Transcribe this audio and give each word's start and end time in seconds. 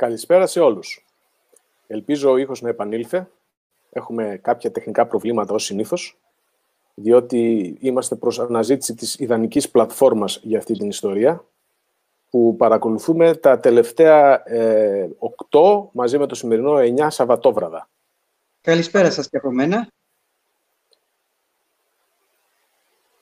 Καλησπέρα 0.00 0.46
σε 0.46 0.60
όλους. 0.60 1.06
Ελπίζω 1.86 2.30
ο 2.30 2.36
ήχος 2.36 2.60
να 2.60 2.68
επανήλθε. 2.68 3.30
Έχουμε 3.90 4.38
κάποια 4.42 4.70
τεχνικά 4.70 5.06
προβλήματα 5.06 5.54
ως 5.54 5.64
συνήθως, 5.64 6.18
διότι 6.94 7.76
είμαστε 7.80 8.14
προς 8.14 8.40
αναζήτηση 8.40 8.94
της 8.94 9.14
ιδανικής 9.18 9.70
πλατφόρμας 9.70 10.40
για 10.42 10.58
αυτή 10.58 10.72
την 10.72 10.88
ιστορία, 10.88 11.44
που 12.30 12.56
παρακολουθούμε 12.56 13.34
τα 13.34 13.60
τελευταία 13.60 14.42
ε, 14.44 15.08
8 15.50 15.88
μαζί 15.92 16.18
με 16.18 16.26
το 16.26 16.34
σημερινό 16.34 16.74
9 16.76 17.06
Σαββατόβραδα. 17.10 17.88
Καλησπέρα 18.60 19.10
σας 19.10 19.28
και 19.28 19.36
από 19.36 19.50
μένα. 19.50 19.88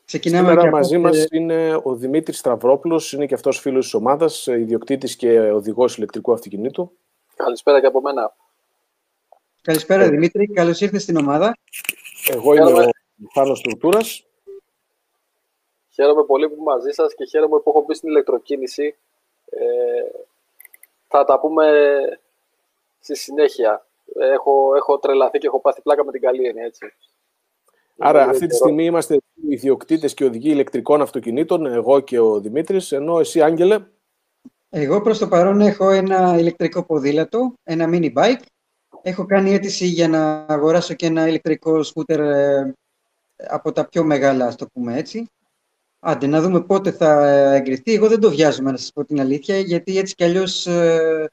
Ξεκινάμε 0.08 0.48
Σήμερα 0.48 0.70
μαζί 0.70 0.98
μας 0.98 1.26
είναι 1.30 1.80
ο 1.82 1.94
Δημήτρης 1.94 2.38
Σταυρόπουλος, 2.38 3.12
είναι 3.12 3.26
και 3.26 3.34
αυτός 3.34 3.58
φίλος 3.58 3.84
της 3.84 3.94
ομάδας, 3.94 4.46
ιδιοκτήτης 4.46 5.16
και 5.16 5.40
οδηγός 5.40 5.96
ηλεκτρικού 5.96 6.32
αυτοκινήτου. 6.32 6.92
Καλησπέρα 7.36 7.80
και 7.80 7.86
από 7.86 8.00
μένα. 8.00 8.36
Καλησπέρα 9.62 10.02
ε... 10.02 10.08
Δημήτρη, 10.08 10.46
καλώς 10.46 10.80
ήρθες 10.80 11.02
στην 11.02 11.16
ομάδα. 11.16 11.56
Εγώ 12.30 12.54
είμαι 12.54 12.72
ο 12.72 12.90
Φάνος 13.32 13.60
Τουρτούρας. 13.60 14.26
Χαίρομαι 15.88 16.24
πολύ 16.24 16.48
που 16.48 16.54
είμαι 16.54 16.62
μαζί 16.62 16.90
σας 16.90 17.14
και 17.14 17.24
χαίρομαι 17.24 17.58
που 17.58 17.70
έχω 17.70 17.84
μπει 17.86 17.94
στην 17.94 18.08
ηλεκτροκίνηση. 18.08 18.96
Ε, 19.50 19.58
θα 21.08 21.24
τα 21.24 21.40
πούμε 21.40 21.66
στη 23.00 23.16
συνέχεια. 23.16 23.86
Έχω, 24.18 24.74
έχω 24.76 24.98
τρελαθεί 24.98 25.38
και 25.38 25.46
έχω 25.46 25.60
πάθει 25.60 25.82
πλάκα 25.82 26.04
με 26.04 26.12
την 26.12 26.20
καλή 26.20 26.46
έννοια, 26.46 26.64
έτσι. 26.64 26.92
Άρα, 27.98 28.28
αυτή 28.28 28.46
τη 28.46 28.54
στιγμή 28.54 28.84
είμαστε 28.84 29.18
ιδιοκτήτες 29.48 30.14
και 30.14 30.24
οδηγοί 30.24 30.50
ηλεκτρικών 30.50 31.00
αυτοκινήτων, 31.02 31.66
εγώ 31.66 32.00
και 32.00 32.18
ο 32.18 32.40
Δημήτρης, 32.40 32.92
ενώ 32.92 33.20
εσύ, 33.20 33.42
Άγγελε. 33.42 33.78
Εγώ 34.70 35.00
προς 35.00 35.18
το 35.18 35.28
παρόν 35.28 35.60
έχω 35.60 35.90
ένα 35.90 36.38
ηλεκτρικό 36.38 36.84
ποδήλατο, 36.84 37.52
ένα 37.62 37.88
mini 37.92 38.12
bike. 38.12 38.42
Έχω 39.02 39.24
κάνει 39.24 39.52
αίτηση 39.52 39.86
για 39.86 40.08
να 40.08 40.46
αγοράσω 40.48 40.94
και 40.94 41.06
ένα 41.06 41.28
ηλεκτρικό 41.28 41.82
σκούτερ 41.82 42.20
ε, 42.20 42.74
από 43.36 43.72
τα 43.72 43.88
πιο 43.88 44.04
μεγάλα, 44.04 44.46
ας 44.46 44.56
το 44.56 44.66
πούμε 44.72 44.96
έτσι. 44.96 45.26
Άντε, 46.00 46.26
να 46.26 46.40
δούμε 46.40 46.60
πότε 46.60 46.90
θα 46.90 47.28
εγκριθεί. 47.54 47.94
Εγώ 47.94 48.08
δεν 48.08 48.20
το 48.20 48.30
βιάζομαι, 48.30 48.70
να 48.70 48.76
σας 48.76 48.92
πω 48.92 49.04
την 49.04 49.20
αλήθεια, 49.20 49.58
γιατί 49.58 49.98
έτσι 49.98 50.14
κι 50.14 50.24
αλλιώς 50.24 50.66
ε, 50.66 51.30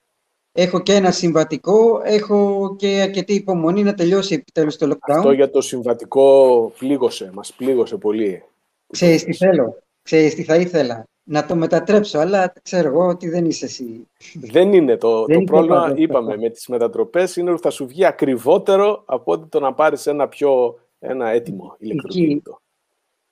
Έχω 0.58 0.80
και 0.80 0.94
ένα 0.94 1.12
συμβατικό, 1.12 2.02
έχω 2.04 2.76
και 2.76 3.02
αρκετή 3.02 3.34
υπομονή 3.34 3.84
να 3.84 3.94
τελειώσει 3.94 4.34
επιτέλους 4.34 4.78
το 4.78 4.88
lockdown. 4.92 5.16
Αυτό 5.18 5.32
για 5.32 5.50
το 5.50 5.62
συμβατικό 5.62 6.72
πλήγωσε, 6.78 7.30
μας 7.34 7.54
πλήγωσε 7.54 7.98
πολύ. 7.98 8.44
Ξέρεις 8.92 9.24
τι 9.24 9.34
θέλω, 9.34 9.78
ξέρεις 10.02 10.36
τι 10.36 10.44
θα 10.44 10.56
ήθελα. 10.56 11.08
Να 11.24 11.46
το 11.46 11.56
μετατρέψω, 11.56 12.20
αλλά 12.20 12.54
ξέρω 12.64 12.88
εγώ 12.88 13.08
ότι 13.08 13.30
δεν 13.30 13.46
είσαι 13.46 13.66
εσύ. 13.66 14.08
Δεν 14.34 14.74
είναι 14.74 14.98
το, 14.98 15.26
το 15.26 15.42
πρόβλημα, 15.42 15.94
είπαμε, 15.96 16.38
με 16.38 16.50
τις 16.50 16.68
μετατροπές 16.68 17.36
είναι 17.36 17.52
ότι 17.52 17.62
θα 17.62 17.70
σου 17.70 17.88
βγει 17.88 18.06
ακριβότερο 18.06 19.04
από 19.06 19.32
ότι 19.32 19.48
το 19.48 19.60
να 19.60 19.74
πάρεις 19.74 20.08
ένα 20.08 20.28
πιο 20.28 20.80
ένα 21.00 21.30
έτοιμο 21.30 21.76
ηλεκτροκίνητο. 21.80 22.60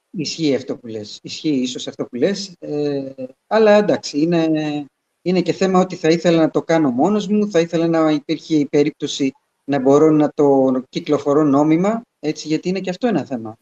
Ισχύει 0.09 0.55
αυτό 0.55 0.77
που 0.77 0.87
λες. 0.87 1.19
Ισχύει 1.23 1.55
ίσως 1.55 1.87
αυτό 1.87 2.05
που 2.05 2.15
λες. 2.15 2.55
Ε, 2.59 3.11
αλλά 3.47 3.71
εντάξει, 3.71 4.19
είναι, 4.19 4.85
είναι 5.25 5.41
και 5.41 5.53
θέμα 5.53 5.79
ότι 5.79 5.95
θα 5.95 6.07
ήθελα 6.07 6.37
να 6.37 6.49
το 6.49 6.61
κάνω 6.61 6.89
μόνος 6.89 7.27
μου, 7.27 7.49
θα 7.51 7.59
ήθελα 7.59 7.87
να 7.87 8.11
υπήρχε 8.11 8.55
η 8.55 8.65
περίπτωση 8.65 9.33
να 9.63 9.79
μπορώ 9.79 10.09
να 10.09 10.31
το 10.35 10.71
κυκλοφορώ 10.89 11.43
νόμιμα, 11.43 12.01
έτσι, 12.19 12.47
γιατί 12.47 12.69
είναι 12.69 12.79
και 12.79 12.89
αυτό 12.89 13.07
ένα 13.07 13.25
θέμα. 13.25 13.57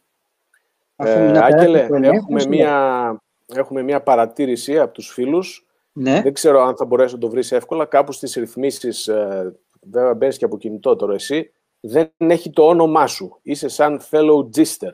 Ε, 0.96 1.40
Άγγελε, 1.40 1.88
έχουμε 2.02 2.46
μία, 2.48 3.22
έχουμε 3.46 3.82
μία 3.82 4.02
παρατήρηση 4.02 4.80
από 4.80 4.94
τους 4.94 5.08
φίλους. 5.08 5.66
Ναι. 5.94 6.22
Δεν 6.22 6.34
ξέρω 6.34 6.62
αν 6.62 6.76
θα 6.76 6.86
μπορέσει 6.86 7.14
να 7.14 7.20
το 7.20 7.30
βρεις 7.30 7.52
εύκολα. 7.52 7.86
Κάπου 7.86 8.12
στις 8.12 8.34
ρυθμίσεις, 8.34 9.08
ε, 9.08 9.56
βέβαια 9.82 10.14
μπαίνεις 10.14 10.38
και 10.38 10.46
από 10.46 10.58
κινητό 10.58 10.96
τώρα 10.96 11.14
εσύ, 11.14 11.52
δεν 11.80 12.12
έχει 12.18 12.50
το 12.50 12.68
όνομά 12.68 13.08
σου. 13.08 13.40
Είσαι 13.42 13.68
σαν 13.68 14.02
fellow 14.12 14.50
gister. 14.56 14.92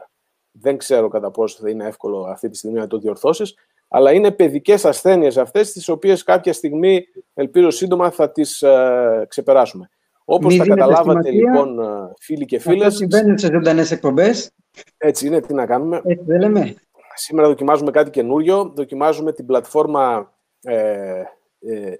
Δεν 0.51 0.77
ξέρω 0.77 1.07
κατά 1.07 1.31
πόσο 1.31 1.57
θα 1.61 1.69
είναι 1.69 1.87
εύκολο 1.87 2.19
αυτή 2.21 2.49
τη 2.49 2.57
στιγμή 2.57 2.79
να 2.79 2.87
το 2.87 2.97
διορθώσεις 2.97 3.55
αλλά 3.87 4.11
είναι 4.11 4.31
παιδικές 4.31 4.85
ασθένειες 4.85 5.37
αυτές, 5.37 5.71
τις 5.71 5.89
οποίες 5.89 6.23
κάποια 6.23 6.53
στιγμή, 6.53 7.05
ελπίζω 7.33 7.69
σύντομα, 7.69 8.11
θα 8.11 8.31
τις 8.31 8.61
ε, 8.61 9.25
ξεπεράσουμε. 9.27 9.89
Όπως 10.25 10.57
τα 10.57 10.65
καταλάβατε, 10.65 11.31
λοιπόν, 11.31 11.79
ε, 11.79 12.13
φίλοι 12.19 12.45
και 12.45 12.59
φίλες... 12.59 12.85
Αυτό 12.85 12.97
συμβαίνει 12.97 13.39
σε 13.39 13.49
ζωντανές 13.53 13.91
εκπομπές. 13.91 14.51
Έτσι 14.97 15.27
είναι, 15.27 15.39
τι 15.39 15.53
να 15.53 15.65
κάνουμε. 15.65 16.01
Έτσι 16.05 16.23
δεν 16.27 16.39
λέμε. 16.39 16.75
Σήμερα 17.15 17.47
δοκιμάζουμε 17.47 17.91
κάτι 17.91 18.09
καινούριο. 18.09 18.71
Δοκιμάζουμε 18.75 19.33
την 19.33 19.45
πλατφόρμα 19.45 20.33
ε, 20.61 21.21
ε, 21.59 21.93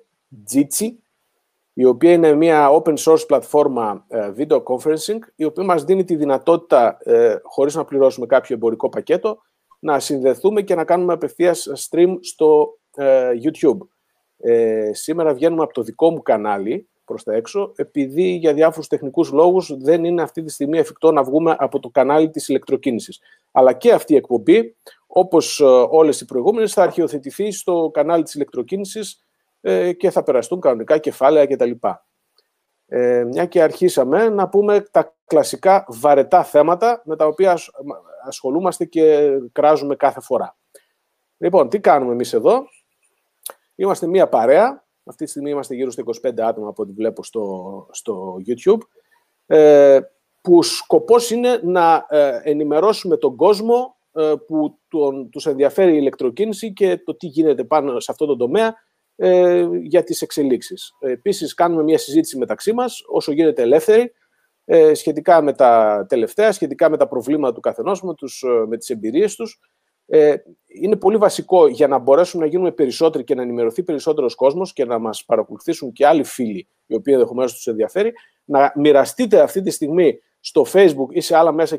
Jitsi, 0.54 0.88
η 1.74 1.86
οποία 1.86 2.12
είναι 2.12 2.34
μια 2.34 2.70
open 2.72 2.94
source 2.98 3.28
πλατφόρμα 3.28 4.06
ε, 4.08 4.32
video 4.38 4.64
conferencing, 4.64 5.20
η 5.36 5.44
οποία 5.44 5.64
μας 5.64 5.84
δίνει 5.84 6.04
τη 6.04 6.16
δυνατότητα, 6.16 6.98
ε, 7.04 7.36
χωρίς 7.44 7.76
να 7.76 7.86
πληρώσουμε 7.86 8.26
κάποιο 8.26 8.56
εμπορικό 8.56 8.90
πακέτο, 8.90 9.38
να 9.80 10.00
συνδεθούμε 10.00 10.62
και 10.62 10.76
να 10.76 10.84
κάνουμε 10.84 11.14
απευθείας 11.14 11.68
stream 11.90 12.18
στο 12.22 12.78
ε, 12.96 13.32
YouTube. 13.44 13.78
Ε, 14.38 14.90
σήμερα 14.94 15.34
βγαίνουμε 15.34 15.64
από 15.64 15.74
το 15.74 15.82
δικό 15.82 16.12
μου 16.12 16.22
κανάλι 16.22 16.88
προς 17.06 17.24
τα 17.24 17.34
έξω, 17.34 17.74
επειδή 17.76 18.24
για 18.24 18.54
διάφορους 18.54 18.88
τεχνικούς 18.88 19.32
λόγους 19.32 19.78
δεν 19.78 20.04
είναι 20.04 20.22
αυτή 20.22 20.44
τη 20.44 20.52
στιγμή 20.52 20.78
εφικτό 20.78 21.12
να 21.12 21.24
βγούμε 21.24 21.56
από 21.60 21.80
το 21.80 21.90
κανάλι 21.90 22.30
της 22.30 22.48
ηλεκτροκίνησης. 22.48 23.20
Αλλά 23.52 23.74
και 23.74 23.92
αυτή 23.92 24.14
η 24.14 24.16
εκπομπή, 24.16 24.76
όπως 25.08 25.60
ε, 25.60 25.64
όλες 25.90 26.22
οι 26.22 26.26
προηγούμενες, 26.26 26.74
θα 26.74 26.84
αρχιοθετηθεί 26.84 27.52
στο 27.52 27.90
κανάλι 27.94 28.24
της 28.24 28.34
ηλεκτροκίνησης 28.34 29.24
ε, 29.62 29.94
και 29.94 30.10
θα 30.10 30.24
περαστούν 30.24 30.60
κανονικά 30.60 30.98
κεφάλαια 30.98 31.46
κτλ. 31.46 31.72
Ε, 32.88 33.24
μια 33.24 33.46
και 33.46 33.62
αρχίσαμε 33.62 34.30
να 34.30 34.50
πούμε 34.50 34.82
τα 34.92 35.16
κλασικά 35.26 35.86
βαρετά 35.88 36.44
θέματα 36.44 37.02
με 37.06 37.16
τα 37.16 37.26
οποία 37.26 37.58
ασχολούμαστε 38.26 38.86
και 38.86 39.30
κράζουμε 39.52 39.96
κάθε 39.96 40.22
φορά. 40.22 40.58
Λοιπόν, 41.38 41.70
τι 41.70 41.80
κάνουμε 41.80 42.12
εμείς 42.12 42.34
εδώ; 42.34 42.66
Είμαστε 43.80 44.08
μία 44.08 44.28
παρέα. 44.28 44.86
Αυτή 45.04 45.24
τη 45.24 45.30
στιγμή 45.30 45.50
είμαστε 45.50 45.76
γύρω 45.76 45.92
στα 45.92 46.04
25 46.24 46.40
άτομα 46.40 46.68
από 46.68 46.84
ό,τι 46.84 46.92
βλέπω 46.92 47.24
στο, 47.24 47.88
στο 47.92 48.36
YouTube. 48.48 48.82
Ε, 49.46 50.00
που 50.42 50.64
σκοπός 50.64 51.32
είναι 51.32 51.60
να 51.64 52.06
ε, 52.10 52.40
ενημερώσουμε 52.44 53.18
τον 53.18 53.36
κόσμο 53.36 53.96
ε, 54.12 54.34
που 54.48 54.80
τον, 54.88 55.30
τους 55.30 55.46
ενδιαφέρει 55.46 55.94
η 55.94 55.98
ηλεκτροκίνηση 56.00 56.74
και 56.74 56.98
το 56.98 57.16
τι 57.16 57.28
γίνεται 57.28 57.64
πάνω 57.64 58.00
σε 58.00 58.12
αυτό 58.12 58.26
το 58.26 58.36
τομέα 58.36 58.76
ε, 59.20 59.68
για 59.82 60.04
τις 60.04 60.22
εξελίξεις. 60.22 60.92
Επίσης, 61.00 61.54
κάνουμε 61.54 61.84
μια 61.84 61.98
συζήτηση 61.98 62.38
μεταξύ 62.38 62.74
μας, 62.74 63.02
όσο 63.08 63.32
γίνεται 63.32 63.62
ελεύθερη, 63.62 64.12
ε, 64.66 64.94
σχετικά 64.94 65.42
με 65.42 65.54
τα 65.54 66.06
τελευταία, 66.10 66.52
σχετικά 66.52 66.90
με 66.90 66.98
τα 66.98 67.08
προβλήματα 67.08 67.54
του 67.54 67.60
καθενός, 67.60 68.04
με, 68.04 68.14
τους, 68.14 68.44
ε, 68.44 68.66
με 68.68 68.78
τις 68.78 68.90
εμπειρίες 68.90 69.36
τους. 69.36 69.60
Ε, 70.06 70.36
είναι 70.68 70.96
πολύ 70.96 71.18
βασικό 71.18 71.68
για 71.68 71.88
να 71.88 71.98
μπορέσουμε 71.98 72.44
να 72.44 72.50
γίνουμε 72.50 72.72
περισσότεροι 72.72 73.24
και 73.24 73.36
να 73.36 73.42
ενημερωθεί 73.42 73.84
περισσότερος 73.84 74.36
κόσμος 74.36 74.74
και 74.74 74.86
να 74.86 75.00
μας 75.00 75.26
παρακολουθήσουν 75.26 75.92
και 75.92 76.08
άλλοι 76.08 76.24
φίλοι, 76.24 76.68
οι 76.86 76.96
οποίοι 76.96 77.14
ενδεχομένως 77.16 77.54
τους 77.54 77.68
ενδιαφέρει, 77.68 78.14
να 78.46 78.72
μοιραστείτε 78.76 79.42
αυτή 79.42 79.62
τη 79.62 79.70
στιγμή 79.70 80.20
στο 80.40 80.66
Facebook 80.74 81.10
ή 81.10 81.22
σε 81.22 81.38
άλλα 81.38 81.52
μέσα 81.52 81.78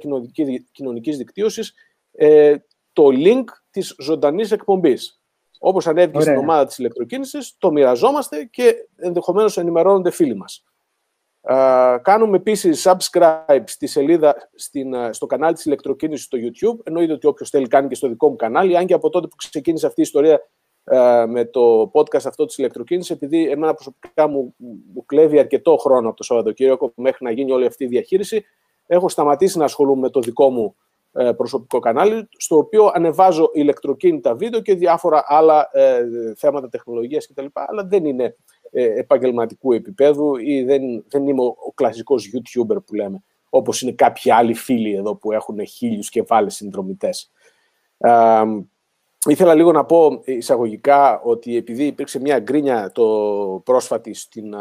κοινωνικής 0.73 1.17
δικτύωσης 1.17 1.75
ε, 2.13 2.57
το 2.93 3.05
link 3.13 3.45
της 3.71 3.95
ζωντανής 3.99 4.53
εκπομπής. 4.53 5.18
Όπως 5.59 5.87
ανέβηκε 5.87 6.21
στην 6.21 6.37
ομάδα 6.37 6.67
της 6.67 6.79
ηλεκτροκίνησης, 6.79 7.55
το 7.59 7.71
μοιραζόμαστε 7.71 8.45
και 8.45 8.75
ενδεχομένως 8.97 9.59
ενημερώνονται 9.59 10.11
φίλοι 10.11 10.35
μας. 10.37 10.63
Κάνουμε 12.03 12.37
επίσης 12.37 12.89
subscribe 12.89 13.63
στη 13.65 13.87
σελίδα 13.87 14.51
στην, 14.55 14.95
στο 15.15 15.27
κανάλι 15.27 15.55
της 15.55 15.65
ηλεκτροκίνησης 15.65 16.25
στο 16.25 16.39
YouTube. 16.41 16.79
Εννοείται 16.85 17.13
ότι 17.13 17.27
όποιος 17.27 17.51
θέλει 17.51 17.67
κάνει 17.67 17.89
και 17.89 17.95
στο 17.95 18.09
δικό 18.09 18.29
μου 18.29 18.37
κανάλι, 18.37 18.77
αν 18.77 18.87
και 18.87 18.95
από 18.95 19.11
τότε 19.11 19.27
που 19.27 19.37
ξεκίνησε 19.37 19.87
αυτή 19.87 20.01
η 20.01 20.03
ιστορία 20.03 20.41
με 21.29 21.45
το 21.45 21.91
podcast 21.95 22.25
αυτό 22.25 22.45
της 22.45 22.59
ηλεκτροκίνησης, 22.59 23.11
επειδή 23.11 23.49
εμένα 23.49 23.75
προσωπικά 23.75 24.29
μου, 24.29 24.55
μου 24.95 25.05
κλέβει 25.07 25.39
αρκετό 25.39 25.77
χρόνο 25.77 26.09
από 26.09 26.17
το 26.17 26.23
Σαββατοκύριακο 26.23 26.93
μέχρι 26.97 27.25
να 27.25 27.31
γίνει 27.31 27.53
όλη 27.53 27.67
αυτή 27.67 27.85
η 27.85 27.87
διαχείριση, 27.87 28.45
έχω 28.87 29.09
σταματήσει 29.09 29.59
να 29.59 29.65
ασχολούμαι 29.65 30.01
με 30.01 30.11
το 30.11 30.21
δικό 30.21 30.51
μου 30.51 30.65
ε, 30.65 30.88
προσωπικό 31.37 31.79
κανάλι, 31.79 32.29
στο 32.37 32.57
οποίο 32.57 32.91
ανεβάζω 32.95 33.51
ηλεκτροκίνητα 33.53 34.35
βίντεο 34.35 34.61
και 34.61 34.75
διάφορα 34.75 35.25
άλλα 35.27 35.69
ε, 35.73 36.05
θέματα 36.37 36.69
τεχνολογίας 36.69 37.27
κτλ. 37.27 37.47
Αλλά 37.53 37.85
δεν 37.85 38.05
είναι 38.05 38.37
ε, 38.71 38.99
επαγγελματικού 38.99 39.73
επίπεδου 39.73 40.37
ή 40.37 40.63
δεν, 40.65 41.05
δεν 41.09 41.29
είμαι 41.29 41.43
ο, 41.43 41.57
ο 41.67 41.73
κλασικός 41.75 42.31
YouTuber 42.35 42.77
που 42.87 42.95
λέμε, 42.95 43.23
όπως 43.49 43.83
είναι 43.83 43.93
κάποιοι 43.93 44.33
άλλοι 44.33 44.55
φίλοι 44.55 44.95
εδώ 44.95 45.17
που 45.17 45.33
έχουν 45.33 45.67
χίλιους 45.67 46.11
και 46.11 46.23
βάλες 46.23 46.55
συνδρομητές. 46.55 47.33
Ε, 47.99 48.43
ήθελα 49.29 49.55
λίγο 49.55 49.73
να 49.73 49.85
πω 49.85 50.21
εισαγωγικά 50.25 51.21
ότι 51.21 51.57
επειδή 51.57 51.85
υπήρξε 51.85 52.21
μια 52.21 52.39
γκρίνια 52.39 52.91
το 52.93 53.07
πρόσφατη 53.65 54.15
στην, 54.15 54.55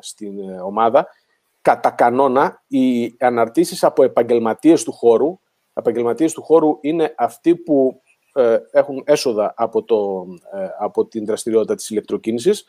στην 0.00 0.60
ομάδα, 0.64 1.06
κατά 1.62 1.90
κανόνα 1.90 2.62
οι 2.66 3.14
αναρτήσεις 3.18 3.84
από 3.84 4.02
επαγγελματίες 4.02 4.84
του 4.84 4.92
χώρου, 4.92 5.38
επαγγελματίες 5.74 6.32
του 6.32 6.42
χώρου 6.42 6.78
είναι 6.80 7.14
αυτοί 7.16 7.56
που 7.56 8.02
ε, 8.34 8.58
έχουν 8.70 9.02
έσοδα 9.06 9.54
από, 9.56 9.82
το, 9.82 10.26
από 10.78 11.06
την 11.06 11.26
δραστηριότητα 11.26 11.74
της 11.74 11.90
ηλεκτροκίνησης 11.90 12.64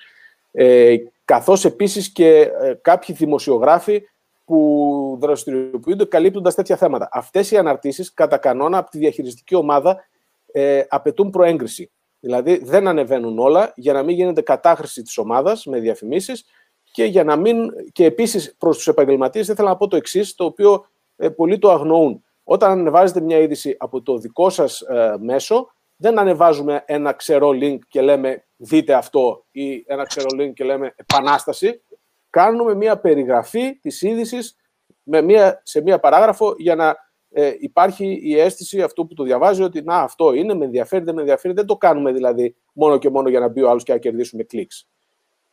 ε, 0.56 0.96
καθώς 1.26 1.66
επίσης 1.66 2.12
και 2.12 2.40
ε, 2.62 2.74
κάποιοι 2.82 3.16
δημοσιογράφοι 3.16 4.04
που 4.46 5.18
δραστηριοποιούνται 5.22 6.06
καλύπτοντας 6.06 6.56
τέτοια 6.56 6.78
θέματα. 6.78 7.10
Αυτές 7.12 7.52
οι 7.52 7.58
αναρτήσεις, 7.58 8.14
κατά 8.14 8.38
κανόνα, 8.38 8.78
από 8.78 8.90
τη 8.90 8.98
διαχειριστική 8.98 9.56
ομάδα 9.56 10.06
ε, 10.52 10.84
απαιτούν 10.90 11.30
προέγκριση. 11.30 11.92
Δηλαδή, 12.20 12.58
δεν 12.64 12.88
ανεβαίνουν 12.88 13.40
όλα 13.40 13.74
για 13.76 13.94
να 13.94 14.04
μην 14.04 14.16
γίνεται 14.16 14.42
κατάχρηση 14.42 15.02
της 15.02 15.18
ομάδας 15.18 15.66
με 15.66 15.80
διαφημίσεις 15.80 16.46
και 16.92 17.04
για 17.04 17.24
να 17.24 17.36
μην. 17.36 17.70
Και 17.92 18.06
επίσης 18.06 18.56
προς 18.58 18.78
τους 18.78 18.88
επαγγελματίες, 18.88 19.48
δεν 19.48 19.56
θέλω 19.56 19.68
να 19.68 19.78
πω 19.78 19.88
το 19.88 19.96
εξής, 19.96 20.36
το 20.36 20.46
οποίο 20.46 20.86
ε, 21.16 21.30
πολλοί 21.30 21.60
το 21.60 21.72
αγνοούν. 21.72 22.24
Όταν 22.44 22.72
ανεβάζετε 22.72 23.22
μια 23.22 23.38
είδηση 23.38 23.76
από 23.80 24.02
το 24.02 24.18
δικό 24.18 24.50
σας 24.50 24.82
ε, 24.82 25.16
μέσο, 25.20 25.72
δεν 25.96 26.20
ανεβάζουμε 26.20 26.84
ένα 26.86 27.14
ξερό 27.14 27.50
link 27.50 27.78
και 27.88 28.02
λέμε 28.02 28.46
δείτε 28.58 28.94
αυτό 28.94 29.46
ή 29.52 29.84
ένα 29.88 30.04
ξερό 30.04 30.28
link 30.40 30.54
και 30.54 30.64
λέμε 30.64 30.94
επανάσταση 30.96 31.82
κάνουμε 32.30 32.76
μία 32.76 33.00
περιγραφή 33.00 33.80
της 33.80 34.02
είδησης 34.02 34.56
μία, 35.04 35.62
σε 35.64 35.82
μία 35.82 36.00
παράγραφο 36.00 36.56
για 36.58 36.76
να 36.76 36.96
ε, 37.30 37.54
υπάρχει 37.60 38.20
η 38.24 38.40
αίσθηση 38.40 38.82
αυτού 38.82 39.08
που 39.08 39.14
το 39.14 39.24
διαβάζει 39.24 39.64
ότι 39.64 39.82
να 39.82 39.96
αυτό 39.96 40.34
είναι, 40.34 40.54
με 40.54 40.66
ενδιαφέρει, 40.66 41.04
δεν 41.04 41.14
με 41.14 41.22
ενδιαφέρει. 41.22 41.54
Δεν 41.54 41.66
το 41.66 41.76
κάνουμε 41.76 42.12
δηλαδή 42.12 42.56
μόνο 42.74 42.98
και 42.98 43.10
μόνο 43.10 43.30
για 43.30 43.40
να 43.40 43.48
μπει 43.48 43.62
ο 43.62 43.70
άλλος 43.70 43.84
και 43.84 43.92
να 43.92 43.98
κερδίσουμε 43.98 44.44
κλικς. 44.44 44.88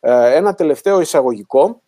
Ε, 0.01 0.35
ένα 0.37 0.55
τελευταίο 0.55 1.01
εισαγωγικό. 1.01 1.83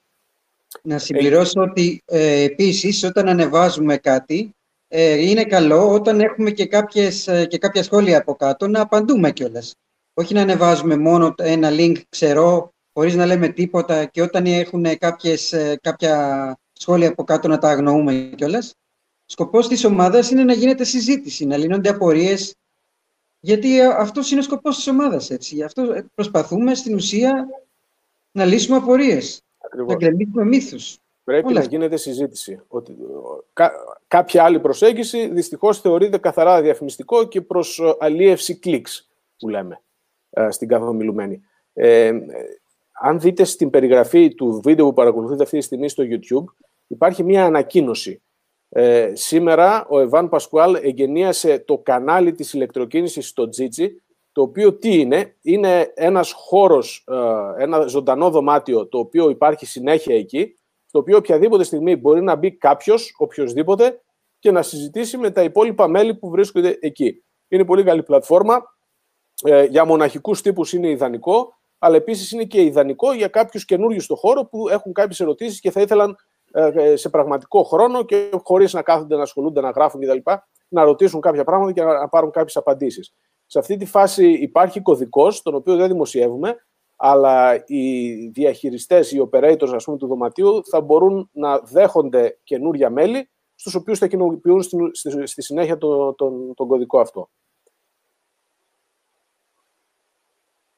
Να 0.83 0.99
συμπληρώσω 0.99 1.61
ότι 1.61 2.03
ε, 2.05 2.43
επίσης 2.43 3.05
όταν 3.05 3.29
ανεβάζουμε 3.29 3.97
κάτι 3.97 4.55
ε, 4.95 5.15
είναι 5.29 5.45
καλό 5.45 5.93
όταν 5.93 6.21
έχουμε 6.21 6.51
και, 6.51 6.67
κάποιες, 6.67 7.29
ε, 7.29 7.47
και 7.47 7.59
κάποια 7.59 7.83
σχόλια 7.83 8.19
από 8.19 8.35
κάτω 8.35 8.69
να 8.69 8.81
απαντούμε 8.81 9.31
κιόλας. 9.31 9.75
Όχι 10.15 10.35
να 10.35 10.43
ανεβάζουμε 10.43 10.97
μόνο 10.97 11.35
ένα 11.39 11.69
link 11.73 11.97
ξερό 12.09 12.73
χωρίς 12.93 13.15
να 13.15 13.27
λέμε 13.27 13.49
τίποτα 13.49 14.05
και 14.05 14.23
όταν 14.23 14.47
έχουν 14.47 14.99
κάποιες, 14.99 15.53
ε, 15.53 15.79
κάποια 15.83 16.57
σχόλια 16.73 17.09
από 17.09 17.25
κάτω 17.25 17.49
να 17.49 17.59
τα 17.59 17.69
αγνοούμε 17.69 18.33
κιόλας. 18.37 18.75
Σκοπός 19.27 19.69
της 19.69 19.85
ομάδας 19.85 20.31
είναι 20.31 20.45
να 20.45 20.53
γίνεται 20.53 20.85
συζήτηση, 20.85 21.45
να 21.47 21.57
λύνονται 21.57 21.89
απορίες, 21.89 22.55
γιατί 23.41 23.81
αυτός 23.81 24.31
είναι 24.31 24.41
ο 24.41 24.43
σκοπός 24.43 24.77
της 24.77 24.87
ομάδας, 24.87 25.31
έτσι. 25.31 25.55
Γι' 25.55 25.65
αυτό 25.65 26.05
προσπαθούμε 26.15 26.75
στην 26.75 26.95
ουσία 26.95 27.49
να 28.33 28.45
λύσουμε 28.45 28.77
απορίες, 28.77 29.43
Ακριβώς. 29.59 29.89
να 29.93 29.97
γκρεμίσουμε 29.97 30.45
μύθους. 30.45 30.97
Πρέπει 31.25 31.47
Όλα 31.47 31.61
να 31.61 31.67
γίνεται 31.67 31.97
συζήτηση. 31.97 32.61
Ότι, 32.69 32.97
κά, 33.53 33.73
κάποια 34.13 34.45
άλλη 34.45 34.61
προσέγγιση 34.61 35.29
δυστυχώς 35.29 35.81
θεωρείται 35.81 36.19
καθαρά 36.19 36.63
διαφημιστικό 36.63 37.25
και 37.25 37.41
προς 37.41 37.79
ε, 37.79 37.95
αλίευση 37.99 38.59
κλικς, 38.59 39.11
που 39.39 39.49
λέμε 39.49 39.81
ε, 40.31 40.51
στην 40.51 40.69
καθομιλουμένη. 40.69 41.43
Ε, 41.73 42.13
αν 42.93 43.21
δείτε 43.21 43.45
στην 43.45 43.71
περιγραφή 43.71 44.35
του 44.35 44.61
βίντεο 44.65 44.87
που 44.87 44.93
παρακολουθείτε 44.93 45.43
αυτή 45.43 45.59
τη 45.59 45.65
στιγμή 45.65 45.89
στο 45.89 46.05
YouTube, 46.07 46.45
υπάρχει 46.87 47.25
μια 47.25 47.45
ανακοίνωση. 47.45 48.23
Ε, 48.69 49.11
σήμερα 49.15 49.87
ο 49.89 50.01
Εβάν 50.01 50.29
Πασκουάλ 50.29 50.75
εγγενίασε 50.75 51.59
το 51.59 51.79
κανάλι 51.79 52.33
της 52.33 52.53
ηλεκτροκίνησης 52.53 53.29
στο 53.29 53.49
Τζίτσι, 53.49 54.03
το 54.33 54.43
οποίο 54.43 54.73
τι 54.73 55.01
είναι, 55.01 55.37
είναι 55.43 55.93
ένας 55.95 56.33
χώρος, 56.33 57.05
ε, 57.09 57.63
ένα 57.63 57.87
ζωντανό 57.87 58.31
δωμάτιο, 58.31 58.87
το 58.87 58.99
οποίο 58.99 59.31
υπάρχει 59.31 59.67
συνέχεια 59.67 60.17
εκεί, 60.17 60.57
στο 60.93 61.01
οποίο 61.01 61.17
οποιαδήποτε 61.17 61.65
στιγμή 61.65 61.97
μπορεί 61.97 62.23
να 62.23 62.37
μπει 62.37 62.57
κάποιος, 62.57 63.15
οποιοδήποτε, 63.19 64.01
και 64.39 64.51
να 64.51 64.63
συζητήσει 64.63 65.17
με 65.17 65.31
τα 65.31 65.43
υπόλοιπα 65.43 65.89
μέλη 65.89 66.15
που 66.15 66.31
βρίσκονται 66.31 66.79
εκεί. 66.81 67.25
Είναι 67.49 67.65
πολύ 67.65 67.85
καλή 67.85 68.03
πλατφόρμα. 68.03 68.63
Ε, 69.45 69.65
για 69.65 69.85
μοναχικούς 69.85 70.43
τύπους 70.43 70.73
είναι 70.73 70.89
ιδανικό 70.91 71.55
αλλά 71.79 71.97
επίσης 71.97 72.33
είναι 72.33 72.45
και 72.45 72.63
ιδανικό 72.63 73.13
για 73.13 73.29
κάποιους 73.29 73.65
καινούριους 73.65 74.05
στον 74.05 74.17
χώρο 74.17 74.45
που 74.45 74.69
έχουν 74.69 74.93
κάποιες 74.93 75.21
ερωτήσεις 75.21 75.61
και 75.61 75.71
θα 75.71 75.81
ήθελαν 75.81 76.17
ε, 76.53 76.71
ε, 76.75 76.97
σε 76.97 77.09
πραγματικό 77.09 77.63
χρόνο 77.63 78.05
και 78.05 78.31
χωρίς 78.43 78.73
να 78.73 78.83
κάθονται 78.83 79.17
να 79.17 79.23
ασχολούνται, 79.23 79.61
να 79.61 79.71
γράφουν 79.71 80.01
κτλ. 80.01 80.19
να 80.69 80.85
ρωτήσουν 80.85 81.21
κάποια 81.21 81.45
πράγματα 81.45 81.73
και 81.73 81.83
να 81.83 82.09
πάρουν 82.09 82.31
κάποιες 82.31 82.57
απαντήσεις. 82.57 83.15
Σε 83.47 83.59
αυτή 83.59 83.77
τη 83.77 83.85
φάση 83.85 84.33
υπάρχει 84.33 84.81
κωδικός, 84.81 85.43
τον 85.43 85.55
οποίο 85.55 85.77
δεν 85.77 85.89
δημοσιεύουμε, 85.89 86.57
αλλά 87.05 87.65
οι 87.67 88.27
διαχειριστές, 88.29 89.13
οι 89.13 89.29
operators 89.31 89.73
ας 89.75 89.85
πούμε, 89.85 89.97
του 89.97 90.07
δωματίου 90.07 90.65
θα 90.65 90.81
μπορούν 90.81 91.29
να 91.33 91.59
δέχονται 91.59 92.39
καινούρια 92.43 92.91
μέλη, 92.91 93.31
στους 93.55 93.75
οποίους 93.75 93.99
θα 93.99 94.07
κοινοποιούν 94.07 94.63
στη 95.25 95.43
συνέχεια 95.43 95.79
τον, 95.79 96.15
τον, 96.17 96.55
τον 96.55 96.67
κωδικό 96.67 97.01
αυτό. 97.01 97.31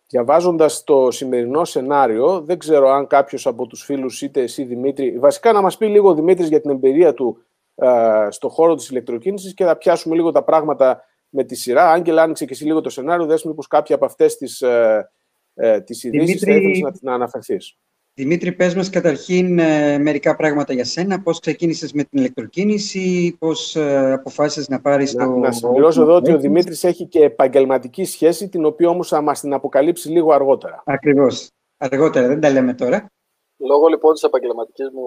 Διαβάζοντας 0.06 0.84
το 0.84 1.10
σημερινό 1.10 1.64
σενάριο, 1.64 2.40
δεν 2.40 2.58
ξέρω 2.58 2.88
αν 2.88 3.06
κάποιος 3.06 3.46
από 3.46 3.66
τους 3.66 3.82
φίλους, 3.84 4.22
είτε 4.22 4.42
εσύ 4.42 4.62
Δημήτρη, 4.64 5.18
βασικά 5.18 5.52
να 5.52 5.60
μας 5.60 5.76
πει 5.76 5.86
λίγο 5.86 6.14
Δημήτρης 6.14 6.48
για 6.48 6.60
την 6.60 6.70
εμπειρία 6.70 7.14
του 7.14 7.38
ε, 7.74 8.26
στον 8.30 8.50
χώρο 8.50 8.74
της 8.74 8.88
ηλεκτροκίνησης 8.88 9.54
και 9.54 9.64
θα 9.64 9.76
πιάσουμε 9.76 10.14
λίγο 10.14 10.30
τα 10.30 10.44
πράγματα 10.44 11.04
με 11.28 11.44
τη 11.44 11.54
σειρά. 11.54 11.90
Άγγελα, 11.90 12.22
άνοιξε 12.22 12.44
και 12.44 12.52
εσύ 12.52 12.64
λίγο 12.64 12.80
το 12.80 12.90
σενάριο, 12.90 13.26
δες 13.26 13.44
μήπως 13.44 13.66
κάποια 13.66 13.94
από 13.94 14.04
αυτές 14.04 14.36
τις, 14.36 14.60
ε, 14.60 15.08
ε, 15.54 15.80
τις 15.80 16.04
ειδήσεις 16.04 16.40
θα 16.40 16.50
ήθελες 16.52 16.80
να, 16.80 16.92
να 17.00 17.14
αναφερθείς. 17.14 17.76
Δημήτρη, 18.16 18.52
πες 18.52 18.74
μας 18.74 18.90
καταρχήν 18.90 19.58
ε, 19.58 19.98
μερικά 19.98 20.36
πράγματα 20.36 20.72
για 20.72 20.84
σένα. 20.84 21.22
Πώς 21.22 21.40
ξεκίνησες 21.40 21.92
με 21.92 22.02
την 22.02 22.18
ηλεκτροκίνηση, 22.18 23.36
πώς 23.38 23.76
ε, 23.76 24.12
αποφάσισες 24.12 24.68
να 24.68 24.80
πάρεις 24.80 25.14
να, 25.14 25.26
το... 25.26 25.30
Να 25.30 25.52
συμπληρώσω 25.52 26.02
εδώ 26.02 26.14
ότι 26.14 26.32
ο 26.32 26.38
Δημήτρης 26.38 26.84
έχει 26.84 27.06
και 27.06 27.24
επαγγελματική 27.24 28.04
σχέση, 28.04 28.48
την 28.48 28.64
οποία 28.64 28.88
όμως 28.88 29.08
θα 29.08 29.20
μας 29.20 29.40
την 29.40 29.52
αποκαλύψει 29.52 30.08
λίγο 30.08 30.32
αργότερα. 30.32 30.82
Ακριβώς. 30.86 31.50
Αργότερα, 31.76 32.26
δεν 32.26 32.40
τα 32.40 32.50
λέμε 32.50 32.74
τώρα. 32.74 33.12
Λόγω 33.56 33.86
λοιπόν 33.86 34.12
της 34.12 34.22
επαγγελματικής 34.22 34.88
μου 34.92 35.06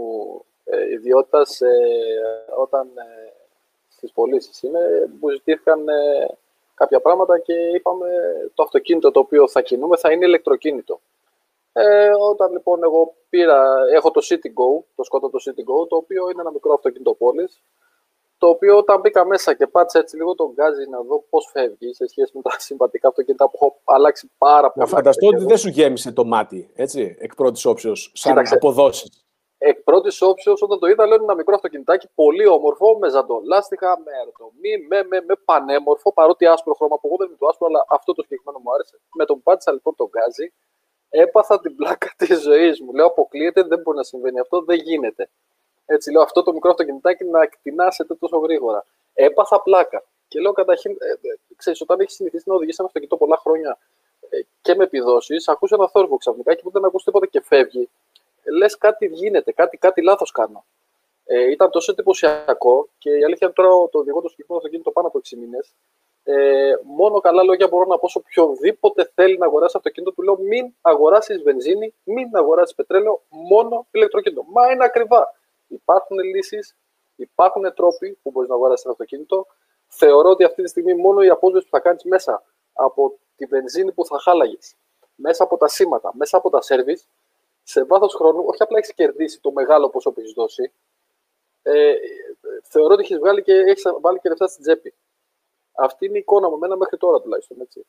ε, 0.64 0.94
ιδιότητας, 0.94 1.62
ε, 1.62 1.68
όταν 2.62 2.88
ε, 2.88 3.34
στις 3.88 4.12
πωλήσεις 4.12 4.62
είμαι, 4.62 4.80
μου 5.20 5.30
ζητήθηκαν 5.30 5.88
ε, 5.88 5.94
κάποια 6.78 7.00
πράγματα 7.00 7.40
και 7.40 7.54
είπαμε 7.54 8.08
το 8.54 8.64
αυτοκίνητο 8.64 9.12
το 9.12 9.20
οποίο 9.20 9.48
θα 9.48 9.62
κινούμε 9.62 9.98
θα 9.98 10.12
είναι 10.12 10.26
ηλεκτροκίνητο. 10.26 11.00
Ε, 11.74 12.10
όταν 12.32 12.52
λοιπόν 12.52 12.84
εγώ 12.84 13.16
πήρα, 13.30 13.64
έχω 13.96 14.12
το 14.12 14.22
City 14.30 14.52
Go, 14.60 14.84
το 14.96 15.04
σκότω 15.04 15.30
το 15.30 15.40
City 15.46 15.62
Go, 15.70 15.88
το 15.90 15.96
οποίο 15.96 16.30
είναι 16.30 16.42
ένα 16.42 16.52
μικρό 16.52 16.74
αυτοκίνητο 16.74 17.14
πόλης, 17.14 17.62
το 18.38 18.48
οποίο 18.48 18.78
όταν 18.78 19.00
μπήκα 19.00 19.26
μέσα 19.26 19.54
και 19.54 19.68
πάτησα 19.68 20.00
έτσι 20.00 20.16
λίγο 20.16 20.36
τον 20.36 20.52
γκάζι 20.54 20.90
να 20.90 21.02
δω 21.02 21.24
πώς 21.30 21.50
φεύγει 21.52 21.94
σε 21.94 22.08
σχέση 22.08 22.32
με 22.36 22.42
τα 22.42 22.60
συμβατικά 22.68 23.08
αυτοκίνητα 23.08 23.50
που 23.50 23.58
έχω 23.62 23.80
αλλάξει 23.84 24.32
πάρα 24.38 24.72
πολύ. 24.72 24.90
Να 24.90 24.96
φανταστώ 24.96 25.28
ότι 25.28 25.46
δεν 25.46 25.58
σου 25.58 25.70
γέμισε 25.70 26.12
το 26.12 26.26
μάτι, 26.26 26.72
έτσι, 26.76 27.16
εκ 27.20 27.36
πρώτης 27.36 27.66
όψεως, 27.66 28.12
σαν 28.14 28.38
αποδόσεις. 28.52 29.27
Εκ 29.58 29.82
πρώτης 29.84 30.22
όψεως, 30.22 30.62
όταν 30.62 30.80
το 30.80 30.88
είδα, 30.88 31.06
λέω 31.06 31.16
είναι 31.16 31.24
ένα 31.24 31.36
μικρό 31.36 31.56
αυτοκινητάκι, 31.56 32.08
πολύ 32.16 32.48
όμορφο, 32.48 32.98
με 32.98 33.10
ζαντολάστιχα, 33.10 34.00
με 34.06 34.12
αεροτομή, 34.18 34.74
με, 34.90 35.04
με, 35.04 35.22
με 35.28 35.36
πανέμορφο, 35.46 36.14
παρότι 36.14 36.46
άσπρο 36.46 36.74
χρώμα 36.74 36.96
που 37.00 37.08
εγώ 37.08 37.16
δεν 37.18 37.28
είναι 37.28 37.38
το 37.40 37.48
άσπρο, 37.48 37.68
αλλά 37.68 37.86
αυτό 37.90 38.14
το 38.14 38.22
συγκεκριμένο 38.22 38.60
μου 38.64 38.74
άρεσε. 38.74 39.00
Με 39.14 39.26
τον 39.26 39.44
πάτησα 39.44 39.72
λοιπόν 39.72 39.96
τον 39.96 40.08
γκάζι, 40.08 40.54
έπαθα 41.10 41.60
την 41.60 41.76
πλάκα 41.76 42.14
της 42.18 42.42
ζωής 42.42 42.82
μου. 42.82 42.94
Λέω: 42.94 43.06
Αποκλείεται, 43.06 43.64
δεν 43.64 43.80
μπορεί 43.80 43.98
να 43.98 44.04
συμβαίνει 44.04 44.40
αυτό, 44.40 44.62
δεν 44.62 44.78
γίνεται. 44.80 45.30
Έτσι 45.86 46.12
λέω: 46.12 46.22
Αυτό 46.22 46.44
το 46.44 46.54
μικρό 46.54 46.70
αυτοκινητάκι 46.70 47.24
να 47.24 47.42
εκτινάσετε 47.42 48.16
τόσο 48.16 48.38
γρήγορα. 48.38 48.86
Έπαθα 49.14 49.62
πλάκα. 49.62 50.04
Και 50.28 50.40
λέω: 50.40 50.52
Καταρχήν, 50.52 50.92
ε, 50.92 51.10
ε, 51.12 51.40
ξέρεις, 51.56 51.82
όταν 51.82 52.00
έχεις 52.00 52.14
συνηθίσει 52.16 52.44
να 52.48 52.56
οδηγήσει 52.56 52.78
ένα 52.80 52.88
αυτοκίνητο 52.88 53.18
πολλά 53.18 53.38
χρόνια 53.38 53.78
ε, 54.30 54.40
και 54.62 54.76
με 54.76 54.84
επιδόσεις, 54.84 55.48
ακούς 55.48 55.72
ένα 55.72 55.88
θόρυβο 55.88 56.18
ξαφνικά 56.18 56.54
και 56.54 56.62
δεν 56.66 56.86
ακούς 56.86 57.04
τίποτα 57.04 57.26
και 57.26 57.42
φεύγει. 57.42 57.90
Ε, 58.48 58.58
Λες 58.58 58.78
κάτι 58.78 59.06
γίνεται, 59.06 59.52
κάτι, 59.52 59.78
κάτι 59.78 60.02
λάθος 60.02 60.32
κάνω. 60.32 60.66
Ε, 61.26 61.52
ήταν 61.52 61.70
τόσο 61.70 61.92
εντυπωσιακό 61.92 62.90
και 62.98 63.10
η 63.10 63.24
αλήθεια 63.24 63.48
είναι 63.48 63.54
τώρα 63.56 63.70
το 63.70 63.98
οδηγό 64.00 64.22
το 64.22 64.30
συγκεκριμένο 64.30 64.58
αυτοκίνητο 64.58 64.92
πάνω 64.92 65.08
από 65.08 65.20
6 65.20 65.38
μήνες 65.38 65.76
ε, 66.30 66.80
μόνο 66.84 67.20
καλά 67.20 67.44
λόγια 67.44 67.68
μπορώ 67.68 67.86
να 67.86 67.98
πω 68.00 68.08
σε 68.08 68.18
οποιοδήποτε 68.18 69.12
θέλει 69.14 69.38
να 69.38 69.46
αγοράσει 69.46 69.78
αυτοκίνητο. 69.78 70.14
Του 70.14 70.22
λέω 70.22 70.38
μην 70.38 70.74
αγοράσεις 70.82 71.42
βενζίνη, 71.44 71.94
μην 72.04 72.30
αγοράσεις 72.36 72.76
πετρέλαιο, 72.76 73.22
μόνο 73.30 73.88
ηλεκτροκίνητο. 73.92 74.46
Μα 74.48 74.72
είναι 74.72 74.84
ακριβά. 74.84 75.34
Υπάρχουν 75.68 76.20
λύσεις, 76.20 76.76
υπάρχουν 77.16 77.74
τρόποι 77.74 78.18
που 78.24 78.32
μπορείς 78.32 78.50
να 78.50 78.56
αγοράσεις 78.56 78.84
ένα 78.86 78.94
αυτοκίνητο. 78.94 79.48
Θεωρώ 79.88 80.30
ότι 80.30 80.44
αυτή 80.44 80.64
τη 80.64 80.70
στιγμή 80.70 80.94
μόνο 80.94 81.22
η 81.22 81.30
απόσβεση 81.30 81.66
που 81.66 81.72
θα 81.72 81.80
κάνεις 81.80 82.04
μέσα 82.04 82.44
από 82.74 83.20
τη 83.36 83.46
βενζίνη 83.46 83.92
που 83.92 84.06
θα 84.06 84.20
χάλαγες, 84.20 84.76
μέσα 85.16 85.44
από 85.44 85.58
τα 85.58 85.68
σήματα, 85.68 86.12
μέσα 86.14 86.38
από 86.38 86.50
τα 86.50 86.62
σερβις, 86.62 87.08
σε 87.70 87.84
βάθος 87.84 88.14
χρόνου, 88.14 88.44
όχι 88.46 88.64
απλά 88.64 88.78
έχεις 88.78 88.94
κερδίσει 88.94 89.40
το 89.42 89.52
μεγάλο 89.52 89.90
ποσό 89.90 90.12
που 90.12 90.20
έχεις 90.20 90.34
δώσει, 90.34 90.72
ε, 91.62 91.94
θεωρώ 92.62 92.94
ότι 92.94 93.02
έχεις 93.02 93.18
βγάλει 93.18 93.42
και 93.42 93.54
έχεις 93.54 93.84
βάλει 94.02 94.20
και 94.20 94.30
λεφτά 94.30 94.48
στην 94.48 94.64
τσέπη. 94.64 94.94
Αυτή 95.72 96.06
είναι 96.06 96.18
η 96.18 96.20
εικόνα 96.20 96.50
μου, 96.50 96.56
εμένα 96.56 96.76
μέχρι 96.76 96.98
τώρα 96.98 97.22
τουλάχιστον. 97.22 97.62
Έτσι. 97.62 97.86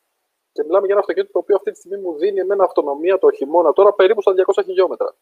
Και 0.51 0.63
μιλάμε 0.63 0.85
για 0.85 0.93
ένα 0.93 0.99
αυτοκίνητο 0.99 1.31
το 1.31 1.39
οποίο 1.39 1.55
αυτή 1.55 1.71
τη 1.71 1.77
στιγμή 1.77 1.97
μου 1.97 2.17
δίνει 2.17 2.39
εμένα 2.39 2.63
αυτονομία 2.63 3.19
το 3.19 3.31
χειμώνα 3.31 3.73
τώρα 3.73 3.93
περίπου 3.93 4.21
στα 4.21 4.33
200 4.45 4.63
χιλιόμετρα. 4.63 5.15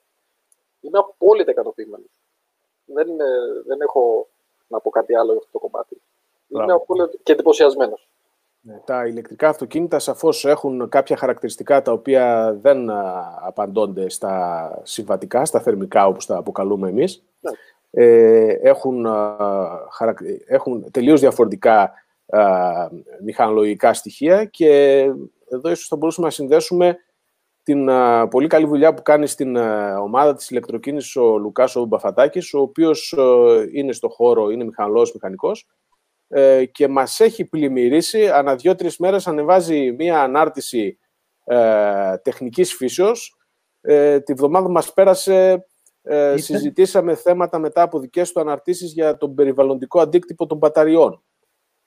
Είμαι 0.81 0.97
απόλυτα 0.97 1.51
ικανοποιημένος. 1.51 2.11
Δεν, 2.85 3.07
δεν 3.65 3.81
έχω 3.81 4.27
να 4.67 4.79
πω 4.79 4.89
κάτι 4.89 5.15
άλλο 5.15 5.31
για 5.31 5.39
αυτό 5.39 5.51
το 5.51 5.59
κομμάτι. 5.59 6.01
Είμαι 6.47 6.73
απόλυτα 6.73 7.11
και 7.23 7.31
εντυπωσιασμένος. 7.31 8.07
Ναι, 8.61 8.79
τα 8.85 9.07
ηλεκτρικά 9.07 9.49
αυτοκίνητα 9.49 9.99
σαφώς 9.99 10.45
έχουν 10.45 10.89
κάποια 10.89 11.17
χαρακτηριστικά 11.17 11.81
τα 11.81 11.91
οποία 11.91 12.57
δεν 12.61 12.89
απαντώνται 13.45 14.09
στα 14.09 14.79
συμβατικά, 14.83 15.45
στα 15.45 15.59
θερμικά 15.59 16.07
όπως 16.07 16.25
τα 16.25 16.37
αποκαλούμε 16.37 16.89
εμείς. 16.89 17.23
Ναι. 17.39 17.51
Ε, 17.91 18.57
έχουν, 18.61 19.07
έχουν 20.47 20.91
τελείως 20.91 21.19
διαφορετικά 21.19 21.93
μηχανολογικά 23.23 23.93
στοιχεία 23.93 24.45
και 24.45 24.99
εδώ 25.49 25.71
ίσως 25.71 25.87
θα 25.87 25.95
μπορούσαμε 25.95 26.27
να 26.27 26.33
συνδέσουμε 26.33 26.97
την 27.63 27.89
πολύ 28.29 28.47
καλή 28.47 28.65
δουλειά 28.65 28.93
που 28.93 29.01
κάνει 29.01 29.27
στην 29.27 29.55
ομάδα 30.01 30.35
της 30.35 30.49
ηλεκτροκίνησης 30.49 31.15
ο 31.15 31.37
Λουκάς 31.37 31.75
ο 31.75 31.85
Μπαφατάκης, 31.85 32.53
ο 32.53 32.59
οποίος 32.59 33.15
είναι 33.73 33.91
στο 33.91 34.09
χώρο, 34.09 34.49
είναι 34.49 34.63
μηχανολόγος 34.63 35.13
μηχανικός 35.13 35.67
ε, 36.27 36.65
και 36.65 36.87
μας 36.87 37.19
έχει 37.19 37.45
πλημμυρίσει, 37.45 38.29
ανά 38.29 38.55
δύο-τρεις 38.55 38.97
μέρες 38.97 39.27
ανεβάζει 39.27 39.91
μία 39.91 40.21
ανάρτηση 40.21 40.97
ε, 41.45 42.17
τεχνικής 42.17 42.73
φύσεως. 42.73 43.37
Ε, 43.81 44.19
τη 44.19 44.33
βδομάδα 44.33 44.69
μας 44.69 44.93
πέρασε, 44.93 45.65
ε, 46.01 46.37
συζητήσαμε 46.37 47.15
θέματα 47.15 47.59
μετά 47.59 47.81
από 47.81 47.99
δικές 47.99 48.31
του 48.31 48.39
αναρτήσεις 48.39 48.93
για 48.93 49.17
τον 49.17 49.35
περιβαλλοντικό 49.35 49.99
αντίκτυπο 49.99 50.45
των 50.45 50.57
μπαταριών. 50.57 51.23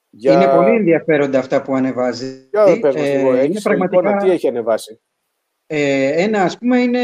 Για... 0.09 0.33
Είναι 0.33 0.47
πολύ 0.55 0.75
ενδιαφέροντα 0.75 1.39
αυτά 1.39 1.61
που 1.61 1.75
ανεβάζει. 1.75 2.47
Για 2.51 2.63
ε, 2.63 3.43
είναι 3.43 3.61
πραγματικά... 3.61 4.17
τι 4.17 4.29
έχει 4.29 4.47
ανεβάσει; 4.47 5.01
Ε, 5.67 6.23
ένα, 6.23 6.41
ας 6.41 6.57
πούμε, 6.57 6.79
είναι 6.79 6.99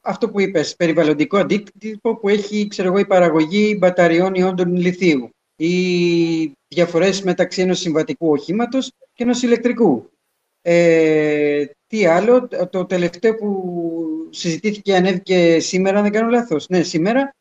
αυτό 0.00 0.30
που 0.30 0.40
είπες, 0.40 0.76
περιβαλλοντικό 0.76 1.38
αντίκτυπο 1.38 2.16
που 2.16 2.28
έχει, 2.28 2.66
ξέρω 2.68 2.88
εγώ, 2.88 2.98
η 2.98 3.06
παραγωγή 3.06 3.76
μπαταριών 3.78 4.34
ιόντων 4.34 4.76
λιθίου 4.76 5.34
ή 5.56 6.52
διαφορές 6.68 7.22
μεταξύ 7.22 7.62
ενός 7.62 7.78
συμβατικού 7.78 8.30
οχήματος 8.30 8.92
και 9.12 9.22
ενός 9.22 9.42
ηλεκτρικού. 9.42 10.10
Ε, 10.62 11.64
τι 11.86 12.06
άλλο, 12.06 12.48
το 12.70 12.84
τελευταίο 12.84 13.34
που 13.34 14.28
συζητήθηκε 14.30 14.80
και 14.80 14.96
ανέβηκε 14.96 15.58
σήμερα, 15.60 15.96
αν 15.96 16.02
δεν 16.02 16.12
κάνω 16.12 16.28
λάθος. 16.28 16.68
Ναι, 16.68 16.82
σήμερα, 16.82 17.34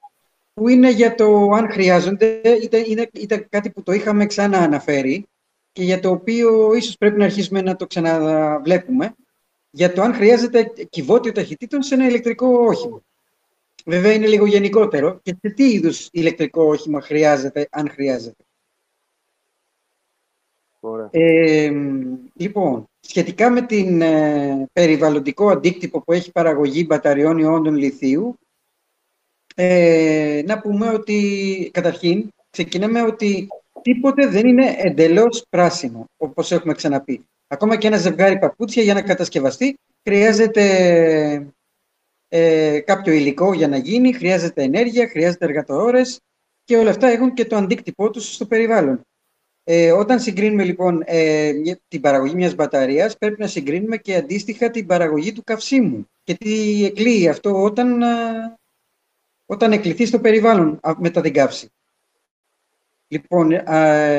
που 0.53 0.67
είναι 0.67 0.91
για 0.91 1.15
το 1.15 1.49
αν 1.49 1.71
χρειάζονται, 1.71 2.41
ήταν, 2.61 3.09
ήταν 3.13 3.45
κάτι 3.49 3.69
που 3.69 3.83
το 3.83 3.91
είχαμε 3.91 4.25
ξανά 4.25 4.57
αναφέρει 4.57 5.25
και 5.71 5.83
για 5.83 5.99
το 5.99 6.09
οποίο 6.09 6.73
ίσως 6.73 6.97
πρέπει 6.97 7.17
να 7.17 7.25
αρχίσουμε 7.25 7.61
να 7.61 7.75
το 7.75 7.87
ξαναβλέπουμε, 7.87 9.15
για 9.69 9.93
το 9.93 10.01
αν 10.01 10.13
χρειάζεται 10.13 10.71
κυβότιο 10.89 11.31
ταχυτήτων 11.31 11.81
σε 11.81 11.93
ένα 11.93 12.07
ηλεκτρικό 12.07 12.47
όχημα. 12.47 13.01
Βέβαια 13.83 14.13
είναι 14.13 14.27
λίγο 14.27 14.45
γενικότερο 14.45 15.19
και 15.23 15.37
σε 15.41 15.53
τι 15.53 15.71
είδους 15.71 16.07
ηλεκτρικό 16.11 16.63
όχημα 16.63 17.01
χρειάζεται, 17.01 17.67
αν 17.71 17.89
χρειάζεται; 17.89 18.43
Ε, 21.11 21.71
λοιπόν, 22.33 22.85
σχετικά 22.99 23.49
με 23.49 23.61
την 23.61 24.01
ε, 24.01 24.67
περιβαλλοντικό 24.73 25.49
αντίκτυπο 25.49 26.01
που 26.01 26.13
έχει 26.13 26.31
παραγωγή 26.31 26.85
μπαταριών 26.87 27.37
ιόντων 27.37 27.75
λιθίου, 27.75 28.35
ε, 29.55 30.41
να 30.45 30.59
πούμε 30.59 30.89
ότι, 30.89 31.69
καταρχήν, 31.73 32.29
ξεκινάμε 32.49 33.01
ότι 33.01 33.47
τίποτε 33.81 34.27
δεν 34.27 34.47
είναι 34.47 34.75
εντελώς 34.77 35.45
πράσινο, 35.49 36.05
όπως 36.17 36.51
έχουμε 36.51 36.73
ξαναπεί. 36.73 37.25
Ακόμα 37.47 37.75
και 37.75 37.87
ένα 37.87 37.97
ζευγάρι 37.97 38.39
παπούτσια 38.39 38.83
για 38.83 38.93
να 38.93 39.01
κατασκευαστεί 39.01 39.77
χρειάζεται 40.03 41.53
ε, 42.35 42.79
κάποιο 42.79 43.13
υλικό 43.13 43.53
για 43.53 43.67
να 43.67 43.77
γίνει, 43.77 44.13
χρειάζεται 44.13 44.63
ενέργεια, 44.63 45.07
χρειάζεται 45.07 45.45
εργατορές 45.45 46.19
και 46.63 46.77
όλα 46.77 46.89
αυτά 46.89 47.07
έχουν 47.07 47.33
και 47.33 47.45
το 47.45 47.55
αντίκτυπό 47.55 48.09
τους 48.09 48.33
στο 48.33 48.45
περιβάλλον. 48.45 49.01
Ε, 49.63 49.91
όταν 49.91 50.19
συγκρίνουμε 50.19 50.63
λοιπόν 50.63 51.01
ε, 51.05 51.51
την 51.87 52.01
παραγωγή 52.01 52.35
μιας 52.35 52.55
μπαταρίας, 52.55 53.17
πρέπει 53.17 53.41
να 53.41 53.47
συγκρίνουμε 53.47 53.97
και 53.97 54.15
αντίστοιχα 54.15 54.69
την 54.69 54.85
παραγωγή 54.85 55.31
του 55.31 55.43
καυσίμου. 55.43 56.07
Και 56.23 56.33
τι 56.33 56.85
εκλείει 56.85 57.27
αυτό 57.27 57.63
όταν, 57.63 58.03
όταν 59.45 59.71
εκλειθεί 59.71 60.05
στο 60.05 60.19
περιβάλλον 60.19 60.79
μετά 60.97 61.21
την 61.21 61.33
καύση. 61.33 61.69
Λοιπόν, 63.07 63.53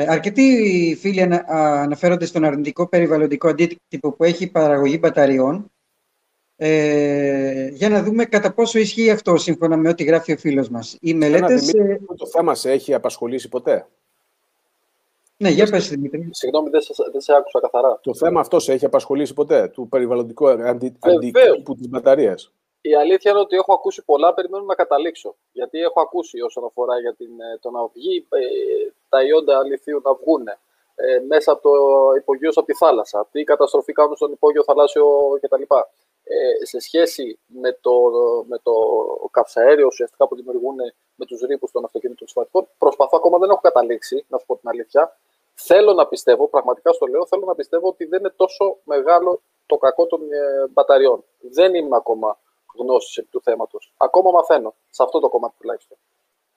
αρκετοί 0.07 0.97
φίλοι 0.99 1.21
αναφέρονται 1.47 2.25
στον 2.25 2.43
αρνητικό 2.43 2.87
περιβαλλοντικό 2.87 3.49
αντίτυπο 3.49 4.11
που 4.11 4.23
έχει 4.23 4.43
η 4.43 4.47
παραγωγή 4.47 4.97
μπαταριών. 5.01 5.69
Ε, 6.57 7.67
για 7.67 7.89
να 7.89 8.03
δούμε 8.03 8.25
κατά 8.25 8.53
πόσο 8.53 8.79
ισχύει 8.79 9.09
αυτό 9.09 9.37
σύμφωνα 9.37 9.77
με 9.77 9.89
ό,τι 9.89 10.03
γράφει 10.03 10.33
ο 10.33 10.37
φίλος 10.37 10.69
μας. 10.69 10.97
Οι 11.01 11.13
μελέτες... 11.13 11.73
Ε, 11.73 11.99
το 12.17 12.25
θέμα 12.25 12.55
σε 12.55 12.71
έχει 12.71 12.93
απασχολήσει 12.93 13.49
ποτέ; 13.49 13.87
Ναι, 15.37 15.49
για 15.49 15.67
πες, 15.69 15.89
Δημήτρη. 15.89 16.29
Συγγνώμη, 16.31 16.69
δεν 16.69 16.81
σε, 16.81 16.93
δεν 17.11 17.21
σε 17.21 17.33
άκουσα 17.33 17.59
καθαρά. 17.59 17.99
Το 18.03 18.15
θέμα 18.15 18.39
αυτό 18.39 18.59
σε 18.59 18.73
έχει 18.73 18.85
απασχολήσει 18.85 19.33
ποτέ, 19.33 19.67
του 19.67 19.87
περιβαλλοντικού 19.89 20.47
αντίκτυπου 20.47 21.75
της 21.75 21.89
μπαταρίας; 21.89 22.51
Η 22.81 22.95
αλήθεια 22.95 23.31
είναι 23.31 23.39
ότι 23.39 23.55
έχω 23.55 23.73
ακούσει 23.73 24.03
πολλά, 24.05 24.33
περιμένω 24.33 24.63
να 24.63 24.75
καταλήξω. 24.75 25.35
Γιατί 25.51 25.79
έχω 25.79 26.01
ακούσει 26.01 26.41
όσον 26.41 26.65
αφορά 26.65 26.99
για 26.99 27.13
την, 27.13 27.29
ε, 27.39 27.57
το 27.61 27.71
να 27.71 27.87
βγει 27.93 28.25
ε, 28.29 28.39
τα 29.09 29.23
ιόντα 29.23 29.63
λιθίου 29.63 30.01
να 30.03 30.13
βγουν 30.13 30.47
ε, 30.95 31.19
μέσα 31.27 31.51
από 31.51 31.61
το 31.61 31.71
υπογείο 32.17 32.49
από 32.55 32.65
τη 32.65 32.73
θάλασσα, 32.73 33.27
τι 33.31 33.43
καταστροφή 33.43 33.93
κάνουν 33.93 34.15
στον 34.15 34.31
υπόγειο 34.31 34.63
θαλάσσιο 34.63 35.05
κτλ. 35.41 35.61
Ε, 36.27 36.65
σε 36.65 36.79
σχέση 36.79 37.39
με 37.45 37.77
το, 37.81 37.91
με 38.47 38.57
το 38.63 38.73
καυσαέριο 39.31 39.85
ουσιαστικά 39.85 40.27
που 40.27 40.35
δημιουργούν 40.35 40.75
με 41.15 41.25
τους 41.25 41.41
ρήπους 41.41 41.71
των 41.71 41.85
αυτοκινήτων 41.85 42.27
συμβατικών, 42.27 42.67
προσπαθώ 42.77 43.17
ακόμα 43.17 43.37
δεν 43.37 43.49
έχω 43.49 43.59
καταλήξει, 43.61 44.25
να 44.27 44.37
σου 44.37 44.45
πω 44.45 44.57
την 44.57 44.69
αλήθεια. 44.69 45.17
Θέλω 45.53 45.93
να 45.93 46.07
πιστεύω, 46.07 46.47
πραγματικά 46.47 46.91
στο 46.91 47.05
λέω, 47.05 47.25
θέλω 47.25 47.45
να 47.45 47.55
πιστεύω 47.55 47.87
ότι 47.87 48.05
δεν 48.05 48.19
είναι 48.19 48.33
τόσο 48.35 48.77
μεγάλο 48.83 49.41
το 49.65 49.77
κακό 49.77 50.05
των 50.05 50.31
ε, 50.31 50.67
μπαταριών. 50.69 51.23
Δεν 51.39 51.75
είμαι 51.75 51.95
ακόμα 51.95 52.39
γνώσης 52.77 53.25
του 53.29 53.41
θέματος. 53.41 53.93
Ακόμα 53.97 54.31
μαθαίνω, 54.31 54.75
σε 54.89 55.03
αυτό 55.03 55.19
το 55.19 55.29
κομμάτι 55.29 55.55
τουλάχιστον. 55.59 55.97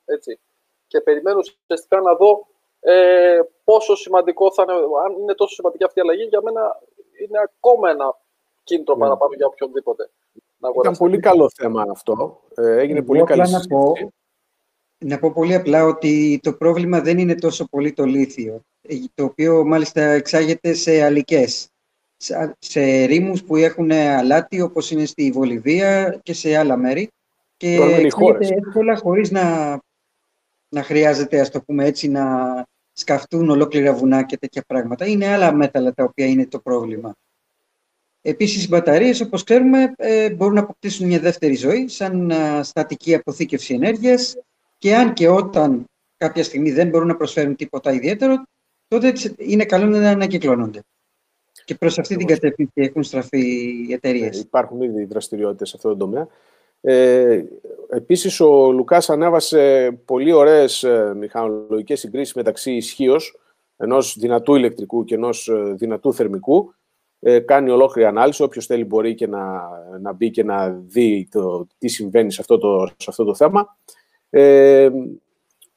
Έτσι. 0.05 0.41
Και 0.87 1.01
περιμένω 1.01 1.39
ουσιαστικά 1.39 2.01
να 2.01 2.15
δω 2.15 2.47
ε, 2.81 3.41
πόσο 3.65 3.97
σημαντικό 3.97 4.53
θα 4.53 4.63
είναι, 4.63 4.73
αν 5.05 5.13
είναι 5.21 5.35
τόσο 5.35 5.55
σημαντική 5.55 5.85
αυτή 5.85 5.99
η 5.99 6.03
αλλαγή, 6.03 6.23
για 6.23 6.43
μένα 6.43 6.81
είναι 7.23 7.39
ακόμα 7.39 7.91
ένα 7.91 8.17
κίνητρο 8.69 8.95
ναι. 8.95 9.01
παραπάνω 9.01 9.35
για 9.37 9.47
οποιονδήποτε. 9.47 10.11
Ήταν 10.81 10.97
πολύ 10.97 11.19
καλό 11.19 11.51
θέμα 11.55 11.85
αυτό. 11.91 12.41
Ε, 12.55 12.79
έγινε 12.79 13.03
πολύ 13.03 13.25
καλή 13.25 13.51
να 13.51 13.61
πω, 13.69 13.93
να 14.99 15.19
πω 15.19 15.33
πολύ 15.33 15.55
απλά 15.55 15.85
ότι 15.85 16.41
το 16.43 16.53
πρόβλημα 16.53 17.01
δεν 17.01 17.19
είναι 17.19 17.35
τόσο 17.35 17.69
πολύ 17.71 17.93
το 17.93 18.05
λίθιο, 18.05 18.61
ε, 18.83 18.95
το 19.15 19.25
οποίο 19.25 19.65
μάλιστα 19.65 20.03
εξάγεται 20.03 20.73
σε 20.73 21.03
αλικές 21.03 21.69
σε 22.59 23.05
ρήμους 23.05 23.45
που 23.45 23.57
έχουν 23.57 23.91
αλάτι 23.93 24.61
όπως 24.61 24.91
είναι 24.91 25.05
στη 25.05 25.31
Βολιβία 25.31 26.21
και 26.23 26.33
σε 26.33 26.57
άλλα 26.57 26.77
μέρη 26.77 27.11
και 27.57 27.75
εξάγεται 27.75 28.55
εύκολα 28.67 28.97
χωρίς 28.97 29.31
να, 29.31 29.79
να 30.69 30.83
χρειάζεται 30.83 31.41
ας 31.41 31.51
το 31.51 31.63
πούμε 31.63 31.85
έτσι 31.85 32.09
να 32.09 32.25
σκαφτούν 32.93 33.51
ολόκληρα 33.51 33.93
βουνά 33.93 34.23
και 34.23 34.39
τέτοια 34.39 34.63
πράγματα. 34.67 35.07
Είναι 35.07 35.27
άλλα 35.27 35.53
μέταλλα 35.53 35.93
τα 35.93 36.05
οποία 36.05 36.27
είναι 36.27 36.47
το 36.47 36.59
πρόβλημα. 36.59 37.15
Επίσης, 38.23 38.65
οι 38.65 38.69
μπαταρίες, 38.69 39.21
όπως 39.21 39.45
ξέρουμε, 39.45 39.93
ε, 39.97 40.31
μπορούν 40.31 40.55
να 40.55 40.61
αποκτήσουν 40.61 41.07
μια 41.07 41.21
δεύτερη 41.21 41.55
ζωή 41.55 41.89
σαν 41.89 42.33
στατική 42.63 43.15
αποθήκευση 43.15 43.75
ενέργειας 43.75 44.37
και 44.79 44.95
αν 44.95 45.13
και 45.13 45.29
όταν 45.29 45.85
κάποια 46.17 46.45
στιγμή 46.45 46.71
δεν 46.71 46.89
μπορούν 46.89 47.09
να 47.09 47.17
προσφέρουν 47.17 47.57
τίποτα 47.57 47.93
ιδιαίτερο, 47.93 48.43
τότε 48.89 49.13
είναι 49.37 49.65
καλό 49.65 49.87
να 49.87 50.11
ανακυκλώνονται. 50.11 50.81
Και 51.65 51.75
προς 51.75 51.99
αυτή 51.99 52.17
την 52.17 52.27
κατεύθυνση 52.27 52.73
έχουν 52.75 53.03
στραφεί 53.03 53.41
οι 53.89 53.93
εταιρείες. 53.93 54.37
Ε, 54.37 54.41
υπάρχουν 54.41 54.83
ήδη 54.83 55.05
δραστηριότητες 55.05 55.69
σε 55.69 55.77
αυτό 55.77 55.89
το 55.89 55.97
τομέα. 55.97 56.29
Ε, 56.81 57.45
επίσης, 57.89 58.41
ο 58.41 58.73
Λουκάς 58.73 59.11
ανέβασε 59.11 59.91
πολύ 60.05 60.33
ωραίες 60.33 60.83
ε, 60.83 61.15
μηχανολογικές 61.17 62.01
συγκρίσεις 62.01 62.35
μεταξύ 62.35 62.73
ισχύως 62.73 63.39
ενός 63.77 64.17
δυνατού 64.19 64.55
ηλεκτρικού 64.55 65.05
και 65.05 65.15
ενός 65.15 65.49
ε, 65.49 65.75
δυνατού 65.77 66.15
θερμικού. 66.15 66.75
Ε, 67.21 67.39
κάνει 67.39 67.71
ολόκληρη 67.71 68.09
ανάλυση. 68.09 68.43
Όποιος 68.43 68.67
θέλει 68.67 68.85
μπορεί 68.85 69.15
και 69.15 69.27
να, 69.27 69.69
να 70.01 70.13
μπει 70.13 70.31
και 70.31 70.45
να 70.45 70.69
δει 70.69 71.29
το, 71.31 71.67
τι 71.79 71.89
συμβαίνει 71.89 72.33
σε 72.33 72.41
αυτό 72.41 72.59
το, 72.59 72.87
σε 72.87 73.07
αυτό 73.09 73.25
το 73.25 73.35
θέμα. 73.35 73.77
Ε, 74.31 74.91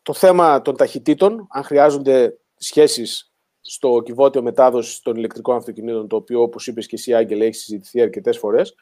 το 0.01 0.13
θέμα 0.13 0.61
των 0.61 0.75
ταχυτήτων, 0.75 1.47
αν 1.49 1.63
χρειάζονται 1.63 2.37
σχέσεις 2.55 3.33
στο 3.61 4.01
κυβότιο 4.05 4.41
μετάδοσης 4.41 4.99
των 4.99 5.15
ηλεκτρικών 5.15 5.55
αυτοκινήτων, 5.55 6.07
το 6.07 6.15
οποίο, 6.15 6.41
όπως 6.41 6.67
είπες 6.67 6.87
και 6.87 6.95
εσύ, 6.95 7.13
Άγγελ, 7.13 7.41
έχεις 7.41 7.59
συζητηθεί 7.59 8.01
αρκετές 8.01 8.37
φορές. 8.37 8.75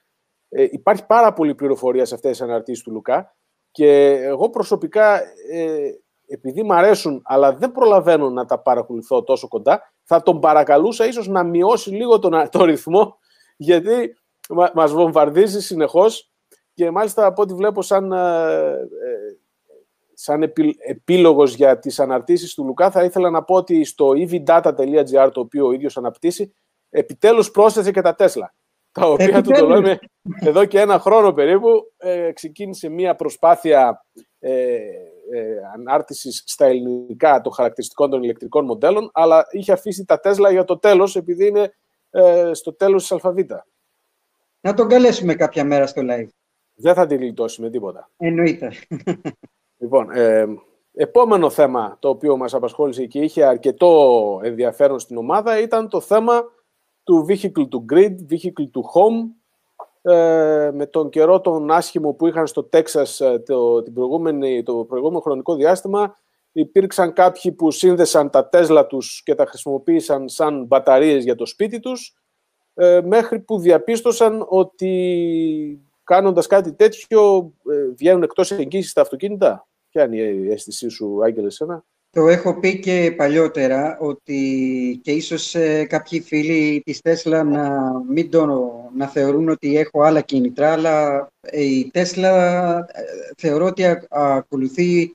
Ε, 0.49 0.67
υπάρχει 0.71 1.05
πάρα 1.05 1.33
πολλή 1.33 1.55
πληροφορία 1.55 2.05
σε 2.05 2.15
αυτές 2.15 2.31
τις 2.31 2.41
αναρτήσεις 2.41 2.83
του 2.83 2.91
Λουκά. 2.91 3.35
Και 3.71 4.09
εγώ 4.21 4.49
προσωπικά, 4.49 5.21
ε, 5.51 5.91
επειδή 6.27 6.63
μου 6.63 6.73
αρέσουν, 6.73 7.21
αλλά 7.23 7.55
δεν 7.55 7.71
προλαβαίνω 7.71 8.29
να 8.29 8.45
τα 8.45 8.59
παρακολουθώ 8.59 9.23
τόσο 9.23 9.47
κοντά, 9.47 9.93
θα 10.11 10.21
τον 10.21 10.39
παρακαλούσα 10.39 11.07
ίσως 11.07 11.27
να 11.27 11.43
μειώσει 11.43 11.89
λίγο 11.89 12.19
τον, 12.19 12.49
τον 12.49 12.63
ρυθμό, 12.63 13.17
γιατί 13.57 14.17
μα, 14.49 14.71
μας 14.73 14.91
βομβαρδίζει 14.91 15.61
συνεχώς 15.61 16.31
και 16.73 16.91
μάλιστα 16.91 17.25
από 17.25 17.41
ό,τι 17.41 17.53
βλέπω 17.53 17.81
σαν, 17.81 18.11
ε, 18.11 18.69
ε 18.69 19.37
σαν 20.13 20.43
επί, 20.43 20.75
επίλογος 20.79 21.55
για 21.55 21.79
τις 21.79 21.99
αναρτήσεις 21.99 22.53
του 22.53 22.65
Λουκά 22.65 22.91
θα 22.91 23.03
ήθελα 23.03 23.29
να 23.29 23.43
πω 23.43 23.55
ότι 23.55 23.83
στο 23.83 24.11
evdata.gr 24.15 25.29
το 25.33 25.39
οποίο 25.39 25.67
ο 25.67 25.71
ίδιος 25.71 25.97
αναπτύσσει 25.97 26.53
επιτέλους 26.89 27.51
πρόσθεσε 27.51 27.91
και 27.91 28.01
τα 28.01 28.15
Τέσλα 28.15 28.53
τα 28.91 29.07
οποία 29.07 29.41
του 29.41 29.51
το 29.51 29.67
λέμε 29.67 29.99
εδώ 30.39 30.65
και 30.65 30.79
ένα 30.79 30.99
χρόνο 30.99 31.33
περίπου 31.33 31.93
ε, 31.97 32.31
ξεκίνησε 32.31 32.89
μία 32.89 33.15
προσπάθεια 33.15 34.05
ε, 34.39 34.51
ε, 34.51 34.79
ανάρτησης 35.73 36.43
στα 36.45 36.65
ελληνικά 36.65 37.41
των 37.41 37.53
χαρακτηριστικών 37.53 38.09
των 38.09 38.23
ηλεκτρικών 38.23 38.65
μοντέλων 38.65 39.09
αλλά 39.13 39.45
είχε 39.51 39.71
αφήσει 39.71 40.05
τα 40.05 40.19
Τέσλα 40.19 40.51
για 40.51 40.63
το 40.63 40.77
τέλος 40.77 41.15
επειδή 41.15 41.47
είναι 41.47 41.73
ε, 42.09 42.51
στο 42.53 42.73
τέλος 42.73 43.01
της 43.01 43.11
αλφαβήτα. 43.11 43.67
Να 44.61 44.73
τον 44.73 44.87
καλέσουμε 44.87 45.35
κάποια 45.35 45.63
μέρα 45.63 45.87
στο 45.87 46.01
live. 46.05 46.27
Δεν 46.73 46.93
θα 46.93 47.05
τη 47.05 47.15
γλιτώσει 47.15 47.61
με 47.61 47.69
τίποτα. 47.69 48.09
Εννοείται. 48.17 48.71
Λοιπόν, 49.77 50.11
ε, 50.11 50.45
επόμενο 50.93 51.49
θέμα 51.49 51.97
το 51.99 52.09
οποίο 52.09 52.37
μας 52.37 52.53
απασχόλησε 52.53 53.05
και 53.05 53.19
είχε 53.19 53.45
αρκετό 53.45 54.39
ενδιαφέρον 54.43 54.99
στην 54.99 55.17
ομάδα 55.17 55.59
ήταν 55.59 55.89
το 55.89 56.01
θέμα 56.01 56.43
του 57.03 57.25
vehicle 57.29 57.67
to 57.69 57.93
grid, 57.93 58.15
vehicle 58.29 58.69
to 58.73 58.81
home, 58.93 59.38
ε, 60.01 60.71
με 60.73 60.85
τον 60.85 61.09
καιρό 61.09 61.41
τον 61.41 61.71
άσχημο 61.71 62.13
που 62.13 62.27
είχαν 62.27 62.47
στο 62.47 62.63
Τέξας 62.63 63.19
ε, 63.19 63.39
το, 63.39 63.83
την 63.83 63.93
προηγούμενη, 63.93 64.63
το 64.63 64.73
προηγούμενο 64.73 65.19
χρονικό 65.19 65.55
διάστημα, 65.55 66.17
υπήρξαν 66.51 67.13
κάποιοι 67.13 67.51
που 67.51 67.71
σύνδεσαν 67.71 68.29
τα 68.29 68.49
Τέσλα 68.49 68.85
τους 68.87 69.21
και 69.23 69.35
τα 69.35 69.45
χρησιμοποίησαν 69.45 70.29
σαν 70.29 70.65
μπαταρίες 70.65 71.23
για 71.23 71.35
το 71.35 71.45
σπίτι 71.45 71.79
τους, 71.79 72.15
ε, 72.73 73.01
μέχρι 73.03 73.39
που 73.39 73.59
διαπίστωσαν 73.59 74.45
ότι 74.49 75.81
κάνοντας 76.03 76.47
κάτι 76.47 76.73
τέτοιο 76.73 77.53
ε, 77.71 77.93
βγαίνουν 77.95 78.23
εκτός 78.23 78.51
εγγύησης 78.51 78.93
τα 78.93 79.01
αυτοκίνητα. 79.01 79.67
Ποια 79.89 80.03
είναι 80.03 80.17
η 80.17 80.51
αίσθησή 80.51 80.89
σου, 80.89 81.23
Άγγελε, 81.23 81.49
σένα; 81.49 81.85
Το 82.11 82.27
έχω 82.27 82.59
πει 82.59 82.79
και 82.79 83.13
παλιότερα 83.17 83.97
ότι 83.99 84.99
και 85.03 85.11
ίσως 85.11 85.55
ε, 85.55 85.85
κάποιοι 85.85 86.21
φίλοι 86.21 86.81
της 86.85 87.01
Τέσλα 87.01 87.43
να 87.43 87.91
μην 88.09 88.29
το, 88.29 88.45
να 88.95 89.07
θεωρούν 89.07 89.49
ότι 89.49 89.77
έχω 89.77 90.01
άλλα 90.01 90.21
κίνητρα, 90.21 90.71
αλλά 90.71 91.27
η 91.51 91.91
Τέσλα 91.91 92.85
θεωρώ 93.37 93.65
ότι 93.65 93.83
ακολουθεί 94.09 95.11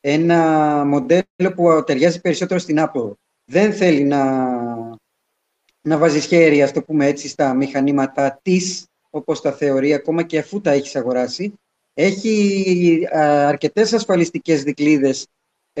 ένα 0.00 0.40
μοντέλο 0.84 1.52
που 1.54 1.84
ταιριάζει 1.86 2.20
περισσότερο 2.20 2.60
στην 2.60 2.76
Apple. 2.78 3.12
Δεν 3.44 3.72
θέλει 3.72 4.04
να, 4.04 4.52
να 5.80 5.98
βάζει 5.98 6.20
χέρι, 6.20 6.62
ας 6.62 6.72
το 6.72 6.82
πούμε 6.82 7.06
έτσι, 7.06 7.28
στα 7.28 7.54
μηχανήματα 7.54 8.38
της, 8.42 8.86
όπως 9.10 9.40
τα 9.40 9.52
θεωρεί, 9.52 9.94
ακόμα 9.94 10.22
και 10.22 10.38
αφού 10.38 10.60
τα 10.60 10.70
έχεις 10.70 10.96
αγοράσει. 10.96 11.52
Έχει 11.94 13.08
αρκετές 13.12 13.92
ασφαλιστικές 13.92 14.62
δικλείδες 14.62 15.26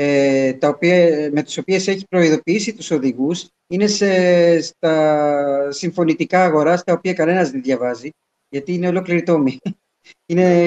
ε, 0.00 0.52
τα 0.52 0.68
οποία, 0.68 1.30
με 1.32 1.42
τις 1.42 1.58
οποίες 1.58 1.88
έχει 1.88 2.06
προειδοποιήσει 2.08 2.74
τους 2.74 2.90
οδηγούς. 2.90 3.46
Είναι 3.66 3.86
σε, 3.86 4.60
στα 4.60 5.72
συμφωνητικά 5.72 6.44
αγορά, 6.44 6.82
τα 6.82 6.92
οποία 6.92 7.12
κανένας 7.12 7.50
δεν 7.50 7.62
διαβάζει, 7.62 8.10
γιατί 8.48 8.72
είναι 8.74 8.88
ολόκληρη 8.88 9.22
τόμη. 9.22 9.58
Είναι, 10.26 10.64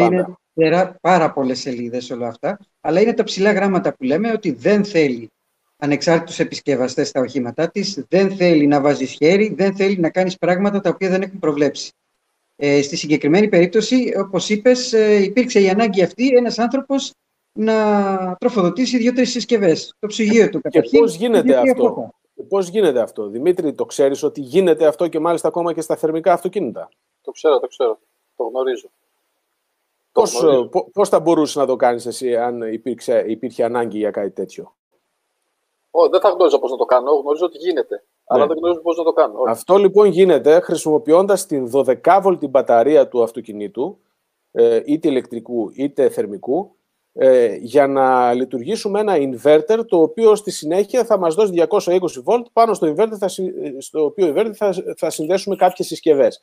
είναι 0.54 0.98
πάρα 1.02 1.32
πολλές 1.32 1.60
σελίδες 1.60 2.10
όλα 2.10 2.28
αυτά, 2.28 2.60
αλλά 2.82 3.02
είναι 3.02 3.14
τα 3.14 3.24
ψηλά 3.24 3.52
γράμματα 3.52 3.94
που 3.94 4.04
λέμε 4.04 4.32
ότι 4.32 4.52
δεν 4.52 4.86
θέλει 4.86 5.30
ανεξάρτητους 5.78 6.40
επισκευαστές 6.40 7.08
στα 7.08 7.22
οχήματά 7.22 7.70
της, 7.70 8.06
δεν 8.10 8.36
θέλει 8.36 8.68
να 8.68 8.82
βάζει 8.82 9.06
χέρι, 9.06 9.54
δεν 9.58 9.76
θέλει 9.76 9.98
να 9.98 10.10
κάνεις 10.10 10.38
πράγματα 10.38 10.82
τα 10.82 10.90
οποία 10.90 11.10
δεν 11.10 11.22
έχουν 11.22 11.40
προβλέψει. 11.40 11.92
Ε, 12.56 12.82
στη 12.82 12.96
συγκεκριμένη 12.96 13.48
περίπτωση, 13.48 14.14
όπως 14.18 14.50
είπες, 14.50 14.94
ε, 14.94 15.24
υπήρξε 15.24 15.62
η 15.62 15.70
ανάγκη 15.70 16.04
αυτή 16.04 16.28
ένας 16.28 16.60
άνθρωπος 16.60 17.14
να 17.53 18.36
τροφοδοτήσει 18.39 18.98
δύο-τρεις 18.98 19.31
συσκευές. 19.31 19.96
Το 20.00 20.08
ψυγείο 20.08 20.50
του 20.50 20.62
καταρχήν. 20.62 20.91
Και 20.91 21.00
πώς 21.00 21.15
γίνεται 21.15 21.58
αυτό; 21.58 22.10
Και 22.36 22.43
πώς 22.43 22.67
γίνεται 22.67 23.00
αυτό; 23.00 23.27
Δημήτρη, 23.27 23.74
το 23.74 23.86
ξέρεις 23.86 24.24
ότι 24.24 24.41
γίνεται 24.41 24.86
αυτό 24.86 25.08
και 25.08 25.20
μάλιστα 25.20 25.48
ακόμα 25.48 25.74
και 25.74 25.81
στα 25.81 25.96
θερμικά 25.96 26.34
αυτοκίνητα; 26.34 26.89
Το 27.22 27.31
ξέρω, 27.31 27.60
το 27.60 27.67
ξέρω. 27.67 28.00
Το 28.36 28.43
γνωρίζω. 28.43 28.89
Πώς, 30.11 30.44
ε, 30.44 30.70
πώς 30.94 31.09
θα 31.09 31.20
μπορούσες 31.20 31.55
να 31.55 31.66
το 31.66 31.75
κάνεις 31.75 32.05
εσύ 32.05 32.35
αν 32.35 32.61
υπήρξε, 32.61 33.24
υπήρχε 33.27 33.64
ανάγκη 33.64 33.98
για 33.98 34.11
κάτι 34.11 34.31
τέτοιο; 34.31 34.75
Ω, 35.92 36.09
δεν 36.09 36.22
θα 36.22 36.29
γνώριζα 36.29 36.59
πώς 36.59 36.72
να 36.72 36.77
το 36.77 36.85
κάνω, 36.85 37.11
γνωρίζω 37.11 37.46
ότι 37.46 37.57
γίνεται. 37.57 37.96
Ναι. 37.96 38.01
Αλλά 38.25 38.48
δεν 38.48 38.57
γνωρίζω 38.57 38.81
πώς 38.81 38.98
να 38.98 39.03
το 39.03 39.14
κάνω. 39.14 39.44
Αυτό 39.48 39.77
λοιπόν 39.77 40.05
γίνεται 40.05 40.59
χρησιμοποιώντας 40.59 41.46
την 41.46 41.72
12V 41.74 42.37
μπαταρία 42.50 43.07
του 43.07 43.24
αυτοκινήτου, 43.24 44.00
ε, 44.51 44.81
είτε 44.85 45.07
ηλεκτρικού 45.07 45.72
είτε 45.74 46.09
θερμικού, 46.09 46.75
ε, 47.14 47.56
για 47.56 47.88
να 47.88 48.34
λειτουργήσουμε 48.34 49.00
ένα 49.00 49.16
inverter 49.18 49.80
το 49.88 50.02
οποίο 50.02 50.36
στη 50.36 50.52
συνέχεια 50.52 51.06
θα 51.06 51.18
μας 51.18 51.36
δώσει 51.36 51.66
220 51.70 51.88
volt 52.00 52.46
πάνω 52.54 52.74
στο 52.74 52.94
inverter 52.96 53.18
θα, 53.20 53.28
στο 53.78 54.06
οποίο 54.06 54.34
inverter 54.36 54.54
θα, 54.54 54.74
θα 54.98 55.10
συνδέσουμε 55.10 55.56
κάποιες 55.56 55.88
συσκευές. 55.88 56.40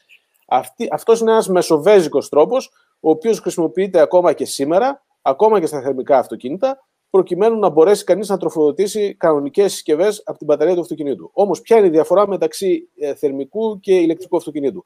Αυτή, 0.47 0.89
αυτός 0.91 1.21
είναι 1.21 1.31
ένας 1.31 1.49
μεσοβέζικος 1.49 2.29
τρόπος 2.29 2.71
ο 3.01 3.11
οποίος 3.11 3.41
χρησιμοποιείται 3.41 4.01
ακόμα 4.01 4.33
και 4.33 4.45
σήμερα, 4.45 5.05
ακόμα 5.23 5.61
και 5.61 5.67
στα 5.67 5.81
θερμικά 5.81 6.19
αυτοκίνητα, 6.19 6.87
προκειμένου 7.11 7.59
να 7.59 7.69
μπορέσει 7.69 8.05
κανείς 8.05 8.29
να 8.29 8.37
τροφοδοτήσει 8.37 9.15
κανονικές 9.15 9.73
συσκευές 9.73 10.23
από 10.25 10.39
την 10.39 10.47
μπαταρία 10.47 10.75
του 10.75 10.81
αυτοκινήτου. 10.81 11.31
Όμως, 11.33 11.61
ποια 11.61 11.77
είναι 11.77 11.87
η 11.87 11.91
διαφορά 11.91 12.29
μεταξύ 12.29 12.89
ε, 12.99 13.15
θερμικού 13.15 13.81
και 13.81 13.95
ηλεκτρικού 13.95 14.37
αυτοκινήτου; 14.37 14.85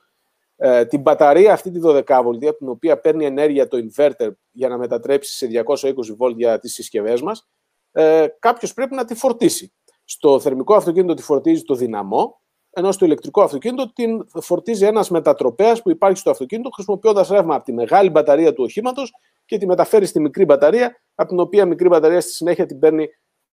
Ε, 0.64 0.84
την 0.84 1.00
μπαταρία 1.00 1.52
αυτή 1.52 1.70
τη 1.70 1.80
12V, 1.82 2.46
από 2.46 2.56
την 2.56 2.68
οποία 2.68 3.00
παίρνει 3.00 3.24
ενέργεια 3.24 3.68
το 3.68 3.78
inverter 3.78 4.30
για 4.50 4.68
να 4.68 4.78
μετατρέψει 4.78 5.36
σε 5.36 5.64
220V 5.66 6.34
για 6.36 6.58
τις 6.58 6.72
συσκευές 6.72 7.22
μας, 7.22 7.48
ε, 7.92 8.26
κάποιος 8.38 8.74
πρέπει 8.74 8.94
να 8.94 9.04
τη 9.04 9.14
φορτίσει. 9.14 9.72
Στο 10.04 10.40
θερμικό 10.40 10.74
αυτοκίνητο 10.74 11.14
τη 11.14 11.22
φορτίζει 11.22 11.62
το 11.62 11.74
δυναμό, 11.74 12.40
ενώ 12.70 12.92
στο 12.92 13.04
ηλεκτρικό 13.04 13.42
αυτοκίνητο 13.42 13.92
την 13.92 14.26
φορτίζει 14.40 14.84
ένας 14.84 15.10
μετατροπέας 15.10 15.82
που 15.82 15.90
υπάρχει 15.90 16.18
στο 16.18 16.30
αυτοκίνητο, 16.30 16.70
χρησιμοποιώντας 16.70 17.28
ρεύμα 17.28 17.54
από 17.54 17.64
τη 17.64 17.72
μεγάλη 17.72 18.10
μπαταρία 18.10 18.52
του 18.52 18.62
οχήματος 18.64 19.12
και 19.44 19.58
τη 19.58 19.66
μεταφέρει 19.66 20.06
στη 20.06 20.20
μικρή 20.20 20.44
μπαταρία, 20.44 21.02
από 21.14 21.28
την 21.28 21.40
οποία 21.40 21.66
μικρή 21.66 21.88
μπαταρία 21.88 22.20
στη 22.20 22.32
συνέχεια 22.32 22.66
την 22.66 22.78
παίρνει 22.78 23.08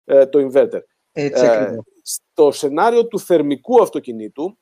ε, 0.05 0.25
το 0.25 0.49
inverter. 0.49 0.81
Έτσι, 1.11 1.45
ε, 1.45 1.77
στο 2.01 2.51
σενάριο 2.51 3.07
του 3.07 3.19
θερμικού 3.19 3.81
αυτοκινήτου, 3.81 4.57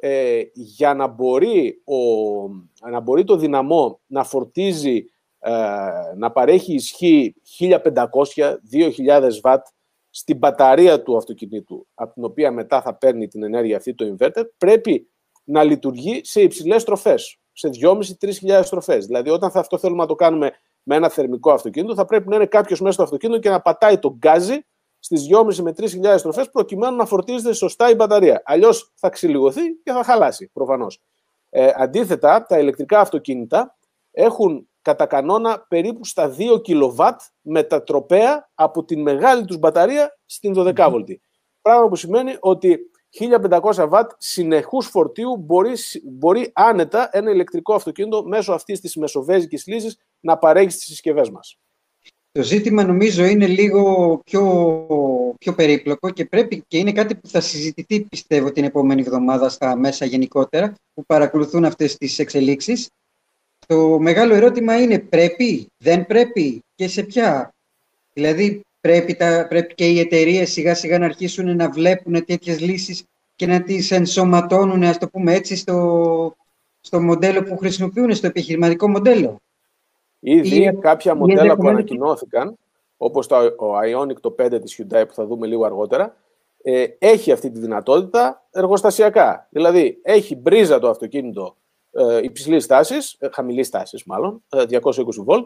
ε, 0.00 0.42
για 0.52 0.94
να 0.94 1.06
μπορεί, 1.06 1.82
ο, 1.84 1.96
να 2.90 3.00
μπορεί 3.00 3.24
το 3.24 3.36
δυναμό 3.36 4.00
να 4.06 4.24
φορτίζει, 4.24 5.04
ε, 5.38 5.52
να 6.16 6.30
παρέχει 6.30 6.74
ισχύ 6.74 7.34
1500-2000 7.58 9.30
βατ 9.42 9.66
στην 10.10 10.36
μπαταρία 10.36 11.02
του 11.02 11.16
αυτοκινήτου, 11.16 11.86
από 11.94 12.14
την 12.14 12.24
οποία 12.24 12.52
μετά 12.52 12.82
θα 12.82 12.94
παίρνει 12.94 13.28
την 13.28 13.42
ενέργεια 13.42 13.76
αυτή 13.76 13.94
το 13.94 14.16
inverter, 14.16 14.42
πρέπει 14.58 15.10
να 15.44 15.64
λειτουργεί 15.64 16.20
σε 16.24 16.40
υψηλές 16.40 16.82
στροφές, 16.82 17.38
σε 17.52 17.70
2.500-3.000 17.82 18.60
στροφές. 18.62 19.06
Δηλαδή, 19.06 19.30
όταν 19.30 19.50
θα 19.50 19.60
αυτό 19.60 19.78
θέλουμε 19.78 20.00
να 20.00 20.06
το 20.06 20.14
κάνουμε 20.14 20.50
με 20.82 20.96
ένα 20.96 21.08
θερμικό 21.08 21.52
αυτοκίνητο, 21.52 21.94
θα 21.94 22.04
πρέπει 22.04 22.28
να 22.28 22.36
είναι 22.36 22.46
κάποιος 22.46 22.80
μέσα 22.80 22.92
στο 22.92 23.02
αυτοκίνητο 23.02 23.38
και 23.38 23.50
να 23.50 23.60
πατάει 23.60 23.98
το 23.98 24.16
γκάζι 24.16 24.60
στις 24.98 25.26
2.500 25.30 25.54
με 25.54 25.74
3.000 25.76 26.14
στροφέ, 26.16 26.44
προκειμένου 26.44 26.96
να 26.96 27.04
φορτίζεται 27.04 27.52
σωστά 27.52 27.90
η 27.90 27.94
μπαταρία. 27.94 28.42
Αλλιώς 28.44 28.92
θα 28.94 29.08
ξυλιγωθεί 29.08 29.74
και 29.82 29.92
θα 29.92 30.04
χαλάσει, 30.04 30.50
προφανώς. 30.52 31.00
Ε, 31.50 31.70
αντίθετα, 31.74 32.46
τα 32.46 32.58
ηλεκτρικά 32.58 33.00
αυτοκίνητα 33.00 33.76
έχουν 34.10 34.68
κατά 34.82 35.06
κανόνα 35.06 35.64
περίπου 35.68 36.04
στα 36.04 36.34
2 36.38 36.62
κιλοβάτ 36.62 37.20
μετατροπέα 37.40 38.48
από 38.54 38.84
την 38.84 39.02
μεγάλη 39.02 39.44
τους 39.44 39.58
μπαταρία 39.58 40.18
στην 40.26 40.54
12V. 40.56 41.04
Πράγμα 41.62 41.88
που 41.88 41.96
σημαίνει 41.96 42.36
ότι 42.40 42.78
1500 43.18 43.86
βατ 43.88 44.10
συνεχούς 44.18 44.86
φορτίου 44.86 45.36
μπορεί, 45.36 45.72
μπορεί 46.04 46.50
άνετα 46.54 47.08
ένα 47.12 47.30
ηλεκτρικό 47.30 47.74
αυτοκίνητο 47.74 48.24
μέσω 48.24 48.52
αυτής 48.52 48.80
της 48.80 48.96
μεσοβέζικης 48.96 49.66
λύσης 49.66 49.98
να 50.20 50.38
παρέχει 50.38 50.70
στις 50.70 50.84
συσκευές 50.84 51.30
μας. 51.30 51.58
Το 52.38 52.44
ζήτημα 52.44 52.84
νομίζω 52.84 53.24
είναι 53.24 53.46
λίγο 53.46 54.20
πιο, 54.24 54.42
πιο 55.38 55.54
περίπλοκο 55.54 56.10
και 56.10 56.24
πρέπει 56.24 56.64
και 56.68 56.78
είναι 56.78 56.92
κάτι 56.92 57.14
που 57.14 57.28
θα 57.28 57.40
συζητηθεί 57.40 58.00
πιστεύω 58.00 58.52
την 58.52 58.64
επόμενη 58.64 59.00
εβδομάδα 59.00 59.48
στα 59.48 59.76
μέσα 59.76 60.04
γενικότερα 60.04 60.74
που 60.94 61.04
παρακολουθούν 61.06 61.64
αυτές 61.64 61.96
τις 61.96 62.18
εξελίξεις 62.18 62.88
το 63.66 63.98
μεγάλο 63.98 64.34
ερώτημα 64.34 64.80
είναι 64.80 64.98
πρέπει, 64.98 65.66
δεν 65.78 66.06
πρέπει 66.06 66.64
και 66.74 66.88
σε 66.88 67.02
ποια; 67.02 67.54
Δηλαδή 68.12 68.60
πρέπει, 68.80 69.14
τα, 69.14 69.46
πρέπει 69.48 69.74
και 69.74 69.86
οι 69.88 69.98
εταιρείες 69.98 70.50
σιγά 70.50 70.74
σιγά 70.74 70.98
να 70.98 71.04
αρχίσουν 71.04 71.56
να 71.56 71.70
βλέπουν 71.70 72.24
τέτοιες 72.24 72.60
λύσεις 72.60 73.04
και 73.36 73.46
να 73.46 73.62
τις 73.62 73.90
ενσωματώνουν, 73.90 74.82
ας 74.82 74.98
το 74.98 75.08
πούμε 75.08 75.34
έτσι, 75.34 75.56
στο, 75.56 76.36
στο 76.80 77.00
μοντέλο 77.00 77.42
που 77.42 77.56
χρησιμοποιούν, 77.56 78.14
στο 78.14 78.26
επιχειρηματικό 78.26 78.88
μοντέλο. 78.88 79.40
Ήδη 80.20 80.62
ή, 80.62 80.78
κάποια 80.78 81.14
μοντέλα 81.14 81.56
που 81.56 81.68
ανακοινώθηκαν, 81.68 82.56
όπως 82.96 83.26
το, 83.26 83.36
ο 83.36 83.78
Ionic 83.84 84.20
το 84.20 84.34
5 84.38 84.58
της 84.62 84.80
Hyundai 84.80 85.04
που 85.08 85.14
θα 85.14 85.26
δούμε 85.26 85.46
λίγο 85.46 85.64
αργότερα, 85.64 86.16
ε, 86.62 86.86
έχει 86.98 87.32
αυτή 87.32 87.50
τη 87.50 87.58
δυνατότητα 87.58 88.46
εργοστασιακά. 88.50 89.48
Δηλαδή, 89.50 89.98
έχει 90.02 90.36
μπρίζα 90.36 90.78
το 90.78 90.88
αυτοκίνητο 90.88 91.56
ε, 91.92 92.18
υψηλής 92.22 92.66
τάσης, 92.66 93.16
ε, 93.18 93.28
χαμηλής 93.32 93.70
τάσης 93.70 94.04
μάλλον, 94.04 94.42
220 94.48 94.98
ε, 94.98 95.02
volt, 95.26 95.44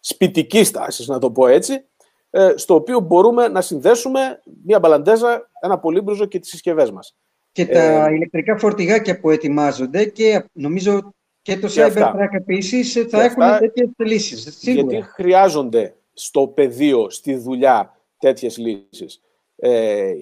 σπιτική 0.00 0.64
τάση, 0.64 1.10
να 1.10 1.18
το 1.18 1.30
πω 1.30 1.46
έτσι, 1.46 1.84
ε, 2.30 2.52
στο 2.56 2.74
οποίο 2.74 3.00
μπορούμε 3.00 3.48
να 3.48 3.60
συνδέσουμε 3.60 4.42
μια 4.64 4.78
μπαλαντέζα, 4.78 5.50
ένα 5.60 5.78
πολύμπρουζο 5.78 6.24
και 6.24 6.38
τις 6.38 6.50
συσκευές 6.50 6.90
μας. 6.90 7.16
Και 7.52 7.66
τα 7.66 8.06
ε, 8.06 8.14
ηλεκτρικά 8.14 8.58
φορτηγάκια 8.58 9.20
που 9.20 9.30
ετοιμάζονται 9.30 10.04
και 10.04 10.44
νομίζω 10.52 11.14
και 11.42 11.58
το 11.58 11.68
Cybertruck 11.74 12.28
επίσης 12.30 13.06
θα 13.08 13.22
έχουν 13.22 13.42
τέτοιες 13.58 13.88
λύσεις. 13.96 14.58
Γιατί 14.62 15.02
χρειάζονται 15.02 15.94
στο 16.12 16.46
πεδίο, 16.46 17.10
στη 17.10 17.36
δουλειά 17.36 17.98
τέτοιες 18.18 18.56
λύσεις. 18.56 19.20
Ε, 19.56 20.12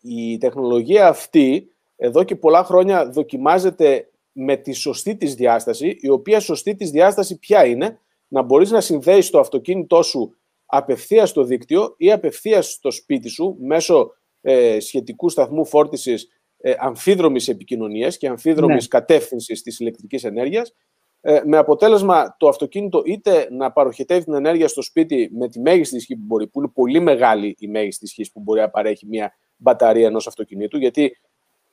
η 0.00 0.38
τεχνολογία 0.38 1.08
αυτή 1.08 1.72
εδώ 1.96 2.24
και 2.24 2.36
πολλά 2.36 2.64
χρόνια 2.64 3.10
δοκιμάζεται 3.10 4.10
με 4.32 4.56
τη 4.56 4.72
σωστή 4.72 5.16
της 5.16 5.34
διάσταση, 5.34 5.98
η 6.00 6.08
οποία 6.08 6.40
σωστή 6.40 6.74
της 6.74 6.90
διάσταση 6.90 7.38
ποια 7.38 7.64
είναι, 7.64 8.00
να 8.28 8.42
μπορείς 8.42 8.70
να 8.70 8.80
συνδέεις 8.80 9.30
το 9.30 9.38
αυτοκίνητό 9.38 10.02
σου 10.02 10.36
απευθείας 10.66 11.28
στο 11.28 11.44
δίκτυο 11.44 11.94
ή 11.96 12.12
απευθείας 12.12 12.70
στο 12.70 12.90
σπίτι 12.90 13.28
σου 13.28 13.56
μέσω 13.60 14.12
ε, 14.40 14.80
σχετικού 14.80 15.28
σταθμού 15.28 15.66
φόρτισης 15.66 16.37
ε, 16.58 16.74
αμφίδρομης 16.78 17.48
επικοινωνίας 17.48 18.16
και 18.16 18.28
αμφίδρομης 18.28 18.82
ναι. 18.82 18.88
κατεύθυνσης 18.88 19.62
της 19.62 19.80
ηλεκτρικής 19.80 20.24
ενέργειας, 20.24 20.74
ε, 21.20 21.40
με 21.44 21.56
αποτέλεσμα 21.56 22.36
το 22.38 22.48
αυτοκίνητο 22.48 23.02
είτε 23.04 23.48
να 23.50 23.72
παροχετεύει 23.72 24.24
την 24.24 24.34
ενέργεια 24.34 24.68
στο 24.68 24.82
σπίτι 24.82 25.30
με 25.32 25.48
τη 25.48 25.60
μέγιστη 25.60 25.96
ισχύ 25.96 26.16
που 26.16 26.24
μπορεί, 26.24 26.46
που 26.46 26.58
είναι 26.58 26.70
πολύ 26.74 27.00
μεγάλη 27.00 27.56
η 27.58 27.68
μέγιστη 27.68 28.04
ισχύ 28.04 28.32
που 28.32 28.40
μπορεί 28.40 28.60
να 28.60 28.70
παρέχει 28.70 29.06
μια 29.06 29.32
μπαταρία 29.56 30.06
ενός 30.06 30.26
αυτοκινήτου, 30.26 30.78
γιατί 30.78 31.18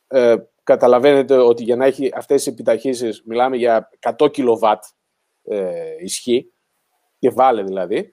ε, 0.07 0.35
καταλαβαίνετε 0.63 1.37
ότι 1.37 1.63
για 1.63 1.75
να 1.75 1.85
έχει 1.85 2.11
αυτές 2.15 2.43
τις 2.43 2.53
επιταχύσεις 2.53 3.23
μιλάμε 3.25 3.57
για 3.57 3.89
100 4.17 4.31
κιλοβάτ 4.31 4.83
ε, 5.43 5.73
ισχύ 5.99 6.53
και 7.19 7.29
βάλε 7.29 7.63
δηλαδή, 7.63 7.97
ε, 7.97 8.05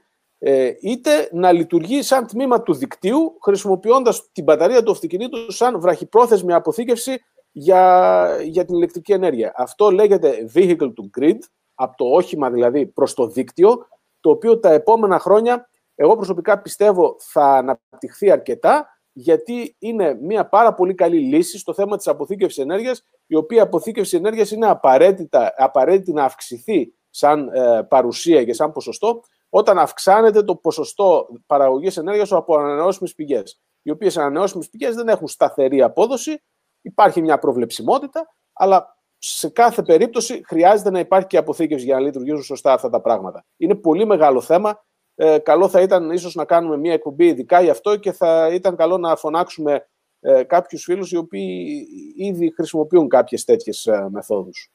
είτε 0.81 1.28
να 1.33 1.52
λειτουργεί 1.52 2.02
σαν 2.02 2.26
τμήμα 2.26 2.62
του 2.62 2.74
δικτύου 2.74 3.38
χρησιμοποιώντας 3.42 4.28
την 4.33 4.44
μπαταρία 4.44 4.83
του 4.83 4.90
αυτοκινήτου 4.90 5.52
σαν 5.52 5.81
βραχυπρόθεσμη 5.81 6.52
αποθήκευση 6.52 7.18
για, 7.52 8.38
για 8.42 8.64
την 8.64 8.74
ηλεκτρική 8.74 9.12
ενέργεια. 9.12 9.52
Αυτό 9.57 9.90
λέγεται 9.90 10.50
vehicle 10.55 10.76
to 10.78 11.20
grid, 11.20 11.38
από 11.74 11.96
το 11.96 12.05
όχημα 12.05 12.50
δηλαδή 12.50 12.87
προς 12.87 13.14
το 13.14 13.26
δίκτυο, 13.26 13.87
το 14.20 14.31
οποίο 14.31 14.59
τα 14.59 14.72
επόμενα 14.72 15.18
χρόνια 15.18 15.68
εγώ 15.94 16.16
προσωπικά 16.16 16.62
πιστεύω 16.62 17.16
θα 17.18 17.44
αναπτυχθεί 17.44 18.31
αρκετά 18.31 18.87
γιατί 19.12 19.76
είναι 19.78 20.18
μια 20.20 20.48
πάρα 20.48 20.74
πολύ 20.74 20.94
καλή 20.94 21.18
λύση 21.18 21.59
στο 21.59 21.74
θέμα 21.74 21.96
της 21.96 22.09
αποθήκευσης 22.09 22.62
ενέργειας, 22.62 23.05
η 23.26 23.35
οποία 23.35 23.62
αποθήκευση 23.62 24.16
ενέργειας 24.16 24.50
είναι 24.50 24.66
απαραίτητα, 24.66 25.55
απαραίτητη 25.57 26.12
να 26.12 26.24
αυξηθεί 26.24 26.94
σαν 27.11 27.48
ε, 27.48 27.83
παρουσία 27.88 28.44
και 28.44 28.52
σαν 28.52 28.72
ποσοστό, 28.72 29.22
όταν 29.54 29.78
αυξάνεται 29.78 30.42
το 30.42 30.56
ποσοστό 30.56 31.28
παραγωγής 31.46 31.96
ενέργειας 31.96 32.32
από 32.32 32.56
ανανεώσιμες 32.56 33.14
πηγές, 33.14 33.60
οι 33.82 33.90
οποίες 33.90 34.16
ανανεώσιμες 34.16 34.68
πηγές 34.68 34.94
δεν 34.94 35.08
έχουν 35.08 35.28
σταθερή 35.28 35.82
απόδοση, 35.82 36.42
υπάρχει 36.80 37.20
μια 37.20 37.38
προβλεψιμότητα, 37.38 38.34
αλλά 38.52 38.96
σε 39.18 39.48
κάθε 39.48 39.82
περίπτωση 39.82 40.42
χρειάζεται 40.46 40.90
να 40.90 40.98
υπάρχει 40.98 41.26
και 41.26 41.36
αποθήκευση 41.36 41.84
για 41.84 41.94
να 41.94 42.00
λειτουργήσουν 42.00 42.42
σωστά 42.42 42.72
αυτά 42.72 42.88
τα 42.88 43.00
πράγματα. 43.00 43.44
Είναι 43.56 43.74
πολύ 43.74 44.06
μεγάλο 44.06 44.40
θέμα 44.40 44.84
ε, 45.14 45.38
καλό 45.38 45.68
θα 45.68 45.80
ήταν 45.80 46.10
ίσως 46.10 46.34
να 46.34 46.44
κάνουμε 46.44 46.76
μια 46.76 46.92
εκπομπή 46.92 47.26
ειδικά 47.26 47.60
γι' 47.60 47.70
αυτό 47.70 47.96
και 47.96 48.12
θα 48.12 48.50
ήταν 48.52 48.76
καλό 48.76 48.98
να 48.98 49.16
φωνάξουμε 49.16 49.88
ε, 50.20 50.42
κάποιους 50.42 50.82
φίλους 50.82 51.12
οι 51.12 51.16
οποίοι 51.16 51.86
ήδη 52.16 52.52
χρησιμοποιούν 52.54 53.08
κάποιες 53.08 53.44
τέτοιες 53.44 53.86
ε, 53.86 54.08
μεθόδους. 54.10 54.70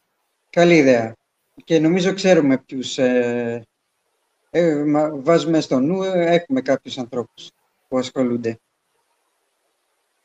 Καλή 0.49 0.75
ιδέα. 0.75 1.13
Και 1.63 1.79
νομίζω 1.79 2.13
ξέρουμε 2.13 2.57
ποιους 2.57 2.97
ε, 4.49 4.67
ε 4.67 4.83
βάζουμε 5.13 5.59
στο 5.59 5.79
νου, 5.79 6.03
έχουμε 6.03 6.61
κάποιους 6.61 6.97
ανθρώπους 6.97 7.51
που 7.87 7.97
ασχολούνται. 7.97 8.59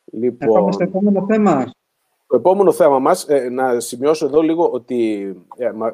Λοιπόν, 0.04 0.48
να 0.48 0.54
πάμε 0.54 0.72
στο 0.72 0.82
επόμενο 0.82 1.26
θέμα. 1.26 1.72
Το 2.26 2.36
επόμενο 2.36 2.72
θέμα 2.72 2.98
μας, 2.98 3.26
να 3.50 3.80
σημειώσω 3.80 4.26
εδώ 4.26 4.40
λίγο 4.40 4.70
ότι 4.70 5.32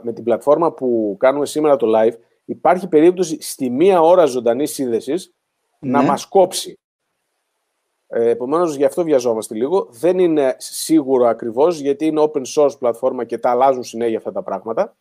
με 0.03 0.13
την 0.13 0.25
πλατφόρμα 0.25 0.73
που 0.73 1.17
κάνουμε 1.19 1.47
σήμερα 1.47 1.77
το 1.77 1.87
live, 1.97 2.15
υπάρχει 2.45 2.89
περίπτωση 2.89 3.43
στη 3.43 3.71
μία 3.71 4.01
ώρα 4.01 4.25
ζωντανής 4.25 4.73
σύνδεσης 4.73 5.33
να 5.79 6.01
ναι. 6.01 6.09
μας 6.09 6.27
κόψει. 6.27 6.79
Ε, 8.07 8.29
Επομένως, 8.29 8.77
γι' 8.77 8.85
αυτό 8.85 9.05
βιαζόμαστε 9.05 9.55
λίγο. 9.55 9.89
Δεν 9.91 10.19
είναι 10.19 10.55
σίγουρο 10.59 11.27
ακριβώς, 11.27 11.79
γιατί 11.79 12.07
είναι 12.07 12.31
open 12.33 12.43
source 12.55 12.79
πλατφόρμα 12.79 13.25
και 13.25 13.39
τα 13.39 13.51
αλλάζουν 13.51 13.83
συνέχεια 13.83 14.17
αυτά 14.17 14.33
τα 14.33 14.43
πράγματα. 14.43 14.97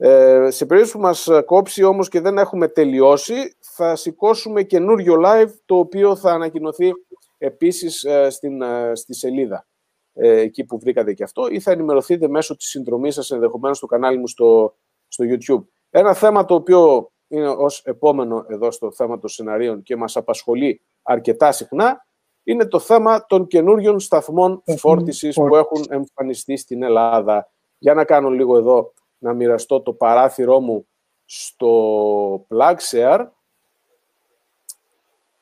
Ε, 0.00 0.50
σε 0.50 0.66
περίπτωση 0.66 0.96
που 0.96 1.02
μας 1.02 1.28
κόψει 1.44 1.82
όμως 1.82 2.08
και 2.08 2.20
δεν 2.20 2.38
έχουμε 2.38 2.68
τελειώσει, 2.68 3.56
θα 3.60 3.96
σηκώσουμε 3.96 4.62
καινούριο 4.62 5.20
live, 5.24 5.50
το 5.64 5.78
οποίο 5.78 6.16
θα 6.16 6.32
ανακοινωθεί 6.32 6.92
επίσης 7.38 8.04
ε, 8.04 8.30
στην, 8.30 8.62
ε, 8.62 8.94
στη 8.94 9.14
σελίδα, 9.14 9.66
ε, 10.12 10.40
εκεί 10.40 10.64
που 10.64 10.78
βρήκατε 10.78 11.12
και 11.12 11.22
αυτό, 11.22 11.48
ή 11.48 11.60
θα 11.60 11.70
ενημερωθείτε 11.70 12.28
μέσω 12.28 12.56
της 12.56 12.68
συνδρομής 12.68 13.14
σας 13.14 13.30
ενδεχομένως 13.30 13.76
στο 13.76 13.86
κανάλι 13.86 14.18
μου 14.18 14.28
στο, 14.28 14.76
στο 15.08 15.24
YouTube. 15.28 15.64
Ένα 15.90 16.14
θέμα 16.14 16.44
το 16.44 16.54
οποίο 16.54 17.12
είναι 17.28 17.48
ως 17.48 17.82
επόμενο 17.84 18.44
εδώ 18.48 18.70
στο 18.70 18.92
θέμα 18.92 19.18
των 19.18 19.28
σεναρίων 19.28 19.82
και 19.82 19.96
μας 19.96 20.16
απασχολεί 20.16 20.82
αρκετά 21.02 21.52
συχνά, 21.52 22.06
είναι 22.42 22.66
το 22.66 22.78
θέμα 22.78 23.26
των 23.26 23.46
καινούριων 23.46 24.00
σταθμών 24.00 24.62
φόρτισης 24.76 25.34
που 25.34 25.56
έχουν 25.56 25.84
εμφανιστεί 25.88 26.56
στην 26.56 26.82
Ελλάδα. 26.82 27.50
Για 27.78 27.94
να 27.94 28.04
κάνω 28.04 28.30
λίγο 28.30 28.56
εδώ, 28.56 28.92
να 29.18 29.32
μοιραστώ 29.32 29.80
το 29.80 29.92
παράθυρό 29.92 30.60
μου 30.60 30.86
στο 31.24 32.46
PlugShare. 32.50 33.26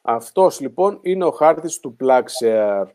Αυτός 0.03 0.61
λοιπόν 0.61 0.99
είναι 1.03 1.25
ο 1.25 1.31
χάρτης 1.31 1.81
του 1.81 1.97
PlugShare. 2.01 2.87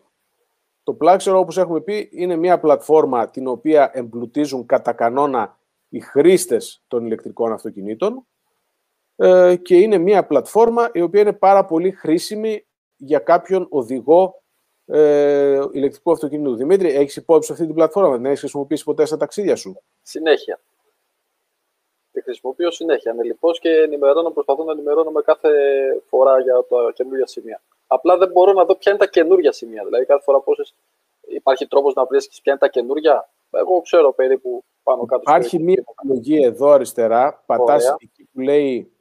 Το 0.84 0.98
PlugShare, 1.02 1.36
όπως 1.36 1.58
έχουμε 1.58 1.82
πει, 1.82 2.10
είναι 2.12 2.36
μια 2.36 2.60
πλατφόρμα 2.60 3.30
την 3.30 3.48
οποία 3.48 3.92
εμπλουτίζουν 3.94 4.66
κατά 4.66 4.94
κανόνα 4.94 5.58
οι 5.90 6.00
χρήστες 6.00 6.84
των 6.88 7.06
ηλεκτρικών 7.06 7.52
αυτοκινήτων 7.52 8.28
ε, 9.16 9.56
και 9.56 9.78
είναι 9.78 9.98
μια 9.98 10.26
πλατφόρμα 10.26 10.90
η 10.94 11.02
οποία 11.02 11.22
είναι 11.22 11.34
πάρα 11.34 11.66
πολύ 11.66 11.92
χρήσιμη 11.92 12.66
για 12.96 13.20
κάποιον 13.20 13.68
οδηγό 13.70 14.44
ε, 14.86 15.62
ηλεκτρικού 15.72 16.12
αυτοκινήτου. 16.12 16.56
Δημήτρη, 16.56 16.90
έχεις 16.90 17.16
υπόψη 17.16 17.52
αυτή 17.52 17.66
την 17.66 17.76
πλατφόρμα, 17.76 18.16
την 18.16 18.26
έχεις 18.26 18.40
χρησιμοποιήσει 18.40 18.84
ποτέ 18.84 19.06
στα 19.06 19.18
ταξίδια 19.18 19.56
σου; 19.56 19.82
Συνέχεια. 20.02 20.60
Τη 22.22 22.28
χρησιμοποιώ 22.28 22.72
συνέχεια 22.72 23.14
με 23.14 23.24
λοιπόν 23.24 23.54
και 23.54 23.70
ενημερώνω, 23.70 24.30
προσπαθώ 24.30 24.64
να 24.64 24.72
ενημερώνω 24.72 25.12
με 25.12 25.22
κάθε 25.22 25.50
φορά 26.06 26.40
για 26.40 26.54
τα 26.70 26.92
καινούργια 26.94 27.28
σημεία. 27.28 27.62
Απλά 27.88 28.18
δεν 28.18 28.32
μπορώ 28.32 28.54
να 28.54 28.66
δω 28.66 28.76
ποια 28.76 28.92
είναι 28.92 29.02
τα 29.02 29.08
καινούργια 29.08 29.52
σημεία. 29.52 29.84
Δηλαδή, 29.86 30.06
κάθε 30.06 30.24
φορά 30.24 30.40
πόσες... 30.40 30.76
υπάρχει 31.28 31.68
τρόπος 31.68 31.94
να 31.94 32.06
βρίσκεις 32.06 32.42
ποια 32.42 32.52
είναι 32.52 32.62
τα 32.62 32.68
καινούργια. 32.68 33.30
Εγώ 33.52 33.82
ξέρω 33.82 34.14
περίπου 34.14 34.64
πάνω 34.84 35.06
κάτω. 35.06 35.22
Υπάρχει 35.22 35.60
μία 35.60 35.84
επιλογή 35.98 36.44
εδώ 36.44 36.70
αριστερά, 36.70 37.44
πατάς 37.46 37.96
εκεί 38.00 38.30
που 38.34 38.40
λέει 38.40 38.92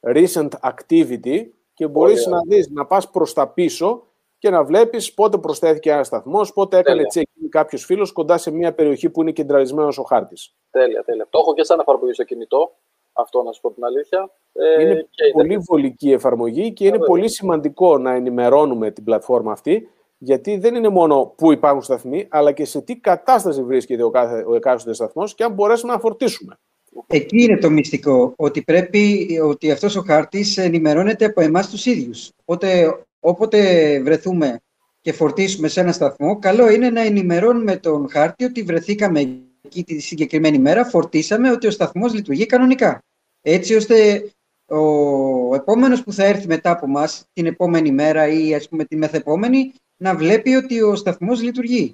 Recent 0.00 0.48
Activity 0.62 1.46
και 1.74 1.86
μπορείς 1.86 2.26
να 2.26 2.40
δεις, 2.40 2.68
να 2.70 2.86
πας 2.86 3.10
προς 3.10 3.32
τα 3.32 3.48
πίσω 3.48 4.06
και 4.42 4.50
να 4.50 4.64
βλέπεις 4.64 5.14
πότε 5.14 5.38
προσθέθηκε 5.38 5.90
ένα 5.90 6.04
σταθμός, 6.04 6.52
πότε 6.52 6.78
έκανε 6.78 7.02
check-in 7.14 7.46
κάποιος 7.48 7.84
φίλος 7.84 8.12
κοντά 8.12 8.38
σε 8.38 8.50
μια 8.50 8.74
περιοχή 8.74 9.10
που 9.10 9.22
είναι 9.22 9.30
κεντραλισμένος 9.32 9.98
ο 9.98 10.02
χάρτης. 10.02 10.54
Τέλεια, 10.70 11.02
τέλεια. 11.02 11.26
Το 11.30 11.38
έχω 11.38 11.54
και 11.54 11.64
σαν 11.64 11.80
εφαρμογή 11.80 12.12
στο 12.12 12.24
κινητό. 12.24 12.76
Αυτό 13.12 13.42
να 13.42 13.52
σου 13.52 13.60
πω 13.60 13.72
την 13.72 13.84
αλήθεια. 13.84 14.30
Ε, 14.52 14.82
είναι 14.82 15.06
πολύ 15.32 15.56
βολική 15.56 16.12
εφαρμογή 16.12 16.72
και 16.72 16.86
είναι 16.86 16.98
πολύ 16.98 17.30
σημαντικό 17.30 17.98
να 17.98 18.12
ενημερώνουμε 18.12 18.90
την 18.90 19.04
πλατφόρμα 19.04 19.52
αυτή 19.52 19.88
γιατί 20.18 20.56
δεν 20.56 20.74
είναι 20.74 20.88
μόνο 20.88 21.34
πού 21.36 21.52
υπάρχουν 21.52 21.82
σταθμοί, 21.82 22.26
αλλά 22.30 22.52
και 22.52 22.64
σε 22.64 22.80
τι 22.80 22.96
κατάσταση 22.96 23.62
βρίσκεται 23.62 24.02
ο, 24.02 24.10
κάθε, 24.10 24.44
ο 24.46 24.54
εκάστοτε 24.54 24.94
σταθμός 24.94 25.34
και 25.34 25.44
αν 25.44 25.52
μπορέσουμε 25.52 25.92
να 25.92 25.98
φορτίσουμε. 25.98 26.58
Εκεί 27.06 27.42
είναι 27.42 27.58
το 27.58 27.70
μυστικό, 27.70 28.32
ότι 28.36 28.62
πρέπει 28.62 29.28
ότι 29.44 29.70
αυτός 29.70 29.96
ο 29.96 30.02
χάρτης 30.06 30.58
ενημερώνεται 30.58 31.24
από 31.24 31.40
εμάς 31.40 31.70
τους 31.70 31.86
ίδιους. 31.86 32.30
Οπότε, 32.44 32.96
όποτε 33.22 34.00
βρεθούμε 34.00 34.60
και 35.00 35.12
φορτίσουμε 35.12 35.68
σε 35.68 35.80
ένα 35.80 35.92
σταθμό, 35.92 36.38
καλό 36.38 36.70
είναι 36.70 36.90
να 36.90 37.00
ενημερώνουμε 37.00 37.76
τον 37.76 38.10
χάρτη 38.10 38.44
ότι 38.44 38.62
βρεθήκαμε 38.62 39.20
εκεί 39.62 39.84
τη 39.84 39.98
συγκεκριμένη 40.00 40.58
μέρα, 40.58 40.84
φορτίσαμε 40.84 41.50
ότι 41.50 41.66
ο 41.66 41.70
σταθμός 41.70 42.14
λειτουργεί 42.14 42.46
κανονικά. 42.46 43.02
Έτσι 43.40 43.74
ώστε 43.74 44.24
ο 44.66 45.54
επόμενος 45.54 46.02
που 46.02 46.12
θα 46.12 46.24
έρθει 46.24 46.46
μετά 46.46 46.70
από 46.70 46.86
μας 46.86 47.24
την 47.32 47.46
επόμενη 47.46 47.90
μέρα 47.90 48.28
ή 48.28 48.54
ας 48.54 48.68
πούμε 48.68 48.84
τη 48.84 48.96
μεθεπόμενη 48.96 49.72
να 49.96 50.14
βλέπει 50.14 50.54
ότι 50.54 50.82
ο 50.82 50.96
σταθμός 50.96 51.42
λειτουργεί. 51.42 51.92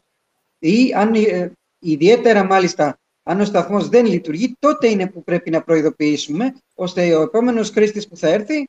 Ή 0.58 0.92
αν, 0.94 1.14
ε, 1.14 1.52
ιδιαίτερα 1.78 2.44
μάλιστα 2.44 2.98
αν 3.22 3.40
ο 3.40 3.44
σταθμός 3.44 3.88
δεν 3.88 4.06
λειτουργεί, 4.06 4.56
τότε 4.58 4.88
είναι 4.88 5.10
που 5.10 5.24
πρέπει 5.24 5.50
να 5.50 5.62
προειδοποιήσουμε, 5.62 6.54
ώστε 6.74 7.14
ο 7.14 7.22
επόμενος 7.22 7.70
χρήστης 7.70 8.08
που 8.08 8.16
θα 8.16 8.28
έρθει 8.28 8.68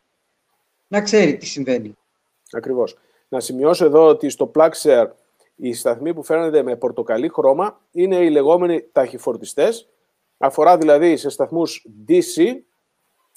να 0.87 1.01
ξέρει 1.01 1.37
τι 1.37 1.45
συμβαίνει. 1.45 1.93
Ακριβώς. 2.53 2.97
Να 3.27 3.39
σημειώσω 3.39 3.85
εδώ 3.85 4.07
ότι 4.07 4.29
στο 4.29 4.51
PlugShare 4.55 5.07
οι 5.55 5.73
σταθμοί 5.73 6.13
που 6.13 6.23
φαίνονται 6.23 6.63
με 6.63 6.75
πορτοκαλί 6.75 7.29
χρώμα 7.29 7.81
είναι 7.91 8.15
οι 8.15 8.29
λεγόμενοι 8.29 8.89
ταχυφορτιστές. 8.91 9.89
Αφορά 10.37 10.77
δηλαδή 10.77 11.17
σε 11.17 11.29
σταθμούς 11.29 11.87
DC 12.07 12.41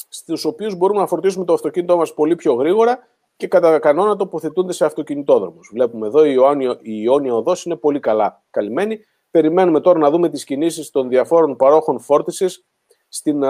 στους 0.09 0.45
οποίους 0.45 0.77
μπορούμε 0.77 1.01
να 1.01 1.07
φορτίσουμε 1.07 1.45
το 1.45 1.53
αυτοκίνητό 1.53 1.97
μας 1.97 2.15
πολύ 2.15 2.37
πιο 2.37 2.55
γρήγορα 2.55 2.99
και 3.37 3.47
κατά 3.49 3.79
κανόνα 3.79 4.17
τοποθετούνται 4.17 4.73
σε 4.73 4.85
αυτοκινητόδρομους. 4.85 5.71
Βλέπουμε 5.73 6.07
εδώ 6.07 6.25
η 6.25 6.33
Ιόνια, 6.35 6.79
η 6.81 7.01
Ιόνια 7.03 7.35
οδός 7.35 7.65
είναι 7.65 7.77
πολύ 7.77 8.01
καλά 8.01 8.43
καλυμμένη. 8.51 9.01
Περιμένουμε 9.31 9.81
τώρα 9.81 9.99
να 9.99 10.11
δούμε 10.11 10.29
τις 10.29 10.45
κινήσεις 10.45 10.91
των 10.91 11.09
διαφόρων 11.09 11.57
παρόχων 11.57 12.01
φόρτισης 12.01 12.65
στην, 13.09 13.45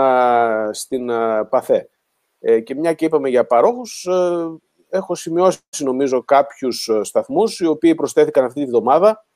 στην 0.71 1.07
ΠΑΘΕ. 1.49 1.89
Ε, 2.45 2.61
και 2.61 2.75
μια 2.75 2.93
και 2.93 3.05
είπαμε 3.05 3.29
για 3.29 3.47
παρόχους, 3.47 4.05
ε, 4.05 4.47
έχω 4.93 5.15
σημειώσει 5.15 5.61
νομίζω 5.79 6.23
κάποιους 6.23 6.89
ε, 6.89 7.05
σταθμούς 7.05 7.61
οι 7.61 7.67
οποίοι 7.67 7.95
προσθέθηκαν 7.95 8.45
αυτή 8.45 8.61
τη 8.61 8.67
βδομάδα. 8.67 9.27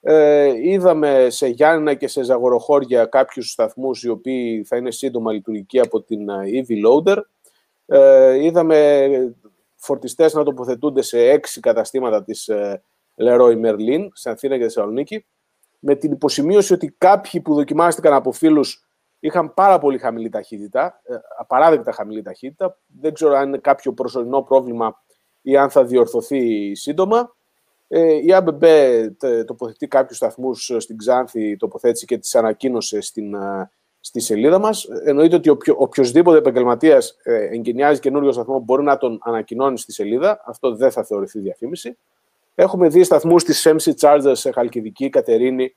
Ε, 0.00 0.52
είδαμε 0.70 1.26
σε 1.30 1.46
Γιάννα 1.46 1.94
και 1.94 2.08
σε 2.08 2.22
Ζαγοροχώρια 2.22 3.04
κάποιους 3.04 3.50
σταθμούς 3.50 4.02
οι 4.02 4.08
οποίοι 4.08 4.64
θα 4.64 4.76
είναι 4.76 4.90
σύντομα 4.90 5.32
λειτουργικοί 5.32 5.80
από 5.80 6.02
την 6.02 6.26
EV 6.28 6.86
Loader. 6.86 7.16
Ε, 7.86 8.44
είδαμε 8.44 9.08
φορτιστές 9.76 10.34
να 10.34 10.42
τοποθετούνται 10.42 11.02
σε 11.02 11.18
έξι 11.18 11.60
καταστήματα 11.60 12.24
της 12.24 12.50
Leroy 13.16 13.64
Merlin, 13.64 14.08
σε 14.12 14.30
Αθήνα 14.30 14.56
και 14.56 14.62
Θεσσαλονίκη, 14.62 15.26
με 15.78 15.94
την 15.94 16.12
υποσημείωση 16.12 16.72
ότι 16.72 16.94
κάποιοι 16.98 17.40
που 17.40 17.54
δοκιμάστηκαν 17.54 18.12
από 18.12 18.32
φίλους 18.32 18.86
είχαν 19.24 19.54
πάρα 19.54 19.78
πολύ 19.78 19.98
χαμηλή 19.98 20.28
ταχύτητα, 20.28 21.00
ε, 21.04 21.14
απαράδεκτα 21.38 21.92
χαμηλή 21.92 22.22
ταχύτητα. 22.22 22.78
Δεν 23.00 23.14
ξέρω 23.14 23.34
αν 23.34 23.48
είναι 23.48 23.58
κάποιο 23.58 23.92
προσωρινό 23.92 24.42
πρόβλημα 24.42 25.02
ή 25.42 25.56
αν 25.56 25.70
θα 25.70 25.84
διορθωθεί 25.84 26.74
σύντομα. 26.74 27.36
Ε, 27.88 28.12
η 28.12 28.32
ΑΜΠ 28.32 28.48
τοποθετεί 29.46 29.86
κάποιους 29.86 30.16
σταθμούς 30.16 30.72
στην 30.78 30.96
Ξάνθη, 30.96 31.56
τοποθέτησε 31.56 32.04
και 32.04 32.18
τις 32.18 32.34
ανακοίνωσε 32.34 33.00
στην, 33.00 33.34
ε, 33.34 33.70
στη 34.00 34.20
σελίδα 34.20 34.58
μας. 34.58 34.84
Εννοείται 35.04 35.36
ότι 35.36 35.48
οποιο, 35.48 35.74
οποιοδήποτε 35.78 36.38
επαγγελματίας 36.38 37.16
εγκαινιάζει 37.50 38.00
καινούριο 38.00 38.32
σταθμό 38.32 38.58
μπορεί 38.58 38.82
να 38.82 38.96
τον 38.96 39.18
ανακοινώνει 39.22 39.78
στη 39.78 39.92
σελίδα. 39.92 40.42
Αυτό 40.46 40.74
δεν 40.74 40.90
θα 40.90 41.04
θεωρηθεί 41.04 41.38
διαφήμιση. 41.38 41.98
Έχουμε 42.54 42.88
δει 42.88 43.04
σταθμούς 43.04 43.44
της 43.44 43.66
MC 43.68 43.92
Chargers 44.00 44.32
σε 44.32 44.50
Χαλκιδική, 44.50 45.08
Κατερίνη, 45.08 45.76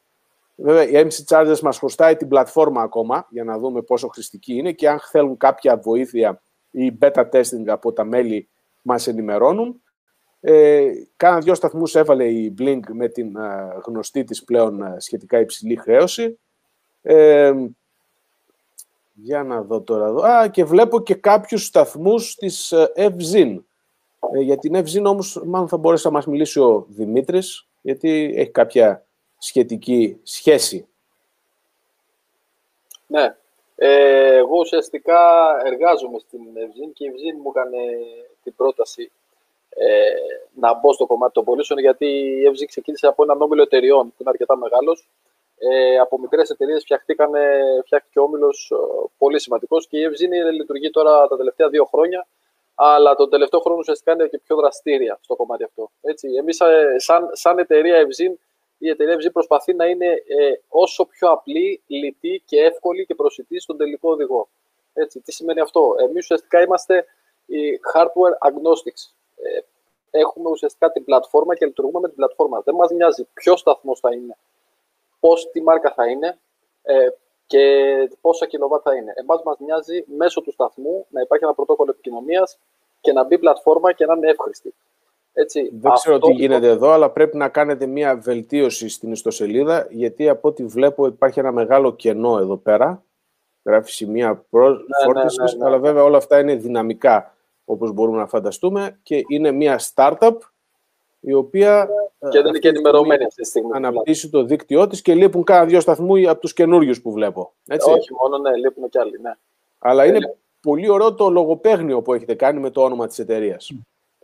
Βέβαια, 0.60 0.88
η 0.88 1.08
MC 1.08 1.36
Chargers 1.36 1.60
μας 1.60 1.78
χρωστάει 1.78 2.16
την 2.16 2.28
πλατφόρμα 2.28 2.82
ακόμα 2.82 3.28
για 3.30 3.44
να 3.44 3.58
δούμε 3.58 3.82
πόσο 3.82 4.08
χρηστική 4.08 4.54
είναι 4.54 4.72
και 4.72 4.90
αν 4.90 5.00
θέλουν 5.00 5.38
κάποια 5.38 5.78
βοήθεια 5.78 6.42
ή 6.72 6.98
beta 7.02 7.30
testing 7.30 7.68
από 7.68 7.94
τα 7.94 8.04
μέλη 8.04 8.50
μας 8.82 9.08
ενημερώνουν. 9.08 9.82
Ε, 10.40 10.92
κάνα 11.16 11.40
δυο 11.40 11.56
σταθμούς 11.56 11.96
έβαλε 11.96 12.28
η 12.28 12.54
Blink 12.60 12.80
με 12.92 13.08
την 13.08 13.36
ε, 13.36 13.80
γνωστή 13.86 14.24
της 14.24 14.44
πλέον 14.44 14.82
ε, 14.82 14.96
σχετικά 14.98 15.40
υψηλή 15.40 15.76
χρέωση. 15.76 16.40
Ε, 17.02 17.54
για 19.14 19.44
να 19.44 19.62
δω 19.62 19.82
τώρα 19.82 20.06
εδώ. 20.06 20.22
Α, 20.22 20.48
και 20.48 20.64
βλέπω 20.64 21.02
και 21.02 21.16
κάποιους 21.16 21.66
σταθμούς 21.66 22.36
της 22.36 22.74
Evzin. 22.96 23.58
Ε, 24.34 24.40
για 24.40 24.58
την 24.58 24.76
Evzin 24.76 25.04
όμως 25.04 25.42
μάλλον 25.46 25.68
θα 25.68 25.78
μπορέσει 25.78 26.06
να 26.06 26.12
μας 26.12 26.26
μιλήσει 26.26 26.60
ο 26.60 26.86
Δημήτρης, 26.90 27.68
γιατί 27.82 28.34
έχει 28.36 28.52
κάποια 28.52 29.07
σχετική 29.38 30.20
σχέση. 30.24 30.88
Ναι. 33.08 33.36
Ε, 33.76 34.36
εγώ 34.36 34.58
ουσιαστικά 34.60 35.22
εργάζομαι 35.66 36.20
στην 36.20 36.42
Ευζήν 36.56 36.94
και 36.94 37.06
η 37.06 37.08
Ευζήν 37.08 37.38
μου 37.42 37.52
έκανε 37.56 37.84
την 38.44 38.56
πρόταση 38.56 39.12
ε, 39.70 40.14
να 40.54 40.74
μπω 40.74 40.94
στο 40.94 41.06
κομμάτι 41.06 41.34
των 41.34 41.44
πωλήσεων 41.44 41.80
γιατί 41.80 42.06
η 42.06 42.46
Ευζήν 42.46 42.68
ξεκίνησε 42.68 43.08
από 43.08 43.24
έναν 43.24 43.42
όμιλο 43.42 43.62
εταιριών 43.62 44.08
που 44.08 44.16
είναι 44.18 44.30
αρκετά 44.30 44.58
μεγάλος. 44.58 45.10
Ε, 45.60 45.98
από 45.98 46.20
μικρές 46.20 46.50
εταιρείες 46.50 46.82
φτιάχτηκε 46.82 48.20
ο 48.20 48.24
όμιλος 48.24 48.72
ε, 48.72 49.08
πολύ 49.18 49.40
σημαντικός 49.40 49.88
και 49.88 49.98
η 49.98 50.04
Ευζήν 50.04 50.32
λειτουργεί 50.52 50.90
τώρα 50.90 51.28
τα 51.28 51.38
τελευταία 51.38 51.70
δύο 51.70 51.86
χρόνια. 51.86 52.28
Αλλά 52.76 53.16
τον 53.16 53.30
τελευταίο 53.30 53.60
χρόνο 53.60 53.80
ουσιαστικά 53.80 54.12
είναι 54.12 54.28
και 54.28 54.40
πιο 54.40 54.56
δραστήρια 54.56 55.20
στο 55.22 55.36
κομμάτι 55.36 55.64
αυτό. 55.64 55.92
Εμείς, 56.40 56.60
ε, 56.60 56.96
σαν, 56.98 57.30
σαν 57.32 57.58
εταιρεία 57.58 57.96
Ευζήν, 57.96 58.40
η 58.78 58.90
εταιρεία 58.90 59.16
FZ 59.16 59.32
προσπαθεί 59.34 59.74
να 59.74 59.86
είναι 59.86 60.06
ε, 60.06 60.52
όσο 60.68 61.06
πιο 61.06 61.30
απλή, 61.30 61.84
λιτή 61.88 62.44
και 62.46 62.64
εύκολη 62.64 63.06
και 63.06 63.16
προσιτή 63.16 63.60
στον 63.60 63.78
τελικό 63.78 64.12
οδηγό. 64.12 64.50
Έτσι, 64.94 65.22
τι 65.22 65.32
σημαίνει 65.32 65.60
αυτό; 65.60 65.96
Εμείς 66.00 66.24
ουσιαστικά 66.24 66.62
είμαστε 66.62 67.06
οι 67.46 67.80
hardware 67.94 68.48
agnostics. 68.50 69.14
Ε, 69.36 69.60
έχουμε 70.20 70.50
ουσιαστικά 70.50 70.92
την 70.92 71.04
πλατφόρμα 71.04 71.56
και 71.56 71.66
λειτουργούμε 71.66 72.00
με 72.00 72.08
την 72.08 72.16
πλατφόρμα. 72.16 72.62
Δεν 72.62 72.76
μας 72.76 72.92
νοιάζει 72.92 73.28
ποιος 73.34 73.60
σταθμός 73.60 74.00
θα 74.00 74.14
είναι, 74.14 74.38
πώς, 75.20 75.52
τι 75.52 75.62
μάρκα 75.62 75.94
θα 75.94 76.08
είναι 76.08 76.40
ε, 76.82 77.08
και 77.48 77.94
πόσα 78.22 78.46
κιλοβάτ 78.46 78.82
θα 78.84 78.96
είναι. 78.96 79.14
Εμάς 79.16 79.44
μας 79.44 79.60
νοιάζει 79.60 80.04
μέσω 80.08 80.42
του 80.42 80.52
σταθμού 80.52 81.06
να 81.10 81.22
υπάρχει 81.22 81.44
ένα 81.44 81.54
πρωτόκολλο 81.54 81.92
επικοινωνίας 81.92 82.60
και 83.02 83.12
να 83.12 83.24
μπει 83.24 83.40
πλατφόρμα 83.40 83.94
και 83.94 84.06
να 84.06 84.14
είναι 84.14 84.30
εύχρηστη. 84.30 84.74
Έτσι, 85.40 85.70
Δεν 85.74 85.92
ξέρω 85.92 86.20
τι 86.20 86.32
γίνεται 86.32 86.68
εδώ, 86.68 86.90
αλλά 86.90 87.10
πρέπει 87.10 87.38
να 87.38 87.50
κάνετε 87.50 87.86
μια 87.86 88.18
βελτίωση 88.18 88.90
στην 88.90 89.12
ιστοσελίδα, 89.12 89.88
γιατί 89.90 90.30
από 90.30 90.48
ό,τι 90.48 90.66
βλέπω 90.66 91.08
υπάρχει 91.08 91.40
ένα 91.40 91.52
μεγάλο 91.52 91.96
κενό 91.96 92.38
εδώ 92.38 92.58
πέρα. 92.58 93.04
Γράφει 93.64 93.92
σημεία 93.92 94.46
προ... 94.50 94.70
ναι, 94.70 94.78
φόρτισης, 95.06 95.38
ναι, 95.38 95.52
ναι, 95.52 95.58
ναι, 95.58 95.66
αλλά 95.66 95.80
βέβαια 95.80 96.04
όλα 96.04 96.18
αυτά 96.18 96.40
είναι 96.40 96.56
δυναμικά, 96.56 97.36
όπως 97.66 97.92
μπορούμε 97.92 98.18
να 98.18 98.28
φανταστούμε, 98.28 99.00
και 99.04 99.24
είναι 99.28 99.52
μια 99.52 99.80
startup 99.94 100.38
η 101.20 101.34
οποία 101.34 101.90
και 102.20 102.42
δεν 102.42 102.46
είναι 102.46 102.60
και 102.60 102.68
ενημερωμένη 102.68 103.24
αυτή 103.24 103.42
τη 103.42 103.48
στιγμή. 103.48 103.70
Αναπτύσσει 103.74 104.30
το 104.30 104.44
δίκτυό 104.44 104.88
της 104.88 105.02
και 105.02 105.14
λείπουν 105.14 105.44
κάνα 105.44 105.66
δύο 105.66 105.80
σταθμού 105.80 106.30
από 106.30 106.40
τους 106.40 106.54
καινούριους 106.54 107.02
που 107.02 107.12
βλέπω. 107.12 107.54
Έτσι. 107.68 107.92
Όχι 107.92 108.14
μόνο, 108.14 108.38
ναι, 108.38 108.56
λείπουν 108.56 108.90
κι 108.90 109.00
άλλοι. 109.00 109.20
Ναι. 109.22 109.32
Αλλά 109.80 110.06
είναι 110.06 110.18
ε, 110.18 110.38
πολύ 110.62 110.90
ωραίο 110.90 111.14
το 111.14 111.30
λογοπαίγνιο 111.30 112.02
που 112.02 112.14
έχετε 112.14 112.36
κάνει 112.36 112.60
με 112.60 112.70
το 112.70 112.84
όνομα 112.84 113.08
της 113.08 113.20
εταιρείας. 113.20 113.72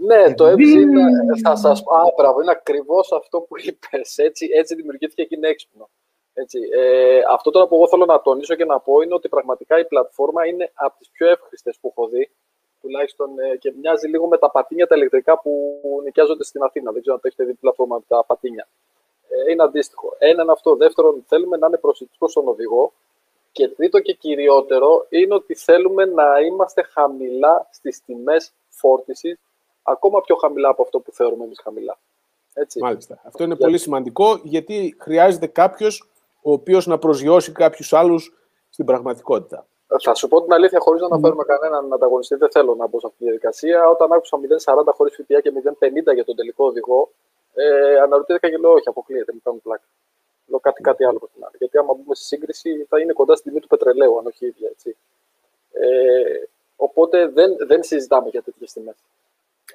Ναι, 0.05 0.33
το 0.33 0.47
είναι, 0.51 1.03
θα 1.43 1.55
σας 1.55 1.83
πω, 1.83 1.95
α, 1.95 2.13
μπράβο, 2.17 2.41
είναι 2.41 2.51
ακριβώς 2.51 3.11
αυτό 3.11 3.39
που 3.39 3.55
είπες, 3.57 4.17
έτσι, 4.17 4.49
έτσι 4.53 4.75
δημιουργήθηκε 4.75 5.23
και 5.23 5.35
είναι 5.35 5.47
έξυπνο. 5.47 5.89
Έτσι. 6.33 6.59
Ε, 6.73 7.21
αυτό 7.31 7.51
τώρα 7.51 7.67
που 7.67 7.75
εγώ 7.75 7.87
θέλω 7.87 8.05
να 8.05 8.21
τονίσω 8.21 8.55
και 8.55 8.65
να 8.65 8.79
πω 8.79 9.01
είναι 9.01 9.13
ότι 9.13 9.29
πραγματικά 9.29 9.79
η 9.79 9.85
πλατφόρμα 9.85 10.45
είναι 10.47 10.71
από 10.73 10.97
τις 10.97 11.09
πιο 11.09 11.29
εύχριστες 11.29 11.77
που 11.81 11.93
έχω 11.95 12.07
δει, 12.07 12.31
τουλάχιστον 12.81 13.39
ε, 13.39 13.55
και 13.57 13.73
μοιάζει 13.79 14.07
λίγο 14.07 14.27
με 14.27 14.37
τα 14.37 14.51
πατίνια 14.51 14.87
τα 14.87 14.95
ηλεκτρικά 14.95 15.39
που 15.39 15.79
νοικιάζονται 16.03 16.43
στην 16.43 16.63
Αθήνα. 16.63 16.91
Δεν 16.91 17.01
ξέρω 17.01 17.15
αν 17.15 17.21
το 17.21 17.27
έχετε 17.27 17.43
δει 17.43 17.51
την 17.51 17.59
πλατφόρμα 17.59 17.95
με 17.95 18.03
τα 18.07 18.23
πατίνια. 18.27 18.67
Ε, 19.27 19.51
είναι 19.51 19.63
αντίστοιχο. 19.63 20.15
Ένα 20.17 20.41
είναι 20.41 20.51
αυτό. 20.51 20.75
Δεύτερον, 20.75 21.23
θέλουμε 21.27 21.57
να 21.57 21.67
είναι 21.67 21.77
προσιτικό 21.77 22.27
στον 22.27 22.47
οδηγό. 22.47 22.93
Και 23.51 23.67
τρίτο 23.67 23.99
και 23.99 24.13
κυριότερο 24.13 25.05
είναι 25.09 25.33
ότι 25.33 25.55
θέλουμε 25.55 26.05
να 26.05 26.39
είμαστε 26.39 26.83
χαμηλά 26.83 27.67
στις 27.71 28.03
τιμές 28.05 28.53
φόρτισης 28.69 29.39
ακόμα 29.83 30.21
πιο 30.21 30.35
χαμηλά 30.35 30.69
από 30.69 30.81
αυτό 30.81 30.99
που 30.99 31.11
θεωρούμε 31.11 31.43
εμείς 31.43 31.59
χαμηλά. 31.63 31.97
Έτσι. 32.53 32.79
Μάλιστα. 32.79 33.21
Αυτό 33.23 33.43
είναι 33.43 33.55
πολύ 33.55 33.77
σημαντικό 33.77 34.39
γιατί 34.43 34.95
χρειάζεται 34.99 35.47
κάποιος 35.47 36.09
ο 36.41 36.51
οποίος 36.51 36.85
να 36.87 36.97
προσγειώσει 36.97 37.51
κάποιους 37.51 37.93
άλλους 37.93 38.33
στην 38.69 38.85
πραγματικότητα. 38.85 39.65
Θα 40.01 40.13
σου 40.13 40.27
πω 40.27 40.41
την 40.43 40.53
αλήθεια, 40.53 40.79
χωρίς 40.79 41.01
να 41.01 41.07
αναφέρουμε 41.07 41.43
mm. 41.43 41.45
κανέναν 41.45 41.93
ανταγωνιστή, 41.93 42.35
δεν 42.35 42.51
θέλω 42.51 42.75
να 42.75 42.87
μπω 42.87 42.99
σε 42.99 43.05
αυτή 43.05 43.17
τη 43.17 43.23
διαδικασία. 43.23 43.89
Όταν 43.89 44.11
άκουσα 44.11 44.39
0,40 44.65 44.83
χωρίς 44.95 45.15
ΦΠΑ 45.15 45.41
και 45.41 45.51
0,50 46.09 46.13
για 46.13 46.25
τον 46.25 46.35
τελικό 46.35 46.65
οδηγό, 46.65 47.09
ε, 47.53 47.99
αναρωτήθηκα 47.99 48.49
και 48.49 48.57
λέω: 48.57 48.71
Όχι, 48.71 48.89
αποκλείεται, 48.89 49.31
μην 49.31 49.41
κάνουμε 49.43 49.61
πλάκα. 49.63 49.83
Λέω 50.45 50.59
κάτι, 50.59 50.81
κάτι 50.81 51.05
άλλο 51.05 51.19
την 51.33 51.43
άλλη. 51.45 51.55
Γιατί 51.57 51.77
άμα 51.77 51.93
μπούμε 51.93 52.15
στη 52.15 52.25
σύγκριση, 52.25 52.85
θα 52.89 52.99
είναι 52.99 53.13
κοντά 53.13 53.35
στην 53.35 53.47
τιμή 53.47 53.61
του 53.61 53.67
πετρελαίου, 53.67 54.17
αν 54.17 54.25
όχι 54.25 54.45
ίδια. 54.45 54.67
Έτσι. 54.71 54.97
Ε, 55.71 56.47
οπότε 56.75 57.27
δεν, 57.27 57.55
δεν 57.67 57.83
συζητάμε 57.83 58.29
για 58.29 58.41
τέτοιες 58.41 58.73
τιμές. 58.73 58.95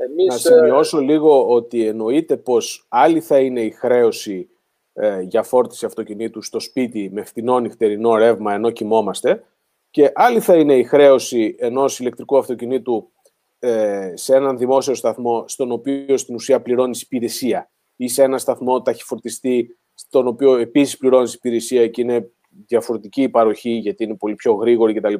Εμείς... 0.04 0.26
Να 0.26 0.36
σημειώσω 0.36 0.98
λίγο 1.00 1.48
ότι 1.48 1.86
εννοείται 1.86 2.36
πως 2.36 2.86
άλλη 2.88 3.20
θα 3.20 3.38
είναι 3.38 3.60
η 3.60 3.70
χρέωση 3.70 4.48
ε, 4.92 5.20
για 5.20 5.42
φόρτιση 5.42 5.86
αυτοκινήτου 5.86 6.42
στο 6.42 6.60
σπίτι 6.60 7.10
με 7.12 7.22
φτηνό 7.22 7.60
νυχτερινό 7.60 8.16
ρεύμα 8.16 8.54
ενώ 8.54 8.70
κοιμόμαστε 8.70 9.44
και 9.90 10.12
άλλη 10.14 10.40
θα 10.40 10.56
είναι 10.56 10.76
η 10.76 10.84
χρέωση 10.84 11.56
ενός 11.58 12.00
ηλεκτρικού 12.00 12.38
αυτοκινήτου 12.38 13.10
ε, 13.58 14.12
σε 14.14 14.36
έναν 14.36 14.58
δημόσιο 14.58 14.94
σταθμό 14.94 15.44
στον 15.48 15.72
οποίο 15.72 16.16
στην 16.16 16.34
ουσία 16.34 16.62
πληρώνεις 16.62 17.02
υπηρεσία 17.02 17.70
ή 17.96 18.08
σε 18.08 18.22
ένα 18.22 18.38
σταθμό 18.38 18.82
ταχυφορτιστή 18.82 19.78
στον 19.94 20.26
οποίο 20.26 20.56
επίσης 20.56 20.96
πληρώνεις 20.96 21.34
υπηρεσία 21.34 21.88
και 21.88 22.00
είναι 22.02 22.30
διαφορετική 22.66 23.22
η 23.22 23.28
παροχή 23.28 23.70
γιατί 23.70 24.04
είναι 24.04 24.16
πολύ 24.16 24.34
πιο 24.34 24.52
γρήγορη 24.52 24.94
κτλ. 24.94 25.14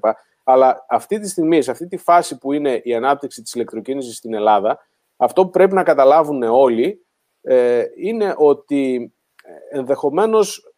Αλλά 0.50 0.87
αυτή 0.88 1.18
τη 1.18 1.28
στιγμή, 1.28 1.62
σε 1.62 1.70
αυτή 1.70 1.87
τη 1.87 1.96
φάση 1.96 2.38
που 2.38 2.52
είναι 2.52 2.80
η 2.84 2.94
ανάπτυξη 2.94 3.42
της 3.42 3.54
ηλεκτροκίνησης 3.54 4.16
στην 4.16 4.34
Ελλάδα, 4.34 4.78
αυτό 5.16 5.44
που 5.44 5.50
πρέπει 5.50 5.74
να 5.74 5.82
καταλάβουν 5.82 6.42
όλοι 6.42 7.06
ε, 7.40 7.84
είναι 7.96 8.34
ότι 8.37 9.12
ε, 9.42 9.78
ενδεχομένως 9.78 10.72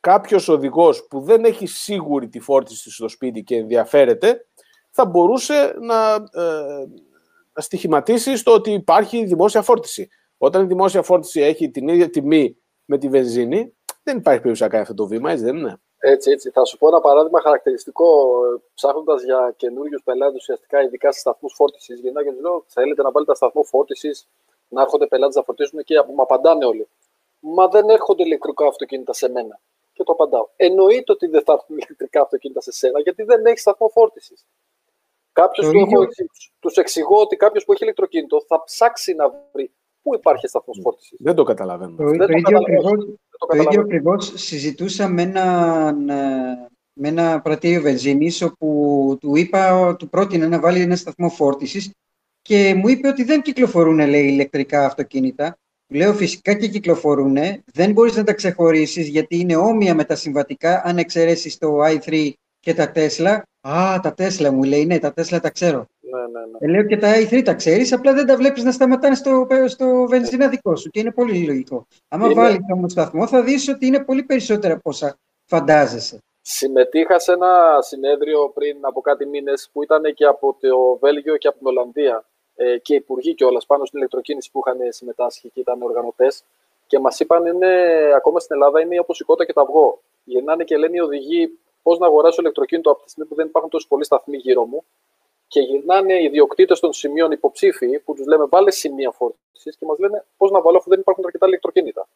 κάποιος 0.00 0.48
οδηγός 0.48 1.06
που 1.06 1.20
δεν 1.20 1.44
έχει 1.44 1.66
σίγουρη 1.66 2.28
τη 2.28 2.40
φόρτιση 2.40 2.90
στο 2.90 3.08
σπίτι 3.08 3.42
και 3.42 3.56
ενδιαφέρεται, 3.56 4.46
θα 4.90 5.06
μπορούσε 5.06 5.74
να, 5.80 6.14
ε, 6.14 6.86
να 7.52 7.62
στοιχηματίσει 7.62 8.36
στο 8.36 8.52
ότι 8.52 8.72
υπάρχει 8.72 9.24
δημόσια 9.24 9.62
φόρτιση. 9.62 10.08
Όταν 10.36 10.62
η 10.62 10.66
δημόσια 10.66 11.02
φόρτιση 11.02 11.40
έχει 11.40 11.70
την 11.70 11.88
ίδια 11.88 12.10
τιμή 12.10 12.56
με 12.84 12.98
τη 12.98 13.08
βενζίνη, 13.08 13.74
δεν 14.02 14.16
υπάρχει 14.16 14.40
περίπτωση 14.40 14.62
να 14.62 14.68
κάνει 14.68 14.82
αυτό 14.82 14.94
το 14.94 15.06
βήμα, 15.06 15.30
έτσι 15.30 15.44
δεν 15.44 15.56
είναι. 15.56 15.80
Έτσι, 16.06 16.30
έτσι. 16.30 16.50
Θα 16.50 16.64
σου 16.64 16.78
πω 16.78 16.88
ένα 16.88 17.00
παράδειγμα 17.00 17.40
χαρακτηριστικό. 17.40 18.06
Ψάχνοντας 18.74 19.22
για 19.22 19.54
καινούριους 19.56 20.02
πελάτες, 20.02 20.40
ουσιαστικά 20.40 20.82
ειδικά 20.82 21.12
σε 21.12 21.18
σταθμούς 21.18 21.54
φόρτισης, 21.54 22.00
γεννά 22.00 22.24
και 22.24 22.30
τους 22.30 22.40
λέω: 22.40 22.64
Θέλετε 22.66 23.02
να 23.02 23.10
βάλετε 23.10 23.34
σταθμό 23.34 23.62
φόρτισης, 23.62 24.28
να 24.68 24.82
έρχονται 24.82 25.06
πελάτες 25.06 25.34
να 25.34 25.42
φορτίσουν 25.42 25.84
και 25.84 26.02
μου 26.14 26.22
απαντάνε 26.22 26.64
όλοι. 26.64 26.88
Μα 27.40 27.68
δεν 27.68 27.88
έρχονται 27.88 28.22
ηλεκτρικά 28.22 28.66
αυτοκίνητα 28.66 29.12
σε 29.12 29.28
μένα. 29.28 29.60
Και 29.92 30.02
το 30.02 30.12
απαντάω. 30.12 30.48
Εννοείται 30.56 31.12
ότι 31.12 31.26
δεν 31.26 31.42
θα 31.42 31.52
έρθουν 31.52 31.76
ηλεκτρικά 31.76 32.20
αυτοκίνητα 32.20 32.60
σε 32.60 32.72
σένα, 32.72 33.00
γιατί 33.00 33.22
δεν 33.22 33.46
έχει 33.46 33.58
σταθμό 33.58 33.88
φόρτισης. 33.88 34.46
Κάποιος 35.32 35.68
του, 35.68 35.78
ίδιο... 35.78 36.08
τους 36.60 36.76
εξηγώ 36.76 37.20
ότι 37.20 37.36
κάποιος 37.36 37.64
που 37.64 37.72
έχει 37.72 37.82
ηλεκτροκίνητο 37.82 38.42
θα 38.46 38.64
ψάξει 38.64 39.14
να 39.14 39.48
βρει 39.52 39.70
πού 40.02 40.14
υπάρχει 40.14 40.46
σταθμός 40.46 40.78
φόρτισης. 40.82 41.18
Δεν 41.20 41.34
το 41.34 41.42
καταλαβαίνω. 41.42 41.96
Το, 41.96 42.04
το, 42.16 42.32
ίδιο 42.32 42.58
το, 43.38 43.62
ίδιο 43.62 43.80
ακριβώς 43.80 44.32
συζητούσα 44.34 45.08
με 45.08 45.22
ένα, 45.22 45.92
με 46.92 47.08
ένα 47.08 47.40
πρατήριο 47.40 47.80
βενζίνης, 47.80 48.42
όπου 48.42 49.18
του 49.20 49.36
είπα, 49.36 49.96
του 49.96 50.08
πρότεινα 50.08 50.48
να 50.48 50.60
βάλει 50.60 50.80
ένα 50.80 50.96
σταθμό 50.96 51.28
φόρτισης 51.28 51.90
και 52.42 52.74
μου 52.74 52.88
είπε 52.88 53.08
ότι 53.08 53.24
δεν 53.24 53.42
κυκλοφορούν 53.42 54.08
λέει, 54.08 54.26
ηλεκτρικά 54.26 54.84
αυτοκίνητα. 54.84 55.58
Λέω 55.92 56.14
φυσικά 56.14 56.54
και 56.54 56.68
κυκλοφορούν, 56.68 57.36
δεν 57.72 57.92
μπορείς 57.92 58.16
να 58.16 58.24
τα 58.24 58.32
ξεχωρίσεις 58.32 59.08
γιατί 59.08 59.38
είναι 59.38 59.56
όμοια 59.56 59.94
με 59.94 60.04
τα 60.04 60.14
συμβατικά 60.14 60.82
αν 60.84 60.98
εξαιρέσεις 60.98 61.58
το 61.58 61.78
i3 61.84 62.30
και 62.60 62.74
τα 62.74 62.92
Tesla. 62.94 63.40
Α, 63.68 64.00
τα 64.00 64.14
Tesla 64.16 64.50
μου 64.50 64.62
λέει, 64.62 64.86
ναι, 64.86 64.98
τα 64.98 65.12
Tesla 65.16 65.38
τα 65.42 65.50
ξέρω. 65.50 65.86
Ναι, 66.14 66.20
ναι, 66.20 66.46
ναι. 66.46 66.58
Ε, 66.58 66.66
λέω 66.66 66.82
και 66.82 66.96
τα 66.96 67.12
i3 67.20 67.42
τα 67.44 67.54
ξέρεις, 67.54 67.92
απλά 67.92 68.12
δεν 68.12 68.26
τα 68.26 68.36
βλέπεις 68.36 68.62
να 68.62 68.72
σταματάνε 68.72 69.14
στο, 69.14 69.46
στο 69.66 70.06
βενζίνα 70.08 70.48
δικό 70.48 70.76
σου 70.76 70.90
και 70.90 71.00
είναι 71.00 71.12
πολύ 71.12 71.46
λογικό. 71.46 71.86
Άμα 72.08 72.24
είναι... 72.24 72.34
βάλεις 72.34 72.58
όμως 72.74 72.92
σταθμό 72.92 73.26
θα 73.26 73.42
δεις 73.42 73.68
ότι 73.68 73.86
είναι 73.86 74.04
πολύ 74.04 74.22
περισσότερα 74.22 74.74
από 74.74 74.90
όσα 74.90 75.18
φαντάζεσαι. 75.44 76.18
Συμμετείχα 76.40 77.18
σε 77.18 77.32
ένα 77.32 77.78
συνέδριο 77.80 78.50
πριν 78.54 78.76
από 78.80 79.00
κάτι 79.00 79.26
μήνες 79.26 79.68
που 79.72 79.82
ήταν 79.82 80.02
και 80.14 80.24
από 80.24 80.56
το 80.60 80.98
Βέλγιο 81.00 81.36
και 81.36 81.48
από 81.48 81.58
την 81.58 81.66
Ολλανδία 81.66 82.24
ε, 82.54 82.78
και 82.78 82.94
υπουργοί 82.94 83.34
κιόλας 83.34 83.66
πάνω 83.66 83.84
στην 83.84 83.98
ηλεκτροκίνηση 83.98 84.50
που 84.50 84.62
είχαν 84.66 84.78
συμμετάσχει 84.92 85.50
και 85.50 85.60
ήταν 85.60 85.82
οργανωτές. 85.82 86.44
Και 86.86 86.98
μας 86.98 87.20
είπαν 87.20 87.46
είναι, 87.46 87.68
ακόμα 88.16 88.40
στην 88.40 88.54
Ελλάδα 88.54 88.80
είναι 88.80 88.98
όπω 88.98 89.12
η 89.18 89.24
κότα 89.24 89.44
και 89.44 89.52
το 89.52 89.60
αυγό. 89.60 90.00
Γυρνάνε 90.24 90.64
και 90.64 90.76
λένε 90.76 90.96
οι 90.96 91.00
οδηγοί 91.00 91.58
πώς 91.82 91.98
να 91.98 92.06
αγοράσω 92.06 92.40
ηλεκτροκίνητο 92.40 92.90
από 92.90 93.02
τη 93.04 93.10
στιγμή 93.10 93.28
που 93.28 93.34
δεν 93.34 93.46
υπάρχουν 93.46 93.70
τόσο 93.70 93.86
πολλοί 93.88 94.04
σταθμοί 94.04 94.36
γύρω 94.36 94.64
μου. 94.64 94.84
Και 95.54 95.60
γυρνάνε 95.60 96.14
οι 96.14 96.24
ιδιοκτήτες 96.24 96.80
των 96.80 96.92
σημείων 96.92 97.30
υποψήφοι 97.30 97.98
που 97.98 98.14
τους 98.14 98.26
λέμε 98.26 98.44
βάλε 98.44 98.70
σημεία 98.70 99.10
φόρτισης 99.10 99.76
και 99.76 99.84
μας 99.86 99.98
λένε 99.98 100.24
πώς 100.36 100.50
να 100.50 100.60
βάλω 100.60 100.76
αφού 100.76 100.88
δεν 100.88 101.00
υπάρχουν 101.00 101.24
αρκετά 101.24 101.46
ηλεκτροκίνητα. 101.46 102.08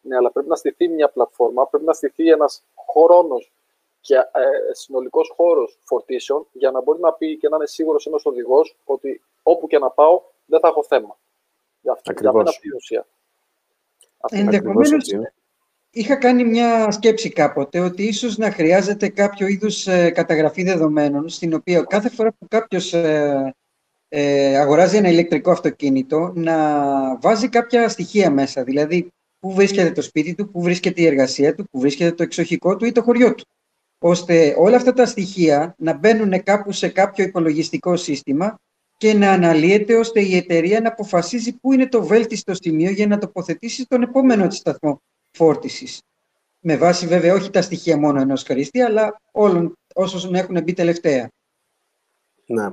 Ναι, 0.00 0.16
αλλά 0.16 0.30
πρέπει 0.30 0.48
να 0.48 0.56
στηθεί 0.56 0.88
μια 0.88 1.08
πλατφόρμα, 1.08 1.66
πρέπει 1.66 1.84
να 1.84 1.92
στηθεί 1.92 2.28
ένας 2.28 2.62
χρόνος 2.92 3.52
και 4.00 4.14
ε, 4.14 4.22
συνολικός 4.72 5.32
χώρος 5.36 5.78
φορτίσεων 5.82 6.46
για 6.52 6.70
να 6.70 6.82
μπορεί 6.82 7.00
να 7.00 7.12
πει 7.12 7.36
και 7.36 7.48
να 7.48 7.56
είναι 7.56 7.66
σίγουρος 7.66 8.06
ένας 8.06 8.24
οδηγός 8.24 8.76
ότι 8.84 9.22
όπου 9.42 9.66
και 9.66 9.78
να 9.78 9.90
πάω 9.90 10.22
δεν 10.46 10.60
θα 10.60 10.68
έχω 10.68 10.82
θέμα. 10.82 11.18
Για 11.80 11.92
αυτό 11.92 12.12
για 12.20 12.32
μένα 12.32 12.48
αυτή 12.48 12.68
η 12.68 12.72
ουσία. 12.74 13.06
Ενδεχομένω 14.30 14.96
είχα 15.96 16.16
κάνει 16.16 16.44
μια 16.44 16.90
σκέψη 16.90 17.28
κάποτε 17.28 17.80
ότι 17.80 18.02
ίσως 18.02 18.36
να 18.36 18.50
χρειάζεται 18.50 19.08
κάποιο 19.08 19.46
είδους 19.46 19.86
ε, 19.86 20.10
καταγραφή 20.10 20.62
δεδομένων 20.62 21.28
στην 21.28 21.54
οποία 21.54 21.80
κάθε 21.80 22.10
φορά 22.10 22.32
που 22.32 22.46
κάποιος 22.48 22.92
ε, 22.92 23.54
ε, 24.08 24.56
αγοράζει 24.56 24.96
ένα 24.96 25.08
ηλεκτρικό 25.08 25.50
αυτοκίνητο 25.50 26.32
να 26.34 26.56
βάζει 27.18 27.48
κάποια 27.48 27.88
στοιχεία 27.88 28.30
μέσα. 28.30 28.62
Δηλαδή, 28.62 29.08
πού 29.38 29.52
βρίσκεται 29.52 29.90
το 29.90 30.02
σπίτι 30.02 30.34
του, 30.34 30.50
πού 30.50 30.62
βρίσκεται 30.62 31.02
η 31.02 31.06
εργασία 31.06 31.54
του, 31.54 31.68
πού 31.70 31.80
βρίσκεται 31.80 32.12
το 32.12 32.22
εξοχικό 32.22 32.76
του 32.76 32.84
ή 32.84 32.92
το 32.92 33.02
χωριό 33.02 33.34
του 33.34 33.44
ώστε 33.98 34.54
όλα 34.58 34.76
αυτά 34.76 34.92
τα 34.92 35.06
στοιχεία 35.06 35.74
να 35.78 35.92
μπαίνουν 35.92 36.42
κάπου 36.42 36.72
σε 36.72 36.88
κάποιο 36.88 37.24
υπολογιστικό 37.24 37.96
σύστημα 37.96 38.58
και 38.96 39.14
να 39.14 39.30
αναλύεται 39.30 39.94
ώστε 39.94 40.20
η 40.20 40.36
εταιρεία 40.36 40.80
να 40.80 40.88
αποφασίζει 40.88 41.52
πού 41.52 41.72
είναι 41.72 41.88
το 41.88 42.04
βέλτιστο 42.04 42.54
σημείο 42.54 42.90
για 42.90 43.06
να 43.06 43.18
τοποθετήσει 43.18 43.86
τον 43.86 44.02
επόμενο 44.02 44.46
της 44.46 44.58
σταθμό 44.58 45.00
φόρτισης. 45.36 46.02
Με 46.60 46.76
βάση 46.76 47.06
βέβαια 47.06 47.34
όχι 47.34 47.50
τα 47.50 47.62
στοιχεία 47.62 47.96
μόνο 47.96 48.20
ενός 48.20 48.42
χρήστη, 48.42 48.80
αλλά 48.80 49.20
όλων 49.32 49.78
όσων 49.94 50.34
έχουν 50.34 50.62
μπει 50.62 50.72
τελευταία. 50.72 51.30
Ναι. 52.46 52.68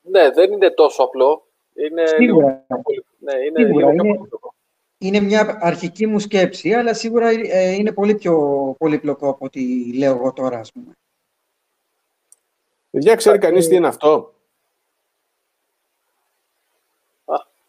Ναι, 0.00 0.30
δεν 0.30 0.52
είναι 0.52 0.70
τόσο 0.70 1.02
απλό. 1.02 1.46
Είναι 1.74 2.06
Σίγουρα. 2.06 2.66
Λίγο... 2.68 2.94
Ναι, 3.18 3.34
είναι, 3.34 3.64
Σίγουρα. 3.64 3.92
είναι 3.92 4.28
είναι 5.02 5.20
μια 5.20 5.58
αρχική 5.60 6.06
μου 6.06 6.18
σκέψη, 6.18 6.72
αλλά 6.72 6.94
σίγουρα 6.94 7.28
ε, 7.28 7.72
είναι 7.72 7.92
πολύ 7.92 8.14
πιο 8.14 8.34
πολύπλοκο 8.78 9.28
από 9.28 9.44
ό,τι 9.44 9.92
λέω 9.96 10.14
εγώ 10.14 10.32
τώρα, 10.32 10.58
ας 10.58 10.72
πούμε. 10.72 10.92
Παιδιά, 12.90 13.14
ξέρει 13.14 13.38
κανείς 13.38 13.68
τι 13.68 13.74
είναι 13.74 13.86
αυτό; 13.86 14.34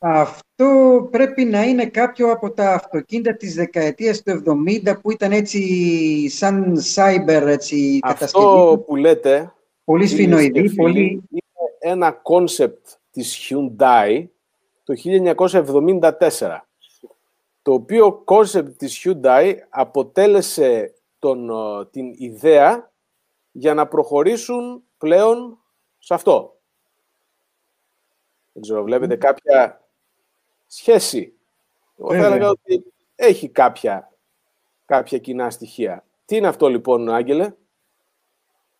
Αυτό 0.04 1.08
πρέπει 1.12 1.44
να 1.46 1.64
είναι 1.64 1.86
κάποιο 1.86 2.32
από 2.32 2.52
τα 2.52 2.74
αυτοκίνητα 2.74 3.36
της 3.36 3.56
δεκαετίας 3.56 4.24
του 4.24 4.44
70 4.84 4.94
που 5.02 5.12
ήταν 5.12 5.32
έτσι 5.32 6.30
σαν 6.30 6.78
cyber 6.96 7.44
έτσι, 7.46 8.00
Αυτό 8.04 8.84
που 8.88 8.96
λέτε 8.96 9.54
πολύ 9.84 10.08
σφηνοειδή, 10.08 10.76
πολύ... 10.76 11.24
είναι 11.30 11.42
ένα 11.80 12.12
concept 12.12 12.88
της 13.12 13.50
Hyundai 13.50 14.26
το 14.84 14.94
1974 16.40 16.60
το 17.62 17.74
οποίο 17.74 18.14
concept 18.14 18.78
της 18.78 19.06
Hyundai 19.06 19.56
αποτέλεσε 19.70 20.94
τον, 21.20 21.50
ε, 21.50 21.86
την 21.92 22.14
ιδέα 22.18 22.92
για 23.52 23.74
να 23.74 23.88
προχωρήσουν 23.88 24.84
πλέον 24.98 25.58
σε 26.00 26.14
αυτό. 26.14 26.56
Δεν 28.54 28.62
ξέρω, 28.62 28.84
βλέπετε 28.84 29.16
κάποια 29.16 29.81
σχέση. 30.72 31.34
Εγώ 32.00 32.14
θα 32.14 32.26
έλεγα 32.26 32.50
ότι 32.50 32.84
έχει 33.16 33.50
κάποια, 33.50 34.12
κάποια 34.86 35.18
κοινά 35.18 35.50
στοιχεία. 35.50 36.06
Τι 36.26 36.36
είναι 36.36 36.48
αυτό 36.48 36.68
λοιπόν, 36.68 37.10
Άγγελε; 37.10 37.54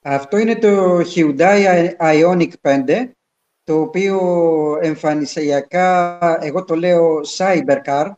Αυτό 0.02 0.38
είναι 0.38 0.56
το 0.56 1.00
Hyundai 1.00 1.90
Ioniq 1.98 2.52
5, 2.62 3.12
το 3.64 3.82
οποίο 3.82 4.20
εμφανισιακά, 4.82 6.18
εγώ 6.42 6.64
το 6.64 6.76
λέω 6.76 7.20
Cybercar, 7.38 8.12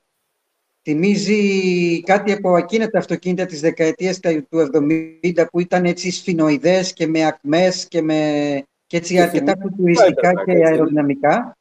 Θυμίζει 0.86 2.02
κάτι 2.02 2.32
από 2.32 2.58
εκείνα 2.58 2.88
τα 2.90 3.00
αυτοκίνητα 3.00 3.46
της 3.46 3.62
δεκαετίας 3.62 4.20
του 4.20 4.70
70 4.74 5.46
που 5.52 5.60
ήταν 5.60 5.86
έτσι 5.86 6.12
σφινοειδές 6.12 6.94
και 6.94 7.08
με 7.08 7.26
ακμές 7.26 7.88
και, 7.88 8.02
με, 8.02 8.64
και 8.88 8.98
έτσι 8.98 9.20
αρκετά 9.20 9.54
φουτουριστικά 9.62 10.34
και 10.46 10.52
αεροδυναμικά. 10.52 11.58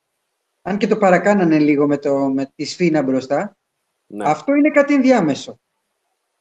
Αν 0.62 0.78
και 0.78 0.86
το 0.86 0.96
παρακάνανε 0.96 1.58
λίγο 1.58 1.86
με, 1.86 1.98
το, 1.98 2.16
με 2.16 2.52
τη 2.54 2.64
σφίνα 2.64 3.02
μπροστά. 3.02 3.56
Ναι. 4.06 4.24
Αυτό 4.28 4.54
είναι 4.54 4.70
κάτι 4.70 4.94
ενδιάμεσο. 4.94 5.58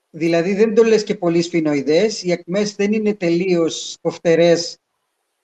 Δηλαδή 0.10 0.54
δεν 0.54 0.76
το 0.76 0.84
λες 0.84 1.04
και 1.04 1.16
πολύ 1.16 1.42
σφινοειδές, 1.42 2.24
οι 2.24 2.32
ακμές 2.32 2.76
δεν 2.76 2.94
είναι 2.94 3.14
τελείως 3.14 3.98
κοφτερές, 4.02 4.78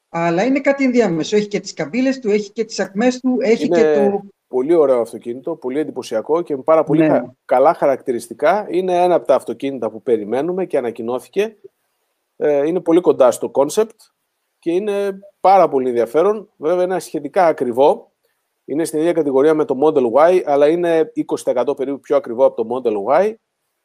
αλλά 0.09 0.43
είναι 0.43 0.59
κάτι 0.59 0.83
ενδιάμεσο. 0.83 1.35
Έχει 1.35 1.47
και 1.47 1.59
τις 1.59 1.73
καμπύλες 1.73 2.19
του, 2.19 2.29
έχει 2.29 2.51
και 2.51 2.65
τις 2.65 2.79
ακμές 2.79 3.19
του, 3.19 3.37
έχει 3.41 3.67
και 3.67 3.93
το 3.93 4.23
Πολύ 4.47 4.73
ωραίο 4.73 5.01
αυτοκίνητο, 5.01 5.55
πολύ 5.55 5.79
εντυπωσιακό 5.79 6.41
και 6.41 6.55
με 6.55 6.61
πάρα 6.61 6.83
πολύ 6.83 7.07
ναι. 7.07 7.23
καλά 7.45 7.73
χαρακτηριστικά. 7.73 8.67
Είναι 8.69 9.03
ένα 9.03 9.15
από 9.15 9.27
τα 9.27 9.35
αυτοκίνητα 9.35 9.89
που 9.89 10.01
περιμένουμε 10.01 10.65
και 10.65 10.77
ανακοινώθηκε. 10.77 11.57
Ε, 12.35 12.67
είναι 12.67 12.79
πολύ 12.79 13.01
κοντά 13.01 13.31
στο 13.31 13.51
concept 13.53 13.95
και 14.59 14.71
είναι 14.71 15.19
πάρα 15.39 15.69
πολύ 15.69 15.87
ενδιαφέρον. 15.87 16.49
Βέβαια 16.57 16.83
είναι 16.83 16.99
σχετικά 16.99 17.45
ακριβό. 17.45 18.06
Είναι 18.69 18.85
στην 18.85 18.99
ίδια 18.99 19.13
κατηγορία 19.13 19.53
με 19.53 19.65
το 19.65 19.77
Model 19.83 20.11
Y, 20.11 20.41
αλλά 20.45 20.67
είναι 20.67 21.11
20% 21.43 21.77
περίπου 21.77 21.99
πιο 21.99 22.15
ακριβό 22.15 22.45
από 22.45 22.63
το 22.63 22.75
Model 22.75 22.93
Y. 23.13 23.33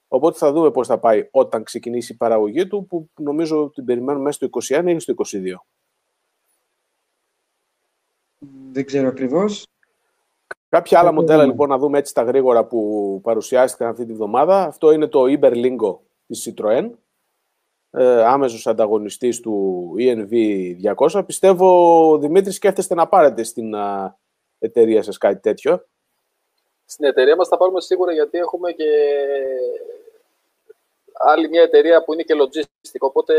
Οπότε 0.09 0.39
θα 0.39 0.53
δούμε 0.53 0.71
πώς 0.71 0.87
θα 0.87 0.99
πάει 0.99 1.29
όταν 1.31 1.63
ξεκινήσει 1.63 2.13
η 2.13 2.17
παραγωγή 2.17 2.67
του, 2.67 2.87
που 2.87 3.11
νομίζω 3.19 3.71
την 3.71 3.85
περιμένουμε 3.85 4.25
μέσα 4.25 4.37
στο 4.37 4.77
21 4.79 4.85
ή 4.87 4.99
στο 4.99 5.15
22. 5.17 5.37
Δεν 8.73 8.85
ξέρω 8.85 9.09
ακριβώς. 9.09 9.67
Κάποια 10.69 10.99
άλλα 10.99 11.13
μοντέλα 11.13 11.45
λοιπόν 11.45 11.69
να 11.69 11.79
δούμε 11.79 11.99
έτσι 11.99 12.15
τα 12.15 12.23
γρήγορα 12.23 12.65
που 12.65 13.21
παρουσιάστηκαν 13.23 13.89
αυτή 13.89 14.07
τη 14.07 14.13
βδομάδα. 14.13 14.65
Αυτό 14.65 14.93
είναι 14.93 15.07
το 15.07 15.23
Iberlingo 15.27 15.99
της 16.27 16.49
Citroën, 16.49 16.91
ε, 17.91 18.25
άμεσος 18.25 18.67
ανταγωνιστής 18.67 19.41
του 19.41 19.87
ENV 19.99 20.35
200. 20.97 21.23
Πιστεύω, 21.27 22.19
Δημήτρη, 22.19 22.53
σκέφτεστε 22.53 22.95
να 22.95 23.09
πάρετε 23.09 23.43
στην 23.43 23.75
α, 23.75 24.19
εταιρεία 24.63 25.03
σας 25.03 25.19
κάτι 25.19 25.41
τέτοιο. 25.41 25.87
Στην 26.85 27.05
εταιρεία 27.05 27.37
μας 27.37 27.49
θα 27.49 27.57
πάρουμε 27.57 27.81
σίγουρα 27.81 28.13
γιατί 28.13 28.39
έχουμε 28.39 28.73
και 28.73 28.91
άλλη 31.13 31.49
μια 31.49 31.63
εταιρεία 31.63 32.05
που 32.05 32.13
είναι 32.13 32.23
και 32.23 32.35
logistic, 32.43 32.99
οπότε 32.99 33.35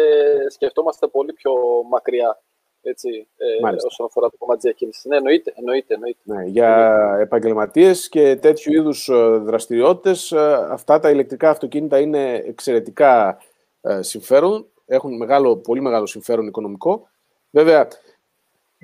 σκεφτόμαστε 0.49 1.07
πολύ 1.07 1.33
πιο 1.33 1.53
μακριά 1.89 2.41
έτσι, 2.83 3.27
ε, 3.37 3.85
όσον 3.85 4.05
αφορά 4.05 4.29
το 4.29 4.37
κομμάτι 4.37 4.59
της 4.59 4.69
διακίνησης. 4.69 5.05
Ναι, 5.05 5.15
εννοείται. 5.15 5.53
εννοείται, 5.55 5.93
εννοείται. 5.93 6.19
Ναι, 6.23 6.43
για 6.43 7.17
επαγγελματίες 7.19 8.09
και 8.09 8.35
τέτοιου 8.35 8.73
είδους 8.73 9.09
ε, 9.09 9.37
δραστηριότητες, 9.37 10.31
ε, 10.31 10.67
αυτά 10.69 10.99
τα 10.99 11.09
ηλεκτρικά 11.09 11.49
αυτοκίνητα 11.49 11.99
είναι 11.99 12.33
εξαιρετικά 12.33 13.37
ε, 13.81 14.01
συμφέρον, 14.01 14.67
έχουν 14.85 15.17
μεγάλο, 15.17 15.57
πολύ 15.57 15.81
μεγάλο 15.81 16.05
συμφέρον 16.05 16.47
οικονομικό. 16.47 17.07
Βέβαια, 17.49 17.87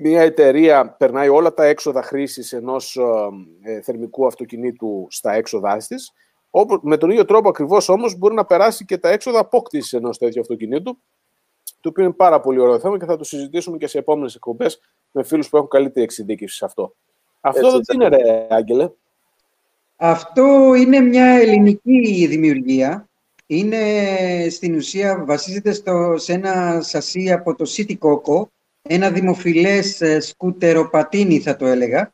μια 0.00 0.22
εταιρεία 0.22 0.90
περνάει 0.90 1.28
όλα 1.28 1.54
τα 1.54 1.64
έξοδα 1.64 2.02
χρήσης 2.02 2.52
ενός 2.52 2.98
ε, 3.62 3.80
θερμικού 3.80 4.26
αυτοκινήτου 4.26 5.06
στα 5.10 5.32
έξοδά 5.32 5.76
της, 5.76 6.12
με 6.82 6.96
τον 6.96 7.10
ίδιο 7.10 7.24
τρόπο 7.24 7.48
ακριβώς 7.48 7.88
όμως 7.88 8.18
μπορεί 8.18 8.34
να 8.34 8.44
περάσει 8.44 8.84
και 8.84 8.98
τα 8.98 9.08
έξοδα 9.08 9.38
απόκτησης 9.38 9.92
ενός 9.92 10.18
τέτοιου 10.18 10.40
αυτοκινήτου, 10.40 10.98
το 11.80 11.88
οποίο 11.88 12.04
είναι 12.04 12.12
πάρα 12.12 12.40
πολύ 12.40 12.58
ωραίο 12.58 12.78
θέμα 12.78 12.98
και 12.98 13.04
θα 13.04 13.16
το 13.16 13.24
συζητήσουμε 13.24 13.76
και 13.76 13.86
σε 13.86 13.98
επόμενες 13.98 14.34
εκπομπές 14.34 14.80
με 15.10 15.22
φίλους 15.22 15.48
που 15.48 15.56
έχουν 15.56 15.68
καλύτερη 15.68 16.04
εξειδίκευση 16.04 16.56
σε 16.56 16.64
αυτό. 16.64 16.94
Αυτό 17.40 17.70
δεν 17.70 18.00
είναι 18.00 18.08
ρε, 18.08 18.46
Άγγελε. 18.50 18.90
Αυτό 19.96 20.74
είναι 20.74 21.00
μια 21.00 21.26
ελληνική 21.26 22.26
δημιουργία. 22.26 23.08
Είναι 23.46 23.78
στην 24.50 24.74
ουσία 24.74 25.24
βασίζεται 25.24 25.72
στο, 25.72 26.14
σε 26.16 26.32
ένα 26.32 26.80
σασί 26.82 27.32
από 27.32 27.54
το 27.54 27.64
City 27.76 27.94
Coco, 27.98 28.44
ένα 28.82 29.10
δημοφιλές 29.10 30.00
ε, 30.00 30.20
σκουτεροπατίνι 30.20 31.40
θα 31.40 31.56
το 31.56 31.66
έλεγα, 31.66 32.12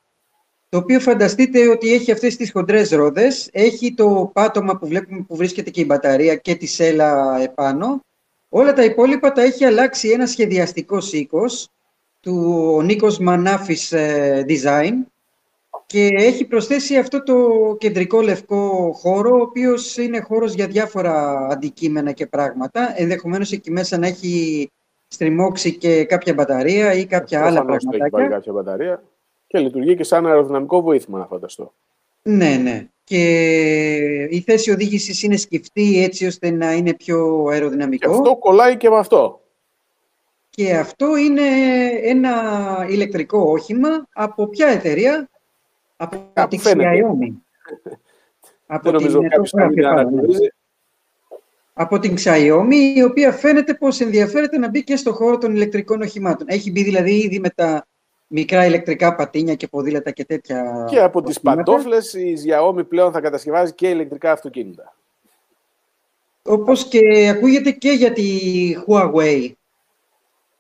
το 0.69 0.79
οποίο 0.79 1.01
φανταστείτε 1.01 1.69
ότι 1.69 1.93
έχει 1.93 2.12
αυτές 2.12 2.37
τις 2.37 2.51
χοντρές 2.53 2.91
ρόδες, 2.91 3.49
έχει 3.53 3.95
το 3.95 4.31
πάτωμα 4.35 4.79
που 4.79 4.87
βλέπουμε 4.87 5.23
που 5.23 5.37
βρίσκεται 5.37 5.71
και 5.71 5.81
η 5.81 5.85
μπαταρία 5.89 6.37
και 6.37 6.55
τη 6.55 6.67
σέλα 6.67 7.41
επάνω. 7.43 8.01
Όλα 8.49 8.73
τα 8.73 8.85
υπόλοιπα 8.85 9.33
τα 9.33 9.43
έχει 9.43 9.64
αλλάξει 9.64 10.09
ένα 10.09 10.27
σχεδιαστικό 10.27 10.99
οίκος 11.12 11.69
του 12.21 12.81
Νίκος 12.85 13.19
Μανάφης 13.19 13.93
ε, 13.93 14.45
Design, 14.49 14.93
και 15.87 16.09
έχει 16.12 16.45
προσθέσει 16.45 16.97
αυτό 16.97 17.23
το 17.23 17.37
κεντρικό 17.79 18.21
λευκό 18.21 18.93
χώρο, 18.93 19.39
ο 19.39 19.41
οποίος 19.41 19.97
είναι 19.97 20.21
χώρος 20.21 20.55
για 20.55 20.67
διάφορα 20.67 21.47
αντικείμενα 21.51 22.12
και 22.12 22.27
πράγματα. 22.27 22.93
Ενδεχομένως 22.97 23.53
εκεί 23.53 23.71
μέσα 23.71 23.99
να 23.99 24.07
έχει 24.07 24.71
στριμώξει 25.09 25.77
και 25.77 26.05
κάποια 26.05 26.35
μπαταρία 26.35 26.93
ή 26.93 27.07
κάποια 27.07 27.45
άλλα 27.45 27.65
πράγματα. 27.65 27.97
Έχει 27.97 28.09
βάλει 28.11 28.29
κάποια 28.29 28.53
μπαταρία 28.53 29.03
και 29.47 29.59
λειτουργεί 29.59 29.97
και 29.97 30.05
σαν 30.05 30.27
αεροδυναμικό 30.27 30.83
βοήθημα, 30.83 31.19
να 31.19 31.27
φανταστώ. 31.27 31.73
Ναι, 32.23 32.57
ναι. 32.63 32.89
Και 33.05 33.23
η 34.31 34.41
θέση 34.41 34.71
οδήγησης 34.71 35.23
είναι 35.23 35.37
σκεφτή 35.37 36.03
έτσι 36.03 36.27
ώστε 36.27 36.51
να 36.51 36.73
είναι 36.73 36.95
πιο 36.95 37.47
αεροδυναμικό. 37.51 38.11
Και 38.11 38.17
αυτό 38.17 38.37
κολλάει 38.37 38.77
και 38.77 38.91
με 38.91 38.99
αυτό. 38.99 39.41
Και 40.51 40.77
αυτό 40.77 41.17
είναι 41.17 41.43
ένα 42.03 42.35
ηλεκτρικό 42.89 43.39
όχημα 43.39 44.07
από 44.13 44.47
ποια 44.47 44.67
εταιρεία, 44.67 45.29
από 45.97 46.31
την 46.49 46.61
Xiaomi. 46.65 47.33
από 48.67 48.93
την 48.93 49.11
από 51.79 51.99
την 51.99 52.14
Xiaomi, 52.18 52.95
η 52.95 53.03
οποία 53.03 53.33
φαίνεται 53.33 53.74
πως 53.74 54.01
ενδιαφέρεται 54.01 54.59
να 54.59 54.68
μπει 54.68 54.85
και 54.85 54.97
στο 54.97 55.12
χώρο 55.12 55.39
των 55.39 55.55
ηλεκτρικών 55.55 56.03
οχημάτων. 56.03 56.47
Έχει 56.51 56.70
μπει 56.70 56.83
δηλαδή 56.83 57.12
ήδη 57.12 57.39
με 57.39 57.51
τα 57.51 57.87
μικρά 58.27 58.66
ηλεκτρικά 58.66 59.14
πατίνια 59.14 59.55
και 59.55 59.68
ποδήλατα 59.68 60.11
και 60.11 60.24
τέτοια. 60.24 60.87
Και 60.91 61.01
από 61.01 61.22
τις 61.22 61.41
παντόφλες 61.41 62.14
η 62.14 62.35
Xiaomi 62.45 62.89
πλέον 62.89 63.12
θα 63.12 63.20
κατασκευάζει 63.20 63.72
και 63.74 63.89
ηλεκτρικά 63.89 64.33
αυτοκίνητα. 64.33 64.95
Όπως 66.43 66.89
και 66.89 67.29
ακούγεται 67.29 67.70
και 67.70 67.91
για 67.91 68.12
τη 68.12 68.31
Huawei. 68.87 69.53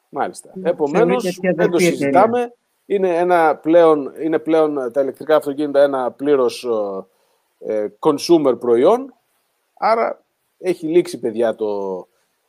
Μάλιστα. 0.08 0.50
Επομένως, 0.62 1.38
δεν 1.54 1.70
το 1.70 1.78
συζητάμε 1.78 2.52
είναι, 2.86 3.16
ένα 3.16 3.56
πλέον, 3.56 4.12
είναι 4.20 4.38
πλέον 4.38 4.92
τα 4.92 5.00
ηλεκτρικά 5.00 5.36
αυτοκίνητα 5.36 5.82
ένα 5.82 6.10
πλήρως 6.10 6.66
ε, 7.58 7.86
consumer 7.98 8.56
προϊόν, 8.58 9.14
άρα 9.74 10.24
έχει 10.58 10.86
λήξει, 10.86 11.18
παιδιά, 11.18 11.54
το, 11.54 12.06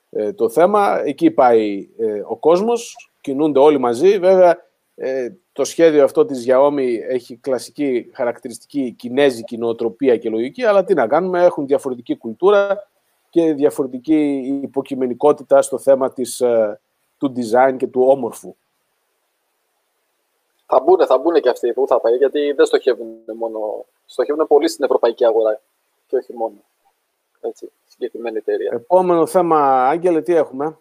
ε, 0.10 0.34
το 0.34 0.50
θέμα. 0.50 1.02
Εκεί 1.06 1.32
πάει 1.32 1.90
ε, 1.98 2.22
ο 2.28 2.38
κόσμος, 2.38 3.12
κινούνται 3.22 3.60
όλοι 3.60 3.78
μαζί. 3.78 4.20
Βέβαια, 4.20 4.66
ε, 4.96 5.30
το 5.52 5.64
σχέδιο 5.64 6.04
αυτό 6.04 6.26
της 6.26 6.46
Xiaomi 6.48 7.00
έχει 7.10 7.36
κλασική 7.36 8.10
χαρακτηριστική 8.14 8.92
κινέζικη 8.98 9.58
νοοτροπία 9.58 10.18
και 10.18 10.30
λογική, 10.30 10.64
αλλά 10.64 10.84
τι 10.84 10.94
να 10.94 11.08
κάνουμε, 11.08 11.44
έχουν 11.44 11.68
διαφορετική 11.68 12.18
κουλτούρα 12.18 12.90
και 13.30 13.54
διαφορετική 13.54 14.50
υποκειμενικότητα 14.64 15.62
στο 15.62 15.78
θέμα 15.78 16.14
της, 16.14 16.44
του 17.18 17.34
design 17.36 17.76
και 17.78 17.88
του 17.88 18.02
όμορφου. 18.08 18.56
Θα 20.66 20.80
μπουν, 20.80 21.06
θα 21.06 21.18
μπουν 21.18 21.42
και 21.42 21.50
αυτοί 21.50 21.74
που 21.74 21.88
θα 21.88 22.00
πάει, 22.00 22.16
γιατί 22.16 22.52
δεν 22.52 22.66
στοχεύουν 22.66 23.08
μόνο. 23.38 23.86
Στοχεύουν 24.06 24.48
πολύ 24.48 24.68
στην 24.68 24.84
ευρωπαϊκή 24.84 25.26
αγορά 25.26 25.62
και 26.08 26.16
όχι 26.16 26.34
μόνο. 26.34 26.56
Έτσι, 27.48 27.72
συγκεκριμένη 27.88 28.38
εταιρεία. 28.38 28.72
Επόμενο 28.74 29.26
θέμα, 29.26 29.88
Άγγελε, 29.88 30.22
τι 30.22 30.36
έχουμε; 30.36 30.78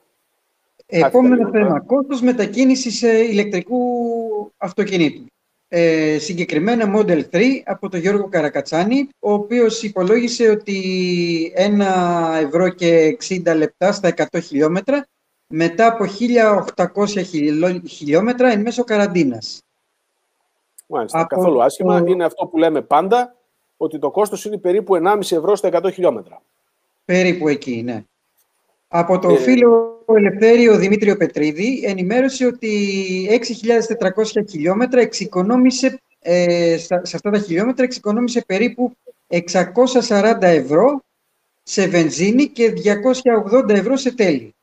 Επόμενο 0.86 1.50
θέμα, 1.50 1.80
κόστος 1.80 2.20
μετακίνησης 2.20 3.02
ηλεκτρικού 3.02 3.78
αυτοκινήτου. 4.56 5.24
Ε, 5.68 6.18
συγκεκριμένα 6.18 6.92
Model 6.96 7.22
3 7.30 7.62
από 7.64 7.88
τον 7.88 8.00
Γιώργο 8.00 8.28
Καρακατσάνη, 8.28 9.08
ο 9.18 9.32
οποίος 9.32 9.82
υπολόγισε 9.82 10.48
ότι 10.48 11.52
ένα 11.54 11.86
ευρώ 12.40 12.68
και 12.68 13.16
60 13.28 13.54
λεπτά 13.56 13.92
στα 13.92 14.08
100 14.08 14.40
χιλιόμετρα 14.42 15.06
μετά 15.46 15.86
από 15.86 16.04
1800 16.04 17.22
χιλιόμετρα 17.86 18.50
εν 18.50 18.60
μέσω 18.60 18.84
καραντίνας. 18.84 19.62
Μάλιστα. 20.86 21.20
Από 21.20 21.34
καθόλου 21.34 21.62
άσχημα. 21.62 22.02
Είναι 22.06 22.24
αυτό 22.24 22.46
που 22.46 22.58
λέμε 22.58 22.82
πάντα, 22.82 23.36
ότι 23.76 23.98
το 23.98 24.10
κόστος 24.10 24.44
είναι 24.44 24.58
περίπου 24.58 24.96
1,5 24.96 25.36
ευρώ 25.36 25.56
στα 25.56 25.68
100 25.68 25.92
χιλιόμετρα. 25.92 26.42
Περίπου 27.06 27.48
εκεί, 27.48 27.82
ναι. 27.82 28.04
Από 28.88 29.18
το 29.18 29.28
ε... 29.28 29.38
φίλο 29.38 29.96
Ελευθέριο 30.14 30.76
Δημήτριο 30.76 31.16
Πετρίδη 31.16 31.82
ενημέρωσε 31.86 32.46
ότι 32.46 33.28
6.400 34.24 34.42
χιλιόμετρα 34.48 35.00
εξοικονόμησε, 35.00 36.00
ε, 36.20 36.76
σε 36.78 37.16
αυτά 37.16 37.30
τα 37.30 37.38
χιλιόμετρα 37.38 37.84
εξοικονόμησε 37.84 38.44
περίπου 38.46 38.96
640 39.28 40.36
ευρώ 40.40 41.00
σε 41.62 41.86
βενζίνη 41.86 42.46
και 42.48 42.72
280 43.52 43.68
ευρώ 43.68 43.96
σε 43.96 44.14
τέλη. 44.14 44.54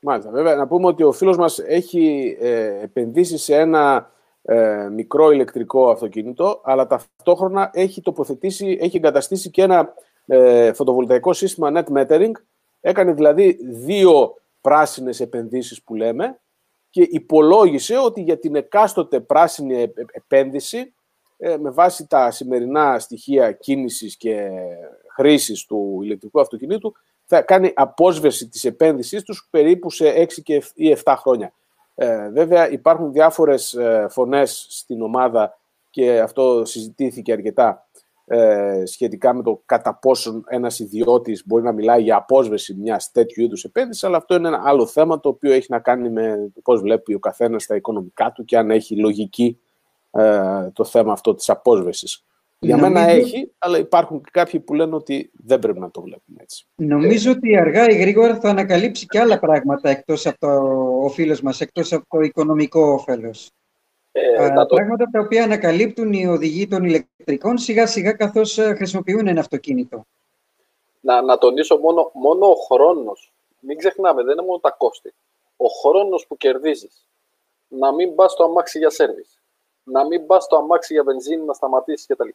Μάλιστα. 0.00 0.30
Βέβαια, 0.30 0.54
να 0.54 0.66
πούμε 0.66 0.86
ότι 0.86 1.02
ο 1.02 1.12
φίλος 1.12 1.36
μας 1.36 1.58
έχει 1.58 2.36
ε, 2.40 2.82
επενδύσει 2.82 3.38
σε 3.38 3.56
ένα 3.56 4.10
ε, 4.42 4.88
μικρό 4.92 5.30
ηλεκτρικό 5.30 5.90
αυτοκίνητο, 5.90 6.60
αλλά 6.64 6.86
ταυτόχρονα 6.86 7.70
έχει 7.72 8.02
τοποθετήσει, 8.02 8.78
έχει 8.80 8.96
εγκαταστήσει 8.96 9.50
και 9.50 9.62
ένα 9.62 9.94
ε, 10.28 10.72
φωτοβολταϊκό 10.72 11.32
σύστημα 11.32 11.72
net 11.74 11.92
metering. 11.92 12.32
Έκανε 12.80 13.12
δηλαδή 13.12 13.58
δύο 13.62 14.34
πράσινες 14.60 15.20
επενδύσεις 15.20 15.82
που 15.82 15.94
λέμε 15.94 16.40
και 16.90 17.02
υπολόγισε 17.02 17.96
ότι 17.98 18.20
για 18.20 18.38
την 18.38 18.54
εκάστοτε 18.56 19.20
πράσινη 19.20 19.92
επένδυση 20.12 20.92
ε, 21.36 21.56
με 21.56 21.70
βάση 21.70 22.06
τα 22.06 22.30
σημερινά 22.30 22.98
στοιχεία 22.98 23.52
κίνησης 23.52 24.16
και 24.16 24.50
χρήσης 25.14 25.64
του 25.64 26.00
ηλεκτρικού 26.02 26.40
αυτοκινήτου 26.40 26.94
θα 27.24 27.42
κάνει 27.42 27.72
απόσβεση 27.74 28.48
της 28.48 28.64
επένδυσής 28.64 29.22
τους 29.22 29.48
περίπου 29.50 29.90
σε 29.90 30.26
6 30.46 30.58
ή 30.74 30.96
7 31.04 31.14
χρόνια. 31.18 31.52
Ε, 31.94 32.28
βέβαια 32.28 32.70
υπάρχουν 32.70 33.12
διάφορες 33.12 33.74
ε, 33.74 34.06
φωνές 34.10 34.66
στην 34.70 35.02
ομάδα 35.02 35.58
και 35.90 36.20
αυτό 36.20 36.64
συζητήθηκε 36.64 37.32
αρκετά 37.32 37.87
ε, 38.28 38.82
σχετικά 38.84 39.34
με 39.34 39.42
το 39.42 39.62
κατά 39.66 39.98
πόσον 39.98 40.44
ένας 40.48 40.78
ιδιώτης 40.78 41.42
μπορεί 41.46 41.62
να 41.62 41.72
μιλάει 41.72 42.02
για 42.02 42.16
απόσβεση 42.16 42.74
μιας 42.74 43.10
τέτοιου 43.10 43.42
είδους 43.42 43.64
επένδυσης, 43.64 44.04
αλλά 44.04 44.16
αυτό 44.16 44.34
είναι 44.34 44.48
ένα 44.48 44.62
άλλο 44.64 44.86
θέμα 44.86 45.20
το 45.20 45.28
οποίο 45.28 45.52
έχει 45.52 45.66
να 45.70 45.78
κάνει 45.78 46.10
με 46.10 46.52
πώς 46.62 46.80
βλέπει 46.80 47.14
ο 47.14 47.18
καθένας 47.18 47.66
τα 47.66 47.74
οικονομικά 47.74 48.32
του 48.32 48.44
και 48.44 48.58
αν 48.58 48.70
έχει 48.70 48.96
λογική 48.96 49.58
ε, 50.10 50.70
το 50.72 50.84
θέμα 50.84 51.12
αυτό 51.12 51.34
της 51.34 51.48
απόσβεσης. 51.50 52.22
Για 52.60 52.78
μένα 52.78 53.00
έχει, 53.00 53.52
αλλά 53.58 53.78
υπάρχουν 53.78 54.20
και 54.20 54.30
κάποιοι 54.32 54.60
που 54.60 54.74
λένε 54.74 54.94
ότι 54.94 55.30
δεν 55.32 55.58
πρέπει 55.58 55.78
να 55.78 55.90
το 55.90 56.00
βλέπουμε 56.00 56.38
έτσι. 56.42 56.66
Νομίζω 56.74 57.30
ότι 57.30 57.56
αργά 57.56 57.90
ή 57.90 57.96
γρήγορα 57.96 58.40
θα 58.40 58.48
ανακαλύψει 58.48 59.06
και 59.06 59.18
άλλα 59.18 59.38
πράγματα 59.38 59.90
εκτός 59.90 60.26
από 60.26 60.38
το, 60.38 60.48
ο 61.04 61.08
φίλος 61.08 61.40
μας, 61.40 61.60
εκτός 61.60 61.92
από 61.92 62.04
το 62.08 62.20
οικονομικό 62.20 62.80
όφελος. 62.80 63.50
Ε, 64.36 64.52
το... 64.66 64.74
Πράγματα 64.74 65.08
τα 65.12 65.20
οποία 65.20 65.44
ανακαλύπτουν 65.44 66.12
οι 66.12 66.26
οδηγοί 66.26 66.68
των 66.68 66.84
ηλεκτρικών 66.84 67.58
σιγά 67.58 67.86
σιγά 67.86 68.12
καθώς 68.12 68.58
ε, 68.58 68.74
χρησιμοποιούν 68.74 69.26
ένα 69.26 69.40
αυτοκίνητο. 69.40 70.06
Να, 71.00 71.22
να 71.22 71.38
τονίσω 71.38 71.76
μόνο, 71.76 72.10
μόνο 72.14 72.46
ο 72.46 72.54
χρόνος. 72.54 73.32
Μην 73.60 73.78
ξεχνάμε, 73.78 74.22
δεν 74.22 74.32
είναι 74.32 74.46
μόνο 74.46 74.58
τα 74.58 74.70
κόστη. 74.70 75.14
Ο 75.56 75.66
χρόνος 75.66 76.26
που 76.26 76.36
κερδίζεις. 76.36 77.06
Να 77.68 77.94
μην 77.94 78.14
πας 78.14 78.32
στο 78.32 78.44
αμάξι 78.44 78.78
για 78.78 78.90
σέρβις 78.90 79.38
να 79.90 80.06
μην 80.06 80.26
πας 80.26 80.44
στο 80.44 80.56
αμάξι 80.56 80.92
για 80.92 81.02
βενζίνη, 81.02 81.44
να 81.44 81.52
σταματήσεις 81.52 82.06
κτλ. 82.06 82.28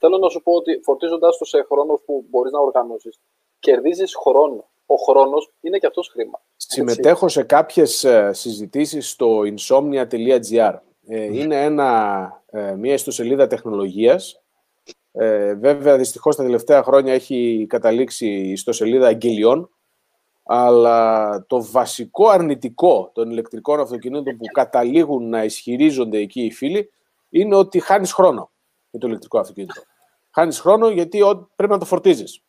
Θέλω 0.00 0.18
να 0.18 0.28
σου 0.28 0.42
πω 0.42 0.52
ότι 0.52 0.80
φορτίζοντά 0.82 1.28
το 1.38 1.44
σε 1.44 1.66
χρόνο 1.68 2.00
που 2.04 2.24
μπορείς 2.30 2.52
να 2.52 2.60
οργανώσεις, 2.60 3.20
κερδίζεις 3.58 4.14
χρόνο. 4.16 4.64
Ο 4.86 4.94
χρόνος 4.94 5.52
είναι 5.60 5.78
και 5.78 5.86
αυτός 5.86 6.08
χρήμα. 6.08 6.40
Συμμετέχω 6.56 7.28
σε 7.28 7.42
κάποιες 7.42 8.06
συζητήσεις 8.30 9.10
στο 9.10 9.40
insomnia.gr. 9.44 10.74
Ε, 11.10 11.24
είναι 11.24 11.62
ένα, 11.64 12.42
ε, 12.46 12.74
μια 12.74 12.94
ιστοσελίδα 12.94 13.46
τεχνολογίας. 13.46 14.42
Ε, 15.12 15.54
βέβαια, 15.54 15.96
δυστυχώς, 15.96 16.36
τα 16.36 16.42
τελευταία 16.42 16.82
χρόνια 16.82 17.14
έχει 17.14 17.66
καταλήξει 17.68 18.26
η 18.26 18.50
ιστοσελίδα 18.50 19.06
αγγελιών. 19.06 19.70
αλλά 20.50 21.44
το 21.46 21.64
βασικό 21.64 22.28
αρνητικό 22.28 23.10
των 23.14 23.30
ηλεκτρικών 23.30 23.80
αυτοκινήτων 23.80 24.36
που 24.36 24.44
καταλήγουν 24.52 25.28
να 25.28 25.44
ισχυρίζονται 25.44 26.18
εκεί 26.18 26.44
οι 26.44 26.52
φίλοι 26.52 26.90
είναι 27.28 27.54
ότι 27.54 27.80
χάνεις 27.80 28.12
χρόνο 28.12 28.50
με 28.90 28.98
το 28.98 29.06
ηλεκτρικό 29.06 29.38
αυτοκίνητο. 29.38 29.82
Χάνεις 30.30 30.60
χρόνο 30.60 30.88
γιατί 30.88 31.18
πρέπει 31.56 31.72
να 31.72 31.78
το 31.78 31.84
φορτίζεις. 31.84 32.42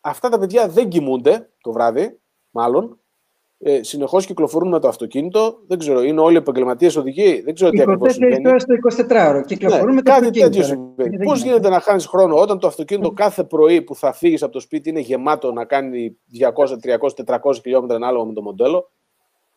Αυτά 0.00 0.28
τα 0.28 0.38
παιδιά 0.38 0.68
δεν 0.68 0.88
κοιμούνται 0.88 1.50
το 1.60 1.72
βράδυ, 1.72 2.20
μάλλον, 2.50 3.00
ε, 3.58 3.82
συνεχώς 3.82 4.26
κυκλοφορούν 4.26 4.68
με 4.68 4.80
το 4.80 4.88
αυτοκίνητο. 4.88 5.58
Δεν 5.66 5.78
ξέρω, 5.78 6.02
είναι 6.02 6.20
όλοι 6.20 6.36
επαγγελματίες 6.36 6.96
οδηγοί. 6.96 7.40
Δεν 7.44 7.54
ξέρω 7.54 7.70
τι 7.70 7.80
ακριβώς 7.80 8.12
συμβαίνει. 8.12 8.42
Τώρα 8.42 8.58
στο 8.58 8.74
24ωρο 9.08 9.42
κυκλοφορούν 9.46 9.88
ναι, 9.88 9.94
με 9.94 10.02
το 10.02 10.10
κάτι 10.10 10.26
αυτοκίνητο. 10.26 10.50
τέτοιο 10.50 10.64
συμβαίνει. 10.64 11.24
Πώς 11.24 11.42
γίνεται 11.42 11.68
να 11.68 11.80
χάνεις 11.80 12.06
χρόνο 12.06 12.36
όταν 12.36 12.58
το 12.58 12.66
αυτοκίνητο 12.66 13.10
κάθε 13.10 13.44
πρωί 13.44 13.82
που 13.82 13.94
θα 13.94 14.12
φύγεις 14.12 14.42
από 14.42 14.52
το 14.52 14.60
σπίτι 14.60 14.88
είναι 14.88 15.00
γεμάτο 15.00 15.52
να 15.52 15.64
κάνει 15.64 16.16
200, 16.40 16.48
300, 17.26 17.38
400 17.40 17.54
χιλιόμετρα 17.62 17.96
ανάλογα 17.96 18.24
με 18.24 18.32
το 18.32 18.42
μοντέλο; 18.42 18.90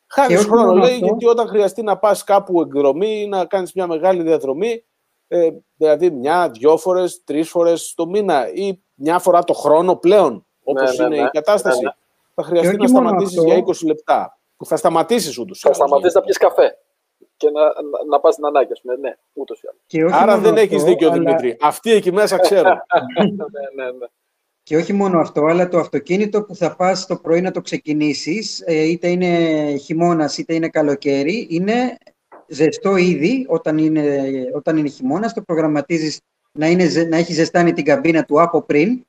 Χάνεις 0.08 0.45
χρόνο, 0.45 0.74
λέει, 0.74 0.93
αυτό... 0.93 1.06
γιατί 1.06 1.26
όταν 1.26 1.47
χρειαστεί 1.47 1.82
να 1.82 1.97
πας 1.97 2.24
κάπου 2.24 2.62
εκδρομή 2.62 3.22
ή 3.22 3.28
να 3.28 3.45
κάνεις 3.45 3.74
μια 3.74 3.88
μεγάλη 3.88 4.24
διαδρομή, 4.24 4.84
ε, 5.28 5.50
δηλαδή 5.76 6.12
μια, 6.12 6.50
δυο 6.50 6.78
φορές, 6.78 7.24
τρεις 7.24 7.50
φορές 7.50 7.93
το 7.95 8.08
μήνα 8.08 8.54
ή 8.54 8.82
μια 8.93 9.20
φορά 9.20 9.43
το 9.43 9.54
χρόνο 9.54 9.95
πλέον, 9.95 10.45
όπως 10.64 10.97
ναι, 10.97 11.08
ναι, 11.08 11.16
είναι 11.16 11.22
ναι, 11.22 11.28
η 11.28 11.32
κατάσταση. 11.32 11.93
Ναι, 12.39 12.43
θα 12.43 12.49
χρειαστεί 12.49 12.77
να 12.77 12.87
σταματήσεις 12.87 13.43
για 13.43 13.63
20 13.65 13.85
λεπτά. 13.85 14.39
Που 14.57 14.65
θα 14.65 14.77
σταματήσεις 14.77 15.37
ούτως. 15.37 15.59
Θα 15.59 15.73
σταματήσεις 15.73 16.13
να 16.13 16.21
πιεις 16.21 16.37
καφέ 16.37 16.77
και 17.37 17.49
να, 17.49 17.61
να, 17.61 18.05
να 18.09 18.19
πας 18.19 18.33
στην 18.33 18.45
ανάγκη, 18.45 18.71
ας 18.71 18.81
Ναι, 18.99 19.15
ούτως 19.33 19.61
ή 19.61 19.67
άλλως. 20.01 20.13
Άρα 20.13 20.37
δεν 20.37 20.57
έχεις 20.57 20.83
δίκιο, 20.83 21.07
αλλά... 21.11 21.17
Δημήτρη. 21.17 21.57
Αυτοί 21.61 21.91
εκεί 21.91 22.11
μέσα 22.11 22.37
ξέρω. 22.37 22.69
ναι, 23.15 23.83
ναι, 23.83 23.91
ναι. 23.91 24.07
Και 24.63 24.77
όχι 24.77 24.93
μόνο 24.93 25.19
αυτό, 25.19 25.45
αλλά 25.45 25.67
το 25.67 25.77
αυτοκίνητο 25.77 26.43
που 26.43 26.55
θα 26.55 26.75
πας 26.75 27.05
το 27.05 27.15
πρωί 27.15 27.41
να 27.41 27.51
το 27.51 27.61
ξεκινήσεις, 27.61 28.63
ε, 28.65 28.83
είτε 28.83 29.07
είναι 29.07 29.27
χειμώνας 29.75 30.37
είτε 30.37 30.53
είναι 30.53 30.69
καλοκαίρι, 30.69 31.47
είναι 31.49 31.97
ζεστό 32.47 32.95
ήδη 32.95 33.45
όταν 33.49 33.77
είναι, 33.77 34.25
όταν 34.53 34.77
είναι 34.77 34.89
χειμώνας. 34.89 35.33
Το 35.33 35.41
προγραμματίζεις 35.41 36.19
να, 36.51 36.67
είναι, 36.67 36.85
να 37.09 37.17
έχει 37.17 37.33
ζεστάνει 37.33 37.73
την 37.73 37.85
καμπίνα 37.85 38.23
του 38.23 38.41
από 38.41 38.61
πριν 38.61 39.05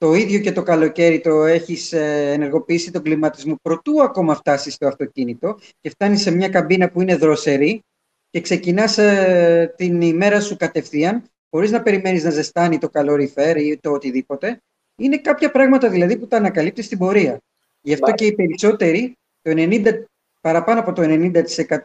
το 0.00 0.14
ίδιο 0.14 0.38
και 0.38 0.52
το 0.52 0.62
καλοκαίρι 0.62 1.20
το 1.20 1.44
έχεις 1.44 1.92
ε, 1.92 2.32
ενεργοποιήσει 2.32 2.90
τον 2.90 3.02
κλιματισμό 3.02 3.56
προτού 3.62 4.02
ακόμα 4.02 4.34
φτάσεις 4.34 4.74
στο 4.74 4.86
αυτοκίνητο 4.86 5.58
και 5.80 5.90
φτάνεις 5.90 6.20
σε 6.20 6.30
μια 6.30 6.48
καμπίνα 6.48 6.90
που 6.90 7.00
είναι 7.00 7.16
δροσερή 7.16 7.82
και 8.30 8.40
ξεκινάς 8.40 8.98
ε, 8.98 9.74
την 9.76 10.00
ημέρα 10.00 10.40
σου 10.40 10.56
κατευθείαν 10.56 11.22
χωρίς 11.50 11.70
να 11.70 11.82
περιμένεις 11.82 12.24
να 12.24 12.30
ζεστάνει 12.30 12.78
το 12.78 12.88
καλοριφέρ 12.88 13.56
ή 13.56 13.78
το 13.82 13.90
οτιδήποτε. 13.90 14.62
Είναι 14.96 15.18
κάποια 15.18 15.50
πράγματα 15.50 15.88
δηλαδή 15.88 16.16
που 16.16 16.26
τα 16.26 16.36
ανακαλύπτεις 16.36 16.84
στην 16.84 16.98
πορεία. 16.98 17.38
Γι' 17.80 17.92
αυτό 17.92 18.12
και 18.12 18.26
οι 18.26 18.34
περισσότεροι, 18.34 19.16
το 19.42 19.50
90 19.56 20.06
παραπάνω 20.40 20.80
από 20.80 20.92
το 20.92 21.02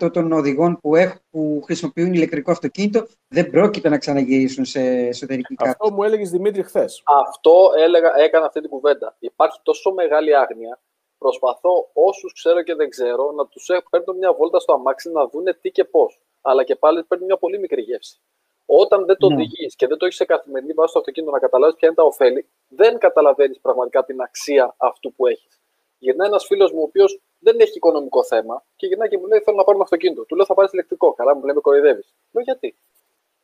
90% 0.03 0.14
των 0.14 0.32
οδηγών 0.32 0.80
που, 0.82 0.95
έχουν, 0.95 1.20
που 1.30 1.62
χρησιμοποιούν 1.66 2.14
ηλεκτρικό 2.14 2.51
αυτοκίνητο 2.51 3.06
δεν 3.28 3.49
πρόκειται 3.49 3.89
να 3.89 3.97
ξαναγυρίσουν 3.97 4.66
σε 4.66 4.82
εσωτερική 4.82 5.56
κάρτα. 5.56 5.78
Αυτό 5.80 5.95
μου 5.95 6.03
έλεγες 6.03 6.30
Δημήτρη 6.30 6.64
χθες. 6.64 7.01
Αυτό 7.06 7.72
έλεγα, 7.78 8.14
έκανα 8.18 8.45
αυτή 8.45 8.62
την 8.62 8.70
κουβέντα. 8.70 9.16
Υπάρχει 9.20 9.60
τόσο 9.64 9.93
μεγάλη 9.93 10.36
άγνοια. 10.36 10.80
Προσπαθώ 11.18 11.89
όσους 11.93 12.34
ξέρω 12.34 12.62
και 12.62 12.76
δεν 12.76 12.89
ξέρω 12.89 13.32
να 13.32 13.47
τους 13.47 13.70
παίρνω 13.89 14.14
μια 14.14 14.34
βόλτα 14.34 14.60
στο 14.60 14.74
αμάξι 14.74 15.12
να 15.12 15.28
δούνε 15.28 15.53
τι 15.53 15.70
και 15.72 15.84
πώς. 15.84 16.20
Αλλά 16.41 16.64
και 16.64 16.76
πάλι 16.76 17.03
παίρνει 17.03 17.26
μια 17.26 17.38
πολύ 17.38 17.60
μικρή 17.60 17.82
γεύση. 17.82 18.20
Όταν 18.66 19.06
δεν 19.06 19.18
το 19.18 19.28
ναι. 19.28 19.36
οδηγείς 19.36 19.76
και 19.76 19.88
δεν 19.88 19.97
το 19.97 20.06
έχεις 20.06 20.18
σε 20.18 20.26
καθημερινή 20.26 20.74
βάση 20.74 20.89
στο 20.89 20.99
αυτοκίνητο 20.99 21.32
να 21.32 21.39
καταλάβεις 21.39 21.76
ποια 21.76 21.88
είναι 21.88 21.97
τα 21.97 22.03
ωφέλη, 22.03 22.49
δεν 22.68 22.97
καταλαβαίνεις 22.97 23.60
πραγματικά 23.60 24.06
την 24.06 24.22
αξία 24.22 24.76
αυτού 24.78 25.14
που 25.14 25.28
έχεις. 25.28 25.60
Γυρνάει 25.97 26.28
ένας 26.28 26.45
φίλος 26.45 26.72
μου, 26.72 26.80
ο 26.80 26.84
οποίος 26.84 27.22
δεν 27.46 27.60
έχει 27.60 27.78
οικονομικό 27.78 28.24
θέμα 28.24 28.64
και 28.76 28.88
γυρνάει 28.88 29.10
και 29.10 29.18
μου 29.18 29.28
λέει: 29.28 29.39
Θέλω 29.39 29.58
να 29.58 29.64
πάρω 29.64 29.78
ένα 29.78 29.84
αυτοκίνητο. 29.84 30.26
Του 30.26 30.36
λέω: 30.36 30.46
Θα 30.46 30.54
πάρεις 30.54 30.72
ηλεκτρικό. 30.72 31.14
Καλά, 31.14 31.36
μου 31.36 31.43
λέει: 31.43 31.56
Με 31.56 31.62
κοροϊδεύεις. 31.62 32.14
Λέω: 32.32 32.43
Γιατί; 32.43 32.76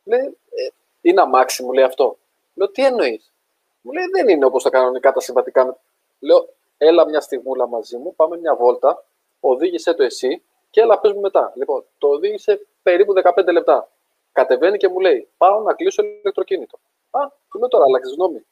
Λέει: 0.04 0.20
ε, 0.50 0.68
Είναι 1.00 1.20
αμάξι, 1.20 1.62
μου 1.64 1.72
λέει 1.72 1.84
αυτό. 1.84 2.18
Λέω: 2.54 2.70
Τι 2.70 2.84
εννοείς; 2.84 3.32
Μου 3.80 3.92
λέει: 3.92 4.06
Δεν 4.06 4.28
είναι 4.28 4.44
όπως 4.44 4.62
τα 4.62 4.70
κανονικά 4.70 5.12
τα 5.12 5.20
συμβατικά. 5.20 5.78
Λέω: 6.18 6.48
Έλα 6.78 7.08
μια 7.08 7.20
στιγμούλα 7.20 7.66
μαζί 7.68 7.96
μου, 7.96 8.14
πάμε 8.14 8.38
μια 8.38 8.54
βόλτα, 8.56 9.04
οδήγησε 9.40 9.94
το 9.94 10.02
εσύ 10.02 10.42
και 10.70 10.80
έλα 10.80 11.00
πες 11.00 11.12
μου 11.12 11.20
μετά. 11.20 11.52
Λοιπόν, 11.56 11.84
το 11.98 12.08
οδήγησε 12.08 12.66
περίπου 12.82 13.12
15 13.22 13.52
λεπτά. 13.52 13.88
Κατεβαίνει 14.32 14.76
και 14.76 14.88
μου 14.88 15.00
λέει: 15.00 15.28
Πάω 15.36 15.60
να 15.60 15.74
κλείσω 15.74 16.02
ηλεκτροκίνητο. 16.02 16.78
Α, 17.10 17.20
του 17.50 17.58
λέω 17.58 17.68
τώρα, 17.68 17.84
αλλάξεις 17.84 18.14
γνώμη. 18.14 18.46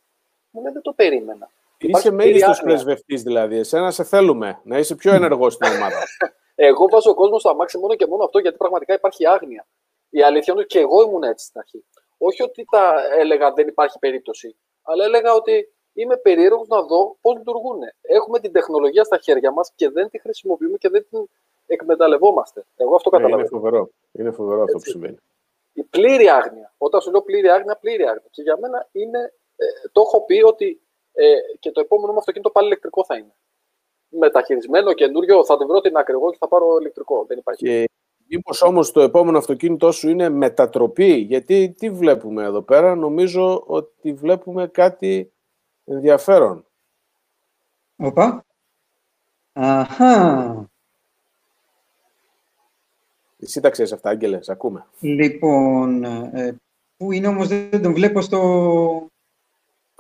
Μου 0.51 0.63
λέει: 0.63 0.73
Δεν 0.73 0.83
το 0.83 0.93
περίμενα. 0.93 1.51
Είσαι 1.81 2.11
μέγιστο 2.11 2.53
πρεσβευτή 2.63 3.17
δηλαδή. 3.17 3.57
Εσένα 3.59 3.91
σε 3.91 4.05
θέλουμε 4.05 4.61
να 4.65 4.79
είσαι 4.79 4.95
πιο 4.95 5.13
ενεργός 5.15 5.53
στην 5.55 5.73
ομάδα. 5.73 6.03
εγώ 6.69 6.89
βάζω 6.89 7.15
κόσμος 7.15 7.41
στο 7.41 7.51
αμάξι 7.51 7.79
μόνο 7.79 7.95
και 7.95 8.07
μόνο 8.07 8.25
αυτό 8.25 8.39
γιατί 8.39 8.57
πραγματικά 8.57 8.95
υπάρχει 8.95 9.27
άγνοια. 9.27 9.67
Η 10.11 10.23
αλήθεια 10.23 10.53
είναι 10.53 10.63
ότι 10.63 10.73
και 10.75 10.81
εγώ 10.81 11.03
ήμουν 11.03 11.23
έτσι 11.23 11.47
στην 11.47 11.61
αρχή. 11.61 11.85
Όχι 12.19 12.43
ότι 12.43 12.65
τα 12.71 12.95
έλεγα 13.19 13.53
δεν 13.53 13.69
υπάρχει 13.69 13.99
περίπτωση, 13.99 14.57
αλλά 14.83 15.05
έλεγα 15.05 15.35
ότι 15.35 15.73
είμαι 15.93 16.17
περίεργος 16.17 16.69
να 16.69 16.83
δω 16.83 17.17
πώς 17.21 17.37
λειτουργούν. 17.37 17.79
Έχουμε 18.01 18.39
την 18.39 18.53
τεχνολογία 18.53 19.05
στα 19.05 19.19
χέρια 19.19 19.51
μας 19.51 19.73
και 19.75 19.91
δεν 19.91 20.09
τη 20.11 20.21
χρησιμοποιούμε 20.21 20.77
και 20.77 20.89
δεν 20.89 21.07
την 21.11 21.29
εκμεταλλευόμαστε. 21.67 22.65
Εγώ 22.77 22.95
αυτό 22.95 23.11
καταλαβαίνω. 23.11 23.41
είναι 23.41 23.49
φοβερό. 23.49 23.91
Είναι 24.13 24.31
φοβερό 24.31 24.63
αυτό 24.63 24.79
που 24.79 24.85
συμβαίνει. 24.85 25.17
Η 25.73 25.83
πλήρη 25.83 26.29
άγνοια. 26.29 26.75
Όταν 26.79 27.01
σου 27.01 27.11
λέω 27.11 27.23
πλήρη 27.23 27.49
άγνοια, 27.49 27.77
πλήρη 27.77 28.03
άγνοια. 28.03 28.29
Και 28.31 28.43
για 28.43 28.59
μένα 28.61 28.89
είναι, 28.93 29.33
ε, 29.57 29.65
το 29.93 30.01
έχω 30.01 30.25
πει 30.25 30.43
ότι 30.43 30.81
ε, 31.13 31.35
και 31.59 31.71
το 31.71 31.81
επόμενο 31.81 32.13
μου 32.13 32.19
αυτοκίνητο 32.19 32.51
πάλι 32.51 32.67
ηλεκτρικό 32.67 33.05
θα 33.05 33.17
είναι. 33.17 33.35
Μεταχειρισμένο, 34.09 34.93
καινούριο, 34.93 35.45
θα 35.45 35.57
την 35.57 35.67
βρω 35.67 35.81
την 35.81 35.97
ακριβώ 35.97 36.31
και 36.31 36.37
θα 36.41 36.49
πάρω 36.49 36.77
ηλεκτρικό. 36.81 37.25
Δεν 37.29 37.39
υπάρχει. 37.39 37.65
Και 37.65 37.91
μήπως 38.27 38.63
όμως 38.63 38.93
το 38.93 39.01
επόμενο 39.01 39.39
αυτοκίνητό 39.39 39.93
σου 39.93 40.09
είναι 40.09 40.29
μετατροπή, 40.29 41.13
γιατί 41.13 41.75
τι 41.79 41.91
βλέπουμε 41.91 42.45
εδώ 42.45 42.63
πέρα, 42.63 42.95
νομίζω 42.95 43.63
ότι 43.67 44.13
βλέπουμε 44.13 44.67
κάτι 44.67 45.33
ενδιαφέρον. 45.85 46.67
Οπα. 47.97 48.45
Αχα. 49.53 50.71
Εσύ 53.39 53.61
τα 53.61 53.71
ξέρεις 53.71 53.93
αυτά, 53.93 54.11
Άγγελε, 54.11 54.39
ακούμε. 54.47 54.87
Λοιπόν, 55.01 56.05
ε, 56.05 56.57
πού 56.97 57.13
είναι 57.13 57.27
όμως, 57.27 57.49
δεν 57.49 57.83
τον 57.83 57.95
βλέπω 57.95 58.21
στο, 58.21 59.10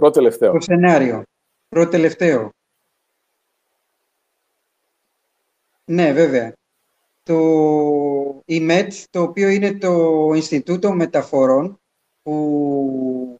Πρώτο 0.00 0.18
τελευταίο. 0.18 0.52
Το 0.52 0.60
σενάριο. 0.60 1.22
Πρώτο 1.68 1.90
τελευταίο. 1.90 2.50
Ναι, 5.84 6.12
βέβαια. 6.12 6.52
Το 7.22 8.42
EMET, 8.46 8.88
το 9.10 9.22
οποίο 9.22 9.48
είναι 9.48 9.78
το 9.78 10.32
Ινστιτούτο 10.34 10.92
Μεταφορών, 10.92 11.80
που 12.22 13.36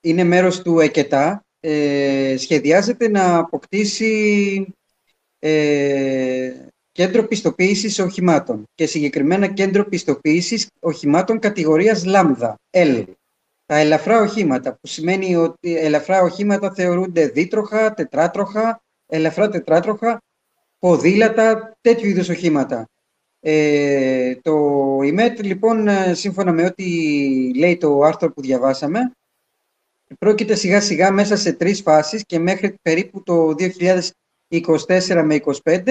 είναι 0.00 0.24
μέρος 0.24 0.62
του 0.62 0.78
ΕΚΕΤΑ, 0.78 1.44
ε, 1.60 2.34
σχεδιάζεται 2.38 3.08
να 3.08 3.36
αποκτήσει 3.36 4.74
ε, 5.38 6.52
κέντρο 6.92 7.26
πιστοποίησης 7.26 7.98
οχημάτων 7.98 8.64
και 8.74 8.86
συγκεκριμένα 8.86 9.46
κέντρο 9.46 9.84
πιστοποίησης 9.84 10.66
οχημάτων 10.80 11.38
κατηγορίας 11.38 12.04
λάμδα, 12.04 12.56
L 12.70 13.04
τα 13.70 13.76
ελαφρά 13.76 14.20
οχήματα, 14.20 14.72
που 14.72 14.86
σημαίνει 14.86 15.36
ότι 15.36 15.76
ελαφρά 15.76 16.22
οχήματα 16.22 16.72
θεωρούνται 16.72 17.26
δίτροχα, 17.26 17.94
τετράτροχα, 17.94 18.82
ελαφρά 19.06 19.48
τετράτροχα, 19.48 20.22
ποδήλατα, 20.78 21.76
τέτοιου 21.80 22.08
είδους 22.08 22.28
οχήματα. 22.28 22.88
Ε, 23.40 24.34
το 24.34 24.56
ΙΜΕΤ, 25.02 25.44
λοιπόν, 25.44 25.88
σύμφωνα 26.12 26.52
με 26.52 26.64
ό,τι 26.64 26.84
λέει 27.58 27.76
το 27.76 28.00
άρθρο 28.00 28.32
που 28.32 28.40
διαβάσαμε, 28.40 29.12
πρόκειται 30.18 30.54
σιγά 30.54 30.80
σιγά 30.80 31.10
μέσα 31.10 31.36
σε 31.36 31.52
τρεις 31.52 31.80
φάσεις 31.80 32.22
και 32.26 32.38
μέχρι 32.38 32.74
περίπου 32.82 33.22
το 33.22 33.54
2024 34.48 35.22
με 35.24 35.40
2025 35.62 35.82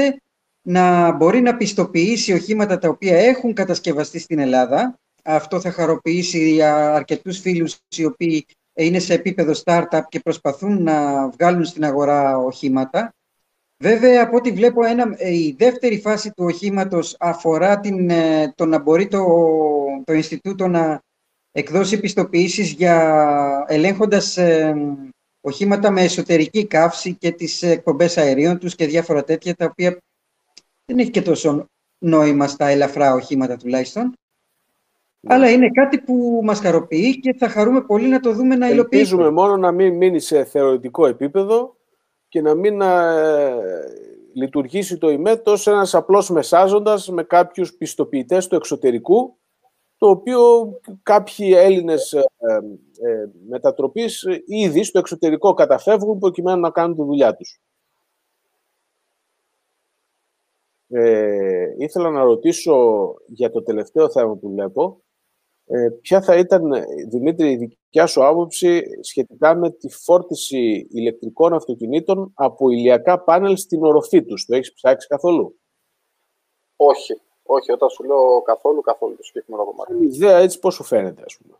να 0.61 1.11
μπορεί 1.11 1.41
να 1.41 1.55
πιστοποιήσει 1.55 2.33
οχήματα 2.33 2.77
τα 2.77 2.89
οποία 2.89 3.17
έχουν 3.17 3.53
κατασκευαστεί 3.53 4.19
στην 4.19 4.39
Ελλάδα 4.39 4.98
αυτό 5.23 5.59
θα 5.59 5.71
χαροποιήσει 5.71 6.61
αρκετούς 6.61 7.39
φίλους 7.39 7.77
οι 7.95 8.05
οποίοι 8.05 8.45
είναι 8.73 8.99
σε 8.99 9.13
επίπεδο 9.13 9.53
startup 9.63 10.01
και 10.09 10.19
προσπαθούν 10.19 10.83
να 10.83 11.29
βγάλουν 11.29 11.65
στην 11.65 11.85
αγορά 11.85 12.37
οχήματα. 12.37 13.13
Βέβαια, 13.83 14.23
από 14.23 14.37
ό,τι 14.37 14.51
βλέπω, 14.51 14.83
ένα, 14.83 15.15
ε, 15.17 15.33
η 15.33 15.55
δεύτερη 15.57 15.99
φάση 15.99 16.31
του 16.31 16.45
οχήματος 16.45 17.15
αφορά 17.19 17.79
την, 17.79 18.09
ε, 18.09 18.53
το 18.55 18.65
να 18.65 18.79
μπορεί 18.79 19.07
το, 19.07 19.25
το 20.03 20.13
Ινστιτούτο 20.13 20.67
να 20.67 21.01
εκδώσει 21.51 21.99
πιστοποιήσεις 21.99 22.71
για 22.71 23.65
ελέγχοντας 23.67 24.37
ε, 24.37 24.73
οχήματα 25.41 25.91
με 25.91 26.01
εσωτερική 26.01 26.67
καύση 26.67 27.13
και 27.13 27.31
τις 27.31 27.61
εκπομπές 27.61 28.17
αερίων 28.17 28.59
τους 28.59 28.75
και 28.75 28.85
διάφορα 28.85 29.23
τέτοια, 29.23 29.55
τα 29.55 29.65
οποία 29.65 29.97
δεν 30.85 30.99
έχει 30.99 31.09
και 31.09 31.21
τόσο 31.21 31.65
νόημα 31.97 32.47
στα 32.47 32.67
ελαφρά 32.67 33.13
οχήματα 33.13 33.57
τουλάχιστον. 33.57 34.13
Ναι. 35.21 35.33
Αλλά 35.33 35.49
είναι 35.51 35.69
κάτι 35.69 36.01
που 36.01 36.39
μας 36.43 36.59
χαροποιεί 36.59 37.19
και 37.19 37.33
θα 37.33 37.49
χαρούμε 37.49 37.81
πολύ 37.81 38.07
να 38.07 38.19
το 38.19 38.33
δούμε 38.33 38.55
να 38.55 38.69
υλοποιήσουμε. 38.69 39.21
Ελπίζουμε 39.21 39.29
μόνο 39.29 39.57
να 39.57 39.71
μην 39.71 39.95
μείνει 39.95 40.19
σε 40.19 40.43
θεωρητικό 40.43 41.05
επίπεδο 41.05 41.75
και 42.27 42.41
να 42.41 42.55
μην 42.55 42.81
ε, 42.81 43.55
λειτουργήσει 44.33 44.97
το 44.97 45.09
ΙΜΕΤ 45.09 45.47
ως 45.47 45.67
ένας 45.67 45.95
απλός 45.95 46.29
μεσάζοντας 46.29 47.09
με 47.09 47.23
κάποιους 47.23 47.73
πιστοποιητές 47.73 48.47
του 48.47 48.55
εξωτερικού, 48.55 49.37
το 49.97 50.09
οποίο 50.09 50.39
κάποιοι 51.03 51.53
Έλληνες 51.55 52.13
ε, 52.13 52.25
ε, 53.01 53.29
μετατροπής 53.47 54.25
ήδη 54.45 54.83
στο 54.83 54.99
εξωτερικό 54.99 55.53
καταφεύγουν 55.53 56.19
προκειμένου 56.19 56.59
να 56.59 56.69
κάνουν 56.69 56.95
τη 56.95 57.03
δουλειά 57.03 57.35
τους. 57.35 57.59
Ε, 60.91 61.75
ήθελα 61.77 62.09
να 62.09 62.23
ρωτήσω 62.23 63.15
για 63.27 63.51
το 63.51 63.63
τελευταίο 63.63 64.09
θέμα 64.09 64.35
που 64.35 64.49
βλέπω. 64.49 65.01
Ε, 65.71 65.89
ποια 66.01 66.21
θα 66.21 66.35
ήταν, 66.35 66.73
Δημήτρη, 67.09 67.51
η 67.51 67.55
δικιά 67.55 68.05
σου 68.05 68.25
άποψη 68.25 68.83
σχετικά 69.03 69.55
με 69.55 69.71
τη 69.71 69.89
φόρτιση 69.89 70.87
ηλεκτρικών 70.91 71.53
αυτοκινήτων 71.53 72.31
από 72.35 72.69
ηλιακά 72.69 73.23
πάνελ 73.23 73.57
στην 73.57 73.83
οροφή 73.83 74.23
τους; 74.23 74.45
Το 74.45 74.55
έχεις 74.55 74.73
ψάξει 74.73 75.07
καθόλου; 75.07 75.59
Όχι. 76.75 77.21
Όχι, 77.43 77.71
όταν 77.71 77.89
σου 77.89 78.03
λέω 78.03 78.41
καθόλου, 78.41 78.81
καθόλου 78.81 79.15
το 79.15 79.23
συγκεκριμένο 79.23 79.65
κομμάτι. 79.65 79.93
Η 79.93 80.05
ιδέα 80.05 80.37
έτσι 80.37 80.59
πώς 80.59 80.73
σου 80.73 80.83
φαίνεται, 80.83 81.21
ας 81.25 81.37
πούμε; 81.37 81.57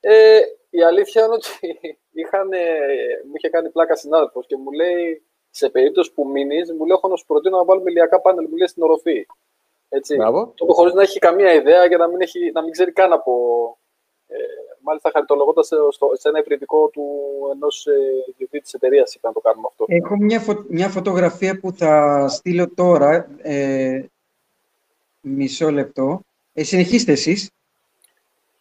Ε, 0.00 0.40
η 0.70 0.82
αλήθεια 0.82 1.24
είναι 1.24 1.34
ότι 1.34 1.48
είχαν, 2.20 2.48
μου 3.26 3.32
είχε 3.36 3.48
κάνει 3.48 3.70
πλάκα 3.70 3.94
συνάδελφος 3.96 4.46
και 4.46 4.56
μου 4.56 4.70
λέει 4.70 5.26
σε 5.50 5.68
περίπτωση 5.70 6.12
που 6.12 6.28
μείνεις, 6.28 6.72
μου 6.72 6.84
λέει: 6.86 6.96
Έχω 6.96 7.08
να 7.08 7.16
σου 7.16 7.26
προτείνω 7.26 7.56
να 7.56 7.64
βάλουμε 7.64 7.90
ηλιακά 7.90 8.20
πάνελ, 8.20 8.46
μου 8.48 8.56
λέει 8.56 8.66
στην 8.66 8.82
οροφή. 8.82 9.26
Έτσι. 9.94 10.16
Μπράβο. 10.16 10.52
Το 10.54 10.66
χωρίς 10.72 10.92
να 10.92 11.02
έχει 11.02 11.18
καμία 11.18 11.52
ιδέα 11.52 11.88
και 11.88 11.96
να 11.96 12.06
μην, 12.08 12.20
έχει, 12.20 12.50
να 12.54 12.62
μην 12.62 12.72
ξέρει 12.72 12.92
καν 12.92 13.12
από. 13.12 13.32
Ε, 14.26 14.36
μάλιστα, 14.80 15.10
χαριτολογώντας 15.12 15.66
σε, 15.66 15.76
σε 16.12 16.28
ένα 16.28 16.38
υπηρετικό 16.38 16.88
του 16.88 17.04
ενός 17.54 17.86
ε, 17.86 17.92
ιδιοκτήτη 18.30 18.62
της 18.62 18.74
εταιρείας, 18.74 19.14
είπα 19.14 19.28
να 19.28 19.34
το 19.34 19.40
κάνουμε 19.40 19.66
αυτό. 19.70 19.84
Έχω 19.88 20.16
μια, 20.16 20.40
φω, 20.40 20.64
μια 20.68 20.88
φωτογραφία 20.88 21.58
που 21.60 21.72
θα 21.72 22.28
στείλω 22.28 22.74
τώρα. 22.74 23.28
Ε, 23.42 24.04
μισό 25.20 25.70
λεπτό. 25.70 26.20
Ε, 26.52 26.62
συνεχίστε 26.62 27.12
εσείς. 27.12 27.50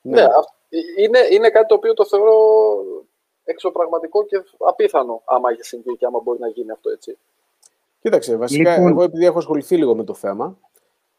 Ναι, 0.02 0.22
ναι 0.22 0.28
είναι, 0.98 1.20
είναι 1.32 1.50
κάτι 1.50 1.66
το 1.66 1.76
οποίο 1.76 1.94
το 1.94 2.06
θεωρώ 2.06 2.36
εξωπραγματικό 3.44 4.26
και 4.26 4.44
απίθανο 4.58 5.22
άμα 5.26 5.50
έχει 5.50 5.64
συμβεί 5.64 5.98
και 5.98 6.06
άμα 6.06 6.20
μπορεί 6.20 6.40
να 6.40 6.48
γίνει 6.48 6.72
αυτό 6.72 6.90
έτσι. 6.90 7.18
Κοίταξε, 8.02 8.36
βασικά 8.36 8.72
λοιπόν... 8.72 8.90
εγώ 8.90 9.04
επειδή 9.04 9.26
έχω 9.26 9.38
ασχοληθεί 9.38 9.78
λίγο 9.78 9.96
με 9.96 10.04
το 10.04 10.14
θέμα, 10.14 10.58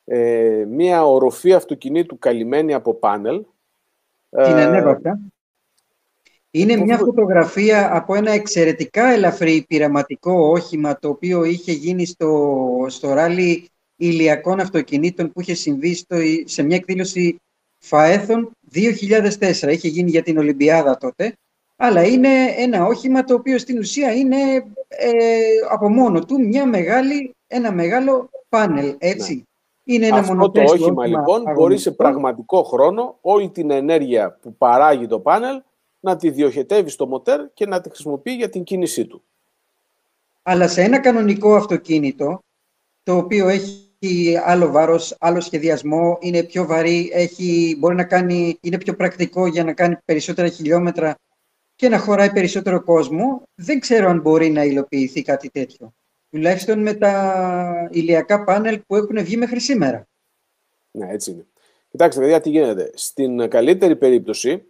ε, 0.04 0.64
μία 0.68 1.04
οροφή 1.04 1.52
αυτοκινήτου 1.52 2.18
καλυμμένη 2.18 2.74
από 2.74 2.94
πάνελ. 2.94 3.44
Την 4.30 4.56
ε, 4.56 4.98
Είναι 6.50 6.76
μια 6.76 6.98
φωτογραφία 6.98 7.96
από 7.96 8.14
ένα 8.14 8.30
εξαιρετικά 8.30 9.04
ελαφρύ 9.04 9.64
πειραματικό 9.68 10.32
όχημα 10.32 10.98
το 10.98 11.08
οποίο 11.08 11.44
είχε 11.44 11.72
γίνει 11.72 12.06
στο, 12.06 12.86
στο 12.88 13.12
ράλι 13.12 13.70
ηλιακών 13.96 14.60
αυτοκινήτων 14.60 15.32
που 15.32 15.40
είχε 15.40 15.54
συμβεί 15.54 15.94
στο, 15.94 16.16
σε 16.44 16.62
μια 16.62 16.76
εκδήλωση 16.76 17.40
ΦΑΕΘων 17.78 18.50
2004. 18.74 19.50
Είχε 19.68 19.88
γίνει 19.88 20.10
για 20.10 20.22
την 20.22 20.38
Ολυμπιάδα 20.38 20.96
τότε 20.96 21.34
αλλά 21.84 22.02
είναι 22.02 22.28
ένα 22.56 22.84
όχημα 22.84 23.24
το 23.24 23.34
οποίο 23.34 23.58
στην 23.58 23.78
ουσία 23.78 24.14
είναι 24.14 24.36
ε, 24.88 25.40
από 25.70 25.88
μόνο 25.88 26.24
του 26.24 26.40
μια 26.40 26.66
μεγάλη, 26.66 27.34
ένα 27.46 27.72
μεγάλο 27.72 28.30
πάνελ, 28.48 28.94
έτσι. 28.98 29.46
Ναι. 29.98 30.06
Είναι 30.06 30.16
ένα 30.16 30.16
Αυτό 30.16 30.50
το 30.50 30.62
όχημα, 30.62 31.06
λοιπόν 31.06 31.42
μπορεί 31.54 31.78
σε 31.78 31.90
πραγματικό 31.90 32.62
χρόνο 32.62 33.18
όλη 33.20 33.50
την 33.50 33.70
ενέργεια 33.70 34.38
που 34.42 34.54
παράγει 34.56 35.06
το 35.06 35.20
πάνελ 35.20 35.62
να 36.00 36.16
τη 36.16 36.30
διοχετεύει 36.30 36.90
στο 36.90 37.06
μοτέρ 37.06 37.52
και 37.52 37.66
να 37.66 37.80
τη 37.80 37.88
χρησιμοποιεί 37.88 38.32
για 38.32 38.48
την 38.48 38.62
κίνησή 38.62 39.06
του. 39.06 39.22
Αλλά 40.42 40.68
σε 40.68 40.82
ένα 40.82 41.00
κανονικό 41.00 41.54
αυτοκίνητο, 41.54 42.38
το 43.02 43.16
οποίο 43.16 43.48
έχει 43.48 44.36
άλλο 44.44 44.70
βάρος, 44.70 45.16
άλλο 45.20 45.40
σχεδιασμό, 45.40 46.18
είναι 46.20 46.42
πιο 46.42 46.66
βαρύ, 46.66 47.10
έχει, 47.12 47.76
μπορεί 47.78 47.94
να 47.94 48.04
κάνει, 48.04 48.58
είναι 48.60 48.78
πιο 48.78 48.94
πρακτικό 48.94 49.46
για 49.46 49.64
να 49.64 49.72
κάνει 49.72 49.96
περισσότερα 50.04 50.48
χιλιόμετρα 50.48 51.14
και 51.74 51.88
να 51.88 51.98
χωράει 51.98 52.32
περισσότερο 52.32 52.82
κόσμο, 52.82 53.42
δεν 53.54 53.80
ξέρω 53.80 54.08
αν 54.08 54.20
μπορεί 54.20 54.50
να 54.50 54.64
υλοποιηθεί 54.64 55.22
κάτι 55.22 55.50
τέτοιο. 55.50 55.92
Τουλάχιστον 56.32 56.82
με 56.82 56.94
τα 56.94 57.88
ηλιακά 57.90 58.44
πάνελ 58.44 58.80
που 58.86 58.96
έχουν 58.96 59.24
βγει 59.24 59.36
μέχρι 59.36 59.60
σήμερα. 59.60 60.08
Ναι, 60.90 61.12
έτσι 61.12 61.30
είναι. 61.30 61.46
Κοιτάξτε, 61.90 62.20
παιδιά, 62.20 62.40
τι 62.40 62.50
γίνεται. 62.50 62.90
Στην 62.94 63.48
καλύτερη 63.48 63.96
περίπτωση, 63.96 64.62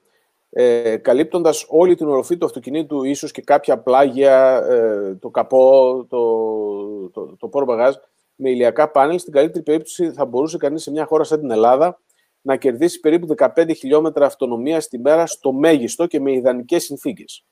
ε, 0.50 0.96
καλύπτοντας 0.96 1.64
όλη 1.68 1.94
την 1.94 2.08
οροφή 2.08 2.36
του 2.36 2.46
αυτοκινήτου, 2.46 3.04
ίσως 3.04 3.32
και 3.32 3.42
κάποια 3.42 3.78
πλάγια, 3.78 4.66
ε, 4.70 5.14
το 5.14 5.30
καπό, 5.30 6.06
το, 6.08 7.08
το, 7.08 7.36
το 7.36 7.48
πόρο 7.48 7.64
μπαγάζ, 7.64 7.94
με 8.34 8.50
ηλιακά 8.50 8.90
πάνελ, 8.90 9.18
στην 9.18 9.32
καλύτερη 9.32 9.64
περίπτωση 9.64 10.12
θα 10.12 10.24
μπορούσε 10.24 10.56
κανείς 10.56 10.82
σε 10.82 10.90
μια 10.90 11.04
χώρα 11.04 11.24
σαν 11.24 11.40
την 11.40 11.50
Ελλάδα 11.50 12.00
να 12.40 12.56
κερδίσει 12.56 13.00
περίπου 13.00 13.34
15 13.36 13.70
χιλιόμετρα 13.76 14.26
αυτονομίας 14.26 14.88
τη 14.88 14.98
μέρα 14.98 15.26
στο 15.26 15.52
μέγιστο 15.52 16.06
και 16.06 16.20
με 16.20 16.32
ιδανικές 16.32 16.84
συνθήκες. 16.84 17.44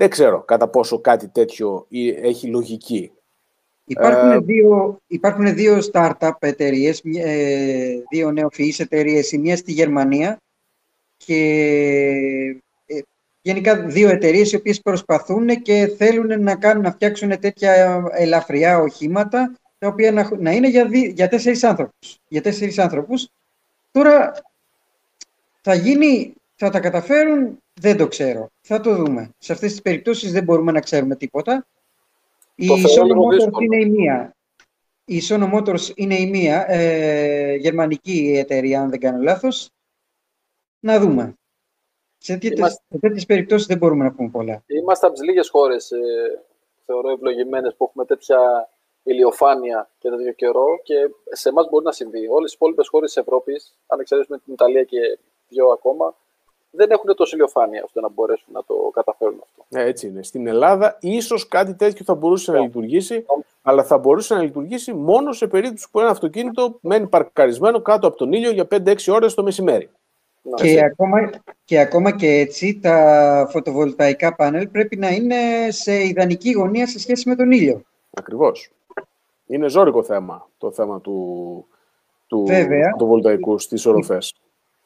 Δεν 0.00 0.10
ξέρω 0.10 0.40
κατά 0.40 0.68
πόσο 0.68 0.98
κάτι 1.00 1.28
τέτοιο 1.28 1.86
έχει 2.22 2.46
λογική. 2.46 3.10
Υπάρχουν, 3.84 4.30
ε, 4.30 4.38
δύο, 4.38 4.98
υπάρχουν 5.06 5.54
δύο 5.54 5.78
startup 5.92 6.30
εταιρείες, 6.38 7.02
ε, 7.04 8.02
δύο 8.10 8.30
νεοφυείς 8.30 8.80
εταιρείες, 8.80 9.32
η 9.32 9.38
μία 9.38 9.56
στη 9.56 9.72
Γερμανία 9.72 10.40
και 11.16 11.36
ε, 12.86 13.00
γενικά 13.42 13.76
δύο 13.76 14.08
εταιρείες 14.08 14.52
οι 14.52 14.56
οποίες 14.56 14.80
προσπαθούν 14.80 15.62
και 15.62 15.94
θέλουν 15.96 16.42
να, 16.42 16.54
κάνουν, 16.54 16.82
να 16.82 16.90
φτιάξουν 16.90 17.38
τέτοια 17.40 18.02
ελαφριά 18.12 18.78
οχήματα 18.78 19.54
τα 19.78 19.88
οποία 19.88 20.12
να, 20.12 20.30
να 20.38 20.50
είναι 20.50 20.68
για, 20.68 20.86
δι, 20.86 21.12
για 21.16 21.28
τέσσερις 21.28 21.64
άνθρωπους. 21.64 22.18
Για 22.28 22.42
τέσσερις 22.42 22.78
άνθρωπους. 22.78 23.28
Τώρα 23.90 24.32
θα 25.60 25.74
γίνει, 25.74 26.34
θα 26.62 26.70
τα 26.70 26.80
καταφέρουν, 26.80 27.62
δεν 27.80 27.96
το 27.96 28.08
ξέρω. 28.08 28.50
Θα 28.60 28.80
το 28.80 28.94
δούμε. 28.94 29.30
Σε 29.38 29.52
αυτές 29.52 29.70
τις 29.70 29.82
περιπτώσεις 29.82 30.32
δεν 30.32 30.44
μπορούμε 30.44 30.72
να 30.72 30.80
ξέρουμε 30.80 31.16
τίποτα. 31.16 31.66
Η 32.54 32.66
Sono 32.68 33.16
Motors 33.16 33.62
είναι 33.62 33.76
η 33.76 33.90
μία. 33.90 34.36
Η 35.04 35.20
Sono 35.28 35.54
Motors 35.54 35.92
είναι 35.94 36.14
η 36.14 36.26
μία, 36.26 36.64
ε, 36.68 37.54
γερμανική 37.54 38.34
εταιρεία, 38.36 38.80
αν 38.80 38.90
δεν 38.90 39.00
κάνω 39.00 39.22
λάθος. 39.22 39.70
Να 40.80 40.98
δούμε. 40.98 41.34
Σε 42.18 42.32
τέτοιες, 42.32 42.58
Είμαστε... 42.58 42.82
σε 42.88 42.98
τέτοιες 42.98 43.26
περιπτώσεις 43.26 43.66
δεν 43.66 43.78
μπορούμε 43.78 44.04
να 44.04 44.12
πούμε 44.12 44.28
πολλά. 44.28 44.62
Είμαστε 44.66 45.06
από 45.06 45.14
τις 45.14 45.24
λίγες 45.24 45.48
χώρες, 45.48 45.90
ε, 45.90 45.98
θεωρώ, 46.86 47.10
ευλογημένες 47.10 47.74
που 47.76 47.84
έχουμε 47.84 48.04
τέτοια 48.04 48.68
ηλιοφάνεια 49.02 49.90
και 49.98 50.08
τέτοιο 50.08 50.32
καιρό 50.32 50.80
και 50.82 50.94
σε 51.30 51.48
εμάς 51.48 51.68
μπορεί 51.68 51.84
να 51.84 51.92
συμβεί. 51.92 52.28
Όλες 52.28 52.50
οι 52.50 52.54
υπόλοιπες 52.56 52.88
χώρες 52.88 53.12
της 53.12 53.22
Ευρώπης, 53.22 53.78
αν 53.86 54.00
εξαιρέσουμε 54.00 54.38
την 54.38 54.52
Ιταλία 54.52 54.84
και 54.84 55.18
δύο 55.48 55.66
ακόμα, 55.66 56.14
δεν 56.70 56.90
έχουν 56.90 57.14
τόσο 57.14 57.36
ηλιοφάνεια 57.36 57.82
ώστε 57.84 58.00
να 58.00 58.08
μπορέσουν 58.08 58.52
να 58.52 58.64
το 58.64 58.74
καταφέρουν 58.92 59.40
αυτό. 59.42 59.64
Ναι, 59.68 59.82
έτσι 59.82 60.06
είναι. 60.06 60.22
Στην 60.22 60.46
Ελλάδα 60.46 60.96
ίσως 61.00 61.48
κάτι 61.48 61.74
τέτοιο 61.74 62.04
θα 62.04 62.14
μπορούσε 62.14 62.52
να 62.52 62.58
ναι. 62.58 62.64
λειτουργήσει, 62.64 63.24
αλλά 63.62 63.84
θα 63.84 63.98
μπορούσε 63.98 64.34
να 64.34 64.42
λειτουργήσει 64.42 64.92
μόνο 64.92 65.32
σε 65.32 65.46
περίπτωση 65.46 65.88
που 65.90 66.00
ένα 66.00 66.08
αυτοκίνητο 66.08 66.78
μένει 66.80 67.06
παρκαρισμένο 67.06 67.82
κάτω 67.82 68.06
από 68.06 68.16
τον 68.16 68.32
ήλιο 68.32 68.50
για 68.50 68.66
5-6 68.70 68.94
ώρες 69.08 69.34
το 69.34 69.42
μεσημέρι. 69.42 69.90
Και 70.54 70.84
ακόμα, 70.84 71.30
και 71.64 71.78
ακόμα 71.78 72.16
και 72.16 72.26
έτσι 72.26 72.78
τα 72.82 73.48
φωτοβολταϊκά 73.50 74.34
πάνελ 74.34 74.68
πρέπει 74.68 74.96
να 74.96 75.08
είναι 75.08 75.36
σε 75.68 76.06
ιδανική 76.06 76.52
γωνία 76.52 76.86
σε 76.86 76.98
σχέση 76.98 77.28
με 77.28 77.34
τον 77.34 77.50
ήλιο. 77.50 77.82
Ακριβώς 78.10 78.70
είναι 79.46 79.68
ζώρικο 79.68 80.02
θέμα 80.02 80.48
το 80.58 80.72
θέμα 80.72 81.00
του, 81.00 81.66
του 82.26 82.46
φωτοβολταϊκού 82.90 83.58
στις 83.58 83.86
οροφές. 83.86 84.34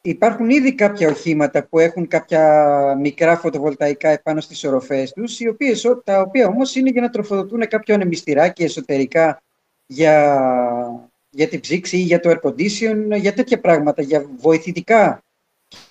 Υπάρχουν 0.05 0.49
ήδη 0.49 0.73
κάποια 0.75 1.09
οχήματα 1.09 1.63
που 1.63 1.79
έχουν 1.79 2.07
κάποια 2.07 2.95
μικρά 2.99 3.37
φωτοβολταϊκά 3.37 4.09
επάνω 4.09 4.41
στις 4.41 4.63
οροφές 4.63 5.13
τους, 5.13 5.39
οι 5.39 5.47
οποίες, 5.47 5.87
τα 6.03 6.21
οποία 6.21 6.47
όμως 6.47 6.75
είναι 6.75 6.89
για 6.89 7.01
να 7.01 7.09
τροφοδοτούν 7.09 7.67
κάποιο 7.67 7.95
ανεμιστηράκι 7.95 8.63
εσωτερικά 8.63 9.41
για, 9.85 11.07
για 11.29 11.47
την 11.47 11.59
ψήξη 11.59 11.97
ή 11.97 12.01
για 12.01 12.19
το 12.19 12.29
air 12.29 12.49
condition, 12.49 13.19
για 13.19 13.33
τέτοια 13.33 13.59
πράγματα, 13.59 14.01
για 14.01 14.25
βοηθητικά 14.37 15.23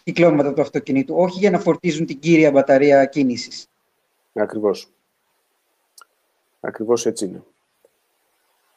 κυκλώματα 0.03 0.53
του 0.53 0.61
αυτοκινήτου, 0.61 1.15
όχι 1.17 1.39
για 1.39 1.51
να 1.51 1.59
φορτίζουν 1.59 2.07
την 2.07 2.19
κύρια 2.19 2.51
μπαταρία 2.51 3.05
κίνησης. 3.05 3.67
Ακριβώς. 4.33 4.89
Ακριβώς 6.61 7.07
έτσι 7.07 7.25
είναι. 7.25 7.43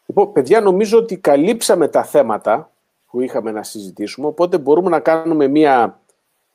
Λοιπόν, 0.05 0.31
παιδιά, 0.31 0.61
νομίζω 0.61 0.97
ότι 0.97 1.17
καλύψαμε 1.17 1.87
τα 1.87 2.03
θέματα 2.03 2.71
που 3.07 3.21
είχαμε 3.21 3.51
να 3.51 3.63
συζητήσουμε, 3.63 4.27
οπότε 4.27 4.57
μπορούμε 4.57 4.89
να 4.89 4.99
κάνουμε 4.99 5.47
μία 5.47 6.01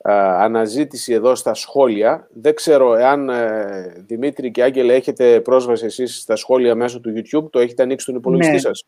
αναζήτηση 0.05 1.13
εδώ 1.13 1.35
στα 1.35 1.53
σχόλια. 1.53 2.27
Δεν 2.33 2.55
ξέρω 2.55 2.95
εάν 2.95 3.29
ε, 3.29 4.03
Δημήτρη 4.07 4.51
και 4.51 4.63
Άγγελε 4.63 4.93
έχετε 4.93 5.41
πρόσβαση 5.41 5.85
εσείς 5.85 6.19
στα 6.21 6.35
σχόλια 6.35 6.75
μέσω 6.75 6.99
του 6.99 7.13
YouTube, 7.15 7.49
το 7.49 7.59
έχετε 7.59 7.83
ανοίξει 7.83 8.05
τον 8.05 8.15
υπολογιστή 8.15 8.53
ναι. 8.53 8.59
σας; 8.59 8.85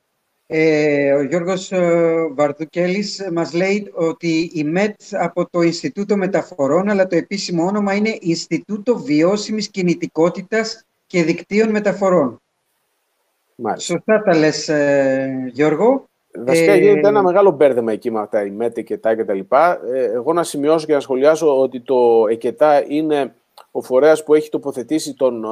Ε, 0.48 1.14
ο 1.14 1.22
Γιώργος 1.22 1.72
ε, 1.72 2.14
Βαρδουκέλης 2.34 3.30
μας 3.34 3.54
λέει 3.54 3.92
ότι 3.94 4.52
η 4.54 4.64
ΜΕΤ 4.64 5.02
από 5.12 5.50
το 5.50 5.62
Ινστιτούτο 5.62 6.18
Μεταφορών, 6.18 6.90
αλλά 6.90 7.08
το 7.08 7.16
επίσημο 7.16 7.66
όνομα 7.66 7.94
είναι 7.94 8.18
Ινστιτούτο 8.22 8.98
Βιώσιμης 8.98 9.70
Κινητικότητας 9.70 10.86
και 11.08 11.24
Δικτύων 11.24 11.70
Μεταφορών. 11.70 12.42
Μάλιστα. 13.56 13.94
Σωστά 13.94 14.22
τα 14.22 14.38
λες, 14.38 14.70
ε, 14.70 15.50
Γιώργο. 15.54 16.10
Βασικά 16.46 16.72
ε, 16.72 16.78
γίνεται 16.78 17.08
ένα 17.08 17.24
μεγάλο 17.24 17.52
μπέρδεμα 17.52 17.92
εκεί 17.92 18.12
με 18.12 18.20
αυτά, 18.20 18.46
η 18.46 18.50
ΜΕΤ, 18.50 18.78
ΕΚΕΤΑ 18.78 19.16
κτλ. 19.16 19.40
Ε, 19.94 20.04
εγώ 20.14 20.34
να 20.34 20.44
σημειώσω 20.44 20.86
και 20.86 20.94
να 20.94 21.00
σχολιάσω 21.00 21.60
ότι 21.60 21.82
το 21.82 22.26
ΕΚΕΤΑ 22.30 22.86
είναι 22.88 23.36
ο 23.72 23.82
φορέας 23.82 24.24
που 24.24 24.34
έχει 24.34 24.50
τοποθετήσει 24.50 25.14
τον 25.14 25.44
ε, 25.44 25.48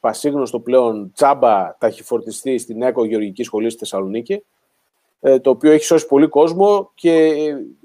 πασίγνωστο 0.00 0.60
πλέον 0.60 1.12
τσάμπα 1.14 1.76
ταχυφορτιστή 1.78 2.58
στην 2.58 2.82
ΕΚΟ 2.82 3.04
Γεωργική 3.04 3.42
Σχολής 3.42 3.72
στη 3.72 3.80
Θεσσαλονίκη, 3.80 4.44
ε, 5.20 5.38
το 5.40 5.50
οποίο 5.50 5.70
έχει 5.70 5.84
σώσει 5.84 6.06
πολύ 6.06 6.26
κόσμο 6.26 6.90
και 6.94 7.34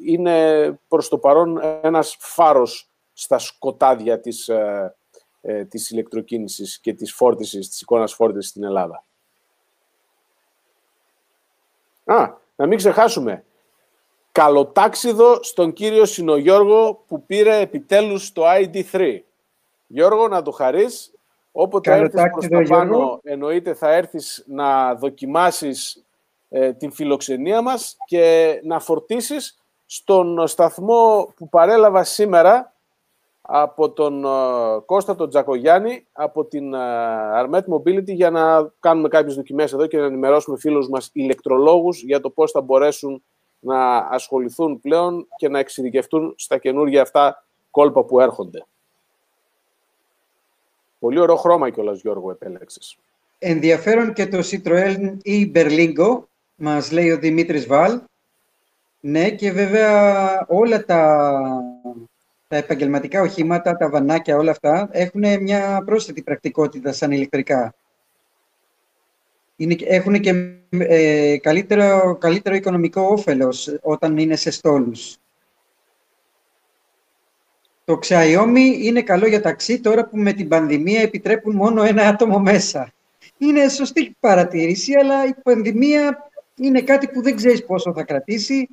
είναι 0.05 0.79
προς 0.87 1.09
το 1.09 1.17
παρόν 1.17 1.59
ένας 1.81 2.15
φάρος 2.19 2.89
στα 3.13 3.37
σκοτάδια 3.37 4.19
της, 4.19 4.47
ε, 4.47 4.95
ε, 5.41 5.65
της 5.65 5.89
ηλεκτροκίνησης 5.89 6.79
και 6.79 6.93
της 6.93 7.13
φόρτισης, 7.13 7.69
της 7.69 7.81
εικόνας 7.81 8.13
φόρτισης 8.13 8.49
στην 8.49 8.63
Ελλάδα. 8.63 9.03
Α, 12.05 12.29
να 12.55 12.65
μην 12.65 12.77
ξεχάσουμε. 12.77 13.43
Καλοτάξιδο 14.31 15.43
στον 15.43 15.73
κύριο 15.73 16.05
Συνογιώργο 16.05 17.03
που 17.07 17.25
πήρε 17.25 17.59
επιτέλους 17.59 18.31
το 18.31 18.43
ID3. 18.45 19.19
Γιώργο, 19.87 20.27
να 20.27 20.41
το 20.41 20.51
χαρείς. 20.51 21.13
Όποτε 21.51 21.91
έρθεις 21.91 22.21
προς 22.31 22.47
τα 22.47 22.75
πάνω, 22.75 23.19
εννοείται 23.23 23.73
θα 23.73 23.91
έρθεις 23.91 24.43
να 24.47 24.95
δοκιμάσεις 24.95 26.05
ε, 26.49 26.73
την 26.73 26.91
φιλοξενία 26.91 27.61
μας 27.61 27.97
και 28.05 28.59
να 28.63 28.79
φορτίσεις 28.79 29.59
στον 29.85 30.47
σταθμό 30.47 31.33
που 31.35 31.49
παρέλαβα 31.49 32.03
σήμερα 32.03 32.70
από 33.41 33.91
τον 33.91 34.23
uh, 34.25 34.83
Κώστα 34.85 35.15
τον 35.15 35.29
Τζακογιάννη 35.29 36.05
από 36.11 36.45
την 36.45 36.73
uh, 36.75 37.45
Armet 37.45 37.63
Mobility 37.73 38.13
για 38.13 38.29
να 38.29 38.71
κάνουμε 38.79 39.07
κάποιες 39.07 39.35
δοκιμές 39.35 39.73
εδώ 39.73 39.87
και 39.87 39.97
να 39.97 40.05
ενημερώσουμε 40.05 40.57
φίλους 40.57 40.89
μας 40.89 41.09
ηλεκτρολόγους 41.13 42.03
για 42.03 42.19
το 42.19 42.29
πώς 42.29 42.51
θα 42.51 42.61
μπορέσουν 42.61 43.23
να 43.59 43.97
ασχοληθούν 43.97 44.81
πλέον 44.81 45.27
και 45.35 45.49
να 45.49 45.59
εξειδικευτούν 45.59 46.33
στα 46.37 46.57
καινούργια 46.57 47.01
αυτά 47.01 47.45
κόλπα 47.71 48.03
που 48.03 48.19
έρχονται. 48.19 48.65
Πολύ 50.99 51.19
ωραίο 51.19 51.35
χρώμα 51.35 51.69
κιόλας, 51.69 52.01
Γιώργο, 52.01 52.31
επέλεξες. 52.31 52.97
Ενδιαφέρον 53.39 54.13
και 54.13 54.27
το 54.27 54.37
Citroën 54.37 55.17
e 55.25 55.51
Berlingo, 55.55 56.23
μας 56.55 56.91
λέει 56.91 57.11
ο 57.11 57.17
Δημήτρης 57.17 57.67
Βάλ. 57.67 58.01
Ναι, 58.99 59.29
και 59.29 59.51
βέβαια 59.51 60.45
όλα 60.49 60.85
τα, 60.85 61.39
τα 62.51 62.57
επαγγελματικά 62.57 63.21
οχήματα, 63.21 63.77
τα 63.77 63.89
βανάκια, 63.89 64.37
όλα 64.37 64.51
αυτά, 64.51 64.89
έχουν 64.91 65.23
μια 65.41 65.83
πρόσθετη 65.85 66.21
πρακτικότητα 66.21 66.93
σαν 66.93 67.11
ηλεκτρικά. 67.11 67.75
Είναι, 69.55 69.75
έχουν 69.83 70.19
και 70.19 70.53
ε, 70.69 71.37
καλύτερο, 71.37 72.17
καλύτερο 72.19 72.55
οικονομικό 72.55 73.01
όφελος 73.01 73.77
όταν 73.81 74.17
είναι 74.17 74.35
σε 74.35 74.51
στόλους. 74.51 75.17
Το 77.85 77.99
Xiaomi 78.03 78.81
είναι 78.81 79.01
καλό 79.01 79.27
για 79.27 79.41
ταξί 79.41 79.79
τώρα 79.79 80.05
που 80.05 80.17
με 80.17 80.33
την 80.33 80.47
πανδημία 80.47 81.01
επιτρέπουν 81.01 81.55
μόνο 81.55 81.83
ένα 81.83 82.07
άτομο 82.07 82.39
μέσα. 82.39 82.91
Είναι 83.37 83.69
σωστή 83.69 84.15
παρατήρηση, 84.19 84.93
αλλά 84.93 85.25
η 85.25 85.33
πανδημία 85.43 86.29
είναι 86.55 86.81
κάτι 86.81 87.07
που 87.07 87.21
δεν 87.21 87.35
ξέρεις 87.35 87.65
πόσο 87.65 87.93
θα 87.93 88.03
κρατήσει 88.03 88.69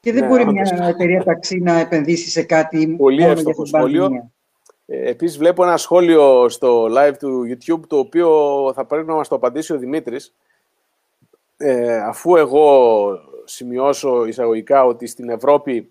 και 0.00 0.12
δεν 0.12 0.22
ναι, 0.22 0.28
μπορεί 0.28 0.46
μια 0.46 0.86
εταιρεία 0.88 1.24
ταξί 1.24 1.58
να 1.58 1.78
επενδύσει 1.78 2.30
σε 2.30 2.42
κάτι 2.42 2.88
Πολύ 2.96 3.20
μόνο 3.20 3.40
για 3.40 3.54
την 3.54 3.66
σχόλιο. 3.66 4.30
Ε, 4.86 5.08
επίσης 5.08 5.38
βλέπω 5.38 5.64
ένα 5.64 5.76
σχόλιο 5.76 6.48
στο 6.48 6.84
live 6.84 7.14
του 7.18 7.42
YouTube 7.48 7.80
το 7.86 7.98
οποίο 7.98 8.28
θα 8.74 8.84
πρέπει 8.84 9.06
να 9.06 9.14
μας 9.14 9.28
το 9.28 9.34
απαντήσει 9.34 9.72
ο 9.72 9.78
Δημήτρης. 9.78 10.34
Ε, 11.56 11.96
αφού 11.96 12.36
εγώ 12.36 13.08
σημειώσω 13.44 14.26
εισαγωγικά 14.26 14.84
ότι 14.84 15.06
στην 15.06 15.28
Ευρώπη 15.28 15.90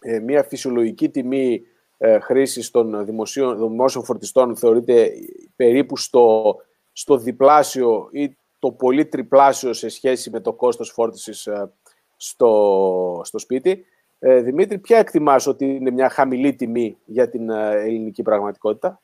ε, 0.00 0.18
μια 0.18 0.42
φυσιολογική 0.42 1.08
τιμή 1.08 1.62
ε, 1.98 2.18
χρήσης 2.18 2.70
των 2.70 3.04
δημοσίων, 3.04 3.68
δημόσιων 3.68 4.04
φορτιστών 4.04 4.56
θεωρείται 4.56 5.12
περίπου 5.56 5.96
στο, 5.96 6.56
στο 6.92 7.16
διπλάσιο 7.16 8.08
ή 8.12 8.36
το 8.58 8.70
πολύ 8.70 9.06
τριπλάσιο 9.06 9.72
σε 9.72 9.88
σχέση 9.88 10.30
με 10.30 10.40
το 10.40 10.52
κόστος 10.52 10.90
φόρτισης 10.90 11.46
ε, 11.46 11.72
στο, 12.16 13.20
στο 13.24 13.38
σπίτι. 13.38 13.86
Ε, 14.18 14.40
Δημήτρη, 14.40 14.78
ποια 14.78 14.98
εκτιμάς 14.98 15.46
ότι 15.46 15.64
είναι 15.64 15.90
μια 15.90 16.08
χαμηλή 16.08 16.54
τιμή 16.54 16.98
για 17.04 17.28
την 17.28 17.50
ε, 17.50 17.70
ελληνική 17.70 18.22
πραγματικότητα; 18.22 19.00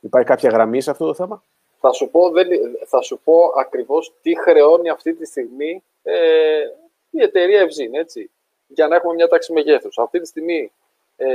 Υπάρχει 0.00 0.28
κάποια 0.28 0.50
γραμμή 0.50 0.80
σε 0.80 0.90
αυτό 0.90 1.06
το 1.06 1.14
θέμα; 1.14 1.42
Θα 1.80 1.92
σου 1.92 2.10
πω, 2.10 2.30
δεν, 2.30 2.48
θα 2.86 3.00
σου 3.00 3.20
πω 3.24 3.34
ακριβώς 3.58 4.14
τι 4.22 4.40
χρεώνει 4.40 4.88
αυτή 4.88 5.14
τη 5.14 5.26
στιγμή 5.26 5.82
ε, 6.02 6.14
η 7.10 7.22
εταιρεία 7.22 7.60
Ευζήν, 7.60 7.94
έτσι, 7.94 8.30
για 8.66 8.88
να 8.88 8.96
έχουμε 8.96 9.14
μια 9.14 9.28
τάξη 9.28 9.52
μεγέθους. 9.52 9.98
Αυτή 9.98 10.20
τη 10.20 10.26
στιγμή 10.26 10.72
ε, 11.16 11.28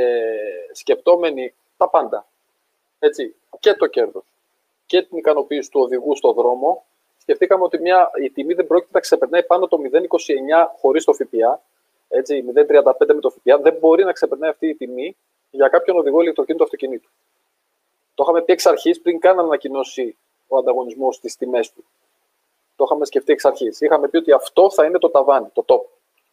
σκεπτόμενοι 0.72 1.54
τα 1.78 1.90
πάντα, 1.90 2.28
έτσι, 3.00 3.36
και 3.60 3.74
το 3.74 3.88
κέρδος 3.88 4.24
και 4.86 5.02
την 5.02 5.18
ικανοποίηση 5.18 5.72
του 5.72 5.82
οδηγού 5.82 6.16
στο 6.16 6.34
δρόμο, 6.34 6.86
σκεφτήκαμε 7.28 7.64
ότι 7.64 7.80
μια, 7.80 8.10
η 8.24 8.30
τιμή 8.30 8.54
δεν 8.54 8.68
πρόκειται 8.68 8.92
να 8.94 9.00
ξεπερνάει 9.00 9.44
πάνω 9.44 9.68
το 9.68 9.78
0,29 9.92 10.00
χωρίς 10.80 11.04
το 11.04 11.14
ΦΠΑ, 11.14 11.62
έτσι, 12.08 12.44
0,35 12.56 13.14
με 13.14 13.20
το 13.20 13.30
ΦΠΑ, 13.30 13.58
δεν 13.58 13.78
μπορεί 13.80 14.04
να 14.04 14.12
ξεπερνάει 14.12 14.50
αυτή 14.50 14.68
η 14.68 14.76
τιμή 14.76 15.16
για 15.50 15.68
κάποιον 15.68 15.98
οδηγό 15.98 16.22
ηλεκτροκίνητου 16.22 16.64
αυτοκινήτου. 16.64 17.10
Το 18.14 18.24
είχαμε 18.24 18.42
πει 18.42 18.54
εξ 18.54 18.66
αρχής 18.66 19.02
πριν 19.02 19.20
καν 19.20 19.40
ανακοινώσει 19.40 20.18
ο 20.48 20.58
ανταγωνισμός 20.58 21.16
στις 21.16 21.36
τιμές 21.36 21.72
του. 21.72 21.86
Το 22.76 22.84
είχαμε 22.88 23.06
σκεφτεί 23.06 23.32
εξ 23.32 23.46
αρχής. 23.46 23.82
Είχαμε 23.82 24.08
πει 24.08 24.18
ότι 24.18 24.32
αυτό 24.32 24.72
θα 24.72 24.86
είναι 24.86 24.98
το 24.98 25.10
ταβάνι, 25.10 25.48
το 25.54 25.66
top. 25.68 25.82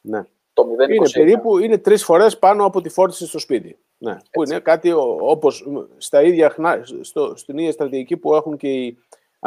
Ναι. 0.01 0.25
Το 0.53 0.63
0, 0.63 0.91
είναι 0.91 1.11
περίπου 1.11 1.59
είναι 1.59 1.79
τρεις 1.79 2.05
φορές 2.05 2.39
πάνω 2.39 2.65
από 2.65 2.81
τη 2.81 2.89
φόρτιση 2.89 3.27
στο 3.27 3.39
σπίτι. 3.39 3.79
Ναι. 3.99 4.17
Που 4.31 4.43
είναι 4.43 4.59
κάτι 4.59 4.93
όπως 5.21 5.67
στα 5.97 6.23
ίδια, 6.23 6.55
στο, 7.01 7.37
στην 7.37 7.59
ίδια 7.59 7.73
στρατηγική 7.73 8.17
που 8.17 8.35
έχουν 8.35 8.57
και 8.57 8.69
οι 8.69 8.99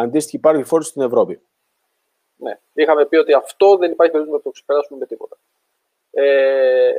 αντίστοιχοι 0.02 0.39
πάροχοι 0.39 0.64
φόρτιση 0.64 0.89
στην 0.89 1.02
Ευρώπη. 1.02 1.41
Ναι. 2.36 2.60
Είχαμε 2.74 3.06
πει 3.06 3.16
ότι 3.16 3.34
αυτό 3.34 3.78
δεν 3.78 3.91
υπάρχει 3.91 4.12
περίπτωση 4.12 4.38
να 4.38 4.43
το 4.43 4.50
ξεπεράσουμε 4.50 5.00
με 5.00 5.06
τίποτα. 5.06 5.38
Ε, 6.12 6.91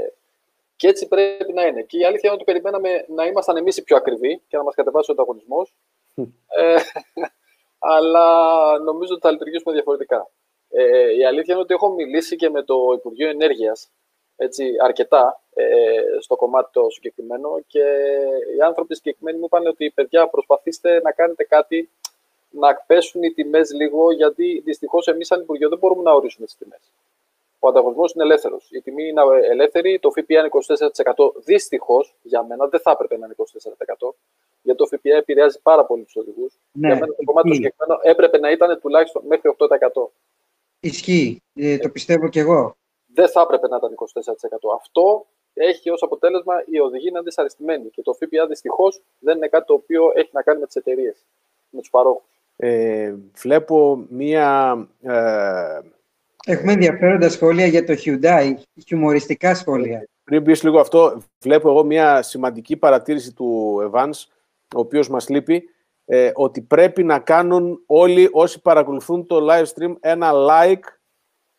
και 0.76 0.88
έτσι 0.88 1.08
πρέπει 1.08 1.52
να 1.52 1.66
είναι. 1.66 1.82
Και 1.82 1.98
η 1.98 2.04
αλήθεια 2.04 2.28
είναι 2.28 2.34
ότι 2.34 2.44
περιμέναμε 2.44 3.04
να 3.08 3.24
ήμασταν 3.26 3.56
εμείς 3.56 3.76
οι 3.76 3.82
πιο 3.82 3.96
ακριβοί 3.96 4.42
και 4.48 4.56
να 4.56 4.62
μας 4.62 4.74
κατεβάσει 4.74 5.10
ο 5.10 5.12
ανταγωνισμός. 5.12 5.74
ε, 6.48 6.76
αλλά 7.94 8.26
νομίζω 8.78 9.12
ότι 9.12 9.22
θα 9.22 9.30
λειτουργήσουμε 9.30 9.74
διαφορετικά. 9.74 10.30
Ε, 10.70 11.14
η 11.14 11.24
αλήθεια 11.24 11.54
είναι 11.54 11.62
ότι 11.62 11.74
έχω 11.74 11.88
μιλήσει 11.88 12.36
και 12.36 12.50
με 12.50 12.62
το 12.62 12.76
Υπουργείο 12.96 13.28
Ενέργειας 13.28 13.90
αρκετά 14.84 15.42
ε, 15.54 15.64
στο 16.20 16.36
κομμάτι 16.36 16.70
το 16.72 16.90
συγκεκριμένο 16.90 17.60
και 17.66 17.84
οι 18.56 18.60
άνθρωποι 18.64 18.94
συγκεκριμένοι 18.94 19.38
μου 19.38 19.44
είπαν 19.44 19.66
ότι 19.66 19.90
παιδιά 19.94 20.28
προσπαθήστε 20.28 21.00
να 21.00 21.12
κάνετε 21.12 21.44
κάτι 21.44 21.90
να 22.50 22.74
πέσουν 22.86 23.22
οι 23.22 23.32
τιμές 23.32 23.72
λίγο 23.72 24.12
γιατί 24.12 24.62
δυστυχώς 24.64 25.06
εμείς 25.06 25.26
σαν 25.26 25.40
Υπουργείο 25.40 25.68
δεν 25.68 25.78
μπορούμε 25.78 26.02
να 26.02 26.12
ορίσουμε 26.12 26.46
τις 26.46 26.56
τιμές. 26.56 26.92
Ο 27.58 27.68
ανταγωνισμός 27.68 28.12
είναι 28.12 28.24
ελεύθερος. 28.24 28.68
Η 28.70 28.80
τιμή 28.80 29.08
είναι 29.08 29.22
ελεύθερη, 29.50 29.98
το 29.98 30.10
ΦΠΑ 30.10 30.22
είναι 30.28 30.48
24%. 30.48 31.32
Δυστυχώς 31.44 32.14
για 32.22 32.42
μένα 32.42 32.66
δεν 32.66 32.80
θα 32.80 32.90
έπρεπε 32.90 33.16
να 33.16 33.26
είναι 33.26 33.34
24%. 33.38 34.14
Γιατί 34.62 34.78
το 34.78 34.86
ΦΠΑ 34.86 35.16
επηρεάζει 35.16 35.60
πάρα 35.62 35.84
πολύ 35.84 36.04
του 36.04 36.12
οδηγούς. 36.14 36.58
Ναι, 36.72 36.86
για 36.86 36.96
μένα 36.96 37.14
το 37.14 37.24
κομμάτι 37.24 37.48
το 37.48 37.54
συγκεκριμένο 37.54 38.00
έπρεπε 38.02 38.38
να 38.38 38.50
ήταν 38.50 38.80
τουλάχιστον 38.80 39.22
μέχρι 39.26 39.54
8%. 39.58 40.10
Ισχύει. 40.80 41.42
Ε, 41.54 41.78
το 41.78 41.88
πιστεύω 41.88 42.28
κι 42.28 42.38
εγώ. 42.38 42.76
Δεν 43.14 43.28
θα 43.28 43.40
έπρεπε 43.40 43.68
να 43.68 43.76
ήταν 43.76 43.94
24%. 43.94 44.74
Αυτό 44.74 45.26
έχει 45.54 45.90
ως 45.90 46.02
αποτέλεσμα 46.02 46.54
οι 46.66 46.80
οδηγοί 46.80 47.04
να 47.04 47.18
είναι 47.18 47.22
δυσαρεστημένοι. 47.28 47.90
Και 47.90 48.02
το 48.02 48.12
ΦΠΑ 48.12 48.46
δυστυχώς 48.46 49.02
δεν 49.18 49.36
είναι 49.36 49.48
κάτι 49.48 49.66
το 49.66 49.74
οποίο 49.74 50.12
έχει 50.14 50.30
να 50.32 50.42
κάνει 50.42 50.60
με 50.60 50.66
τις 50.66 50.76
εταιρείες, 50.76 51.16
με 51.70 51.80
τους 51.80 51.90
παρόχους. 51.90 52.37
Ε, 52.60 53.14
βλέπω 53.34 54.06
μία. 54.08 54.76
Ε... 55.02 55.80
Έχουμε 56.46 56.72
ενδιαφέροντα 56.72 57.28
σχόλια 57.28 57.66
για 57.66 57.84
το 57.84 57.94
Hyundai, 58.04 58.54
χιουμοριστικά 58.86 59.54
σχόλια. 59.54 60.08
Πριν 60.24 60.42
πεις 60.42 60.62
λίγο 60.62 60.80
αυτό, 60.80 61.22
βλέπω 61.40 61.68
εγώ 61.68 61.84
μία 61.84 62.22
σημαντική 62.22 62.76
παρατήρηση 62.76 63.32
του 63.32 63.78
Evans, 63.90 64.24
ο 64.76 64.78
οποίος 64.78 65.08
μας 65.08 65.28
λείπει, 65.28 65.64
ε, 66.04 66.30
ότι 66.34 66.60
πρέπει 66.60 67.04
να 67.04 67.18
κάνουν 67.18 67.82
όλοι 67.86 68.28
όσοι 68.32 68.62
παρακολουθούν 68.62 69.26
το 69.26 69.46
live 69.50 69.64
stream 69.64 69.94
ένα 70.00 70.32
like 70.32 70.84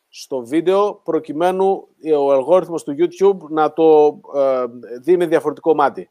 στο 0.09 0.45
βίντεο 0.45 1.01
προκειμένου 1.03 1.87
ο 2.17 2.31
αλγόριθμος 2.31 2.83
του 2.83 2.95
YouTube 2.99 3.49
να 3.49 3.73
το 3.73 4.19
ε, 4.35 4.63
δει 5.01 5.17
με 5.17 5.25
διαφορετικό 5.25 5.75
μάτι. 5.75 6.09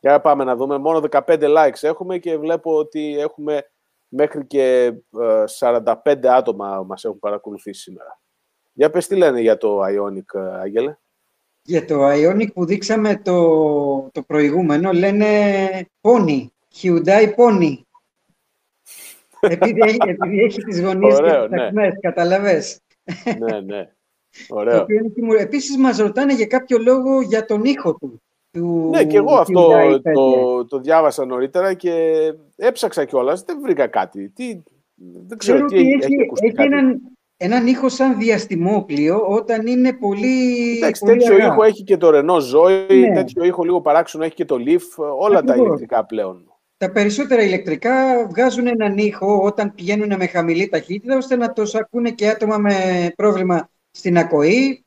Για 0.00 0.20
πάμε 0.20 0.44
να 0.44 0.56
δούμε. 0.56 0.78
Μόνο 0.78 1.02
15 1.10 1.20
likes 1.28 1.80
έχουμε 1.80 2.18
και 2.18 2.36
βλέπω 2.36 2.76
ότι 2.76 3.18
έχουμε 3.18 3.66
μέχρι 4.08 4.46
και 4.46 4.92
45 5.58 5.96
ε, 6.04 6.28
άτομα 6.28 6.82
μας 6.82 7.04
έχουν 7.04 7.18
παρακολουθήσει 7.18 7.80
σήμερα. 7.80 8.20
Για 8.72 8.90
πες 8.90 9.06
τι 9.06 9.16
λένε 9.16 9.40
για 9.40 9.56
το 9.56 9.80
Ionic, 9.84 10.34
ε, 10.34 10.60
Άγγελε; 10.60 10.96
Για 11.62 11.84
το 11.84 12.10
Ionic 12.10 12.52
που 12.52 12.64
δείξαμε 12.64 13.16
το, 13.16 14.10
το 14.12 14.22
προηγούμενο 14.22 14.92
λένε 14.92 15.26
Pony, 16.00 16.46
Hyundai 16.82 17.34
Pony. 17.36 17.80
επειδή, 19.40 19.80
έχει, 19.82 19.98
επειδή 20.04 20.40
έχει 20.40 20.62
τις 20.62 20.82
γωνίες 20.82 21.18
Ωραίο, 21.18 21.48
και 21.48 21.56
τις 21.56 21.72
ναι. 21.72 21.90
καταλαβες. 22.00 22.80
ναι, 23.38 23.60
ναι. 23.60 23.90
Ωραίο. 24.48 24.86
Επίσης 25.38 25.76
μας 25.76 25.98
ρωτάνε 25.98 26.34
για 26.34 26.46
κάποιο 26.46 26.78
λόγο 26.78 27.20
για 27.20 27.44
τον 27.44 27.64
ήχο 27.64 27.94
του. 27.94 28.22
Του 28.56 28.90
ναι, 28.92 29.04
και 29.04 29.16
εγώ 29.16 29.34
αυτό 29.34 29.70
το, 30.14 30.64
το, 30.66 30.78
διάβασα 30.78 31.24
νωρίτερα 31.24 31.74
και 31.74 31.92
έψαξα 32.56 33.04
κιόλας. 33.04 33.42
Δεν 33.42 33.58
βρήκα 33.62 33.86
κάτι. 33.86 34.30
Τι, 34.30 34.62
δεν 35.26 35.38
ξέρω, 35.38 35.64
ξέρω 35.64 35.82
τι 35.82 35.90
έχει, 35.90 36.14
έχει, 36.14 36.30
έχει 36.40 36.54
έναν, 36.56 37.00
έναν 37.36 37.66
ήχο 37.66 37.88
σαν 37.88 38.18
διαστημόπλιο 38.18 39.26
όταν 39.26 39.66
είναι 39.66 39.92
πολύ. 39.92 40.76
Εντάξει, 40.76 41.04
τέτοιο 41.04 41.36
ήχο 41.36 41.62
έχει 41.62 41.82
και 41.82 41.96
το 41.96 42.08
Renault 42.12 42.54
Zoe, 42.54 42.86
ναι. 42.88 43.14
τέτοιο 43.14 43.44
ήχο 43.44 43.64
λίγο 43.64 43.80
παράξενο 43.80 44.24
έχει 44.24 44.34
και 44.34 44.44
το 44.44 44.56
Leaf, 44.66 45.04
όλα 45.18 45.42
τα 45.42 45.54
ηλεκτρικά 45.54 46.04
πλέον. 46.04 46.50
Τα 46.78 46.90
περισσότερα 46.90 47.42
ηλεκτρικά 47.42 48.26
βγάζουν 48.30 48.66
έναν 48.66 48.98
ήχο 48.98 49.42
όταν 49.42 49.74
πηγαίνουν 49.74 50.16
με 50.16 50.26
χαμηλή 50.26 50.68
ταχύτητα, 50.68 51.16
ώστε 51.16 51.36
να 51.36 51.52
το 51.52 51.62
ακούνε 51.74 52.10
και 52.10 52.28
άτομα 52.28 52.58
με 52.58 52.74
πρόβλημα 53.16 53.68
στην 53.90 54.18
ακοή. 54.18 54.85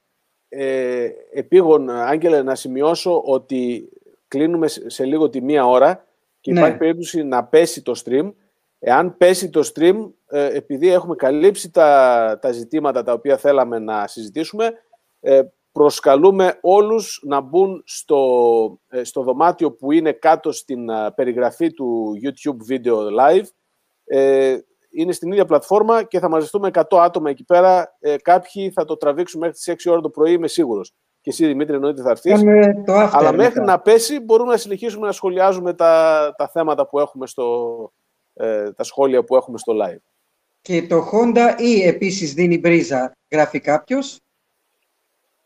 Ε, 0.50 1.10
επίγον, 1.34 1.90
Άγγελε, 1.90 2.42
να 2.44 2.56
σημειώσω 2.56 3.22
ότι 3.26 3.90
κλείνουμε 4.28 4.68
σε 4.68 5.06
λίγο 5.06 5.30
τη 5.30 5.42
μία 5.42 5.66
ώρα 5.66 6.06
και 6.42 6.52
ναι. 6.52 6.60
υπάρχει 6.60 6.78
περίπτωση 6.78 7.24
να 7.24 7.44
πέσει 7.44 7.82
το 7.82 8.02
stream. 8.06 8.34
Εάν 8.80 9.18
πέσει 9.18 9.50
το 9.50 9.72
stream, 9.74 10.10
ε, 10.28 10.56
επειδή 10.56 10.88
έχουμε 10.90 11.16
καλύψει 11.16 11.72
τα, 11.72 12.40
τα 12.42 12.52
ζητήματα 12.52 13.04
τα 13.04 13.14
οποία 13.14 13.38
θέλαμε 13.38 13.80
να 13.80 14.08
συζητήσουμε, 14.08 14.74
ε, 15.20 15.42
προσκαλούμε 15.72 16.58
όλους 16.62 17.22
να 17.26 17.40
μπουν 17.40 17.82
στο, 17.86 18.80
ε, 18.90 19.04
στο 19.04 19.22
δωμάτιο 19.22 19.72
που 19.72 19.92
είναι 19.92 20.12
κάτω 20.12 20.52
στην 20.52 20.90
περιγραφή 21.16 21.74
του 21.74 22.20
YouTube 22.24 22.72
Video 22.74 22.96
Live. 22.96 23.46
Είναι 24.90 25.12
στην 25.12 25.32
ίδια 25.32 25.46
πλατφόρμα 25.46 26.04
και 26.04 26.20
θα 26.20 26.30
μαζευτούμε 26.30 26.70
100 26.74 26.84
άτομα 26.90 27.30
εκεί 27.30 27.44
πέρα. 27.44 27.98
κάποιοι 28.22 28.70
θα 28.70 28.86
το 28.86 28.98
τραβήξουν 28.98 29.40
μέχρι 29.40 29.56
τις 29.56 29.88
6 29.88 29.92
ώρα 29.92 30.02
το 30.02 30.10
πρωί, 30.10 30.32
είμαι 30.32 30.48
σίγουρος. 30.48 30.94
Και 31.22 31.30
εσύ, 31.30 31.46
Δημήτρη, 31.46 31.76
εννοείται 31.76 32.02
θα 32.02 32.10
έρθεις. 32.10 32.42
Αλλά 33.12 33.32
μέχρι 33.32 33.62
να 33.62 33.80
πέσει 33.80 34.20
μπορούμε 34.20 34.52
να 34.52 34.58
συνεχίσουμε 34.58 35.06
να 35.06 35.12
σχολιάζουμε 35.12 35.74
τα, 35.74 36.34
τα 36.38 36.48
θέματα 36.48 36.88
που 36.88 37.00
έχουμε 37.00 37.28
στο, 37.28 37.92
τα 38.76 38.84
σχόλια 38.84 39.24
που 39.24 39.36
έχουμε 39.36 39.58
στο 39.58 39.74
live. 39.84 40.02
Και 40.62 40.88
το 40.88 41.10
Honda 41.12 41.60
E 41.60 41.86
επίσης 41.86 42.34
δίνει 42.34 42.60
μπρίζα, 42.60 43.12
γράφει 43.32 43.60
κάποιος; 43.60 44.20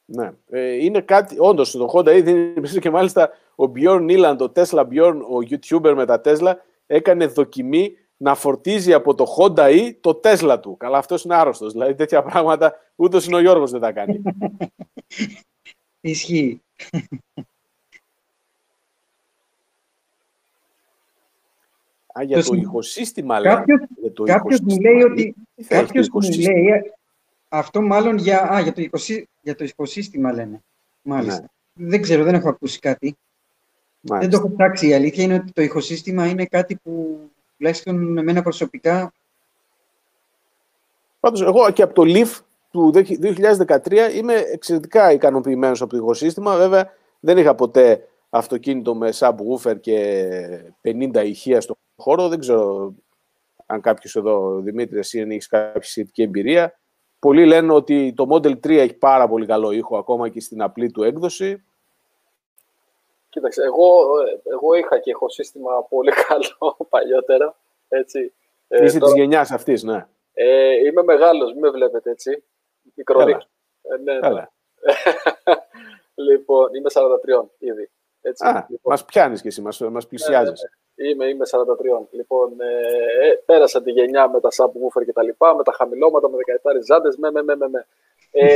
Ναι, 0.05 0.31
ε, 0.49 0.83
είναι 0.83 1.01
κάτι, 1.01 1.35
όντως 1.39 1.71
το 1.71 1.89
Honda 1.93 2.17
E 2.17 2.23
δίνει 2.23 2.59
μπρίζα 2.59 2.79
και 2.79 2.89
μάλιστα 2.89 3.29
ο 3.55 3.63
Bjorn 3.75 4.01
Νίλαντ, 4.01 4.41
ο 4.41 4.51
Tesla 4.55 4.85
Bjorn, 4.87 5.15
ο 5.15 5.47
YouTuber 5.49 5.93
με 5.95 6.05
τα 6.05 6.21
Tesla, 6.25 6.53
έκανε 6.85 7.25
δοκιμή 7.25 7.97
να 8.24 8.36
φορτίζει 8.36 8.93
από 8.93 9.15
το 9.15 9.26
Honda 9.38 9.67
E 9.69 9.95
το 10.01 10.19
Tesla 10.24 10.57
του. 10.61 10.78
Καλά, 10.78 10.97
αυτός 10.97 11.24
είναι 11.24 11.36
άρρωστος, 11.36 11.71
δηλαδή 11.71 11.95
τέτοια 11.95 12.24
πράγματα 12.24 12.76
ούτως 12.95 13.26
είναι 13.26 13.36
ο 13.36 13.39
Γιώργος 13.39 13.71
δεν 13.71 13.82
τα 13.82 13.91
κάνει. 13.91 14.21
Ισχύει. 16.01 16.61
Α, 22.19 22.24
για 22.24 22.43
το, 22.43 22.49
το 22.49 22.55
ηχοσύστημα 22.55 23.39
λέει. 23.39 23.53
Κάποιος, 23.53 23.80
το 24.13 24.24
κάποιος 24.24 24.59
μου 24.59 24.80
λέει 24.80 25.01
ότι... 25.01 25.36
Κάποιος 25.67 26.09
μου 26.09 26.21
λέει, 26.21 26.93
αυτό 27.49 27.82
μάλλον 27.82 28.17
για, 28.17 28.53
α, 28.53 28.59
για, 28.59 28.74
το, 28.74 28.82
ηχοσύ, 28.82 29.30
για 29.41 29.55
το 29.55 29.63
ηχοσύστημα 29.63 30.34
λένε. 30.34 30.63
Μάλιστα. 31.01 31.49
Ναι. 31.74 31.88
Δεν 31.88 32.01
ξέρω, 32.01 32.24
δεν 32.24 32.34
έχω 32.34 32.49
ακούσει 32.49 32.80
κάτι. 32.80 33.17
Μάλιστα. 34.01 34.30
Δεν 34.30 34.39
το 34.39 34.45
έχω 34.45 34.55
ψάξει. 34.55 34.88
Η 34.88 34.93
αλήθεια 34.93 35.24
είναι 35.24 35.34
ότι 35.34 35.51
το 35.51 35.61
ηχοσύστημα 35.61 36.28
είναι 36.28 36.45
κάτι 36.45 36.76
που 36.76 37.19
τουλάχιστον 37.64 38.11
με 38.11 38.24
μένα 38.24 38.41
προσωπικά... 38.41 39.14
Πάντως, 41.20 41.41
εγώ 41.41 41.72
και 41.72 41.82
από 41.82 41.93
το 41.93 42.01
LEAF 42.05 42.39
του 42.72 42.91
2013 42.95 44.14
είμαι 44.14 44.34
εξαιρετικά 44.34 45.11
ικανοποιημένος 45.11 45.82
από 45.82 45.91
το 45.91 45.97
ηχοσύστημα. 45.97 46.55
Βέβαια, 46.55 46.93
δεν 47.20 47.38
είχα 47.38 47.55
ποτέ 47.55 48.07
αυτοκίνητο 48.30 48.95
με 48.95 49.09
subwoofer 49.14 49.80
και 49.80 50.74
50 50.82 51.16
ηχεία 51.26 51.61
στο 51.61 51.78
χώρο. 51.95 52.28
Δεν 52.28 52.39
ξέρω 52.39 52.93
αν 53.66 53.82
κάποιος 53.82 54.16
εδώ, 54.16 54.59
Δημήτρη, 54.59 54.99
εσύ 54.99 55.20
έχεις 55.20 55.47
κάποια 55.47 55.82
σχετική 55.82 56.22
εμπειρία. 56.22 56.80
Πολλοί 57.20 57.45
λένε 57.45 57.74
ότι 57.74 58.14
το 58.16 58.28
Model 58.30 58.51
3 58.51 58.70
έχει 58.70 58.93
πάρα 58.93 59.28
πολύ 59.28 59.45
καλό 59.45 59.72
ήχο 59.72 59.97
ακόμα 59.97 60.30
και 60.30 60.41
στην 60.41 60.61
απλή 60.61 60.91
του 60.91 61.03
έκδοση. 61.03 61.64
Κοίταξε, 63.34 63.63
εγώ, 63.63 64.05
εγώ 64.43 64.73
είχα 64.73 64.99
και 64.99 65.13
σύστημα 65.27 65.84
πολύ 65.89 66.11
καλό 66.27 66.77
παλιότερα. 66.89 67.55
Έτσι. 67.88 68.34
Ε, 68.67 68.84
Είσαι 68.84 68.99
τώρα... 68.99 69.11
της 69.11 69.21
γενιάς 69.21 69.51
αυτής, 69.51 69.84
ναι. 69.84 70.07
Ε, 70.34 70.86
είμαι 70.86 71.03
μεγάλος, 71.03 71.51
μην 71.51 71.61
με 71.61 71.69
βλέπετε 71.69 72.09
έτσι. 72.09 72.43
Μικρονίκη. 72.95 73.47
Ε, 73.81 73.97
ναι, 73.97 74.29
ναι. 74.29 74.45
λοιπόν, 76.27 76.73
είμαι 76.73 76.89
43 77.41 77.45
ήδη. 77.57 77.89
Έτσι, 78.21 78.45
Α, 78.47 78.65
λοιπόν. 78.69 78.91
μας 78.91 79.05
πιάνεις 79.05 79.41
και 79.41 79.47
εσύ, 79.47 79.61
μας, 79.61 79.79
μας 79.79 80.07
πλησιάζεις. 80.07 80.61
Ναι, 80.61 81.05
ναι, 81.05 81.05
ναι. 81.05 81.09
Είμαι, 81.09 81.25
είμαι 81.25 81.45
43. 82.01 82.07
Λοιπόν, 82.11 82.61
ε, 82.61 83.27
ε, 83.27 83.34
πέρασα 83.45 83.84
τη 83.84 83.91
γενιά 83.91 84.29
με 84.29 84.39
τα 84.39 84.49
subwoofer 84.57 85.05
και 85.05 85.13
τα 85.13 85.23
λοιπά, 85.23 85.55
με 85.55 85.63
τα 85.63 85.71
χαμηλώματα, 85.71 86.29
με 86.29 86.38
17 86.63 86.71
ριζάντες, 86.71 87.17
με, 87.17 87.31
με, 87.31 87.43
με, 87.43 87.55
με. 87.55 87.67
με. 87.69 87.86
Ε, 88.31 88.47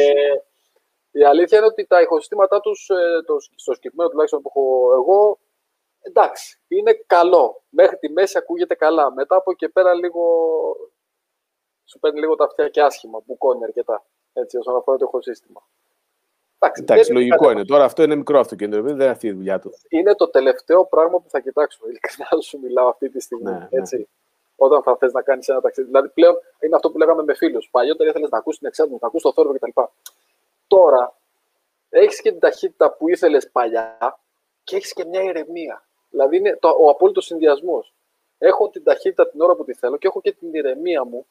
η 1.19 1.23
αλήθεια 1.23 1.57
είναι 1.57 1.67
ότι 1.67 1.85
τα 1.85 2.01
ηχοσυστήματά 2.01 2.59
τους, 2.59 2.89
ε, 2.89 3.21
το, 3.25 3.35
στο 3.55 3.73
συγκεκριμένο 3.73 4.09
τουλάχιστον 4.09 4.41
που 4.41 4.51
έχω 4.55 4.93
εγώ, 4.93 5.39
εντάξει, 6.01 6.59
είναι 6.67 6.93
καλό. 7.07 7.63
Μέχρι 7.69 7.97
τη 7.97 8.09
μέση 8.09 8.37
ακούγεται 8.37 8.75
καλά. 8.75 9.11
Μετά 9.11 9.35
από 9.35 9.51
εκεί 9.51 9.69
πέρα 9.69 9.93
λίγο, 9.93 10.23
σου 11.85 11.99
παίρνει 11.99 12.19
λίγο 12.19 12.35
τα 12.35 12.43
αυτιά 12.45 12.69
και 12.69 12.81
άσχημα, 12.81 13.21
μπουκώνει 13.25 13.63
αρκετά, 13.63 14.05
έτσι, 14.33 14.57
όσον 14.57 14.75
αφορά 14.75 14.97
το 14.97 15.05
ηχοσύστημα. 15.07 15.67
Εντάξει, 16.59 16.81
Εντάξει 16.81 17.13
λογικό 17.13 17.51
είναι. 17.51 17.65
Τώρα 17.65 17.83
αυτό 17.83 18.03
είναι 18.03 18.15
μικρό 18.15 18.39
αυτοκίνητο, 18.39 18.81
δεν 18.81 18.93
είναι 18.93 19.05
αυτή 19.05 19.27
η 19.27 19.31
δουλειά 19.31 19.59
του. 19.59 19.73
Είναι 19.89 20.15
το 20.15 20.29
τελευταίο 20.29 20.85
πράγμα 20.85 21.19
που 21.19 21.29
θα 21.29 21.39
κοιτάξω. 21.39 21.79
Ειλικρινά 21.87 22.41
σου 22.41 22.59
μιλάω 22.59 22.87
αυτή 22.87 23.09
τη 23.09 23.19
στιγμή. 23.19 23.51
Ναι, 23.51 23.57
ναι. 23.57 23.67
έτσι. 23.69 23.97
Ναι. 23.97 24.03
Όταν 24.55 24.83
θα 24.83 24.97
θες 24.97 25.11
να 25.11 25.21
κάνεις 25.21 25.47
ένα 25.47 25.61
ταξίδι. 25.61 25.87
Δηλαδή 25.87 26.09
πλέον 26.09 26.35
είναι 26.59 26.75
αυτό 26.75 26.91
που 26.91 26.97
λέγαμε 26.97 27.23
με 27.23 27.33
φίλους. 27.33 27.69
Παλιότερα 27.71 28.09
ήθελες 28.09 28.29
να 28.29 28.37
ακούσει 28.37 28.57
την 28.57 28.67
εξάρτηση, 28.67 28.99
να 29.01 29.07
ακούσει 29.07 29.23
το 29.23 29.33
θόρυβο 29.33 29.53
κτλ. 29.53 29.81
Τώρα 30.67 31.15
έχεις 31.89 32.21
και 32.21 32.31
την 32.31 32.39
ταχύτητα 32.39 32.91
που 32.91 33.09
ήθελες 33.09 33.49
παλιά 33.51 34.19
και 34.63 34.75
έχεις 34.75 34.93
και 34.93 35.05
μια 35.05 35.21
ηρεμία. 35.21 35.85
Δηλαδή 36.09 36.37
είναι 36.37 36.57
το, 36.61 36.75
ο 36.79 36.89
απόλυτος 36.89 37.25
συνδυασμός. 37.25 37.93
Έχω 38.37 38.69
την 38.69 38.83
ταχύτητα 38.83 39.29
την 39.29 39.41
ώρα 39.41 39.55
που 39.55 39.63
τη 39.63 39.73
θέλω 39.73 39.97
και 39.97 40.07
έχω 40.07 40.21
και 40.21 40.31
την 40.31 40.53
ηρεμία 40.53 41.03
μου 41.03 41.25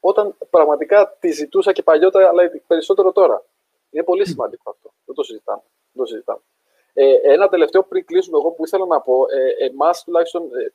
όταν 0.00 0.36
πραγματικά 0.50 1.16
τη 1.20 1.30
ζητούσα 1.30 1.72
και 1.72 1.82
παλιότερα, 1.82 2.28
αλλά 2.28 2.50
περισσότερο 2.66 3.12
τώρα. 3.12 3.44
Είναι 3.90 4.04
πολύ 4.04 4.26
σημαντικό 4.26 4.70
αυτό. 4.70 4.92
Δεν 5.04 5.14
το 5.14 5.22
συζητάμε. 5.22 5.62
Δεν 5.92 6.04
το 6.04 6.08
συζητάμε. 6.08 6.40
Ε, 6.92 7.14
ένα 7.22 7.48
τελευταίο 7.48 7.82
πριν 7.82 8.04
κλείσουμε 8.04 8.38
εγώ 8.38 8.50
που 8.50 8.64
ήθελα 8.64 8.86
να 8.86 9.00
πω, 9.00 9.24
ε, 9.28 9.64
εμάς 9.64 10.04
τουλάχιστον 10.04 10.42
ε, 10.42 10.72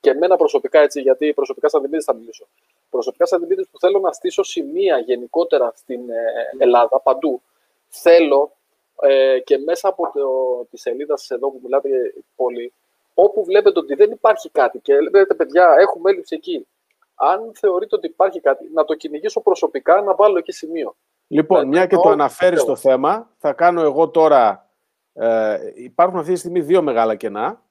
και 0.00 0.10
εμένα 0.10 0.36
προσωπικά 0.36 0.80
έτσι, 0.80 1.00
γιατί 1.00 1.32
προσωπικά 1.32 1.68
σαν 1.68 1.80
Δημήτρης 1.80 2.04
θα 2.04 2.14
μιλήσω. 2.14 2.46
Προσωπικά 2.90 3.26
σαν 3.26 3.40
Δημήτρης 3.40 3.68
που 3.68 3.78
θέλω 3.78 3.98
να 3.98 4.12
στήσω 4.12 4.42
σημεία 4.42 4.98
γενικότερα 4.98 5.72
στην 5.74 6.10
ε, 6.10 6.16
Ελλάδα, 6.58 7.00
παντού. 7.00 7.42
Θέλω 7.90 8.56
ε, 9.00 9.38
και 9.40 9.58
μέσα 9.58 9.88
από 9.88 10.10
το, 10.12 10.64
τη 10.70 10.78
σελίδα 10.78 11.16
σας 11.16 11.30
εδώ 11.30 11.50
που 11.50 11.60
μιλάτε 11.62 11.88
πολύ, 12.36 12.72
όπου 13.14 13.44
βλέπετε 13.44 13.78
ότι 13.78 13.94
δεν 13.94 14.10
υπάρχει 14.10 14.50
κάτι 14.50 14.78
και 14.78 15.00
λέτε 15.00 15.34
παιδιά 15.34 15.74
έχουμε 15.78 16.10
έλλειψη 16.10 16.34
εκεί. 16.34 16.66
Αν 17.14 17.52
θεωρείτε 17.54 17.96
ότι 17.96 18.06
υπάρχει 18.06 18.40
κάτι, 18.40 18.70
να 18.72 18.84
το 18.84 18.94
κυνηγήσω 18.94 19.40
προσωπικά, 19.40 20.00
να 20.00 20.14
βάλω 20.14 20.38
εκεί 20.38 20.52
σημείο. 20.52 20.96
Λοιπόν, 21.26 21.68
μια 21.68 21.86
και 21.86 21.96
το 21.96 22.08
αναφέρεις 22.08 22.60
στο 22.60 22.76
θέμα, 22.76 23.30
θα 23.38 23.52
κάνω 23.52 23.80
εγώ 23.80 24.08
τώρα. 24.08 24.70
Ε, 25.12 25.58
υπάρχουν 25.74 26.18
αυτή 26.18 26.32
τη 26.32 26.38
στιγμή 26.38 26.60
δύο 26.60 26.82
μεγάλα 26.82 27.14
κενά. 27.14 27.62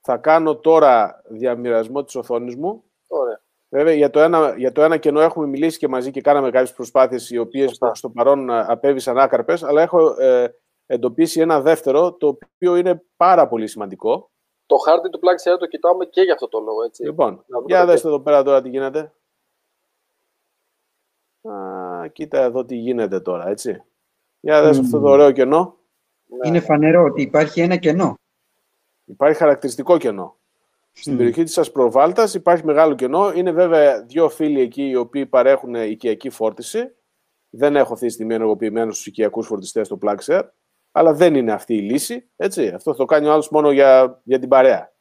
Θα 0.00 0.16
κάνω 0.16 0.56
τώρα 0.56 1.22
διαμοιρασμό 1.24 2.04
της 2.04 2.14
οθόνης 2.14 2.56
μου. 2.56 2.84
Ωραία. 3.70 3.84
Βέβαια, 3.84 3.94
για 3.94 4.10
το, 4.10 4.20
ένα, 4.20 4.54
για 4.56 4.72
το 4.72 4.82
ένα 4.82 4.96
κενό 4.96 5.20
έχουμε 5.20 5.46
μιλήσει 5.46 5.78
και 5.78 5.88
μαζί 5.88 6.10
και 6.10 6.20
κάναμε 6.20 6.50
κάποιες 6.50 6.72
προσπάθειες 6.72 7.30
οι 7.30 7.38
οποίες 7.38 7.78
στο 7.92 8.10
παρόν 8.10 8.50
ε, 8.50 8.64
απέβησαν 8.68 9.18
άκαρπες, 9.18 9.62
αλλά 9.62 9.82
έχω 9.82 10.20
ε, 10.20 10.48
εντοπίσει 10.86 11.40
ένα 11.40 11.60
δεύτερο, 11.60 12.12
το 12.12 12.26
οποίο 12.26 12.76
είναι 12.76 13.04
πάρα 13.16 13.48
πολύ 13.48 13.66
σημαντικό. 13.66 14.30
Το 14.66 14.76
χάρτη 14.76 15.08
του 15.08 15.18
Black 15.18 15.58
το 15.58 15.66
κοιτάμε 15.66 16.04
και 16.04 16.20
για 16.20 16.32
αυτό 16.32 16.48
το 16.48 16.60
λόγο, 16.60 16.82
έτσι. 16.82 17.04
Λοιπόν, 17.04 17.44
για 17.66 17.86
δέστε 17.86 18.08
εδώ 18.08 18.20
πέρα 18.20 18.42
τώρα 18.42 18.62
τι 18.62 18.68
γίνεται. 18.68 19.12
Α, 21.42 22.08
κοίτα 22.08 22.38
εδώ 22.38 22.64
τι 22.64 22.76
γίνεται 22.76 23.20
τώρα, 23.20 23.48
έτσι. 23.48 23.82
Για 24.40 24.62
δες 24.62 24.78
αυτό 24.78 25.00
το 25.00 25.08
ωραίο 25.08 25.32
κενό. 25.32 25.76
Είναι 26.44 26.60
φανερό 26.60 27.04
ότι 27.04 27.22
υπάρχει 27.22 27.60
ένα 27.60 27.76
κενό. 27.76 28.14
Υπάρχει 29.04 29.38
χαρακτηριστικό 29.38 29.98
κενό. 29.98 30.36
Στην 31.00 31.16
περιοχή 31.16 31.42
της 31.42 31.58
Ασπροβάλτας 31.58 32.34
υπάρχει 32.34 32.64
μεγάλο 32.64 32.94
κενό. 32.94 33.32
Είναι 33.32 33.50
βέβαια 33.50 34.02
δύο 34.02 34.28
φίλοι 34.28 34.60
εκεί 34.60 34.88
οι 34.88 34.96
οποίοι 34.96 35.26
παρέχουν 35.26 35.74
οικιακή 35.74 36.30
φόρτιση. 36.30 36.94
Δεν 37.50 37.76
έχω 37.76 37.92
αυτή 37.92 38.06
τη 38.06 38.12
στιγμή 38.12 38.34
ενεργοποιημένο 38.34 38.92
στου 38.92 39.08
οικιακούς 39.08 39.46
φορτιστές 39.46 39.86
στο 39.86 39.98
Plugshare, 40.02 40.42
αλλά 40.92 41.12
δεν 41.12 41.34
είναι 41.34 41.52
αυτή 41.52 41.74
η 41.74 41.80
λύση. 41.80 42.28
Έτσι. 42.36 42.68
Αυτό 42.68 42.90
θα 42.90 42.96
το 42.96 43.04
κάνει 43.04 43.26
ο 43.26 43.32
άλλος 43.32 43.50
μόνο 43.50 43.70
για, 43.70 44.20
για 44.24 44.38
την 44.38 44.48
παρέα. 44.48 44.92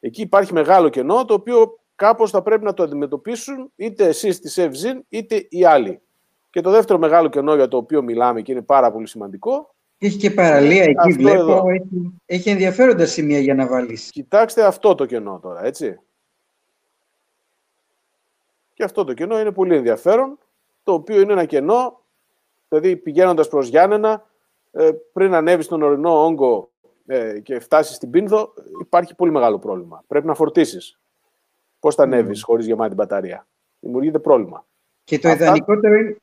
Εκεί 0.00 0.22
υπάρχει 0.22 0.52
μεγάλο 0.52 0.88
κενό 0.88 1.24
το 1.24 1.34
οποίο 1.34 1.78
κάπως 1.94 2.30
θα 2.30 2.42
πρέπει 2.42 2.64
να 2.64 2.74
το 2.74 2.82
αντιμετωπίσουν 2.82 3.72
είτε 3.76 4.06
εσείς 4.06 4.40
της 4.40 4.58
Evzin 4.60 5.00
είτε 5.08 5.46
οι 5.48 5.64
άλλοι. 5.64 6.02
Και 6.50 6.60
το 6.60 6.70
δεύτερο 6.70 6.98
μεγάλο 6.98 7.28
κενό 7.28 7.54
για 7.54 7.68
το 7.68 7.76
οποίο 7.76 8.02
μιλάμε 8.02 8.42
και 8.42 8.52
είναι 8.52 8.62
πάρα 8.62 8.92
πολύ 8.92 9.06
σημαντικό. 9.06 9.74
Έχει 10.02 10.16
και 10.16 10.30
παραλία 10.30 10.82
εκεί, 10.82 10.94
αυτό 10.98 11.22
βλέπω. 11.22 11.70
Έχει, 11.70 12.20
έχει 12.26 12.50
ενδιαφέροντα 12.50 13.06
σημεία 13.06 13.38
για 13.38 13.54
να 13.54 13.66
βάλεις. 13.66 14.10
Κοιτάξτε 14.10 14.64
αυτό 14.64 14.94
το 14.94 15.06
κενό 15.06 15.38
τώρα, 15.42 15.64
έτσι. 15.64 16.00
Και 18.74 18.84
αυτό 18.84 19.04
το 19.04 19.14
κενό 19.14 19.40
είναι 19.40 19.52
πολύ 19.52 19.76
ενδιαφέρον, 19.76 20.38
το 20.82 20.92
οποίο 20.92 21.20
είναι 21.20 21.32
ένα 21.32 21.44
κενό, 21.44 22.00
δηλαδή 22.68 22.96
πηγαίνοντας 22.96 23.48
προς 23.48 23.68
Γιάννενα, 23.68 24.26
ε, 24.70 24.90
πριν 25.12 25.34
ανέβεις 25.34 25.64
στον 25.64 25.82
ορεινό 25.82 26.24
όγκο 26.24 26.70
ε, 27.06 27.40
και 27.40 27.60
φτάσεις 27.60 27.96
στην 27.96 28.10
Πίνδο, 28.10 28.54
υπάρχει 28.80 29.14
πολύ 29.14 29.30
μεγάλο 29.30 29.58
πρόβλημα. 29.58 30.04
Πρέπει 30.06 30.26
να 30.26 30.34
φορτίσεις. 30.34 31.00
Πώς 31.80 31.94
θα 31.94 32.02
ανέβεις 32.02 32.40
mm. 32.40 32.44
χωρίς 32.46 32.66
γεμάτη 32.66 32.94
μπαταρία. 32.94 33.46
Δημιουργείται 33.80 34.18
πρόβλημα. 34.18 34.66
Και 35.04 35.18
το, 35.18 35.28
Αυτά... 35.28 35.44
ιδανικότερο 35.44 35.94
είναι, 35.94 36.16